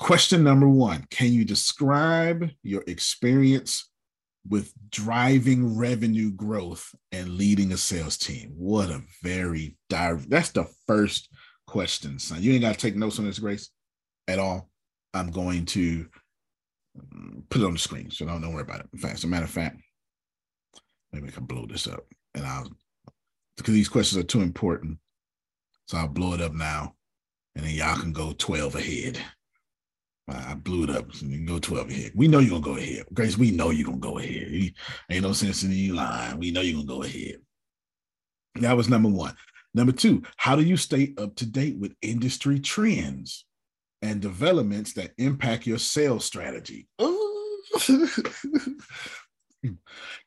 Question 0.00 0.42
number 0.42 0.66
one 0.66 1.06
Can 1.10 1.30
you 1.30 1.44
describe 1.44 2.48
your 2.62 2.82
experience 2.86 3.90
with 4.48 4.72
driving 4.90 5.76
revenue 5.76 6.32
growth 6.32 6.94
and 7.12 7.36
leading 7.36 7.70
a 7.72 7.76
sales 7.76 8.16
team? 8.16 8.54
What 8.56 8.88
a 8.88 9.02
very 9.22 9.76
direct, 9.90 10.30
that's 10.30 10.48
the 10.50 10.64
first 10.86 11.28
question, 11.66 12.18
son. 12.18 12.42
You 12.42 12.54
ain't 12.54 12.62
got 12.62 12.72
to 12.72 12.80
take 12.80 12.96
notes 12.96 13.18
on 13.18 13.26
this, 13.26 13.38
Grace, 13.38 13.68
at 14.26 14.38
all. 14.38 14.70
I'm 15.12 15.30
going 15.30 15.66
to 15.66 16.06
mm, 16.98 17.42
put 17.50 17.60
it 17.60 17.66
on 17.66 17.74
the 17.74 17.78
screen, 17.78 18.10
so 18.10 18.24
don't, 18.24 18.40
don't 18.40 18.54
worry 18.54 18.62
about 18.62 18.80
it. 18.80 18.88
In 18.94 18.98
fact, 18.98 19.16
as 19.16 19.24
a 19.24 19.28
matter 19.28 19.44
of 19.44 19.50
fact, 19.50 19.82
maybe 21.12 21.28
I 21.28 21.30
can 21.30 21.44
blow 21.44 21.66
this 21.66 21.86
up 21.86 22.06
and 22.34 22.46
I'll, 22.46 22.70
because 23.58 23.74
these 23.74 23.90
questions 23.90 24.18
are 24.18 24.26
too 24.26 24.40
important. 24.40 24.96
So 25.88 25.98
I'll 25.98 26.08
blow 26.08 26.32
it 26.32 26.40
up 26.40 26.54
now 26.54 26.94
and 27.54 27.66
then 27.66 27.74
y'all 27.74 28.00
can 28.00 28.14
go 28.14 28.32
12 28.32 28.76
ahead. 28.76 29.20
I 30.30 30.54
blew 30.54 30.84
it 30.84 30.90
up. 30.90 31.06
Go 31.44 31.58
12 31.58 31.90
ahead. 31.90 32.12
We 32.14 32.28
know 32.28 32.38
you're 32.38 32.60
gonna 32.60 32.62
go 32.62 32.76
ahead. 32.76 33.06
Grace, 33.12 33.36
we 33.36 33.50
know 33.50 33.70
you're 33.70 33.86
gonna 33.86 33.98
go 33.98 34.18
ahead. 34.18 34.72
ain't 35.10 35.22
no 35.22 35.32
sense 35.32 35.62
in 35.62 35.72
you 35.72 35.94
lying. 35.94 36.38
We 36.38 36.50
know 36.50 36.60
you're 36.60 36.84
gonna 36.84 36.86
go 36.86 37.02
ahead. 37.02 37.36
That 38.56 38.76
was 38.76 38.88
number 38.88 39.08
one. 39.08 39.34
Number 39.74 39.92
two, 39.92 40.22
how 40.36 40.56
do 40.56 40.62
you 40.62 40.76
stay 40.76 41.14
up 41.16 41.36
to 41.36 41.46
date 41.46 41.78
with 41.78 41.94
industry 42.02 42.58
trends 42.58 43.44
and 44.02 44.20
developments 44.20 44.94
that 44.94 45.12
impact 45.18 45.66
your 45.66 45.78
sales 45.78 46.24
strategy? 46.24 46.88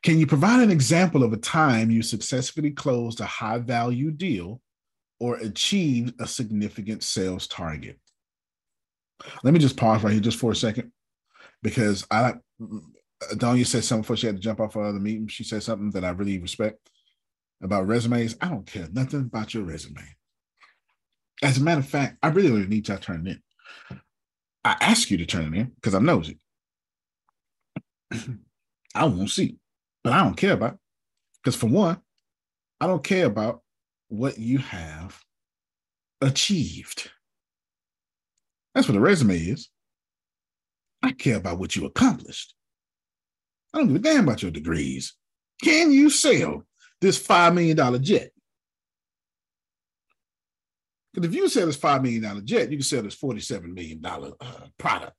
Can 0.02 0.18
you 0.18 0.26
provide 0.26 0.62
an 0.62 0.70
example 0.70 1.22
of 1.22 1.32
a 1.32 1.38
time 1.38 1.90
you 1.90 2.02
successfully 2.02 2.70
closed 2.70 3.20
a 3.20 3.26
high 3.26 3.58
value 3.58 4.10
deal 4.10 4.60
or 5.18 5.36
achieved 5.36 6.14
a 6.20 6.26
significant 6.26 7.02
sales 7.02 7.46
target? 7.46 7.98
Let 9.42 9.54
me 9.54 9.60
just 9.60 9.76
pause 9.76 10.02
right 10.02 10.12
here 10.12 10.20
just 10.20 10.38
for 10.38 10.52
a 10.52 10.56
second 10.56 10.92
because 11.62 12.06
I 12.10 12.34
Donya 13.32 13.66
said 13.66 13.84
something 13.84 14.02
before 14.02 14.16
she 14.16 14.26
had 14.26 14.36
to 14.36 14.42
jump 14.42 14.60
off 14.60 14.76
of 14.76 14.94
the 14.94 15.00
meeting. 15.00 15.28
She 15.28 15.44
said 15.44 15.62
something 15.62 15.90
that 15.90 16.04
I 16.04 16.10
really 16.10 16.38
respect 16.38 16.78
about 17.62 17.86
resumes. 17.86 18.36
I 18.40 18.48
don't 18.48 18.66
care 18.66 18.88
nothing 18.92 19.20
about 19.20 19.54
your 19.54 19.64
resume. 19.64 20.02
As 21.42 21.58
a 21.58 21.62
matter 21.62 21.80
of 21.80 21.88
fact, 21.88 22.18
I 22.22 22.28
really 22.28 22.48
don't 22.48 22.68
need 22.68 22.84
to 22.86 22.98
turn 22.98 23.26
it 23.26 23.38
in. 23.90 24.00
I 24.64 24.76
ask 24.80 25.10
you 25.10 25.18
to 25.18 25.26
turn 25.26 25.54
it 25.54 25.58
in 25.58 25.72
because 25.74 25.94
I'm 25.94 26.04
nosy. 26.04 26.38
I 28.94 29.04
won't 29.04 29.30
see, 29.30 29.58
but 30.02 30.12
I 30.12 30.22
don't 30.22 30.36
care 30.36 30.52
about 30.52 30.78
because 31.42 31.56
for 31.56 31.66
one, 31.66 32.00
I 32.80 32.86
don't 32.86 33.04
care 33.04 33.26
about 33.26 33.62
what 34.08 34.38
you 34.38 34.58
have 34.58 35.20
achieved. 36.20 37.10
That's 38.74 38.88
what 38.88 38.96
a 38.96 39.00
resume 39.00 39.36
is. 39.36 39.70
I 41.02 41.12
care 41.12 41.36
about 41.36 41.58
what 41.58 41.76
you 41.76 41.84
accomplished. 41.86 42.54
I 43.72 43.78
don't 43.78 43.88
give 43.88 43.96
a 43.96 43.98
damn 44.00 44.24
about 44.24 44.42
your 44.42 44.50
degrees. 44.50 45.14
Can 45.62 45.92
you 45.92 46.10
sell 46.10 46.64
this 47.00 47.24
$5 47.24 47.54
million 47.54 48.02
jet? 48.02 48.30
Because 51.12 51.28
if 51.28 51.34
you 51.34 51.48
sell 51.48 51.66
this 51.66 51.76
$5 51.76 52.02
million 52.02 52.46
jet, 52.46 52.70
you 52.70 52.78
can 52.78 52.84
sell 52.84 53.02
this 53.02 53.16
$47 53.16 53.72
million 53.72 54.04
uh, 54.04 54.32
product. 54.78 55.12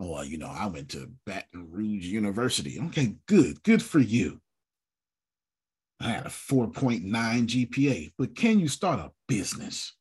Oh, 0.00 0.12
well, 0.12 0.24
you 0.24 0.38
know, 0.38 0.48
I 0.48 0.66
went 0.66 0.88
to 0.90 1.10
Baton 1.24 1.68
Rouge 1.70 2.06
University. 2.06 2.80
Okay, 2.86 3.14
good. 3.26 3.62
Good 3.62 3.82
for 3.82 4.00
you. 4.00 4.40
I 6.00 6.08
had 6.08 6.26
a 6.26 6.30
4.9 6.30 7.04
GPA, 7.08 8.12
but 8.18 8.34
can 8.34 8.58
you 8.58 8.68
start 8.68 8.98
a 8.98 9.12
business? 9.28 9.94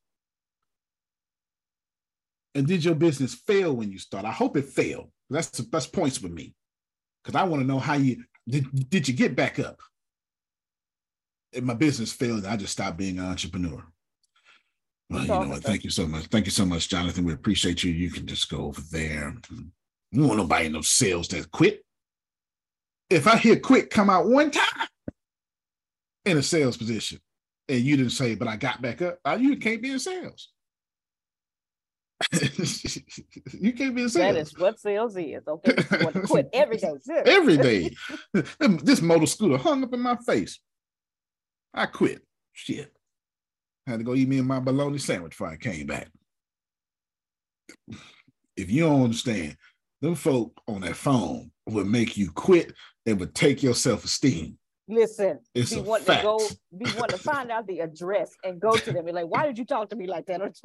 And 2.55 2.67
did 2.67 2.85
your 2.85 2.95
business 2.95 3.33
fail 3.33 3.73
when 3.73 3.91
you 3.91 3.97
start? 3.97 4.25
I 4.25 4.31
hope 4.31 4.57
it 4.57 4.65
failed. 4.65 5.09
That's 5.29 5.49
the 5.49 5.63
best 5.63 5.91
points 5.91 6.21
with 6.21 6.31
me. 6.31 6.53
Because 7.23 7.39
I 7.39 7.43
want 7.43 7.61
to 7.61 7.67
know 7.67 7.79
how 7.79 7.95
you 7.95 8.23
did, 8.47 8.89
did 8.89 9.07
you 9.07 9.13
get 9.13 9.35
back 9.35 9.59
up? 9.59 9.79
If 11.51 11.63
my 11.63 11.73
business 11.73 12.11
failed, 12.11 12.45
I 12.45 12.57
just 12.57 12.73
stopped 12.73 12.97
being 12.97 13.19
an 13.19 13.25
entrepreneur. 13.25 13.83
Well, 15.09 15.21
you 15.21 15.27
know 15.27 15.49
what? 15.49 15.63
Thank 15.63 15.83
you 15.83 15.89
so 15.89 16.07
much. 16.07 16.25
Thank 16.25 16.45
you 16.45 16.51
so 16.51 16.65
much, 16.65 16.89
Jonathan. 16.89 17.25
We 17.25 17.33
appreciate 17.33 17.83
you. 17.83 17.91
You 17.91 18.11
can 18.11 18.25
just 18.25 18.49
go 18.49 18.65
over 18.65 18.81
there. 18.91 19.35
You 20.11 20.23
want 20.23 20.37
nobody 20.37 20.67
in 20.67 20.73
no 20.73 20.81
sales 20.81 21.27
that 21.29 21.51
quit. 21.51 21.83
If 23.09 23.27
I 23.27 23.37
hear 23.37 23.59
quit 23.59 23.89
come 23.89 24.09
out 24.09 24.27
one 24.27 24.51
time 24.51 24.87
in 26.25 26.37
a 26.37 26.43
sales 26.43 26.77
position, 26.77 27.19
and 27.69 27.81
you 27.81 27.97
didn't 27.97 28.11
say, 28.11 28.35
but 28.35 28.47
I 28.47 28.55
got 28.55 28.81
back 28.81 29.01
up, 29.01 29.19
you 29.39 29.57
can't 29.57 29.81
be 29.81 29.91
in 29.91 29.99
sales. 29.99 30.49
you 33.53 33.73
can't 33.73 33.95
be 33.95 34.03
in 34.03 34.09
sales. 34.09 34.35
That 34.35 34.35
is 34.35 34.57
what 34.57 34.79
sales 34.79 35.15
is. 35.17 35.47
Okay. 35.47 35.73
You 35.91 36.03
want 36.03 36.15
to 36.15 36.21
quit 36.21 36.49
every 36.53 36.77
day. 36.77 36.93
every 37.25 37.57
day. 37.57 37.95
this 38.59 39.01
motor 39.01 39.25
scooter 39.25 39.57
hung 39.57 39.83
up 39.83 39.93
in 39.93 39.99
my 39.99 40.15
face. 40.17 40.59
I 41.73 41.87
quit. 41.87 42.21
Shit. 42.53 42.93
I 43.87 43.91
had 43.91 43.99
to 43.99 44.03
go 44.03 44.15
eat 44.15 44.27
me 44.27 44.39
and 44.39 44.47
my 44.47 44.59
bologna 44.59 44.97
sandwich 44.97 45.31
before 45.31 45.47
I 45.47 45.57
came 45.57 45.87
back. 45.87 46.09
If 48.55 48.69
you 48.69 48.83
don't 48.83 49.03
understand, 49.03 49.57
them 50.01 50.15
folk 50.15 50.61
on 50.67 50.81
that 50.81 50.95
phone 50.95 51.51
would 51.67 51.87
make 51.87 52.15
you 52.15 52.31
quit 52.31 52.73
and 53.05 53.19
would 53.19 53.33
take 53.33 53.63
your 53.63 53.73
self-esteem. 53.73 54.57
Listen, 54.87 55.39
it's 55.55 55.73
be 55.73 55.79
wanting 55.79 56.05
fact. 56.05 56.21
to 56.21 56.27
go, 56.27 56.39
be 56.77 56.85
wanting 56.97 57.17
to 57.17 57.23
find 57.23 57.49
out 57.51 57.65
the 57.67 57.79
address 57.79 58.31
and 58.43 58.59
go 58.59 58.75
to 58.75 58.91
them. 58.91 59.05
Be 59.05 59.13
like, 59.13 59.27
why 59.27 59.45
did 59.45 59.57
you 59.57 59.65
talk 59.65 59.89
to 59.89 59.95
me 59.95 60.07
like 60.07 60.25
that? 60.25 60.41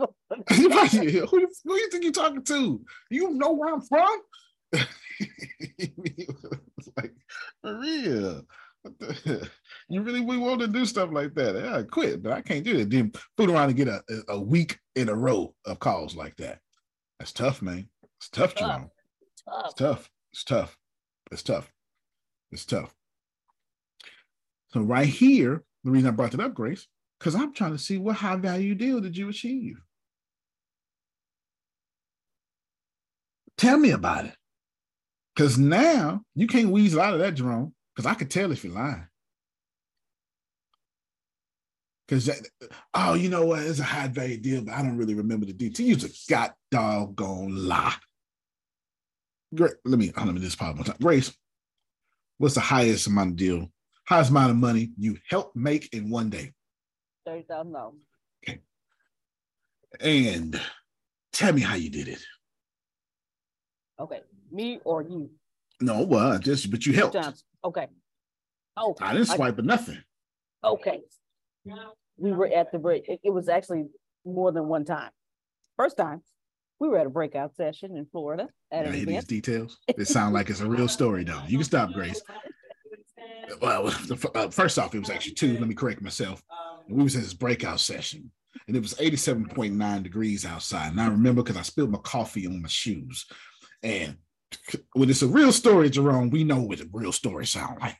who, 0.96 1.02
you, 1.02 1.26
who 1.64 1.74
you 1.74 1.90
think 1.90 2.02
you're 2.02 2.12
talking 2.12 2.42
to? 2.42 2.84
You 3.10 3.30
know 3.30 3.52
where 3.52 3.72
I'm 3.72 3.80
from? 3.80 4.20
like, 6.96 7.14
for 7.62 7.78
real. 7.78 8.42
You 9.90 10.02
really 10.02 10.20
we 10.20 10.36
want 10.36 10.60
to 10.60 10.68
do 10.68 10.84
stuff 10.84 11.10
like 11.12 11.34
that. 11.34 11.56
I 11.56 11.82
quit, 11.82 12.22
but 12.22 12.32
I 12.32 12.42
can't 12.42 12.62
do 12.62 12.78
it. 12.78 12.90
Then 12.90 13.10
fool 13.38 13.50
around 13.50 13.68
and 13.68 13.76
get 13.76 13.88
a, 13.88 14.02
a 14.28 14.38
week 14.38 14.78
in 14.96 15.08
a 15.08 15.14
row 15.14 15.54
of 15.64 15.78
calls 15.78 16.14
like 16.14 16.36
that. 16.36 16.58
That's 17.18 17.32
tough, 17.32 17.62
man. 17.62 17.88
It's 18.18 18.28
tough, 18.28 18.54
Jerome. 18.54 18.90
It's 19.64 19.74
tough. 19.74 20.10
It's 20.32 20.44
tough. 20.44 20.76
It's 21.32 21.42
tough. 21.42 21.72
It's 22.52 22.66
tough. 22.66 22.94
So 24.72 24.82
right 24.82 25.06
here, 25.06 25.62
the 25.84 25.90
reason 25.90 26.08
I 26.08 26.12
brought 26.12 26.34
it 26.34 26.40
up, 26.40 26.54
Grace, 26.54 26.86
because 27.18 27.34
I'm 27.34 27.52
trying 27.54 27.72
to 27.72 27.78
see 27.78 27.98
what 27.98 28.16
high 28.16 28.36
value 28.36 28.74
deal 28.74 29.00
did 29.00 29.16
you 29.16 29.28
achieve? 29.28 29.80
Tell 33.56 33.78
me 33.78 33.90
about 33.90 34.26
it. 34.26 34.34
Because 35.34 35.58
now 35.58 36.22
you 36.34 36.46
can't 36.46 36.70
weasel 36.70 37.00
out 37.00 37.14
of 37.14 37.20
that, 37.20 37.34
Jerome, 37.34 37.74
because 37.94 38.06
I 38.06 38.14
could 38.14 38.30
tell 38.30 38.52
if 38.52 38.64
you're 38.64 38.72
lying. 38.72 39.06
Because, 42.06 42.30
oh, 42.94 43.14
you 43.14 43.28
know 43.28 43.46
what? 43.46 43.62
It's 43.62 43.80
a 43.80 43.84
high 43.84 44.08
value 44.08 44.38
deal, 44.38 44.62
but 44.62 44.74
I 44.74 44.82
don't 44.82 44.96
really 44.96 45.14
remember 45.14 45.46
the 45.46 45.52
details. 45.52 46.02
You're 46.02 46.10
a 46.10 46.12
god 46.28 46.54
doggone 46.70 47.68
lie. 47.68 47.94
Great. 49.54 49.74
Let 49.84 49.98
me, 49.98 50.12
let 50.16 50.34
me 50.34 50.40
just 50.40 50.58
pause 50.58 50.74
one 50.74 50.84
time. 50.84 50.96
Grace, 51.00 51.36
what's 52.38 52.54
the 52.54 52.60
highest 52.60 53.06
amount 53.06 53.32
of 53.32 53.36
deal, 53.36 53.70
highest 54.08 54.30
amount 54.30 54.50
of 54.50 54.56
money 54.56 54.90
you 54.98 55.18
helped 55.28 55.54
make 55.54 55.92
in 55.92 56.10
one 56.10 56.30
day? 56.30 56.52
Thirty 57.26 57.42
thousand 57.42 57.72
dollars. 57.72 57.94
Okay. 58.42 58.60
And 60.00 60.58
tell 61.32 61.52
me 61.52 61.60
how 61.60 61.74
you 61.74 61.90
did 61.90 62.08
it. 62.08 62.24
Okay, 64.00 64.20
me 64.50 64.80
or 64.84 65.02
you? 65.02 65.30
No, 65.80 66.02
well, 66.02 66.38
just 66.38 66.70
but 66.70 66.86
you 66.86 66.94
helped. 66.94 67.14
Times. 67.14 67.44
Okay. 67.64 67.86
Okay. 68.80 69.04
I 69.04 69.12
didn't 69.12 69.28
swipe 69.28 69.58
or 69.58 69.62
nothing. 69.62 69.98
Okay. 70.64 71.00
We 72.16 72.32
were 72.32 72.46
at 72.46 72.72
the 72.72 72.78
break. 72.78 73.08
It, 73.08 73.20
it 73.22 73.30
was 73.30 73.48
actually 73.48 73.84
more 74.24 74.52
than 74.52 74.68
one 74.68 74.84
time. 74.84 75.10
First 75.76 75.96
time, 75.96 76.22
we 76.80 76.88
were 76.88 76.98
at 76.98 77.06
a 77.06 77.10
breakout 77.10 77.54
session 77.54 77.96
in 77.96 78.06
Florida 78.06 78.48
at 78.72 78.86
I 78.86 78.90
hear 78.90 79.06
these 79.06 79.24
details? 79.24 79.78
It 79.86 80.08
sounds 80.08 80.32
like 80.32 80.48
it's 80.50 80.60
a 80.60 80.68
real 80.68 80.88
story, 80.88 81.24
though. 81.24 81.42
You 81.46 81.58
can 81.58 81.64
stop, 81.64 81.92
Grace. 81.92 82.22
Well, 83.60 83.84
the, 83.84 84.30
uh, 84.34 84.50
first 84.50 84.78
off, 84.78 84.94
it 84.94 84.98
was 85.00 85.10
actually 85.10 85.34
two. 85.34 85.58
Let 85.58 85.68
me 85.68 85.74
correct 85.74 86.02
myself. 86.02 86.42
We 86.88 87.02
was 87.02 87.14
in 87.14 87.22
this 87.22 87.34
breakout 87.34 87.80
session, 87.80 88.30
and 88.66 88.76
it 88.76 88.80
was 88.80 88.94
87.9 88.94 90.02
degrees 90.02 90.44
outside. 90.46 90.90
And 90.92 91.00
I 91.00 91.08
remember 91.08 91.42
because 91.42 91.56
I 91.58 91.62
spilled 91.62 91.90
my 91.90 91.98
coffee 91.98 92.46
on 92.46 92.62
my 92.62 92.68
shoes. 92.68 93.26
And 93.82 94.16
when 94.94 95.10
it's 95.10 95.22
a 95.22 95.26
real 95.28 95.52
story, 95.52 95.90
Jerome, 95.90 96.30
we 96.30 96.44
know 96.44 96.60
what 96.62 96.80
a 96.80 96.88
real 96.92 97.12
story 97.12 97.46
sound 97.46 97.80
like. 97.80 97.96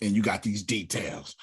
And 0.00 0.12
you 0.12 0.22
got 0.22 0.42
these 0.42 0.62
details. 0.62 1.34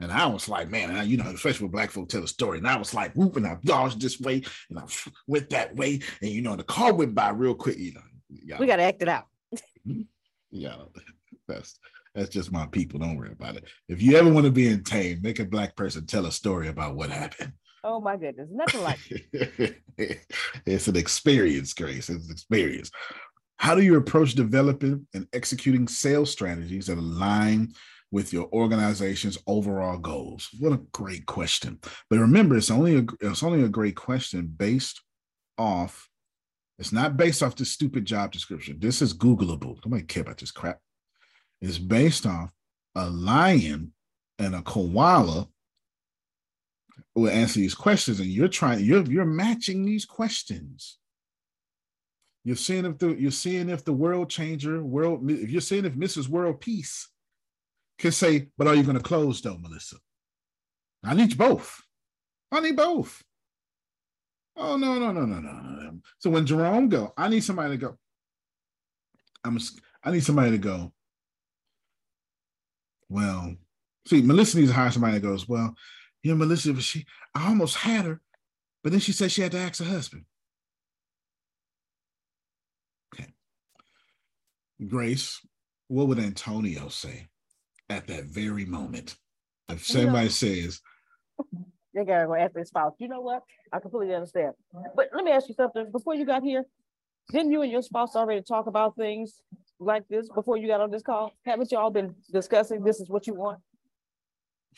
And 0.00 0.10
I 0.10 0.26
was 0.26 0.48
like, 0.48 0.68
man, 0.68 0.90
I- 0.90 1.04
you 1.04 1.16
know, 1.16 1.30
especially 1.30 1.66
when 1.66 1.72
black 1.72 1.90
folk 1.90 2.08
tell 2.08 2.24
a 2.24 2.28
story. 2.28 2.58
And 2.58 2.66
I 2.68 2.76
was 2.76 2.92
like, 2.92 3.14
whoop, 3.14 3.36
and 3.36 3.46
I 3.46 3.56
dodged 3.64 4.00
this 4.00 4.20
way 4.20 4.42
and 4.68 4.78
I 4.78 4.84
went 5.26 5.50
that 5.50 5.74
way. 5.76 6.00
And, 6.20 6.30
you 6.30 6.42
know, 6.42 6.56
the 6.56 6.64
car 6.64 6.92
went 6.92 7.14
by 7.14 7.30
real 7.30 7.54
quick. 7.54 7.78
You 7.78 7.94
know, 7.94 8.02
We 8.58 8.66
got 8.66 8.76
to 8.76 8.82
act 8.82 9.00
it 9.02 9.08
out. 9.08 9.26
yeah, 10.50 10.76
that's 11.48 11.78
that's 12.14 12.30
just 12.30 12.52
my 12.52 12.66
people. 12.66 13.00
Don't 13.00 13.16
worry 13.16 13.32
about 13.32 13.56
it. 13.56 13.64
If 13.88 14.02
you 14.02 14.16
ever 14.16 14.30
want 14.30 14.46
to 14.46 14.52
be 14.52 14.66
in 14.66 14.74
entertained, 14.74 15.22
make 15.22 15.38
a 15.38 15.44
black 15.44 15.76
person 15.76 16.06
tell 16.06 16.26
a 16.26 16.32
story 16.32 16.68
about 16.68 16.94
what 16.94 17.10
happened. 17.10 17.52
Oh 17.84 18.00
my 18.00 18.16
goodness, 18.16 18.48
nothing 18.52 18.82
like 18.82 19.00
it. 19.10 19.80
it's 20.66 20.86
an 20.86 20.96
experience, 20.96 21.72
Grace. 21.74 22.08
It's 22.08 22.26
an 22.26 22.30
experience. 22.30 22.90
How 23.56 23.74
do 23.74 23.82
you 23.82 23.96
approach 23.96 24.34
developing 24.34 25.06
and 25.14 25.26
executing 25.32 25.88
sales 25.88 26.30
strategies 26.30 26.86
that 26.86 26.98
align 26.98 27.72
with 28.10 28.32
your 28.32 28.48
organization's 28.52 29.38
overall 29.46 29.98
goals? 29.98 30.48
What 30.60 30.72
a 30.72 30.82
great 30.92 31.26
question. 31.26 31.80
But 32.08 32.20
remember, 32.20 32.56
it's 32.56 32.70
only 32.70 32.98
a 32.98 33.04
it's 33.20 33.42
only 33.42 33.62
a 33.62 33.68
great 33.68 33.96
question 33.96 34.46
based 34.46 35.00
off. 35.58 36.08
It's 36.78 36.92
not 36.92 37.16
based 37.16 37.42
off 37.42 37.56
the 37.56 37.64
stupid 37.64 38.04
job 38.04 38.32
description. 38.32 38.78
This 38.78 39.02
is 39.02 39.14
Googleable. 39.14 39.78
Nobody 39.84 40.04
care 40.04 40.22
about 40.22 40.38
this 40.38 40.50
crap. 40.50 40.78
It's 41.62 41.78
based 41.78 42.26
off 42.26 42.50
a 42.96 43.08
lion 43.08 43.92
and 44.38 44.54
a 44.54 44.62
koala 44.62 45.48
will 47.14 47.30
answer 47.30 47.60
these 47.60 47.74
questions, 47.74 48.18
and 48.20 48.28
you're 48.28 48.48
trying, 48.48 48.84
you're 48.84 49.04
you're 49.04 49.24
matching 49.24 49.84
these 49.84 50.04
questions. 50.04 50.98
You're 52.44 52.56
seeing 52.56 52.84
if 52.84 52.98
the 52.98 53.14
you're 53.14 53.30
seeing 53.30 53.68
if 53.68 53.84
the 53.84 53.92
world 53.92 54.28
changer, 54.28 54.82
world, 54.82 55.30
if 55.30 55.50
you're 55.50 55.60
seeing 55.60 55.84
if 55.84 55.94
Mrs. 55.94 56.28
World 56.28 56.60
Peace 56.60 57.08
can 57.98 58.10
say, 58.10 58.48
but 58.58 58.66
are 58.66 58.74
you 58.74 58.82
going 58.82 58.96
to 58.96 59.02
close 59.02 59.40
though, 59.40 59.58
Melissa? 59.58 59.96
I 61.04 61.14
need 61.14 61.38
both. 61.38 61.80
I 62.50 62.60
need 62.60 62.76
both. 62.76 63.22
Oh 64.56 64.76
no, 64.76 64.98
no, 64.98 65.12
no, 65.12 65.24
no, 65.24 65.38
no, 65.38 65.50
no. 65.50 65.98
So 66.18 66.30
when 66.30 66.44
Jerome 66.44 66.88
go, 66.88 67.12
I 67.16 67.28
need 67.28 67.44
somebody 67.44 67.70
to 67.70 67.76
go. 67.76 67.96
I'm 69.44 69.58
I 70.02 70.10
need 70.10 70.24
somebody 70.24 70.50
to 70.50 70.58
go. 70.58 70.92
Well, 73.12 73.56
see, 74.06 74.22
Melissa 74.22 74.56
needs 74.56 74.70
to 74.70 74.74
hire 74.74 74.90
somebody 74.90 75.14
that 75.14 75.20
goes, 75.20 75.46
well, 75.46 75.74
you 76.22 76.30
know, 76.30 76.38
Melissa, 76.38 76.80
she 76.80 77.04
I 77.34 77.48
almost 77.48 77.76
had 77.76 78.06
her, 78.06 78.22
but 78.82 78.90
then 78.90 79.00
she 79.00 79.12
said 79.12 79.30
she 79.30 79.42
had 79.42 79.52
to 79.52 79.58
ask 79.58 79.82
her 79.82 79.90
husband. 79.90 80.24
Okay. 83.14 83.28
Grace, 84.88 85.46
what 85.88 86.08
would 86.08 86.18
Antonio 86.18 86.88
say 86.88 87.26
at 87.90 88.06
that 88.06 88.24
very 88.24 88.64
moment? 88.64 89.16
If 89.68 89.86
somebody 89.86 90.30
says, 90.30 90.80
they 91.94 92.06
gotta 92.06 92.26
go 92.26 92.34
ask 92.34 92.54
their 92.54 92.64
spouse, 92.64 92.94
you 92.98 93.08
know 93.08 93.20
what? 93.20 93.42
I 93.70 93.78
completely 93.80 94.14
understand. 94.14 94.54
But 94.96 95.10
let 95.14 95.22
me 95.22 95.32
ask 95.32 95.48
you 95.50 95.54
something. 95.54 95.90
Before 95.92 96.14
you 96.14 96.24
got 96.24 96.42
here, 96.42 96.64
didn't 97.30 97.52
you 97.52 97.60
and 97.60 97.70
your 97.70 97.82
spouse 97.82 98.16
already 98.16 98.40
talk 98.40 98.66
about 98.68 98.96
things 98.96 99.34
like 99.78 100.06
this 100.08 100.28
before 100.28 100.56
you 100.56 100.68
got 100.68 100.80
on 100.80 100.90
this 100.90 101.02
call? 101.02 101.32
Haven't 101.44 101.72
you 101.72 101.78
all 101.78 101.90
been 101.90 102.14
discussing 102.32 102.82
this 102.82 103.00
is 103.00 103.08
what 103.08 103.26
you 103.26 103.34
want? 103.34 103.60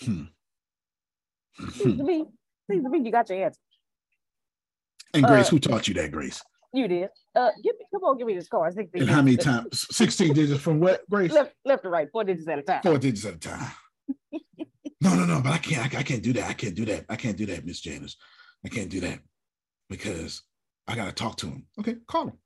Hmm. 0.00 0.24
Seems 1.72 1.98
to 1.98 2.04
me, 2.04 2.24
seems 2.70 2.84
to 2.84 2.90
me 2.90 3.00
you 3.00 3.12
got 3.12 3.28
your 3.28 3.44
answer. 3.44 3.60
And 5.12 5.24
Grace, 5.24 5.46
uh, 5.46 5.50
who 5.50 5.58
taught 5.60 5.86
you 5.86 5.94
that, 5.94 6.10
Grace? 6.10 6.42
You 6.72 6.88
did. 6.88 7.08
Uh, 7.36 7.50
give 7.62 7.74
me, 7.78 7.86
come 7.92 8.02
on, 8.02 8.18
give 8.18 8.26
me 8.26 8.34
this 8.34 8.48
card. 8.48 8.74
16 8.74 9.02
and 9.02 9.10
how 9.10 9.22
many 9.22 9.36
times? 9.36 9.86
16 9.92 10.34
digits 10.34 10.60
from 10.60 10.80
what, 10.80 11.08
Grace? 11.08 11.30
Left, 11.30 11.54
left 11.64 11.84
to 11.84 11.88
right, 11.88 12.08
four 12.10 12.24
digits 12.24 12.48
at 12.48 12.58
a 12.58 12.62
time. 12.62 12.82
Four 12.82 12.98
digits 12.98 13.24
at 13.24 13.34
a 13.34 13.38
time. 13.38 13.70
no, 15.00 15.14
no, 15.14 15.24
no, 15.24 15.40
but 15.40 15.52
I 15.52 15.58
can't, 15.58 15.94
I, 15.94 16.00
I 16.00 16.02
can't 16.02 16.22
do 16.22 16.32
that. 16.32 16.50
I 16.50 16.52
can't 16.52 16.74
do 16.74 16.84
that. 16.86 17.04
I 17.08 17.14
can't 17.14 17.36
do 17.36 17.46
that, 17.46 17.64
Miss 17.64 17.80
Janice. 17.80 18.16
I 18.66 18.68
can't 18.68 18.90
do 18.90 18.98
that 19.00 19.20
because 19.88 20.42
I 20.88 20.96
got 20.96 21.06
to 21.06 21.12
talk 21.12 21.36
to 21.38 21.46
him. 21.46 21.66
Okay, 21.78 21.96
call 22.08 22.28
him. 22.28 22.38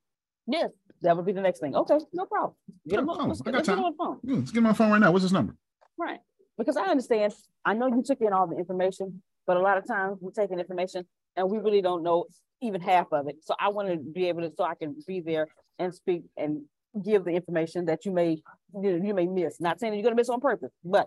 Yes, 0.48 0.70
that 1.02 1.16
would 1.16 1.26
be 1.26 1.32
the 1.32 1.40
next 1.40 1.60
thing. 1.60 1.76
Okay, 1.76 1.98
no 2.12 2.24
problem. 2.24 2.54
Get 2.88 2.98
him 2.98 3.08
on, 3.10 3.28
let's, 3.28 3.42
I 3.44 3.50
got 3.50 3.64
time. 3.64 3.76
Get 3.76 3.84
on 3.84 3.92
the 3.92 3.96
phone. 3.96 4.18
Yeah, 4.24 4.36
let's 4.36 4.50
get 4.50 4.58
him 4.58 4.66
on 4.66 4.72
the 4.72 4.76
phone 4.76 4.90
right 4.90 5.00
now. 5.00 5.12
What's 5.12 5.22
his 5.22 5.32
number? 5.32 5.54
Right 5.98 6.20
because 6.58 6.76
I 6.76 6.86
understand, 6.86 7.32
I 7.64 7.72
know 7.74 7.86
you 7.86 8.02
took 8.04 8.20
in 8.20 8.32
all 8.32 8.48
the 8.48 8.58
information, 8.58 9.22
but 9.46 9.56
a 9.56 9.60
lot 9.60 9.78
of 9.78 9.86
times 9.86 10.18
we're 10.20 10.32
taking 10.32 10.58
information 10.58 11.06
and 11.36 11.48
we 11.48 11.58
really 11.58 11.80
don't 11.80 12.02
know 12.02 12.26
even 12.60 12.80
half 12.80 13.06
of 13.12 13.28
it. 13.28 13.36
So 13.42 13.54
I 13.58 13.68
want 13.68 13.88
to 13.88 13.96
be 13.96 14.28
able 14.28 14.42
to, 14.42 14.52
so 14.54 14.64
I 14.64 14.74
can 14.74 14.96
be 15.06 15.20
there 15.20 15.46
and 15.78 15.94
speak 15.94 16.24
and 16.36 16.62
give 17.02 17.24
the 17.24 17.30
information 17.30 17.86
that 17.86 18.04
you 18.04 18.10
may, 18.10 18.42
you, 18.74 19.14
may 19.14 19.26
miss. 19.26 19.60
Not 19.60 19.78
saying 19.78 19.92
that 19.92 19.96
you're 19.96 20.02
going 20.02 20.16
to 20.16 20.20
miss 20.20 20.28
on 20.28 20.40
purpose, 20.40 20.72
but. 20.84 21.06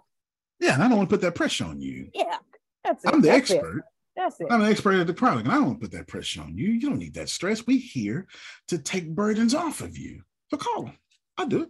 Yeah, 0.61 0.75
and 0.75 0.83
I 0.83 0.87
don't 0.87 0.97
want 0.97 1.09
to 1.09 1.13
put 1.13 1.21
that 1.21 1.35
pressure 1.35 1.65
on 1.65 1.81
you. 1.81 2.09
Yeah, 2.13 2.37
that's 2.83 3.03
it. 3.03 3.13
I'm 3.13 3.21
the 3.21 3.27
that's 3.27 3.51
expert. 3.51 3.83
It. 4.21 4.23
That's 4.23 4.41
it. 4.41 4.47
I'm 4.49 4.61
an 4.61 4.71
expert 4.71 4.99
at 4.99 5.07
the 5.07 5.13
product, 5.13 5.45
and 5.45 5.53
I 5.53 5.59
don't 5.59 5.79
put 5.79 5.91
that 5.91 6.07
pressure 6.07 6.41
on 6.41 6.57
you. 6.57 6.69
You 6.69 6.89
don't 6.89 6.99
need 6.99 7.13
that 7.15 7.29
stress. 7.29 7.65
We're 7.65 7.79
here 7.79 8.27
to 8.67 8.77
take 8.77 9.09
burdens 9.09 9.55
off 9.55 9.81
of 9.81 9.97
you. 9.97 10.21
So 10.49 10.57
call 10.57 10.83
them. 10.83 10.97
I'll 11.37 11.47
do 11.47 11.63
it. 11.63 11.69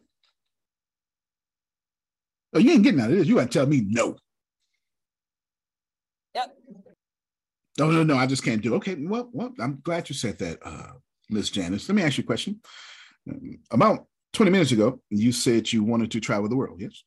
Oh, 2.53 2.59
you 2.59 2.71
ain't 2.71 2.83
getting 2.83 2.99
out 2.99 3.11
of 3.11 3.17
this. 3.17 3.27
You 3.27 3.35
got 3.35 3.51
to 3.51 3.59
tell 3.59 3.65
me 3.65 3.85
no. 3.87 4.17
Yep. 6.35 6.57
No, 7.79 7.91
no, 7.91 8.03
no. 8.03 8.17
I 8.17 8.25
just 8.25 8.43
can't 8.43 8.61
do. 8.61 8.73
It. 8.73 8.77
Okay. 8.77 8.95
Well, 8.99 9.29
well, 9.31 9.53
I'm 9.59 9.79
glad 9.83 10.09
you 10.09 10.15
said 10.15 10.37
that, 10.39 10.59
uh, 10.65 10.93
Miss 11.29 11.49
Janice. 11.49 11.87
Let 11.87 11.95
me 11.95 12.03
ask 12.03 12.17
you 12.17 12.23
a 12.23 12.27
question. 12.27 12.59
Um, 13.29 13.59
about 13.71 14.07
20 14.33 14.51
minutes 14.51 14.71
ago, 14.71 15.01
you 15.09 15.31
said 15.31 15.71
you 15.71 15.83
wanted 15.83 16.11
to 16.11 16.19
travel 16.19 16.49
the 16.49 16.55
world. 16.55 16.81
Yes. 16.81 17.03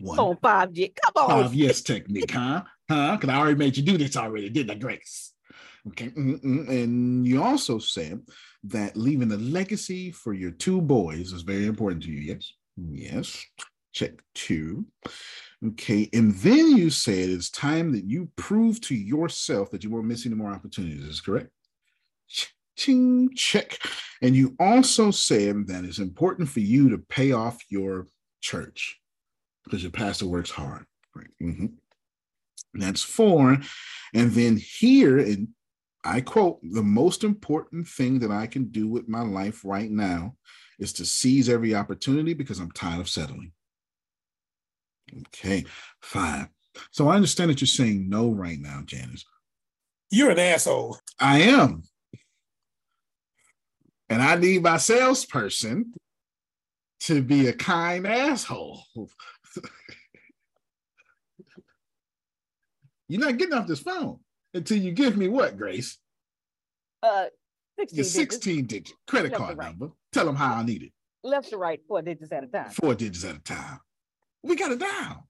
One. 0.00 0.18
Oh, 0.18 0.36
five 0.42 0.72
G. 0.72 0.92
Come 1.04 1.24
on. 1.24 1.42
Five 1.44 1.54
yes 1.54 1.80
technique, 1.80 2.30
huh? 2.30 2.64
Huh? 2.92 3.16
Because 3.16 3.34
I 3.34 3.38
already 3.38 3.56
made 3.56 3.76
you 3.76 3.82
do 3.82 3.98
this 3.98 4.16
already, 4.16 4.48
didn't 4.50 4.70
I, 4.70 4.74
Grace? 4.74 5.32
Okay. 5.88 6.08
Mm-mm. 6.10 6.68
And 6.68 7.26
you 7.26 7.42
also 7.42 7.78
said 7.78 8.20
that 8.64 8.96
leaving 8.96 9.32
a 9.32 9.36
legacy 9.36 10.12
for 10.12 10.32
your 10.32 10.52
two 10.52 10.80
boys 10.80 11.32
is 11.32 11.42
very 11.42 11.66
important 11.66 12.02
to 12.04 12.10
you. 12.10 12.20
Yes. 12.20 12.52
Yes 12.76 13.44
check 13.92 14.12
two. 14.34 14.86
Okay, 15.64 16.08
and 16.12 16.34
then 16.36 16.76
you 16.76 16.90
said 16.90 17.28
it's 17.28 17.50
time 17.50 17.92
that 17.92 18.04
you 18.04 18.28
prove 18.34 18.80
to 18.82 18.96
yourself 18.96 19.70
that 19.70 19.84
you 19.84 19.90
weren't 19.90 20.06
missing 20.06 20.32
any 20.32 20.40
more 20.40 20.50
opportunities. 20.50 21.04
Is 21.04 21.20
correct? 21.20 21.50
Ching, 22.76 23.30
check. 23.36 23.78
And 24.22 24.34
you 24.34 24.56
also 24.58 25.10
said 25.12 25.68
that 25.68 25.84
it's 25.84 25.98
important 25.98 26.48
for 26.48 26.60
you 26.60 26.90
to 26.90 26.98
pay 26.98 27.30
off 27.32 27.58
your 27.68 28.08
church 28.40 28.98
because 29.64 29.82
your 29.82 29.92
pastor 29.92 30.26
works 30.26 30.50
hard. 30.50 30.84
Right. 31.14 31.28
Mm-hmm. 31.40 31.66
That's 32.74 33.02
four. 33.02 33.58
And 34.14 34.30
then 34.32 34.56
here, 34.56 35.18
and 35.18 35.48
I 36.04 36.20
quote, 36.20 36.58
the 36.62 36.82
most 36.82 37.24
important 37.24 37.86
thing 37.86 38.18
that 38.20 38.30
I 38.30 38.46
can 38.46 38.66
do 38.66 38.88
with 38.88 39.08
my 39.08 39.22
life 39.22 39.62
right 39.64 39.90
now 39.90 40.36
is 40.78 40.92
to 40.94 41.06
seize 41.06 41.48
every 41.48 41.74
opportunity 41.74 42.34
because 42.34 42.58
I'm 42.58 42.72
tired 42.72 43.00
of 43.00 43.08
settling. 43.08 43.52
Okay, 45.28 45.64
fine. 46.00 46.48
So 46.90 47.08
I 47.08 47.16
understand 47.16 47.50
that 47.50 47.60
you're 47.60 47.66
saying 47.66 48.08
no 48.08 48.30
right 48.30 48.58
now, 48.58 48.82
Janice. 48.84 49.24
You're 50.10 50.30
an 50.30 50.38
asshole. 50.38 50.98
I 51.18 51.42
am. 51.42 51.82
And 54.08 54.22
I 54.22 54.36
need 54.36 54.62
my 54.62 54.76
salesperson 54.78 55.92
to 57.00 57.22
be 57.22 57.48
a 57.48 57.52
kind 57.52 58.06
asshole. 58.06 58.82
You're 63.12 63.20
not 63.20 63.36
getting 63.36 63.52
off 63.52 63.66
this 63.66 63.80
phone 63.80 64.20
until 64.54 64.78
you 64.78 64.90
give 64.90 65.18
me 65.18 65.28
what, 65.28 65.58
Grace? 65.58 65.98
Uh, 67.02 67.26
16 67.78 67.96
Your 67.98 68.04
16 68.04 68.64
digit 68.64 68.96
credit 69.06 69.34
card 69.34 69.58
right. 69.58 69.66
number. 69.66 69.92
Tell 70.12 70.24
them 70.24 70.34
how 70.34 70.54
I 70.54 70.62
need 70.62 70.82
it. 70.82 70.92
Left 71.22 71.50
to 71.50 71.58
right, 71.58 71.78
four 71.86 72.00
digits 72.00 72.32
at 72.32 72.42
a 72.42 72.46
time. 72.46 72.70
Four 72.70 72.94
digits 72.94 73.26
at 73.26 73.36
a 73.36 73.40
time. 73.40 73.80
We 74.42 74.56
got 74.56 74.72
it 74.72 74.80
down. 74.80 75.24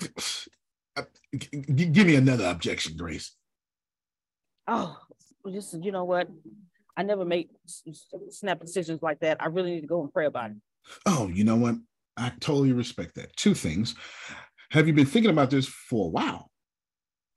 Give 1.76 2.08
me 2.08 2.16
another 2.16 2.46
objection, 2.46 2.96
Grace. 2.96 3.36
Oh, 4.66 4.98
just 5.48 5.80
you 5.80 5.92
know 5.92 6.02
what? 6.02 6.28
I 6.96 7.04
never 7.04 7.24
make 7.24 7.50
snap 8.30 8.58
decisions 8.58 9.00
like 9.00 9.20
that. 9.20 9.40
I 9.40 9.46
really 9.46 9.70
need 9.70 9.82
to 9.82 9.86
go 9.86 10.02
and 10.02 10.12
pray 10.12 10.26
about 10.26 10.50
it. 10.50 10.56
Oh, 11.06 11.28
you 11.32 11.44
know 11.44 11.54
what? 11.54 11.76
I 12.16 12.32
totally 12.40 12.72
respect 12.72 13.14
that. 13.14 13.36
Two 13.36 13.54
things. 13.54 13.94
Have 14.70 14.86
you 14.86 14.92
been 14.92 15.06
thinking 15.06 15.30
about 15.30 15.50
this 15.50 15.66
for 15.66 16.06
a 16.06 16.10
while? 16.10 16.50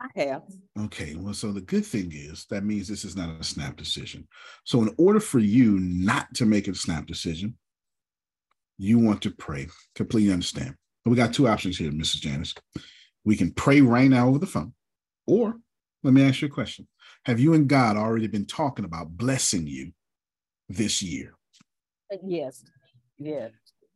I 0.02 0.08
have. 0.16 0.44
Okay. 0.80 1.16
Well, 1.16 1.34
so 1.34 1.52
the 1.52 1.62
good 1.62 1.86
thing 1.86 2.12
is 2.14 2.46
that 2.50 2.64
means 2.64 2.88
this 2.88 3.06
is 3.06 3.16
not 3.16 3.40
a 3.40 3.44
snap 3.44 3.78
decision. 3.78 4.28
So, 4.64 4.82
in 4.82 4.94
order 4.98 5.20
for 5.20 5.40
you 5.40 5.80
not 5.80 6.34
to 6.36 6.46
make 6.46 6.68
a 6.68 6.74
snap 6.74 7.06
decision, 7.06 7.58
you 8.78 8.98
want 8.98 9.22
to 9.22 9.32
pray. 9.32 9.68
Completely 9.96 10.34
understand. 10.34 10.76
But 11.04 11.12
we 11.12 11.18
got 11.18 11.34
two 11.34 11.48
options 11.48 11.78
here, 11.78 11.92
Mrs. 11.92 12.22
Janice. 12.22 12.56
We 13.24 13.36
can 13.36 13.52
pray 13.52 13.82
right 13.82 14.10
now 14.10 14.28
over 14.28 14.40
the 14.40 14.48
phone, 14.48 14.74
or 15.28 15.56
let 16.04 16.14
me 16.14 16.24
ask 16.24 16.42
you 16.42 16.48
a 16.48 16.52
question. 16.52 16.88
Have 17.26 17.40
you 17.40 17.54
and 17.54 17.68
God 17.68 17.96
already 17.96 18.28
been 18.28 18.48
talking 18.48 18.86
about 18.86 19.16
blessing 19.16 19.68
you 19.68 19.92
this 20.68 21.04
year? 21.04 21.36
Uh, 22.12 22.18
yes. 22.26 22.64
Yes. 23.20 23.52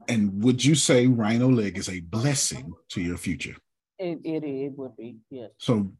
And 0.07 0.43
would 0.43 0.63
you 0.63 0.75
say 0.75 1.07
RhinoLeg 1.07 1.77
is 1.77 1.89
a 1.89 1.99
blessing 2.01 2.73
to 2.89 3.01
your 3.01 3.17
future? 3.17 3.55
It, 3.97 4.19
it, 4.23 4.43
it 4.43 4.77
would 4.77 4.95
be, 4.97 5.17
yes. 5.29 5.51
So 5.57 5.91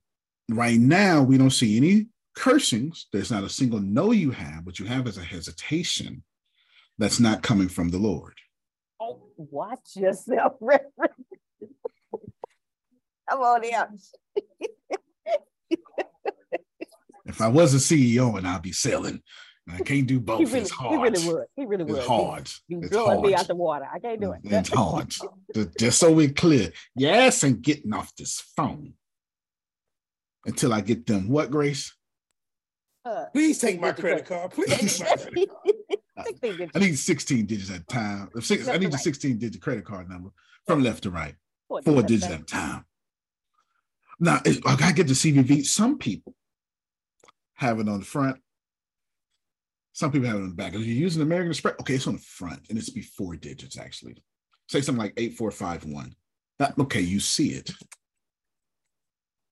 right 0.50 0.80
now, 0.80 1.24
we 1.24 1.38
don't 1.38 1.50
see 1.50 1.78
any 1.78 2.08
cursings. 2.36 3.08
There's 3.12 3.32
not 3.32 3.44
a 3.44 3.50
single 3.50 3.80
no 3.80 4.12
you 4.12 4.32
have. 4.32 4.66
What 4.66 4.80
you 4.80 4.86
have 4.86 5.08
is 5.08 5.18
a 5.18 5.24
hesitation 5.24 6.24
that's 6.98 7.20
not 7.20 7.44
coming 7.44 7.70
from 7.70 7.90
the 7.90 7.98
Lord. 7.98 8.36
Oh, 9.00 9.28
watch 9.38 9.96
yourself, 9.96 10.54
Reverend. 10.62 11.14
Come 13.30 13.42
on 13.42 13.64
here. 13.64 13.90
if 17.26 17.42
I 17.42 17.48
was 17.48 17.74
a 17.74 17.78
CEO 17.78 18.38
and 18.38 18.48
I'd 18.48 18.62
be 18.62 18.72
selling, 18.72 19.22
I 19.68 19.80
can't 19.80 20.06
do 20.06 20.20
both. 20.20 20.40
He 20.40 20.46
really, 20.46 20.60
it's 20.60 20.70
hard. 20.72 20.92
he 20.94 20.98
really 20.98 21.28
would. 21.34 21.46
He 21.56 21.66
really 21.66 21.84
would. 21.86 21.98
It's 21.98 22.08
hard. 22.08 22.50
He's 22.68 22.84
It's 22.84 22.90
blowing 22.90 23.22
me 23.22 23.32
hard. 23.32 23.42
out 23.42 23.48
the 23.48 23.56
water. 23.56 23.88
I 23.92 23.98
can't 24.00 24.22
do 24.22 24.32
it. 24.34 24.42
It's 24.44 24.70
hard. 24.70 25.10
Just- 25.56 25.78
Just 25.80 26.00
so 26.00 26.12
we're 26.12 26.30
clear. 26.30 26.72
Yes, 26.96 27.42
and 27.44 27.62
getting 27.62 27.94
off 27.94 28.16
this 28.16 28.40
phone 28.56 28.94
until 30.46 30.72
I 30.72 30.82
get 30.82 31.08
them. 31.08 31.30
What, 31.30 31.50
Grace? 31.50 31.96
Uh, 33.04 33.26
Please 33.34 33.58
take 33.60 33.80
my 33.82 33.92
credit 33.92 34.26
card. 34.26 34.52
Please. 34.52 35.00
take 35.00 35.10
my 35.10 35.16
credit 35.16 35.50
card. 36.60 36.72
I 36.76 36.80
need 36.80 36.98
16 36.98 37.46
digits 37.46 37.72
at 37.72 37.82
a 37.82 37.86
time. 37.86 38.30
If 38.36 38.46
six, 38.46 38.68
I 38.68 38.74
need 38.78 38.86
to 38.86 38.92
the 38.92 38.98
16 39.00 39.38
digit 39.38 39.62
credit 39.62 39.84
card 39.86 40.10
number 40.10 40.30
from 40.66 40.82
left 40.84 41.04
to 41.04 41.12
right, 41.12 41.36
Four 41.68 41.82
four 41.82 42.02
digits 42.04 42.28
digits 42.28 42.34
at 42.34 42.42
a 42.42 42.44
time. 42.46 42.86
Now, 44.20 44.42
I 44.46 44.76
gotta 44.76 44.94
get 44.94 45.08
the 45.08 45.14
CVV. 45.14 45.66
Some 45.66 45.98
people 45.98 46.34
have 47.56 47.80
it 47.80 47.90
on 47.90 48.00
the 48.00 48.06
front. 48.06 48.38
Some 49.96 50.12
people 50.12 50.28
have 50.28 50.36
it 50.36 50.44
on 50.44 50.50
the 50.50 50.56
back. 50.56 50.74
If 50.74 50.82
you're 50.82 50.98
using 50.98 51.22
American 51.22 51.52
Express, 51.52 51.76
okay, 51.80 51.94
it's 51.94 52.06
on 52.06 52.16
the 52.16 52.20
front 52.20 52.60
and 52.70 52.78
it's 52.78 52.90
before 52.90 53.38
digits 53.38 53.80
actually. 53.80 54.18
Say 54.68 54.82
something 54.82 55.02
like 55.02 55.14
8451. 55.16 56.14
That, 56.60 56.78
okay, 56.78 57.00
you 57.00 57.22
see 57.22 57.54
it. 57.54 57.72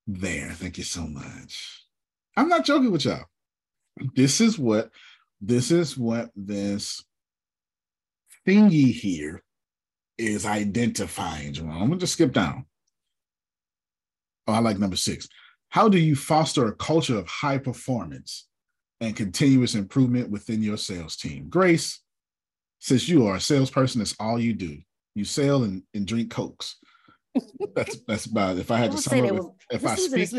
There. 0.05 0.49
Thank 0.49 0.77
you 0.77 0.83
so 0.83 1.07
much. 1.07 1.85
I'm 2.35 2.49
not 2.49 2.65
joking 2.65 2.91
with 2.91 3.05
y'all. 3.05 3.23
This 4.15 4.41
is 4.41 4.59
what 4.59 4.89
this 5.39 5.71
is 5.71 5.97
what 5.97 6.29
this 6.35 7.01
thingy 8.45 8.91
here 8.91 9.41
is 10.17 10.45
identifying. 10.45 11.57
I'm 11.57 11.87
gonna 11.87 11.95
just 11.95 12.13
skip 12.13 12.33
down. 12.33 12.65
Oh, 14.47 14.53
I 14.53 14.59
like 14.59 14.77
number 14.77 14.97
six. 14.97 15.29
How 15.69 15.87
do 15.87 15.97
you 15.97 16.17
foster 16.17 16.67
a 16.67 16.75
culture 16.75 17.17
of 17.17 17.29
high 17.29 17.59
performance 17.59 18.49
and 19.03 19.15
continuous 19.15 19.75
improvement 19.75 20.29
within 20.29 20.63
your 20.63 20.77
sales 20.77 21.15
team? 21.15 21.49
Grace, 21.49 22.01
since 22.79 23.07
you 23.07 23.25
are 23.27 23.35
a 23.35 23.41
salesperson, 23.41 23.99
that's 23.99 24.15
all 24.19 24.39
you 24.39 24.53
do. 24.53 24.77
You 25.15 25.25
sell 25.25 25.63
and, 25.63 25.83
and 25.93 26.07
drink 26.07 26.31
cokes. 26.31 26.77
That's 27.75 27.97
that's 28.07 28.25
about 28.25 28.57
if 28.57 28.69
I 28.71 28.77
had 28.77 28.91
to 28.91 28.97
sum 28.97 29.11
say 29.11 29.27
up 29.29 29.35
with- 29.35 29.47
if 29.71 29.85
I 29.85 29.95
speak. 29.95 30.31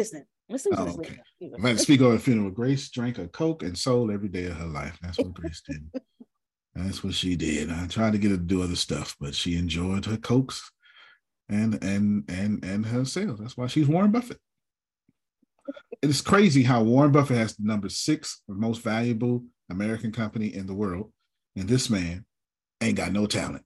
Miss 0.49 0.63
Susan 0.63 0.79
Oh, 0.79 0.89
okay. 0.99 1.19
if 1.41 1.65
I 1.65 1.69
had 1.69 1.79
to 1.79 1.83
speak 1.83 2.03
over 2.03 2.17
a 2.17 2.19
funeral, 2.19 2.51
Grace 2.51 2.91
drank 2.91 3.17
a 3.19 3.27
Coke 3.29 3.63
and 3.63 3.77
sold 3.77 4.11
every 4.11 4.29
day 4.29 4.45
of 4.45 4.57
her 4.57 4.67
life. 4.67 4.99
That's 5.01 5.17
what 5.19 5.33
Grace 5.33 5.63
did. 5.67 5.91
That's 6.75 7.03
what 7.03 7.15
she 7.15 7.35
did. 7.35 7.71
I 7.71 7.87
tried 7.87 8.13
to 8.13 8.19
get 8.19 8.31
her 8.33 8.37
to 8.37 8.43
do 8.43 8.63
other 8.63 8.77
stuff, 8.77 9.17
but 9.21 9.35
she 9.35 9.57
enjoyed 9.57 10.05
her 10.07 10.17
Cokes 10.19 10.71
and 11.49 11.83
and 11.83 12.25
and 12.29 12.63
and 12.65 12.87
her 12.87 13.05
sales. 13.05 13.39
That's 13.41 13.57
why 13.57 13.69
she's 13.69 13.89
Warren 13.89 14.11
Buffett. 14.13 14.39
It 16.03 16.11
is 16.11 16.21
crazy 16.21 16.63
how 16.63 16.83
Warren 16.83 17.13
Buffett 17.13 17.39
has 17.39 17.57
the 17.57 17.67
number 17.67 17.89
six 17.89 18.43
most 18.49 18.83
valuable 18.83 19.45
American 19.71 20.13
company 20.13 20.55
in 20.55 20.67
the 20.67 20.75
world, 20.75 21.13
and 21.57 21.69
this 21.69 21.89
man 21.89 22.25
ain't 22.81 22.97
got 22.97 23.13
no 23.13 23.27
talent. 23.27 23.65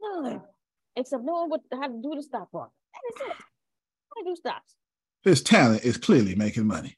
None. 0.00 0.42
Except 0.94 1.24
knowing 1.24 1.50
what 1.50 1.62
how 1.72 1.88
to 1.88 2.00
do 2.02 2.14
the 2.14 2.22
stop 2.22 2.48
market. 2.52 2.72
That 2.92 3.24
is 3.24 3.30
it. 3.30 3.36
How 4.14 4.22
to 4.22 4.30
do 4.30 4.36
stops. 4.36 4.74
His 5.24 5.42
talent 5.42 5.84
is 5.84 5.96
clearly 5.96 6.34
making 6.34 6.66
money. 6.66 6.96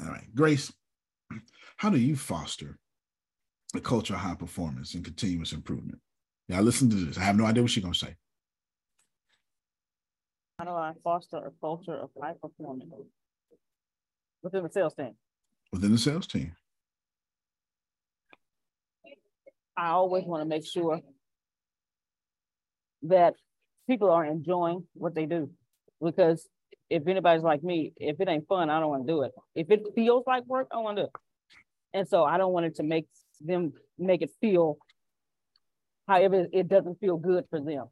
All 0.00 0.08
right, 0.08 0.34
Grace, 0.34 0.72
how 1.76 1.90
do 1.90 1.98
you 1.98 2.16
foster 2.16 2.78
a 3.74 3.80
culture 3.80 4.14
of 4.14 4.20
high 4.20 4.34
performance 4.34 4.94
and 4.94 5.04
continuous 5.04 5.52
improvement? 5.52 6.00
Yeah, 6.48 6.60
listen 6.60 6.90
to 6.90 6.96
this. 6.96 7.18
I 7.18 7.22
have 7.22 7.36
no 7.36 7.44
idea 7.44 7.62
what 7.62 7.70
she's 7.70 7.82
gonna 7.82 7.94
say. 7.94 8.16
How 10.62 10.68
do 10.68 10.76
I 10.76 10.92
foster 11.02 11.38
a 11.38 11.50
culture 11.60 11.96
of 11.96 12.10
high 12.22 12.34
performance 12.40 12.84
within 14.44 14.62
the 14.62 14.70
sales 14.70 14.94
team? 14.94 15.16
Within 15.72 15.90
the 15.90 15.98
sales 15.98 16.28
team. 16.28 16.52
I 19.76 19.88
always 19.88 20.22
want 20.24 20.42
to 20.42 20.48
make 20.48 20.64
sure 20.64 21.00
that 23.02 23.34
people 23.88 24.08
are 24.12 24.24
enjoying 24.24 24.86
what 24.94 25.16
they 25.16 25.26
do. 25.26 25.50
Because 26.00 26.48
if 26.88 27.08
anybody's 27.08 27.42
like 27.42 27.64
me, 27.64 27.92
if 27.96 28.20
it 28.20 28.28
ain't 28.28 28.46
fun, 28.46 28.70
I 28.70 28.78
don't 28.78 28.88
want 28.88 29.04
to 29.04 29.12
do 29.12 29.22
it. 29.22 29.32
If 29.56 29.68
it 29.68 29.82
feels 29.96 30.22
like 30.28 30.44
work, 30.46 30.68
I 30.70 30.78
want 30.78 30.96
to 30.98 31.02
do 31.02 31.06
it. 31.06 31.12
And 31.92 32.06
so 32.06 32.22
I 32.22 32.38
don't 32.38 32.52
want 32.52 32.66
it 32.66 32.76
to 32.76 32.84
make 32.84 33.08
them 33.40 33.72
make 33.98 34.22
it 34.22 34.30
feel 34.40 34.78
however 36.06 36.46
it 36.52 36.68
doesn't 36.68 37.00
feel 37.00 37.16
good 37.16 37.46
for 37.50 37.60
them. 37.60 37.86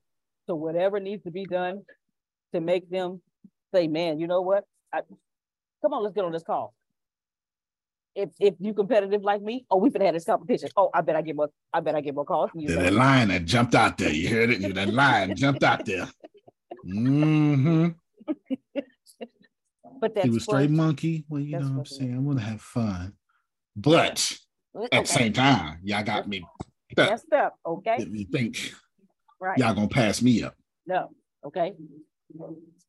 So 0.46 0.54
whatever 0.54 1.00
needs 1.00 1.24
to 1.24 1.32
be 1.32 1.46
done 1.46 1.82
to 2.52 2.60
make 2.60 2.90
them 2.90 3.20
say, 3.74 3.88
man, 3.88 4.18
you 4.18 4.26
know 4.26 4.42
what? 4.42 4.64
I, 4.92 5.02
come 5.82 5.92
on, 5.92 6.02
let's 6.02 6.14
get 6.14 6.24
on 6.24 6.32
this 6.32 6.42
call. 6.42 6.74
If 8.14 8.30
if 8.40 8.54
you 8.58 8.74
competitive 8.74 9.22
like 9.22 9.40
me, 9.40 9.66
oh, 9.70 9.76
we've 9.76 9.92
been 9.92 10.02
had 10.02 10.16
this 10.16 10.24
competition. 10.24 10.68
Oh, 10.76 10.90
I 10.92 11.00
bet 11.00 11.14
I 11.14 11.22
get 11.22 11.36
more. 11.36 11.48
I 11.72 11.78
bet 11.78 11.94
I 11.94 12.00
get 12.00 12.14
more 12.14 12.24
calls. 12.24 12.50
from 12.50 12.60
you. 12.60 12.68
That, 12.68 12.80
that 12.80 12.92
line 12.92 13.28
that 13.28 13.44
jumped 13.44 13.76
out 13.76 13.98
there. 13.98 14.10
You 14.10 14.28
heard 14.28 14.50
it? 14.50 14.60
You 14.60 14.72
that 14.72 14.92
line 14.92 15.36
jumped 15.36 15.62
out 15.62 15.84
there. 15.86 16.08
Mm 16.84 17.62
hmm 17.62 17.88
But 20.00 20.14
that's 20.14 20.26
He 20.26 20.30
was 20.30 20.44
straight 20.44 20.70
monkey. 20.70 21.24
Well, 21.28 21.40
you 21.40 21.52
that's 21.52 21.64
know 21.66 21.72
what 21.72 21.78
I'm 21.78 21.84
saying. 21.86 22.14
I 22.14 22.18
want 22.18 22.38
to 22.38 22.44
have 22.44 22.60
fun. 22.60 23.12
But 23.76 24.38
at 24.92 25.04
the 25.04 25.12
same 25.12 25.32
time, 25.32 25.78
y'all 25.82 26.02
got 26.02 26.26
me. 26.26 26.44
messed 26.96 27.32
up. 27.32 27.56
Okay, 27.64 27.96
Let 27.98 28.10
me 28.10 28.24
think 28.24 28.72
right? 29.40 29.58
y'all 29.58 29.74
gonna 29.74 29.88
pass 29.88 30.22
me 30.22 30.42
up. 30.42 30.54
No, 30.86 31.10
okay. 31.44 31.74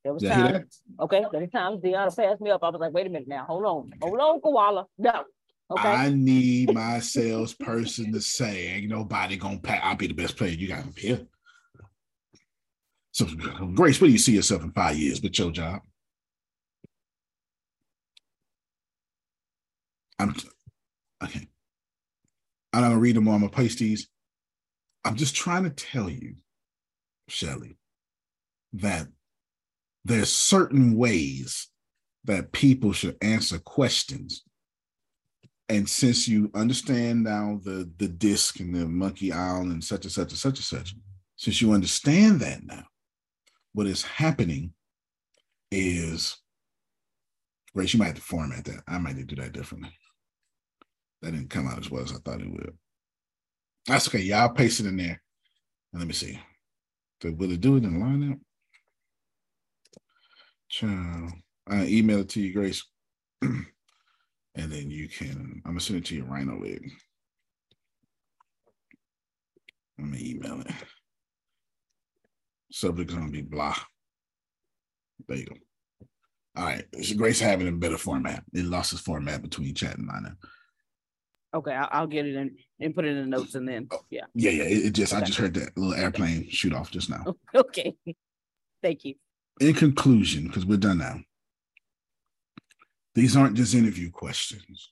There 0.03 0.13
was 0.13 0.23
Y'all 0.23 0.31
times, 0.31 0.81
okay, 0.99 1.23
there 1.31 1.41
was 1.41 1.49
times 1.51 1.81
Deanna 1.81 2.15
passed 2.15 2.41
me 2.41 2.49
up. 2.49 2.63
I 2.63 2.69
was 2.69 2.79
like, 2.79 2.93
wait 2.93 3.07
a 3.07 3.09
minute 3.09 3.27
now, 3.27 3.45
hold 3.45 3.65
on, 3.65 3.91
hold 4.01 4.19
on, 4.19 4.41
koala. 4.41 4.87
No, 4.97 5.23
okay. 5.69 5.87
I 5.87 6.09
need 6.09 6.73
my 6.73 6.99
salesperson 6.99 8.11
to 8.13 8.21
say, 8.21 8.67
ain't 8.67 8.89
nobody 8.89 9.37
gonna 9.37 9.59
pass. 9.59 9.81
I'll 9.83 9.95
be 9.95 10.07
the 10.07 10.13
best 10.13 10.37
player 10.37 10.51
you 10.51 10.67
got 10.67 10.85
up 10.85 10.97
here. 10.97 11.21
So, 13.11 13.25
Grace, 13.75 13.99
where 13.99 14.07
do 14.07 14.13
you 14.13 14.17
see 14.17 14.33
yourself 14.35 14.63
in 14.63 14.71
five 14.71 14.97
years 14.97 15.21
with 15.21 15.37
your 15.37 15.51
job? 15.51 15.81
I'm 20.17 20.35
okay. 21.23 21.47
Not 22.73 22.81
gonna 22.81 22.97
read 22.97 23.15
them 23.15 23.27
all. 23.27 23.35
I'm 23.35 23.41
gonna 23.41 23.51
paste 23.51 23.79
these. 23.79 24.07
I'm 25.03 25.15
just 25.15 25.35
trying 25.35 25.63
to 25.63 25.71
tell 25.71 26.09
you, 26.09 26.35
Shelly, 27.27 27.77
that 28.73 29.07
there's 30.05 30.31
certain 30.31 30.95
ways 30.95 31.67
that 32.25 32.51
people 32.51 32.93
should 32.93 33.17
answer 33.21 33.59
questions. 33.59 34.43
And 35.69 35.89
since 35.89 36.27
you 36.27 36.51
understand 36.53 37.23
now 37.23 37.59
the 37.63 37.89
the 37.97 38.07
DISC 38.07 38.59
and 38.59 38.75
the 38.75 38.87
monkey 38.87 39.31
island 39.31 39.71
and 39.71 39.83
such 39.83 40.05
and 40.05 40.11
such 40.11 40.29
and 40.29 40.37
such 40.37 40.57
and 40.57 40.65
such, 40.65 40.95
since 41.37 41.61
you 41.61 41.71
understand 41.71 42.41
that 42.41 42.63
now, 42.63 42.83
what 43.73 43.87
is 43.87 44.03
happening 44.03 44.73
is 45.71 46.37
Grace, 47.73 47.93
you 47.93 47.99
might 47.99 48.07
have 48.07 48.15
to 48.15 48.21
format 48.21 48.65
that. 48.65 48.83
I 48.87 48.97
might 48.97 49.15
need 49.15 49.29
to 49.29 49.35
do 49.35 49.41
that 49.41 49.53
differently. 49.53 49.97
That 51.21 51.31
didn't 51.31 51.49
come 51.49 51.67
out 51.67 51.79
as 51.79 51.89
well 51.89 52.03
as 52.03 52.11
I 52.11 52.15
thought 52.15 52.41
it 52.41 52.51
would. 52.51 52.77
That's 53.87 54.07
okay. 54.07 54.19
Y'all 54.19 54.49
paste 54.49 54.81
it 54.81 54.87
in 54.87 54.97
there. 54.97 55.21
Let 55.93 56.07
me 56.07 56.13
see. 56.13 56.39
So 57.21 57.31
will 57.31 57.51
it 57.51 57.61
do 57.61 57.77
it 57.77 57.83
in 57.83 58.01
lineup? 58.01 58.39
Child. 60.71 61.33
I 61.67 61.85
email 61.85 62.21
it 62.21 62.29
to 62.29 62.41
you, 62.41 62.53
Grace. 62.53 62.85
and 63.41 63.65
then 64.55 64.89
you 64.89 65.09
can, 65.09 65.61
I'm 65.65 65.71
gonna 65.71 65.81
send 65.81 65.99
it 65.99 66.05
to 66.05 66.15
you 66.15 66.23
rhino 66.23 66.55
away. 66.55 66.79
Let 69.99 70.07
me 70.07 70.31
email 70.31 70.61
it. 70.61 70.71
Subject's 72.71 73.13
gonna 73.13 73.29
be 73.29 73.41
blah. 73.41 73.75
There 75.27 75.37
you 75.37 75.45
go. 75.45 75.55
All 76.55 76.63
right. 76.63 76.85
Grace 77.17 77.41
having 77.41 77.67
a 77.67 77.73
better 77.73 77.97
format. 77.97 78.43
It 78.53 78.63
lost 78.63 78.93
its 78.93 79.01
format 79.01 79.41
between 79.41 79.75
chat 79.75 79.97
and 79.97 80.09
lineup. 80.09 80.37
Okay, 81.53 81.73
I'll, 81.73 81.89
I'll 81.91 82.07
get 82.07 82.25
it 82.25 82.35
in 82.35 82.55
and 82.79 82.95
put 82.95 83.03
it 83.03 83.09
in 83.09 83.29
the 83.29 83.37
notes 83.37 83.55
and 83.55 83.67
then, 83.67 83.87
oh, 83.91 83.99
yeah. 84.09 84.23
Yeah, 84.33 84.51
yeah. 84.51 84.63
It, 84.63 84.85
it 84.85 84.93
just 84.93 85.13
I 85.13 85.19
just 85.19 85.37
heard 85.37 85.53
that 85.55 85.77
little 85.77 85.93
airplane 85.93 86.49
shoot 86.49 86.73
off 86.73 86.91
just 86.91 87.09
now. 87.09 87.35
Okay, 87.53 87.93
thank 88.81 89.03
you. 89.03 89.15
In 89.59 89.73
conclusion, 89.73 90.47
because 90.47 90.65
we're 90.65 90.77
done 90.77 90.99
now, 90.99 91.19
these 93.13 93.35
aren't 93.35 93.57
just 93.57 93.75
interview 93.75 94.09
questions. 94.09 94.91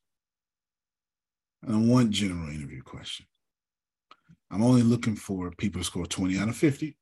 I 1.64 1.72
don't 1.72 1.88
want 1.88 2.11
general 2.11 2.49
interview 2.49 2.81
questions. 2.81 3.27
I'm 4.52 4.64
only 4.64 4.81
looking 4.81 5.15
for 5.15 5.52
people 5.52 5.81
to 5.81 5.86
score 5.86 6.06
20 6.06 6.38
out 6.38 6.49
of 6.49 6.56
50. 6.56 6.95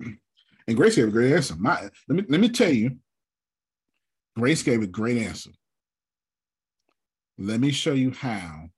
And 0.66 0.78
Grace 0.78 0.96
gave 0.96 1.08
a 1.08 1.10
great 1.10 1.34
answer. 1.34 1.54
My, 1.58 1.78
let 2.08 2.16
me 2.16 2.24
let 2.26 2.40
me 2.40 2.48
tell 2.48 2.70
you, 2.70 2.96
Grace 4.34 4.62
gave 4.62 4.82
a 4.82 4.86
great 4.86 5.18
answer. 5.18 5.50
Let 7.36 7.60
me 7.60 7.70
show 7.70 7.92
you 7.92 8.12
how 8.12 8.70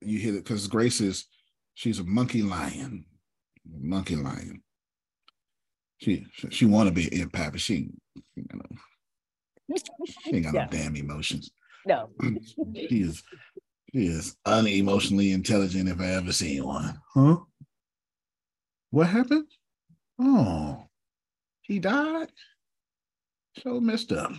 you 0.00 0.20
hit 0.20 0.36
it 0.36 0.44
because 0.44 0.68
Grace 0.68 1.00
is 1.00 1.26
she's 1.74 1.98
a 1.98 2.04
monkey 2.04 2.42
lion, 2.42 3.06
monkey 3.68 4.14
lion. 4.14 4.62
She 6.02 6.26
she, 6.32 6.50
she 6.50 6.66
want 6.66 6.88
to 6.88 6.94
be 6.94 7.04
an 7.04 7.28
empath, 7.28 7.52
but 7.52 7.60
she, 7.60 7.90
you 8.34 8.44
know, 8.52 9.76
she 10.04 10.34
ain't 10.36 10.44
got 10.46 10.54
Yeah. 10.54 10.64
no 10.64 10.70
damn 10.70 10.96
emotions. 10.96 11.52
No. 11.86 12.10
she 12.74 13.02
is 13.02 13.22
she 13.92 14.06
is 14.06 14.36
unemotionally 14.44 15.32
intelligent 15.32 15.88
if 15.88 16.00
I 16.00 16.06
ever 16.14 16.32
seen 16.32 16.64
one. 16.64 17.00
Huh? 17.14 17.36
What 18.90 19.06
happened? 19.06 19.46
Oh, 20.18 20.88
he 21.62 21.78
died? 21.78 22.32
So 23.62 23.80
messed 23.80 24.10
up. 24.10 24.32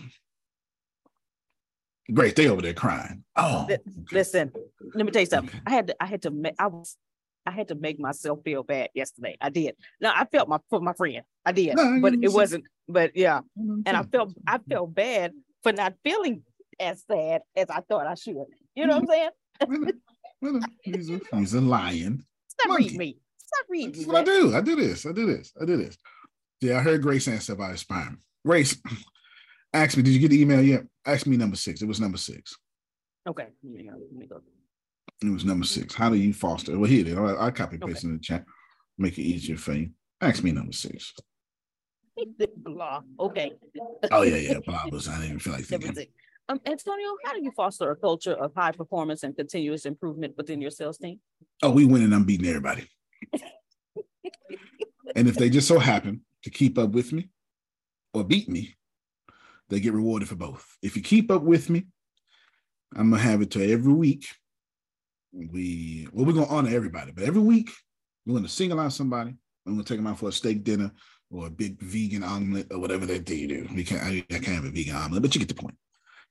Great, 2.12 2.36
they 2.36 2.48
over 2.48 2.60
there 2.60 2.74
crying. 2.74 3.24
Oh, 3.36 3.66
listen, 4.12 4.52
let 4.94 5.06
me 5.06 5.10
tell 5.12 5.22
you 5.22 5.26
something. 5.26 5.48
Okay. 5.48 5.62
I 5.66 5.70
had 5.70 5.86
to, 5.86 5.96
I 6.02 6.06
had 6.06 6.22
to, 6.22 6.52
I 6.58 6.66
was, 6.66 6.98
I 7.46 7.50
had 7.50 7.68
to 7.68 7.74
make 7.74 8.00
myself 8.00 8.40
feel 8.44 8.62
bad 8.62 8.90
yesterday. 8.94 9.36
I 9.40 9.50
did. 9.50 9.76
No, 10.00 10.10
I 10.14 10.24
felt 10.24 10.48
my 10.48 10.58
for 10.70 10.80
my 10.80 10.94
friend. 10.94 11.22
I 11.44 11.52
did, 11.52 11.76
no, 11.76 11.98
but 12.00 12.14
it 12.14 12.32
wasn't. 12.32 12.64
But 12.88 13.16
yeah, 13.16 13.40
mm-hmm. 13.58 13.80
and 13.86 13.96
I 13.96 14.02
felt, 14.02 14.32
I 14.46 14.58
felt 14.58 14.94
bad 14.94 15.32
for 15.62 15.72
not 15.72 15.94
feeling 16.02 16.42
as 16.80 17.04
sad 17.10 17.42
as 17.56 17.68
I 17.70 17.80
thought 17.80 18.06
I 18.06 18.14
should. 18.14 18.44
You 18.74 18.86
know 18.86 18.98
what 18.98 19.30
I'm 19.68 19.70
saying? 19.70 20.00
he's, 20.82 21.10
a, 21.10 21.20
he's 21.32 21.54
a 21.54 21.60
lion. 21.60 22.24
Stop 22.48 22.68
Monkey. 22.68 22.84
reading 22.84 22.98
me. 22.98 23.18
Stop 23.36 23.66
reading 23.68 23.92
That's 23.92 24.06
me. 24.06 24.12
What 24.12 24.22
I 24.22 24.24
do. 24.24 24.56
I 24.56 24.60
do 24.60 24.76
this. 24.76 25.06
I 25.06 25.12
do 25.12 25.26
this. 25.26 25.52
I 25.60 25.64
do 25.64 25.76
this. 25.76 25.96
Yeah, 26.60 26.78
I 26.78 26.80
heard 26.80 27.02
Grace 27.02 27.28
answer 27.28 27.52
about 27.52 27.72
inspiring. 27.72 28.18
Grace, 28.44 28.76
ask 29.72 29.96
me, 29.96 30.02
did 30.02 30.12
you 30.12 30.20
get 30.20 30.30
the 30.30 30.40
email 30.40 30.62
yet? 30.62 30.84
Ask 31.06 31.26
me 31.26 31.36
number 31.36 31.56
six. 31.56 31.82
It 31.82 31.88
was 31.88 32.00
number 32.00 32.18
six. 32.18 32.56
Okay. 33.26 33.48
Let 33.62 33.72
me 33.72 33.84
go. 33.84 33.96
Let 33.96 34.12
me 34.12 34.26
go. 34.26 34.40
It 35.22 35.30
was 35.30 35.44
number 35.44 35.64
six. 35.64 35.94
How 35.94 36.10
do 36.10 36.16
you 36.16 36.32
foster? 36.32 36.78
Well, 36.78 36.90
here 36.90 37.00
it 37.00 37.08
is. 37.08 37.18
I, 37.18 37.46
I 37.46 37.50
copy 37.50 37.78
paste 37.78 37.98
okay. 37.98 38.08
in 38.08 38.14
the 38.14 38.22
chat. 38.22 38.44
Make 38.98 39.18
it 39.18 39.22
easier 39.22 39.56
for 39.56 39.72
you. 39.72 39.90
Ask 40.20 40.42
me 40.42 40.52
number 40.52 40.72
six. 40.72 41.12
Blah. 42.58 43.02
Okay. 43.20 43.52
oh 44.12 44.22
yeah, 44.22 44.36
yeah. 44.36 44.58
Blah 44.64 44.84
was. 44.90 45.08
I 45.08 45.14
didn't 45.14 45.26
even 45.26 45.38
feel 45.38 45.52
like 45.54 45.64
thinking. 45.64 46.06
Um, 46.48 46.60
Antonio, 46.66 47.16
how 47.24 47.32
do 47.32 47.42
you 47.42 47.50
foster 47.56 47.90
a 47.90 47.96
culture 47.96 48.34
of 48.34 48.52
high 48.54 48.72
performance 48.72 49.22
and 49.22 49.34
continuous 49.34 49.86
improvement 49.86 50.34
within 50.36 50.60
your 50.60 50.70
sales 50.70 50.98
team? 50.98 51.20
Oh, 51.62 51.70
we 51.70 51.86
win 51.86 52.02
and 52.02 52.14
I'm 52.14 52.24
beating 52.24 52.46
everybody. 52.46 52.86
and 55.16 55.26
if 55.26 55.36
they 55.36 55.48
just 55.48 55.66
so 55.66 55.78
happen 55.78 56.20
to 56.42 56.50
keep 56.50 56.76
up 56.76 56.90
with 56.90 57.12
me 57.12 57.30
or 58.12 58.24
beat 58.24 58.48
me, 58.48 58.74
they 59.70 59.80
get 59.80 59.94
rewarded 59.94 60.28
for 60.28 60.34
both. 60.34 60.76
If 60.82 60.96
you 60.96 61.02
keep 61.02 61.30
up 61.30 61.42
with 61.42 61.70
me, 61.70 61.86
I'm 62.94 63.10
gonna 63.10 63.22
have 63.22 63.40
it 63.40 63.50
to 63.52 63.72
every 63.72 63.94
week. 63.94 64.26
We 65.34 66.06
well, 66.12 66.26
we're 66.26 66.32
gonna 66.32 66.46
honor 66.46 66.70
everybody, 66.70 67.12
but 67.12 67.24
every 67.24 67.42
week 67.42 67.70
we're 68.24 68.36
gonna 68.36 68.48
single 68.48 68.80
out 68.80 68.92
somebody. 68.92 69.34
I'm 69.66 69.72
gonna 69.74 69.84
take 69.84 69.98
them 69.98 70.06
out 70.06 70.18
for 70.18 70.28
a 70.28 70.32
steak 70.32 70.62
dinner 70.62 70.92
or 71.30 71.48
a 71.48 71.50
big 71.50 71.80
vegan 71.80 72.22
omelet 72.22 72.68
or 72.70 72.78
whatever 72.78 73.04
that 73.06 73.26
they 73.26 73.46
do. 73.46 73.66
We 73.74 73.84
can't. 73.84 74.02
I, 74.02 74.24
I 74.30 74.38
can't 74.38 74.56
have 74.56 74.64
a 74.64 74.70
vegan 74.70 74.94
omelet, 74.94 75.22
but 75.22 75.34
you 75.34 75.40
get 75.40 75.48
the 75.48 75.60
point. 75.60 75.76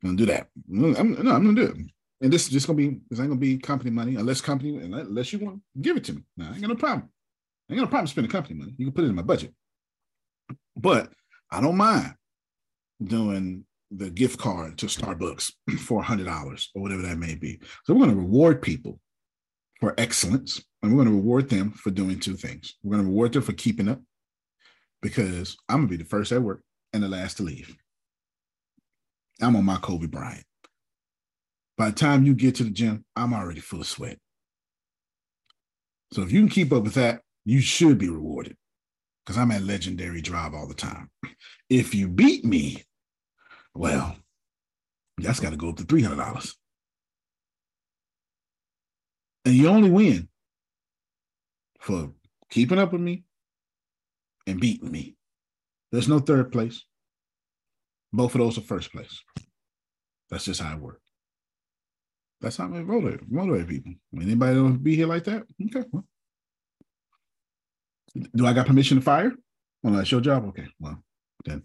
I'm 0.03 0.09
gonna 0.09 0.17
do 0.17 0.25
that. 0.27 0.47
I'm, 0.69 1.23
no, 1.23 1.31
I'm 1.31 1.43
gonna 1.43 1.53
do 1.53 1.71
it. 1.71 1.77
And 2.21 2.31
this 2.31 2.43
is 2.43 2.49
just 2.49 2.67
gonna 2.67 2.77
be 2.77 2.99
this 3.09 3.19
ain't 3.19 3.29
gonna 3.29 3.35
be 3.35 3.57
company 3.57 3.91
money 3.91 4.15
unless 4.15 4.39
company 4.39 4.77
unless 4.77 5.33
you 5.33 5.39
want 5.39 5.57
to 5.57 5.81
give 5.81 5.97
it 5.97 6.05
to 6.05 6.13
me. 6.13 6.21
Now 6.37 6.49
I 6.49 6.53
ain't 6.53 6.61
got 6.61 6.69
no 6.69 6.75
problem. 6.75 7.09
I 7.69 7.73
ain't 7.73 7.79
got 7.79 7.85
no 7.85 7.89
problem 7.89 8.07
spending 8.07 8.31
company 8.31 8.55
money. 8.55 8.73
You 8.77 8.85
can 8.85 8.93
put 8.93 9.03
it 9.03 9.09
in 9.09 9.15
my 9.15 9.21
budget. 9.21 9.53
But 10.75 11.11
I 11.51 11.61
don't 11.61 11.77
mind 11.77 12.13
doing 13.03 13.65
the 13.95 14.09
gift 14.09 14.39
card 14.39 14.77
to 14.79 14.87
Starbucks 14.87 15.51
for 15.79 16.01
hundred 16.01 16.25
dollars 16.25 16.69
or 16.75 16.81
whatever 16.81 17.01
that 17.03 17.17
may 17.17 17.35
be. 17.35 17.59
So 17.85 17.93
we're 17.93 18.05
gonna 18.05 18.15
reward 18.17 18.61
people 18.61 18.99
for 19.79 19.93
excellence, 19.97 20.63
and 20.81 20.91
we're 20.91 21.03
gonna 21.03 21.15
reward 21.15 21.49
them 21.49 21.71
for 21.71 21.91
doing 21.91 22.19
two 22.19 22.35
things. 22.35 22.75
We're 22.83 22.97
gonna 22.97 23.09
reward 23.09 23.33
them 23.33 23.43
for 23.43 23.53
keeping 23.53 23.89
up 23.89 24.01
because 25.01 25.57
I'm 25.69 25.77
gonna 25.77 25.87
be 25.89 25.97
the 25.97 26.05
first 26.05 26.31
at 26.31 26.41
work 26.41 26.61
and 26.93 27.03
the 27.03 27.09
last 27.09 27.37
to 27.37 27.43
leave. 27.43 27.75
I'm 29.41 29.55
on 29.55 29.65
my 29.65 29.77
Kobe 29.77 30.07
Bryant. 30.07 30.45
By 31.77 31.89
the 31.89 31.95
time 31.95 32.23
you 32.23 32.35
get 32.35 32.55
to 32.55 32.63
the 32.63 32.69
gym, 32.69 33.03
I'm 33.15 33.33
already 33.33 33.59
full 33.59 33.81
of 33.81 33.87
sweat. 33.87 34.19
So 36.13 36.21
if 36.21 36.31
you 36.31 36.39
can 36.39 36.49
keep 36.49 36.71
up 36.71 36.83
with 36.83 36.93
that, 36.93 37.21
you 37.45 37.59
should 37.59 37.97
be 37.97 38.09
rewarded 38.09 38.55
because 39.25 39.37
I'm 39.37 39.51
at 39.51 39.63
legendary 39.63 40.21
drive 40.21 40.53
all 40.53 40.67
the 40.67 40.75
time. 40.75 41.09
If 41.69 41.95
you 41.95 42.07
beat 42.07 42.45
me, 42.45 42.83
well, 43.75 44.15
that's 45.17 45.39
got 45.39 45.51
to 45.51 45.57
go 45.57 45.69
up 45.69 45.77
to 45.77 45.83
$300. 45.83 46.53
And 49.45 49.55
you 49.55 49.67
only 49.67 49.89
win 49.89 50.29
for 51.79 52.11
keeping 52.49 52.79
up 52.79 52.93
with 52.93 53.01
me 53.01 53.23
and 54.47 54.59
beating 54.59 54.91
me. 54.91 55.15
There's 55.91 56.07
no 56.07 56.19
third 56.19 56.51
place. 56.51 56.83
Both 58.11 58.35
of 58.35 58.39
those 58.39 58.57
are 58.57 58.61
first 58.61 58.91
place. 58.91 59.21
That's 60.29 60.45
just 60.45 60.61
how 60.61 60.73
it 60.73 60.81
works. 60.81 61.01
That's 62.41 62.57
how 62.57 62.65
I 62.65 62.67
motivate, 62.67 63.31
motivate 63.31 63.67
people. 63.67 63.93
Anybody 64.15 64.55
don't 64.55 64.83
be 64.83 64.95
here 64.95 65.07
like 65.07 65.23
that? 65.25 65.43
Okay. 65.65 65.87
Well. 65.91 66.05
Do 68.35 68.45
I 68.45 68.53
got 68.53 68.67
permission 68.67 68.97
to 68.97 69.03
fire? 69.03 69.31
Well, 69.81 69.93
that's 69.93 70.11
your 70.11 70.21
job. 70.21 70.45
Okay. 70.49 70.67
Well, 70.79 71.03
then 71.45 71.63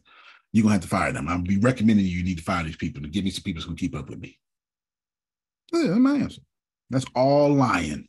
you're 0.52 0.62
gonna 0.62 0.74
have 0.74 0.82
to 0.82 0.88
fire 0.88 1.12
them. 1.12 1.28
I'll 1.28 1.40
be 1.40 1.58
recommending 1.58 2.06
you, 2.06 2.18
you 2.18 2.24
need 2.24 2.38
to 2.38 2.44
fire 2.44 2.64
these 2.64 2.76
people 2.76 3.02
to 3.02 3.08
give 3.08 3.24
me 3.24 3.30
some 3.30 3.42
people 3.42 3.60
who's 3.60 3.66
gonna 3.66 3.76
keep 3.76 3.96
up 3.96 4.08
with 4.08 4.20
me. 4.20 4.38
Yeah, 5.72 5.88
that's 5.88 5.98
my 5.98 6.14
answer. 6.16 6.42
That's 6.90 7.06
all 7.14 7.52
lying. 7.52 8.08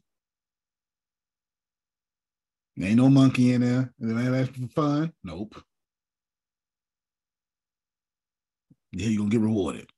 There 2.77 2.87
ain't 2.87 2.97
no 2.97 3.09
monkey 3.09 3.53
in 3.53 3.61
there. 3.61 3.93
That's 3.99 4.49
for 4.49 4.67
fun. 4.69 5.13
Nope. 5.23 5.61
Yeah, 8.91 9.07
you're 9.07 9.19
gonna 9.19 9.29
get 9.29 9.41
rewarded. 9.41 9.89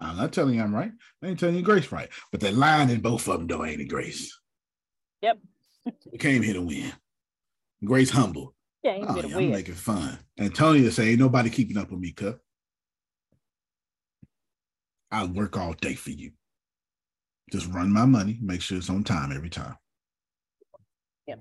I'm 0.00 0.16
not 0.16 0.32
telling 0.32 0.54
you 0.54 0.62
I'm 0.62 0.74
right. 0.74 0.90
I 1.22 1.26
ain't 1.26 1.38
telling 1.38 1.56
you 1.56 1.62
Grace 1.62 1.92
right. 1.92 2.08
But 2.32 2.40
that 2.40 2.54
line 2.54 2.88
in 2.88 3.00
both 3.00 3.28
of 3.28 3.38
them 3.38 3.46
though 3.46 3.64
ain't 3.64 3.82
it, 3.82 3.88
Grace? 3.88 4.38
Yep. 5.20 5.38
we 6.10 6.18
came 6.18 6.42
here 6.42 6.54
to 6.54 6.62
win. 6.62 6.92
Grace 7.84 8.10
humble. 8.10 8.54
Yeah, 8.82 8.98
oh, 9.06 9.16
yeah 9.16 9.36
I'm 9.36 9.50
making 9.50 9.74
fun. 9.74 10.18
And 10.38 10.54
Tony 10.54 10.80
to 10.82 10.90
say, 10.90 11.10
ain't 11.10 11.18
nobody 11.20 11.50
keeping 11.50 11.76
up 11.76 11.90
with 11.90 12.00
me, 12.00 12.12
Cup. 12.12 12.38
I'll 15.12 15.28
work 15.28 15.56
all 15.56 15.74
day 15.74 15.94
for 15.94 16.10
you. 16.10 16.32
Just 17.50 17.66
run 17.68 17.92
my 17.92 18.06
money, 18.06 18.38
make 18.40 18.62
sure 18.62 18.78
it's 18.78 18.88
on 18.88 19.04
time 19.04 19.32
every 19.32 19.50
time. 19.50 19.76
Yep. 21.26 21.40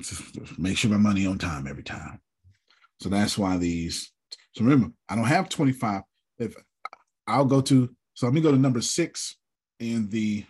Just, 0.00 0.34
just 0.34 0.58
make 0.58 0.76
sure 0.76 0.90
my 0.90 0.98
money 0.98 1.26
on 1.26 1.38
time 1.38 1.66
every 1.66 1.82
time. 1.82 2.20
So 3.00 3.08
that's 3.08 3.36
why 3.36 3.56
these 3.56 4.12
so 4.56 4.64
remember, 4.64 4.90
I 5.08 5.16
don't 5.16 5.26
have 5.26 5.50
25. 5.50 6.02
If 6.38 6.56
I'll 7.26 7.44
go 7.44 7.60
to, 7.60 7.94
so 8.14 8.26
let 8.26 8.34
me 8.34 8.40
go 8.40 8.50
to 8.50 8.56
number 8.56 8.80
six 8.80 9.36
in 9.78 10.08
the, 10.08 10.46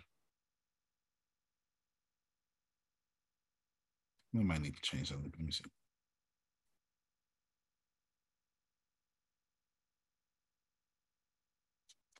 we 4.32 4.44
might 4.44 4.62
need 4.62 4.76
to 4.76 4.82
change 4.82 5.08
that. 5.08 5.18
Let 5.20 5.40
me 5.40 5.50
see. 5.50 5.64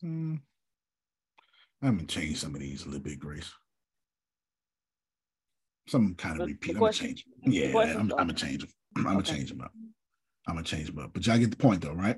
Hmm. 0.07 0.37
I'm 1.83 1.97
gonna 1.97 2.07
change 2.07 2.39
some 2.39 2.55
of 2.55 2.61
these 2.61 2.83
a 2.83 2.87
little 2.87 3.01
bit, 3.01 3.19
Grace. 3.19 3.53
Some 5.89 6.15
kind 6.15 6.41
of 6.41 6.47
repeat. 6.47 6.77
I'm 6.77 6.81
gonna 6.81 6.93
change. 6.93 7.25
Yeah, 7.43 7.77
I'm, 7.77 8.01
I'm, 8.01 8.09
gonna 8.09 8.33
change 8.33 8.61
them. 8.61 8.71
I'm 8.97 9.03
gonna 9.03 9.23
change 9.25 9.51
them 9.51 9.63
up. 9.63 9.73
I'm 10.47 10.55
gonna 10.55 10.65
change 10.65 10.87
them 10.87 11.01
up. 11.01 11.11
But 11.13 11.27
y'all 11.27 11.39
get 11.39 11.51
the 11.51 11.57
point 11.57 11.83
though, 11.83 11.93
right? 11.93 12.17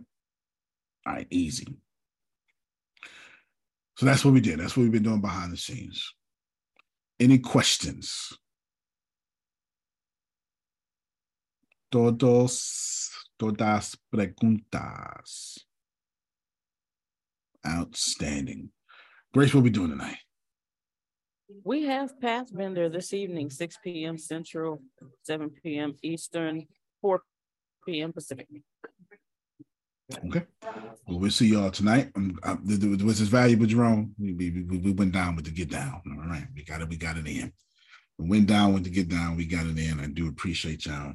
All 1.07 1.15
right, 1.15 1.27
easy. 1.31 1.67
So 3.97 4.05
that's 4.05 4.23
what 4.23 4.35
we 4.35 4.43
did. 4.43 4.61
That's 4.61 4.77
what 4.77 4.83
we've 4.83 4.93
been 4.93 5.03
doing 5.03 5.23
behind 5.23 5.51
the 5.53 5.57
scenes. 5.57 6.13
Any 7.19 7.39
questions? 7.39 8.37
Todos, 11.91 13.11
todas 13.39 13.97
preguntas. 14.15 15.68
Outstanding. 17.69 18.71
Grace, 19.35 19.53
what 19.53 19.61
are 19.61 19.65
we 19.65 19.71
doing 19.71 19.91
tonight? 19.91 20.17
We 21.65 21.85
have 21.85 22.19
Pathbender 22.19 22.93
this 22.93 23.13
evening, 23.13 23.51
6 23.51 23.79
p.m. 23.83 24.19
Central, 24.19 24.83
7 25.23 25.51
p.m. 25.63 25.95
Eastern, 26.03 26.67
4 27.01 27.23
p.m. 27.87 28.13
Pacific. 28.13 28.47
Okay. 30.27 30.43
Well, 31.07 31.19
we'll 31.19 31.31
see 31.31 31.49
y'all 31.49 31.71
tonight. 31.71 32.11
Um, 32.17 32.39
uh, 32.43 32.57
was 32.65 33.19
this 33.19 33.29
valuable, 33.29 33.67
Jerome? 33.67 34.15
We, 34.19 34.33
we, 34.33 34.79
we 34.79 34.93
went 34.93 35.13
down 35.13 35.37
with 35.37 35.45
the 35.45 35.51
get 35.51 35.71
down. 35.71 36.01
All 36.07 36.29
right. 36.29 36.47
We 36.55 36.65
got 36.65 36.81
it. 36.81 36.89
We 36.89 36.97
got 36.97 37.19
it 37.19 37.27
in. 37.27 37.53
We 38.19 38.29
went 38.29 38.47
down 38.47 38.73
with 38.73 38.85
the 38.85 38.91
get 38.91 39.09
down. 39.09 39.37
We 39.37 39.45
got 39.45 39.67
it 39.67 39.79
in. 39.79 40.01
I 40.01 40.07
do 40.07 40.29
appreciate 40.29 40.87
y'all 40.87 41.15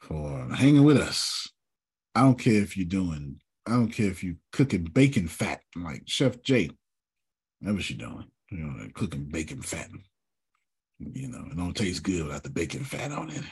for 0.00 0.48
hanging 0.54 0.84
with 0.84 0.98
us. 0.98 1.48
I 2.14 2.22
don't 2.22 2.38
care 2.38 2.60
if 2.60 2.76
you're 2.76 2.86
doing, 2.86 3.40
I 3.70 3.74
don't 3.74 3.92
care 3.92 4.10
if 4.10 4.24
you 4.24 4.36
cooking 4.52 4.84
bacon 4.84 5.28
fat 5.28 5.60
like 5.76 6.02
Chef 6.06 6.42
Jay. 6.42 6.70
Whatever 7.60 7.80
she 7.80 7.94
doing. 7.94 8.26
You 8.50 8.58
know, 8.58 8.88
cooking 8.94 9.26
bacon 9.26 9.62
fat. 9.62 9.88
You 10.98 11.28
know, 11.28 11.46
it 11.50 11.56
don't 11.56 11.76
taste 11.76 12.02
good 12.02 12.24
without 12.24 12.42
the 12.42 12.50
bacon 12.50 12.82
fat 12.82 13.12
on 13.12 13.30
it. 13.30 13.44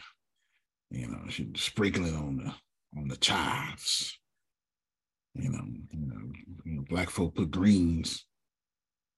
You 0.91 1.07
know, 1.07 1.21
she 1.29 1.49
sprinkle 1.55 2.05
it 2.05 2.15
on 2.15 2.37
the 2.39 2.99
on 2.99 3.07
the 3.07 3.17
chives. 3.17 4.19
You 5.35 5.51
know, 5.51 5.65
you 5.93 6.07
know, 6.07 6.33
you 6.65 6.73
know, 6.73 6.85
black 6.89 7.11
folk 7.11 7.37
put 7.37 7.53
greens 7.53 8.27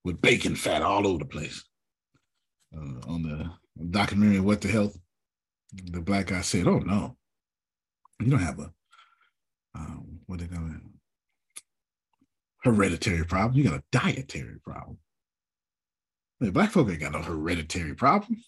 with 0.05 0.21
bacon 0.21 0.55
fat 0.55 0.83
all 0.83 1.07
over 1.07 1.21
the 1.21 1.25
place. 1.25 1.65
Uh, 2.77 3.01
on 3.09 3.23
the 3.23 3.51
documentary 3.91 4.41
What 4.41 4.61
the 4.61 4.69
Health, 4.69 4.97
the 5.73 6.03
black 6.03 6.27
guy 6.27 6.43
said, 6.43 6.67
"Oh 6.67 6.81
no, 6.81 7.17
you 8.21 8.31
don't 8.31 8.41
have 8.41 8.59
a 8.59 8.71
um, 9.75 10.21
what 10.27 10.41
they 10.41 10.47
call 10.47 10.67
it, 10.67 10.81
hereditary 12.63 13.25
problem. 13.25 13.57
You 13.57 13.71
got 13.71 13.81
a 13.81 13.85
dietary 13.93 14.59
problem. 14.65 14.99
The 16.41 16.53
black 16.53 16.71
folk 16.71 16.89
ain't 16.89 17.01
got 17.01 17.13
no 17.13 17.23
hereditary 17.23 17.95
problem. 17.95 18.43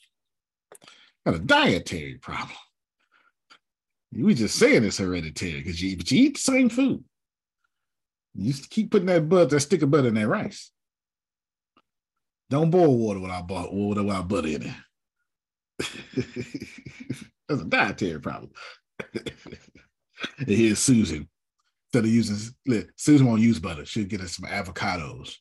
Got 1.26 1.34
a 1.36 1.40
dietary 1.40 2.18
problem. 2.20 2.56
We 4.14 4.34
just 4.34 4.58
saying 4.58 4.84
it's 4.84 4.98
hereditary 4.98 5.62
because 5.62 5.80
you, 5.80 5.90
you 5.90 5.96
eat 6.10 6.34
the 6.34 6.40
same 6.40 6.68
food. 6.68 7.04
You 8.34 8.52
keep 8.70 8.90
putting 8.90 9.06
that 9.06 9.28
butter, 9.28 9.46
that 9.46 9.60
stick 9.60 9.82
of 9.82 9.90
butter 9.90 10.08
in 10.08 10.14
that 10.14 10.28
rice. 10.28 10.70
Don't 12.50 12.70
boil 12.70 12.96
water 12.96 13.20
without, 13.20 13.48
water 13.48 14.02
without 14.02 14.28
butter 14.28 14.48
in 14.48 14.62
it. 14.62 14.74
That's 17.48 17.62
a 17.62 17.64
dietary 17.64 18.20
problem. 18.20 18.52
and 20.38 20.48
here's 20.48 20.78
Susan. 20.78 21.28
Instead 21.92 22.04
of 22.04 22.14
using, 22.14 22.88
Susan 22.96 23.26
won't 23.26 23.42
use 23.42 23.58
butter. 23.58 23.84
She'll 23.84 24.06
get 24.06 24.22
us 24.22 24.36
some 24.36 24.48
avocados 24.48 25.34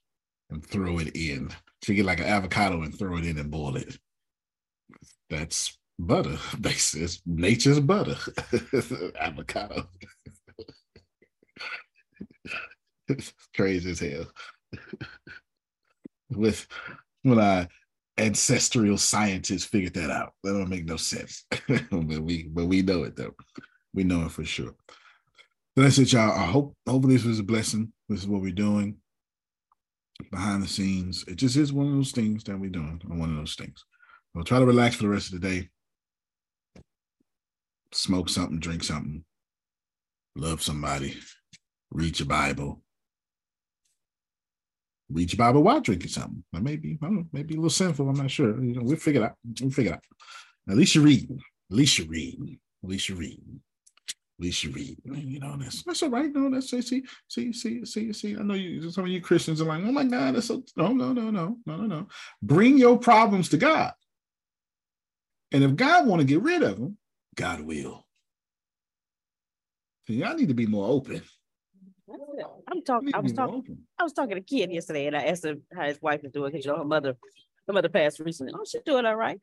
and 0.49 0.66
throw 0.66 0.99
it 0.99 1.16
in. 1.16 1.49
She'll 1.84 1.95
get 1.95 2.06
like 2.06 2.20
an 2.20 2.26
avocado 2.26 2.82
and 2.82 2.98
throw 2.98 3.18
it 3.18 3.26
in 3.26 3.38
and 3.38 3.49
boil 3.49 3.78
it. 3.78 3.98
That's 5.30 5.78
butter. 5.98 6.38
It's 6.64 7.22
nature's 7.26 7.80
butter. 7.80 8.18
avocado. 9.20 9.88
crazy 13.56 13.91
as 13.91 13.99
hell. 13.99 14.26
With 16.30 16.68
when 17.24 17.40
I 17.40 17.68
ancestral 18.18 18.98
scientists 18.98 19.66
figured 19.66 19.94
that 19.95 20.12
out. 20.12 20.34
That 20.44 20.53
don't 20.53 20.70
make 20.70 20.86
no 20.86 20.98
sense. 20.98 21.45
but 21.68 22.22
we 22.22 22.44
but 22.44 22.66
we 22.66 22.82
know 22.82 23.03
it 23.03 23.16
though. 23.16 23.36
We 23.93 24.03
know 24.03 24.26
it 24.26 24.31
for 24.31 24.45
sure. 24.45 24.76
But 25.76 25.84
that's 25.84 25.97
it, 25.97 26.13
y'all. 26.13 26.31
I 26.31 26.45
hope 26.45 26.76
hopefully 26.88 27.15
this 27.15 27.26
was 27.26 27.39
a 27.39 27.43
blessing. 27.43 27.91
This 28.09 28.22
is 28.22 28.27
what 28.27 28.41
we're 28.41 28.51
doing 28.51 28.97
behind 30.31 30.63
the 30.63 30.68
scenes. 30.68 31.26
It 31.27 31.35
just 31.35 31.55
is 31.55 31.73
one 31.73 31.88
of 31.88 31.93
those 31.93 32.11
things 32.11 32.43
that 32.43 32.59
we're 32.59 32.69
doing. 32.69 33.01
One 33.05 33.31
of 33.31 33.38
those 33.38 33.55
things. 33.55 33.84
We'll 34.34 34.43
try 34.43 34.59
to 34.59 34.65
relax 34.65 34.95
for 34.95 35.03
the 35.03 35.09
rest 35.09 35.34
of 35.34 35.41
the 35.41 35.47
day. 35.49 35.69
Smoke 37.93 38.30
something, 38.30 38.59
drink 38.59 38.84
something, 38.84 39.26
love 40.38 40.61
somebody, 40.61 41.18
read 41.91 42.18
your 42.19 42.27
Bible, 42.27 42.81
read 45.11 45.34
your 45.34 45.38
Bible 45.38 45.61
while 45.61 45.81
drinking 45.81 46.09
something. 46.09 46.41
That 46.53 46.61
I 46.61 46.76
don't 47.01 47.01
know, 47.01 47.26
maybe 47.34 47.55
a 47.55 47.57
little 47.57 47.69
sinful. 47.69 48.07
I'm 48.07 48.15
not 48.15 48.31
sure. 48.31 48.63
You 48.63 48.76
know, 48.76 48.84
we'll 48.84 48.95
figure 48.95 49.23
it 49.23 49.26
out. 49.26 49.35
We'll 49.59 49.72
figure 49.72 49.91
it 49.91 49.95
out. 49.95 50.03
At 50.69 50.77
least 50.77 50.95
you're 50.95 51.03
reading. 51.03 51.41
At 51.69 51.76
least 51.76 51.97
you're 51.97 52.07
reading. 52.07 52.59
At 52.81 52.89
least 52.89 53.09
you're 53.09 53.18
reading. 53.18 53.59
Least 54.41 54.63
you 54.63 54.72
read. 54.72 54.97
You 55.05 55.39
know, 55.39 55.55
that's 55.55 55.84
that's 55.84 56.01
all 56.01 56.09
right. 56.09 56.34
No, 56.34 56.49
that's 56.49 56.72
see, 56.72 56.81
see, 56.81 57.03
see, 57.27 57.53
see, 57.53 57.85
see, 57.85 58.11
see. 58.11 58.35
I 58.35 58.41
know 58.41 58.55
you 58.55 58.89
some 58.89 59.03
of 59.03 59.11
you 59.11 59.22
Christians 59.22 59.61
are 59.61 59.65
like, 59.65 59.84
oh 59.85 59.91
my 59.91 60.03
God, 60.03 60.34
that's 60.34 60.47
so 60.47 60.63
no, 60.76 60.88
no, 60.88 61.13
no, 61.13 61.30
no, 61.30 61.57
no, 61.68 61.76
no, 61.76 61.85
no. 61.85 62.07
Bring 62.41 62.80
your 62.80 62.97
problems 62.97 63.49
to 63.49 63.57
God. 63.57 63.93
And 65.51 65.63
if 65.63 65.76
God 65.76 66.07
want 66.07 66.22
to 66.22 66.26
get 66.26 66.41
rid 66.41 66.63
of 66.63 66.80
them, 66.80 66.97
God 67.35 67.61
will. 67.61 68.07
So 70.07 70.13
y'all 70.13 70.35
need 70.35 70.47
to 70.47 70.55
be 70.55 70.65
more 70.65 70.88
open. 70.88 71.22
I'm 72.68 72.84
talking. 72.84 73.11
I 73.13 73.19
was 73.19 73.34
talking. 73.34 73.77
I 73.99 74.03
was 74.03 74.13
talking 74.13 74.31
to 74.31 74.41
a 74.41 74.43
kid 74.43 74.72
yesterday, 74.72 75.05
and 75.05 75.15
I 75.15 75.26
asked 75.26 75.45
him 75.45 75.61
how 75.72 75.84
his 75.84 76.01
wife 76.01 76.22
is 76.23 76.31
doing 76.31 76.51
because 76.51 76.65
you 76.65 76.72
know 76.72 76.80
her 76.80 76.84
mother, 76.84 77.15
her 77.68 77.73
mother 77.73 77.89
passed 77.89 78.19
recently. 78.19 78.53
Oh, 78.55 78.63
she's 78.65 78.81
doing 78.84 79.05
all 79.05 79.15
right. 79.15 79.39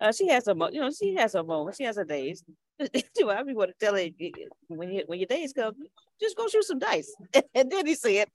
Uh, 0.00 0.12
she 0.12 0.28
has 0.28 0.44
some, 0.44 0.60
you 0.72 0.80
know, 0.80 0.90
she 0.90 1.14
has 1.14 1.34
her 1.34 1.42
moments. 1.42 1.78
She 1.78 1.84
has 1.84 1.96
her 1.96 2.04
days. 2.04 2.42
I 2.80 3.42
be 3.42 3.54
want 3.54 3.70
to 3.70 3.74
tell 3.78 3.94
her 3.94 4.08
when 4.68 4.90
you, 4.90 5.04
when 5.06 5.18
your 5.18 5.26
days 5.26 5.52
come, 5.52 5.74
just 6.20 6.36
go 6.36 6.48
shoot 6.48 6.64
some 6.64 6.78
dice. 6.78 7.12
and 7.54 7.70
then 7.70 7.86
he 7.86 7.94
said, 7.94 8.28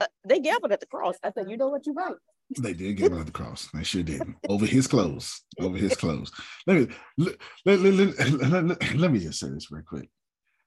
uh, 0.00 0.06
they 0.24 0.40
gambled 0.40 0.72
at 0.72 0.80
the 0.80 0.86
cross. 0.86 1.16
I 1.22 1.32
said, 1.32 1.50
you 1.50 1.56
know 1.56 1.68
what, 1.68 1.86
you're 1.86 1.94
right. 1.94 2.14
They 2.58 2.72
did 2.72 2.96
gamble 2.96 3.20
at 3.20 3.26
the 3.26 3.32
cross. 3.32 3.68
They 3.74 3.82
sure 3.82 4.02
did. 4.02 4.22
Over 4.48 4.64
his 4.64 4.86
clothes. 4.86 5.42
Over 5.60 5.76
his 5.76 5.94
clothes. 5.96 6.32
Let 6.66 6.76
me 6.78 6.88
let, 7.18 7.36
let, 7.64 7.80
let, 7.80 8.64
let, 8.64 8.94
let 8.94 9.12
me 9.12 9.18
just 9.18 9.38
say 9.38 9.50
this 9.50 9.70
real 9.70 9.82
quick 9.86 10.08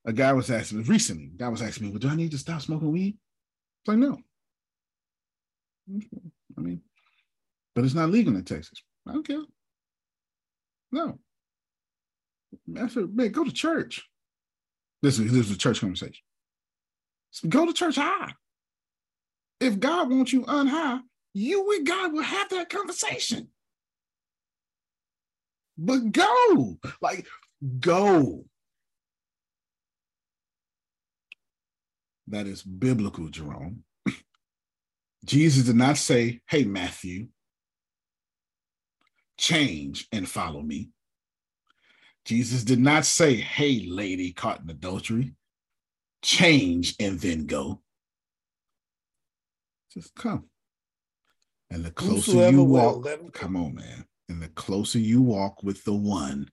a 0.06 0.14
guy 0.14 0.34
was 0.34 0.50
asking 0.50 0.80
me 0.80 0.84
recently, 0.86 1.32
guy 1.36 1.48
was 1.48 1.62
asking 1.62 1.88
me, 1.88 1.92
well, 1.92 2.00
do 2.00 2.10
I 2.10 2.16
need 2.16 2.32
to 2.32 2.38
stop 2.38 2.62
smoking 2.62 2.92
weed? 2.92 3.18
It's 3.82 3.88
like, 3.88 3.98
no. 3.98 4.18
I 6.58 6.62
mean, 6.62 6.82
but 7.76 7.86
it's 7.86 7.94
not 7.94 8.10
legal 8.10 8.36
in 8.36 8.44
Texas. 8.44 8.82
I 9.08 9.14
don't 9.14 9.28
care. 9.28 9.44
No. 10.92 11.20
I 12.78 12.88
said, 12.88 13.16
man, 13.16 13.32
go 13.32 13.44
to 13.44 13.52
church. 13.52 14.08
This 15.02 15.18
is 15.18 15.32
this 15.32 15.50
is 15.50 15.56
a 15.56 15.58
church 15.58 15.80
conversation. 15.80 16.24
So 17.32 17.48
go 17.48 17.66
to 17.66 17.74
church 17.74 17.96
high. 17.96 18.34
If 19.60 19.80
God 19.80 20.10
wants 20.10 20.34
you 20.34 20.44
unhigh, 20.44 21.02
you 21.34 21.72
and 21.76 21.88
God 21.88 22.14
will 22.14 22.24
have 22.24 22.50
that 22.50 22.70
conversation. 22.70 23.48
But 25.78 26.12
go, 26.12 26.78
like, 27.02 27.26
go. 27.80 28.46
that 32.32 32.48
is 32.48 32.64
biblical, 32.64 33.30
Jerome. 33.30 33.84
Jesus 35.26 35.66
did 35.66 35.76
not 35.76 35.98
say, 35.98 36.42
Hey, 36.50 36.64
Matthew, 36.64 37.28
change 39.42 40.08
and 40.12 40.28
follow 40.28 40.62
me. 40.62 40.90
Jesus 42.26 42.64
did 42.64 42.80
not 42.80 43.06
say, 43.06 43.36
Hey, 43.36 43.86
lady 43.88 44.32
caught 44.32 44.62
in 44.62 44.70
adultery, 44.70 45.34
change 46.22 46.96
and 47.00 47.20
then 47.20 47.46
go. 47.46 47.82
Just 49.94 50.16
come. 50.16 50.46
And 51.70 51.84
the 51.84 51.92
closer 51.92 52.32
Whosoever 52.32 52.58
you 52.58 52.64
walk, 52.64 53.34
come 53.34 53.56
on, 53.56 53.76
man. 53.76 54.06
And 54.30 54.42
the 54.42 54.50
closer 54.50 55.00
you 55.00 55.22
walk 55.22 55.64
with 55.64 55.84
the 55.84 55.94
one, 55.94 56.50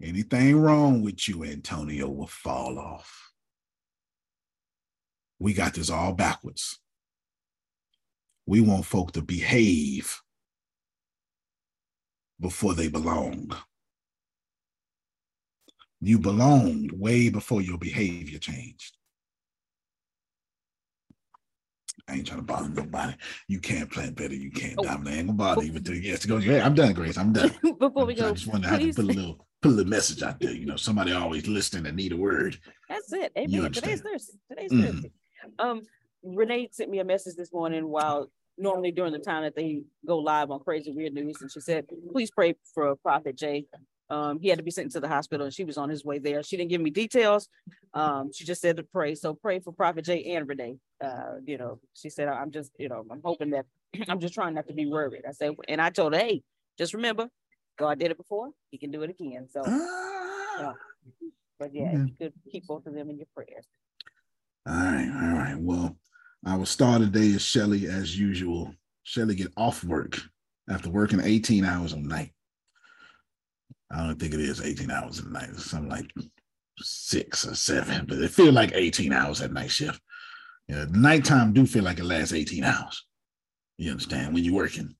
anything 0.00 0.56
wrong 0.58 1.02
with 1.02 1.28
you, 1.28 1.44
Antonio, 1.44 2.08
will 2.08 2.26
fall 2.26 2.78
off 2.78 3.30
we 5.40 5.54
got 5.54 5.74
this 5.74 5.90
all 5.90 6.12
backwards. 6.12 6.78
We 8.46 8.60
want 8.60 8.84
folk 8.84 9.12
to 9.12 9.22
behave 9.22 10.20
before 12.40 12.74
they 12.74 12.88
belong. 12.88 13.54
You 16.00 16.18
belonged 16.18 16.92
way 16.92 17.28
before 17.28 17.60
your 17.60 17.78
behavior 17.78 18.38
changed. 18.38 18.96
I 22.08 22.14
ain't 22.14 22.26
trying 22.26 22.40
to 22.40 22.44
bother 22.44 22.68
nobody. 22.68 23.14
You 23.46 23.60
can't 23.60 23.90
plan 23.90 24.14
better. 24.14 24.34
You 24.34 24.50
can't 24.50 24.74
oh. 24.78 24.82
dominate. 24.82 25.14
I 25.14 25.16
ain't 25.18 25.26
gonna 25.28 25.36
bother 25.36 25.64
you. 25.64 25.72
But 25.72 25.88
yes, 25.88 26.24
go. 26.24 26.38
Yeah, 26.38 26.64
I'm 26.64 26.74
done, 26.74 26.92
Grace. 26.92 27.18
I'm 27.18 27.32
done. 27.32 27.54
Before 27.78 28.06
we 28.06 28.14
go, 28.14 28.30
I 28.30 28.32
just 28.32 28.46
wanted 28.46 28.68
to 28.68 28.78
to 28.78 28.94
put 28.94 29.04
a 29.04 29.06
little 29.06 29.46
put 29.62 29.68
a 29.68 29.74
little 29.74 29.90
message 29.90 30.22
out 30.22 30.40
there. 30.40 30.52
You 30.52 30.66
know, 30.66 30.76
somebody 30.76 31.12
always 31.12 31.46
listening 31.46 31.86
and 31.86 31.96
need 31.96 32.12
a 32.12 32.16
word. 32.16 32.58
That's 32.88 33.12
it. 33.12 33.32
Amen. 33.36 33.70
Today's 33.70 34.00
Thursday. 34.00 34.38
Today's 34.48 34.72
mm. 34.72 34.84
Thursday. 34.84 35.12
Um, 35.58 35.82
Renee 36.22 36.68
sent 36.72 36.90
me 36.90 36.98
a 36.98 37.04
message 37.04 37.36
this 37.36 37.52
morning 37.52 37.88
while 37.88 38.30
normally 38.60 38.92
during 38.92 39.12
the 39.12 39.18
time 39.18 39.42
that 39.42 39.56
they 39.56 39.82
go 40.06 40.18
live 40.18 40.50
on 40.50 40.60
Crazy 40.60 40.92
Weird 40.92 41.14
News, 41.14 41.40
and 41.40 41.50
she 41.50 41.60
said, 41.60 41.86
"Please 42.12 42.30
pray 42.30 42.54
for 42.74 42.94
Prophet 42.96 43.36
Jay. 43.36 43.66
Um, 44.10 44.40
he 44.40 44.48
had 44.48 44.58
to 44.58 44.64
be 44.64 44.72
sent 44.72 44.90
to 44.92 45.00
the 45.00 45.08
hospital, 45.08 45.46
and 45.46 45.54
she 45.54 45.64
was 45.64 45.78
on 45.78 45.88
his 45.88 46.04
way 46.04 46.18
there. 46.18 46.42
She 46.42 46.56
didn't 46.56 46.70
give 46.70 46.80
me 46.80 46.90
details. 46.90 47.48
Um, 47.94 48.32
she 48.32 48.44
just 48.44 48.60
said 48.60 48.76
to 48.78 48.82
pray. 48.82 49.14
So 49.14 49.34
pray 49.34 49.60
for 49.60 49.72
Prophet 49.72 50.04
Jay 50.04 50.34
and 50.34 50.48
Renee. 50.48 50.78
Uh, 51.02 51.34
you 51.46 51.56
know, 51.56 51.78
she 51.94 52.10
said, 52.10 52.28
I'm 52.28 52.50
just, 52.50 52.72
you 52.76 52.88
know, 52.88 53.04
I'm 53.08 53.20
hoping 53.24 53.50
that 53.50 53.66
I'm 54.08 54.18
just 54.18 54.34
trying 54.34 54.54
not 54.54 54.66
to 54.66 54.74
be 54.74 54.86
worried. 54.86 55.22
I 55.28 55.32
said, 55.32 55.54
and 55.68 55.80
I 55.80 55.90
told 55.90 56.14
her, 56.14 56.18
hey, 56.18 56.42
just 56.76 56.92
remember, 56.92 57.28
God 57.78 58.00
did 58.00 58.10
it 58.10 58.16
before. 58.16 58.50
He 58.70 58.78
can 58.78 58.90
do 58.90 59.02
it 59.02 59.10
again. 59.10 59.46
So, 59.48 59.62
ah. 59.64 60.74
but 61.58 61.72
yeah, 61.72 61.92
yeah. 61.92 62.04
you 62.04 62.14
could 62.20 62.32
keep 62.50 62.66
both 62.66 62.86
of 62.86 62.94
them 62.94 63.10
in 63.10 63.16
your 63.16 63.28
prayers. 63.34 63.64
All 64.68 64.74
right, 64.74 65.08
all 65.08 65.38
right. 65.38 65.56
Well, 65.56 65.96
our 66.46 66.64
star 66.66 66.98
today 66.98 67.26
is 67.26 67.42
Shelly, 67.42 67.86
as 67.86 68.18
usual. 68.18 68.74
Shelly 69.02 69.34
get 69.34 69.52
off 69.56 69.84
work 69.84 70.20
after 70.68 70.90
working 70.90 71.20
18 71.20 71.64
hours 71.64 71.92
a 71.92 71.98
night. 71.98 72.32
I 73.90 74.06
don't 74.06 74.18
think 74.18 74.34
it 74.34 74.40
is 74.40 74.60
18 74.60 74.90
hours 74.90 75.18
a 75.18 75.28
night. 75.28 75.48
It's 75.50 75.70
something 75.70 75.90
like 75.90 76.10
six 76.78 77.46
or 77.46 77.54
seven, 77.54 78.06
but 78.06 78.18
it 78.18 78.30
feel 78.30 78.52
like 78.52 78.72
18 78.72 79.12
hours 79.12 79.40
at 79.40 79.52
night 79.52 79.70
shift. 79.70 80.00
Yeah, 80.68 80.86
nighttime 80.90 81.52
do 81.52 81.66
feel 81.66 81.82
like 81.82 81.98
it 81.98 82.04
lasts 82.04 82.32
18 82.32 82.62
hours. 82.62 83.04
You 83.76 83.90
understand 83.90 84.32
when 84.32 84.44
you're 84.44 84.54
working. 84.54 84.94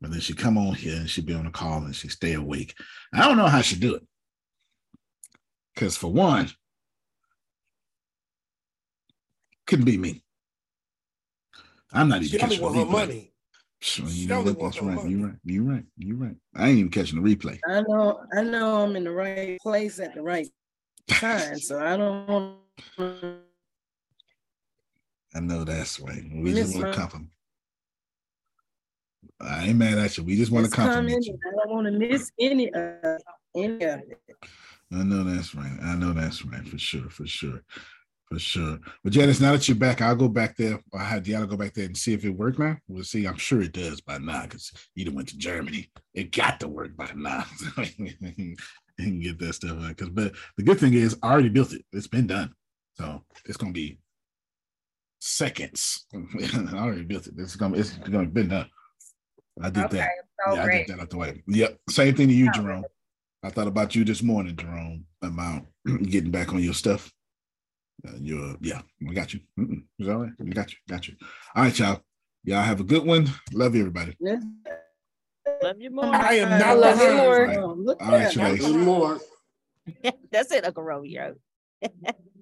But 0.00 0.10
then 0.10 0.20
she 0.20 0.34
come 0.34 0.58
on 0.58 0.74
here 0.74 0.96
and 0.96 1.10
she 1.10 1.22
be 1.22 1.34
on 1.34 1.46
the 1.46 1.50
call 1.50 1.78
and 1.78 1.96
she 1.96 2.08
stay 2.08 2.34
awake. 2.34 2.74
I 3.12 3.26
don't 3.26 3.36
know 3.36 3.46
how 3.46 3.62
she 3.62 3.76
do 3.76 3.94
it. 3.94 4.06
Because 5.74 5.96
for 5.96 6.12
one, 6.12 6.50
couldn't 9.66 9.86
be 9.86 9.96
me. 9.96 10.22
I'm 11.92 12.08
not 12.08 12.22
even. 12.22 12.38
She 12.38 12.44
only 12.44 12.58
want 12.60 12.76
her 12.76 12.84
money. 12.84 13.32
So 13.80 14.02
you 14.08 14.28
know 14.28 14.42
what? 14.42 14.58
That's 14.58 14.82
right. 14.82 15.08
You're 15.08 15.26
right. 15.26 15.36
You're 15.44 15.62
right. 15.62 15.84
You're 15.96 16.16
right. 16.16 16.36
I 16.54 16.68
ain't 16.68 16.78
even 16.78 16.90
catching 16.90 17.22
the 17.22 17.36
replay. 17.36 17.58
I 17.68 17.80
know. 17.82 18.20
I 18.36 18.42
know. 18.42 18.82
I'm 18.82 18.96
in 18.96 19.04
the 19.04 19.12
right 19.12 19.58
place 19.60 20.00
at 20.00 20.14
the 20.14 20.22
right 20.22 20.48
time. 21.08 21.58
so 21.58 21.78
I 21.80 21.96
don't 21.96 22.26
want. 22.28 22.56
I 25.34 25.40
know 25.40 25.64
that's 25.64 26.00
right. 26.00 26.22
We 26.34 26.52
just 26.54 26.74
want 26.74 26.92
to 26.92 26.98
compliment. 26.98 27.30
I 29.40 29.66
ain't 29.66 29.78
mad 29.78 29.98
at 29.98 30.18
you. 30.18 30.24
We 30.24 30.36
just 30.36 30.50
want 30.50 30.66
to 30.66 30.72
compliment 30.72 31.24
you. 31.24 31.38
I 31.46 31.66
don't 31.66 31.74
want 31.74 31.86
to 31.86 31.92
miss 31.92 32.30
any 32.40 32.72
of 32.72 33.20
any 33.54 33.84
of 33.84 34.00
it. 34.00 34.20
I 34.92 35.02
know 35.02 35.22
that's 35.22 35.54
right. 35.54 35.78
I 35.82 35.94
know 35.94 36.12
that's 36.12 36.44
right 36.44 36.66
for 36.66 36.78
sure, 36.78 37.10
for 37.10 37.26
sure, 37.26 37.62
for 38.30 38.38
sure. 38.38 38.78
But 39.02 39.12
Janice, 39.12 39.40
now 39.40 39.52
that 39.52 39.68
you're 39.68 39.76
back, 39.76 40.02
I'll 40.02 40.14
go 40.14 40.28
back 40.28 40.56
there. 40.56 40.80
I 40.94 41.04
had 41.04 41.24
Deanna 41.24 41.48
go 41.48 41.56
back 41.56 41.74
there 41.74 41.86
and 41.86 41.96
see 41.96 42.12
if 42.12 42.24
it 42.24 42.30
worked 42.30 42.58
now. 42.58 42.76
We'll 42.86 43.04
see. 43.04 43.26
I'm 43.26 43.38
sure 43.38 43.62
it 43.62 43.72
does 43.72 44.00
by 44.00 44.18
now 44.18 44.42
because 44.42 44.72
you 44.94 45.04
done 45.04 45.14
went 45.14 45.28
to 45.28 45.38
Germany. 45.38 45.90
It 46.14 46.32
got 46.32 46.60
to 46.60 46.68
work 46.68 46.96
by 46.96 47.10
now. 47.14 47.44
and 48.98 49.22
get 49.22 49.38
that 49.38 49.54
stuff 49.54 49.78
out. 49.82 49.88
Because 49.88 50.10
but 50.10 50.32
the 50.56 50.62
good 50.62 50.78
thing 50.78 50.94
is 50.94 51.16
I 51.22 51.30
already 51.32 51.48
built 51.48 51.72
it. 51.72 51.84
It's 51.92 52.06
been 52.06 52.26
done. 52.26 52.54
So 52.94 53.22
it's 53.46 53.56
gonna 53.56 53.72
be 53.72 53.98
seconds. 55.20 56.06
I 56.14 56.74
already 56.74 57.04
built 57.04 57.26
it. 57.26 57.34
It's 57.38 57.56
gonna 57.56 57.76
it's 57.76 57.92
gonna 57.92 58.26
be 58.26 58.44
done. 58.44 58.68
I 59.62 59.70
did 59.70 59.84
okay, 59.86 59.98
that. 59.98 60.10
So 60.46 60.54
yeah, 60.54 60.64
great. 60.64 60.74
I 60.74 60.78
did 60.78 60.96
that 60.96 61.02
out 61.02 61.10
the 61.10 61.16
way. 61.16 61.42
Yep. 61.46 61.78
Same 61.90 62.14
thing 62.14 62.28
to 62.28 62.34
you, 62.34 62.50
Jerome. 62.52 62.84
I 63.42 63.50
thought 63.50 63.68
about 63.68 63.94
you 63.94 64.04
this 64.04 64.22
morning, 64.22 64.56
Jerome, 64.56 65.04
about 65.22 65.66
getting 66.02 66.30
back 66.30 66.52
on 66.52 66.62
your 66.62 66.74
stuff. 66.74 67.12
Uh, 68.06 68.12
your 68.20 68.56
yeah, 68.60 68.80
I 69.08 69.12
got 69.12 69.34
you. 69.34 69.40
Mm-mm. 69.58 69.82
Is 69.98 70.08
all 70.08 70.18
right? 70.18 70.32
I 70.40 70.44
got 70.44 70.70
you. 70.70 70.78
Got 70.88 71.08
you. 71.08 71.14
All 71.54 71.64
right, 71.64 71.78
y'all. 71.78 72.00
Y'all 72.44 72.62
have 72.62 72.80
a 72.80 72.84
good 72.84 73.04
one. 73.04 73.28
Love 73.52 73.74
you, 73.74 73.80
everybody. 73.80 74.16
Love 75.62 75.80
you 75.80 75.90
more. 75.90 76.04
I 76.04 76.34
am 76.34 76.50
not 76.50 76.62
I 76.62 76.72
love 76.74 77.00
you 77.00 77.12
more. 77.12 77.24
All 77.24 77.46
right, 77.46 77.56
all 78.38 78.44
right 78.44 78.62
more. 78.74 79.18
That's 80.30 80.52
it, 80.52 80.64
Uncle 80.64 80.84
Romeo. 80.84 81.34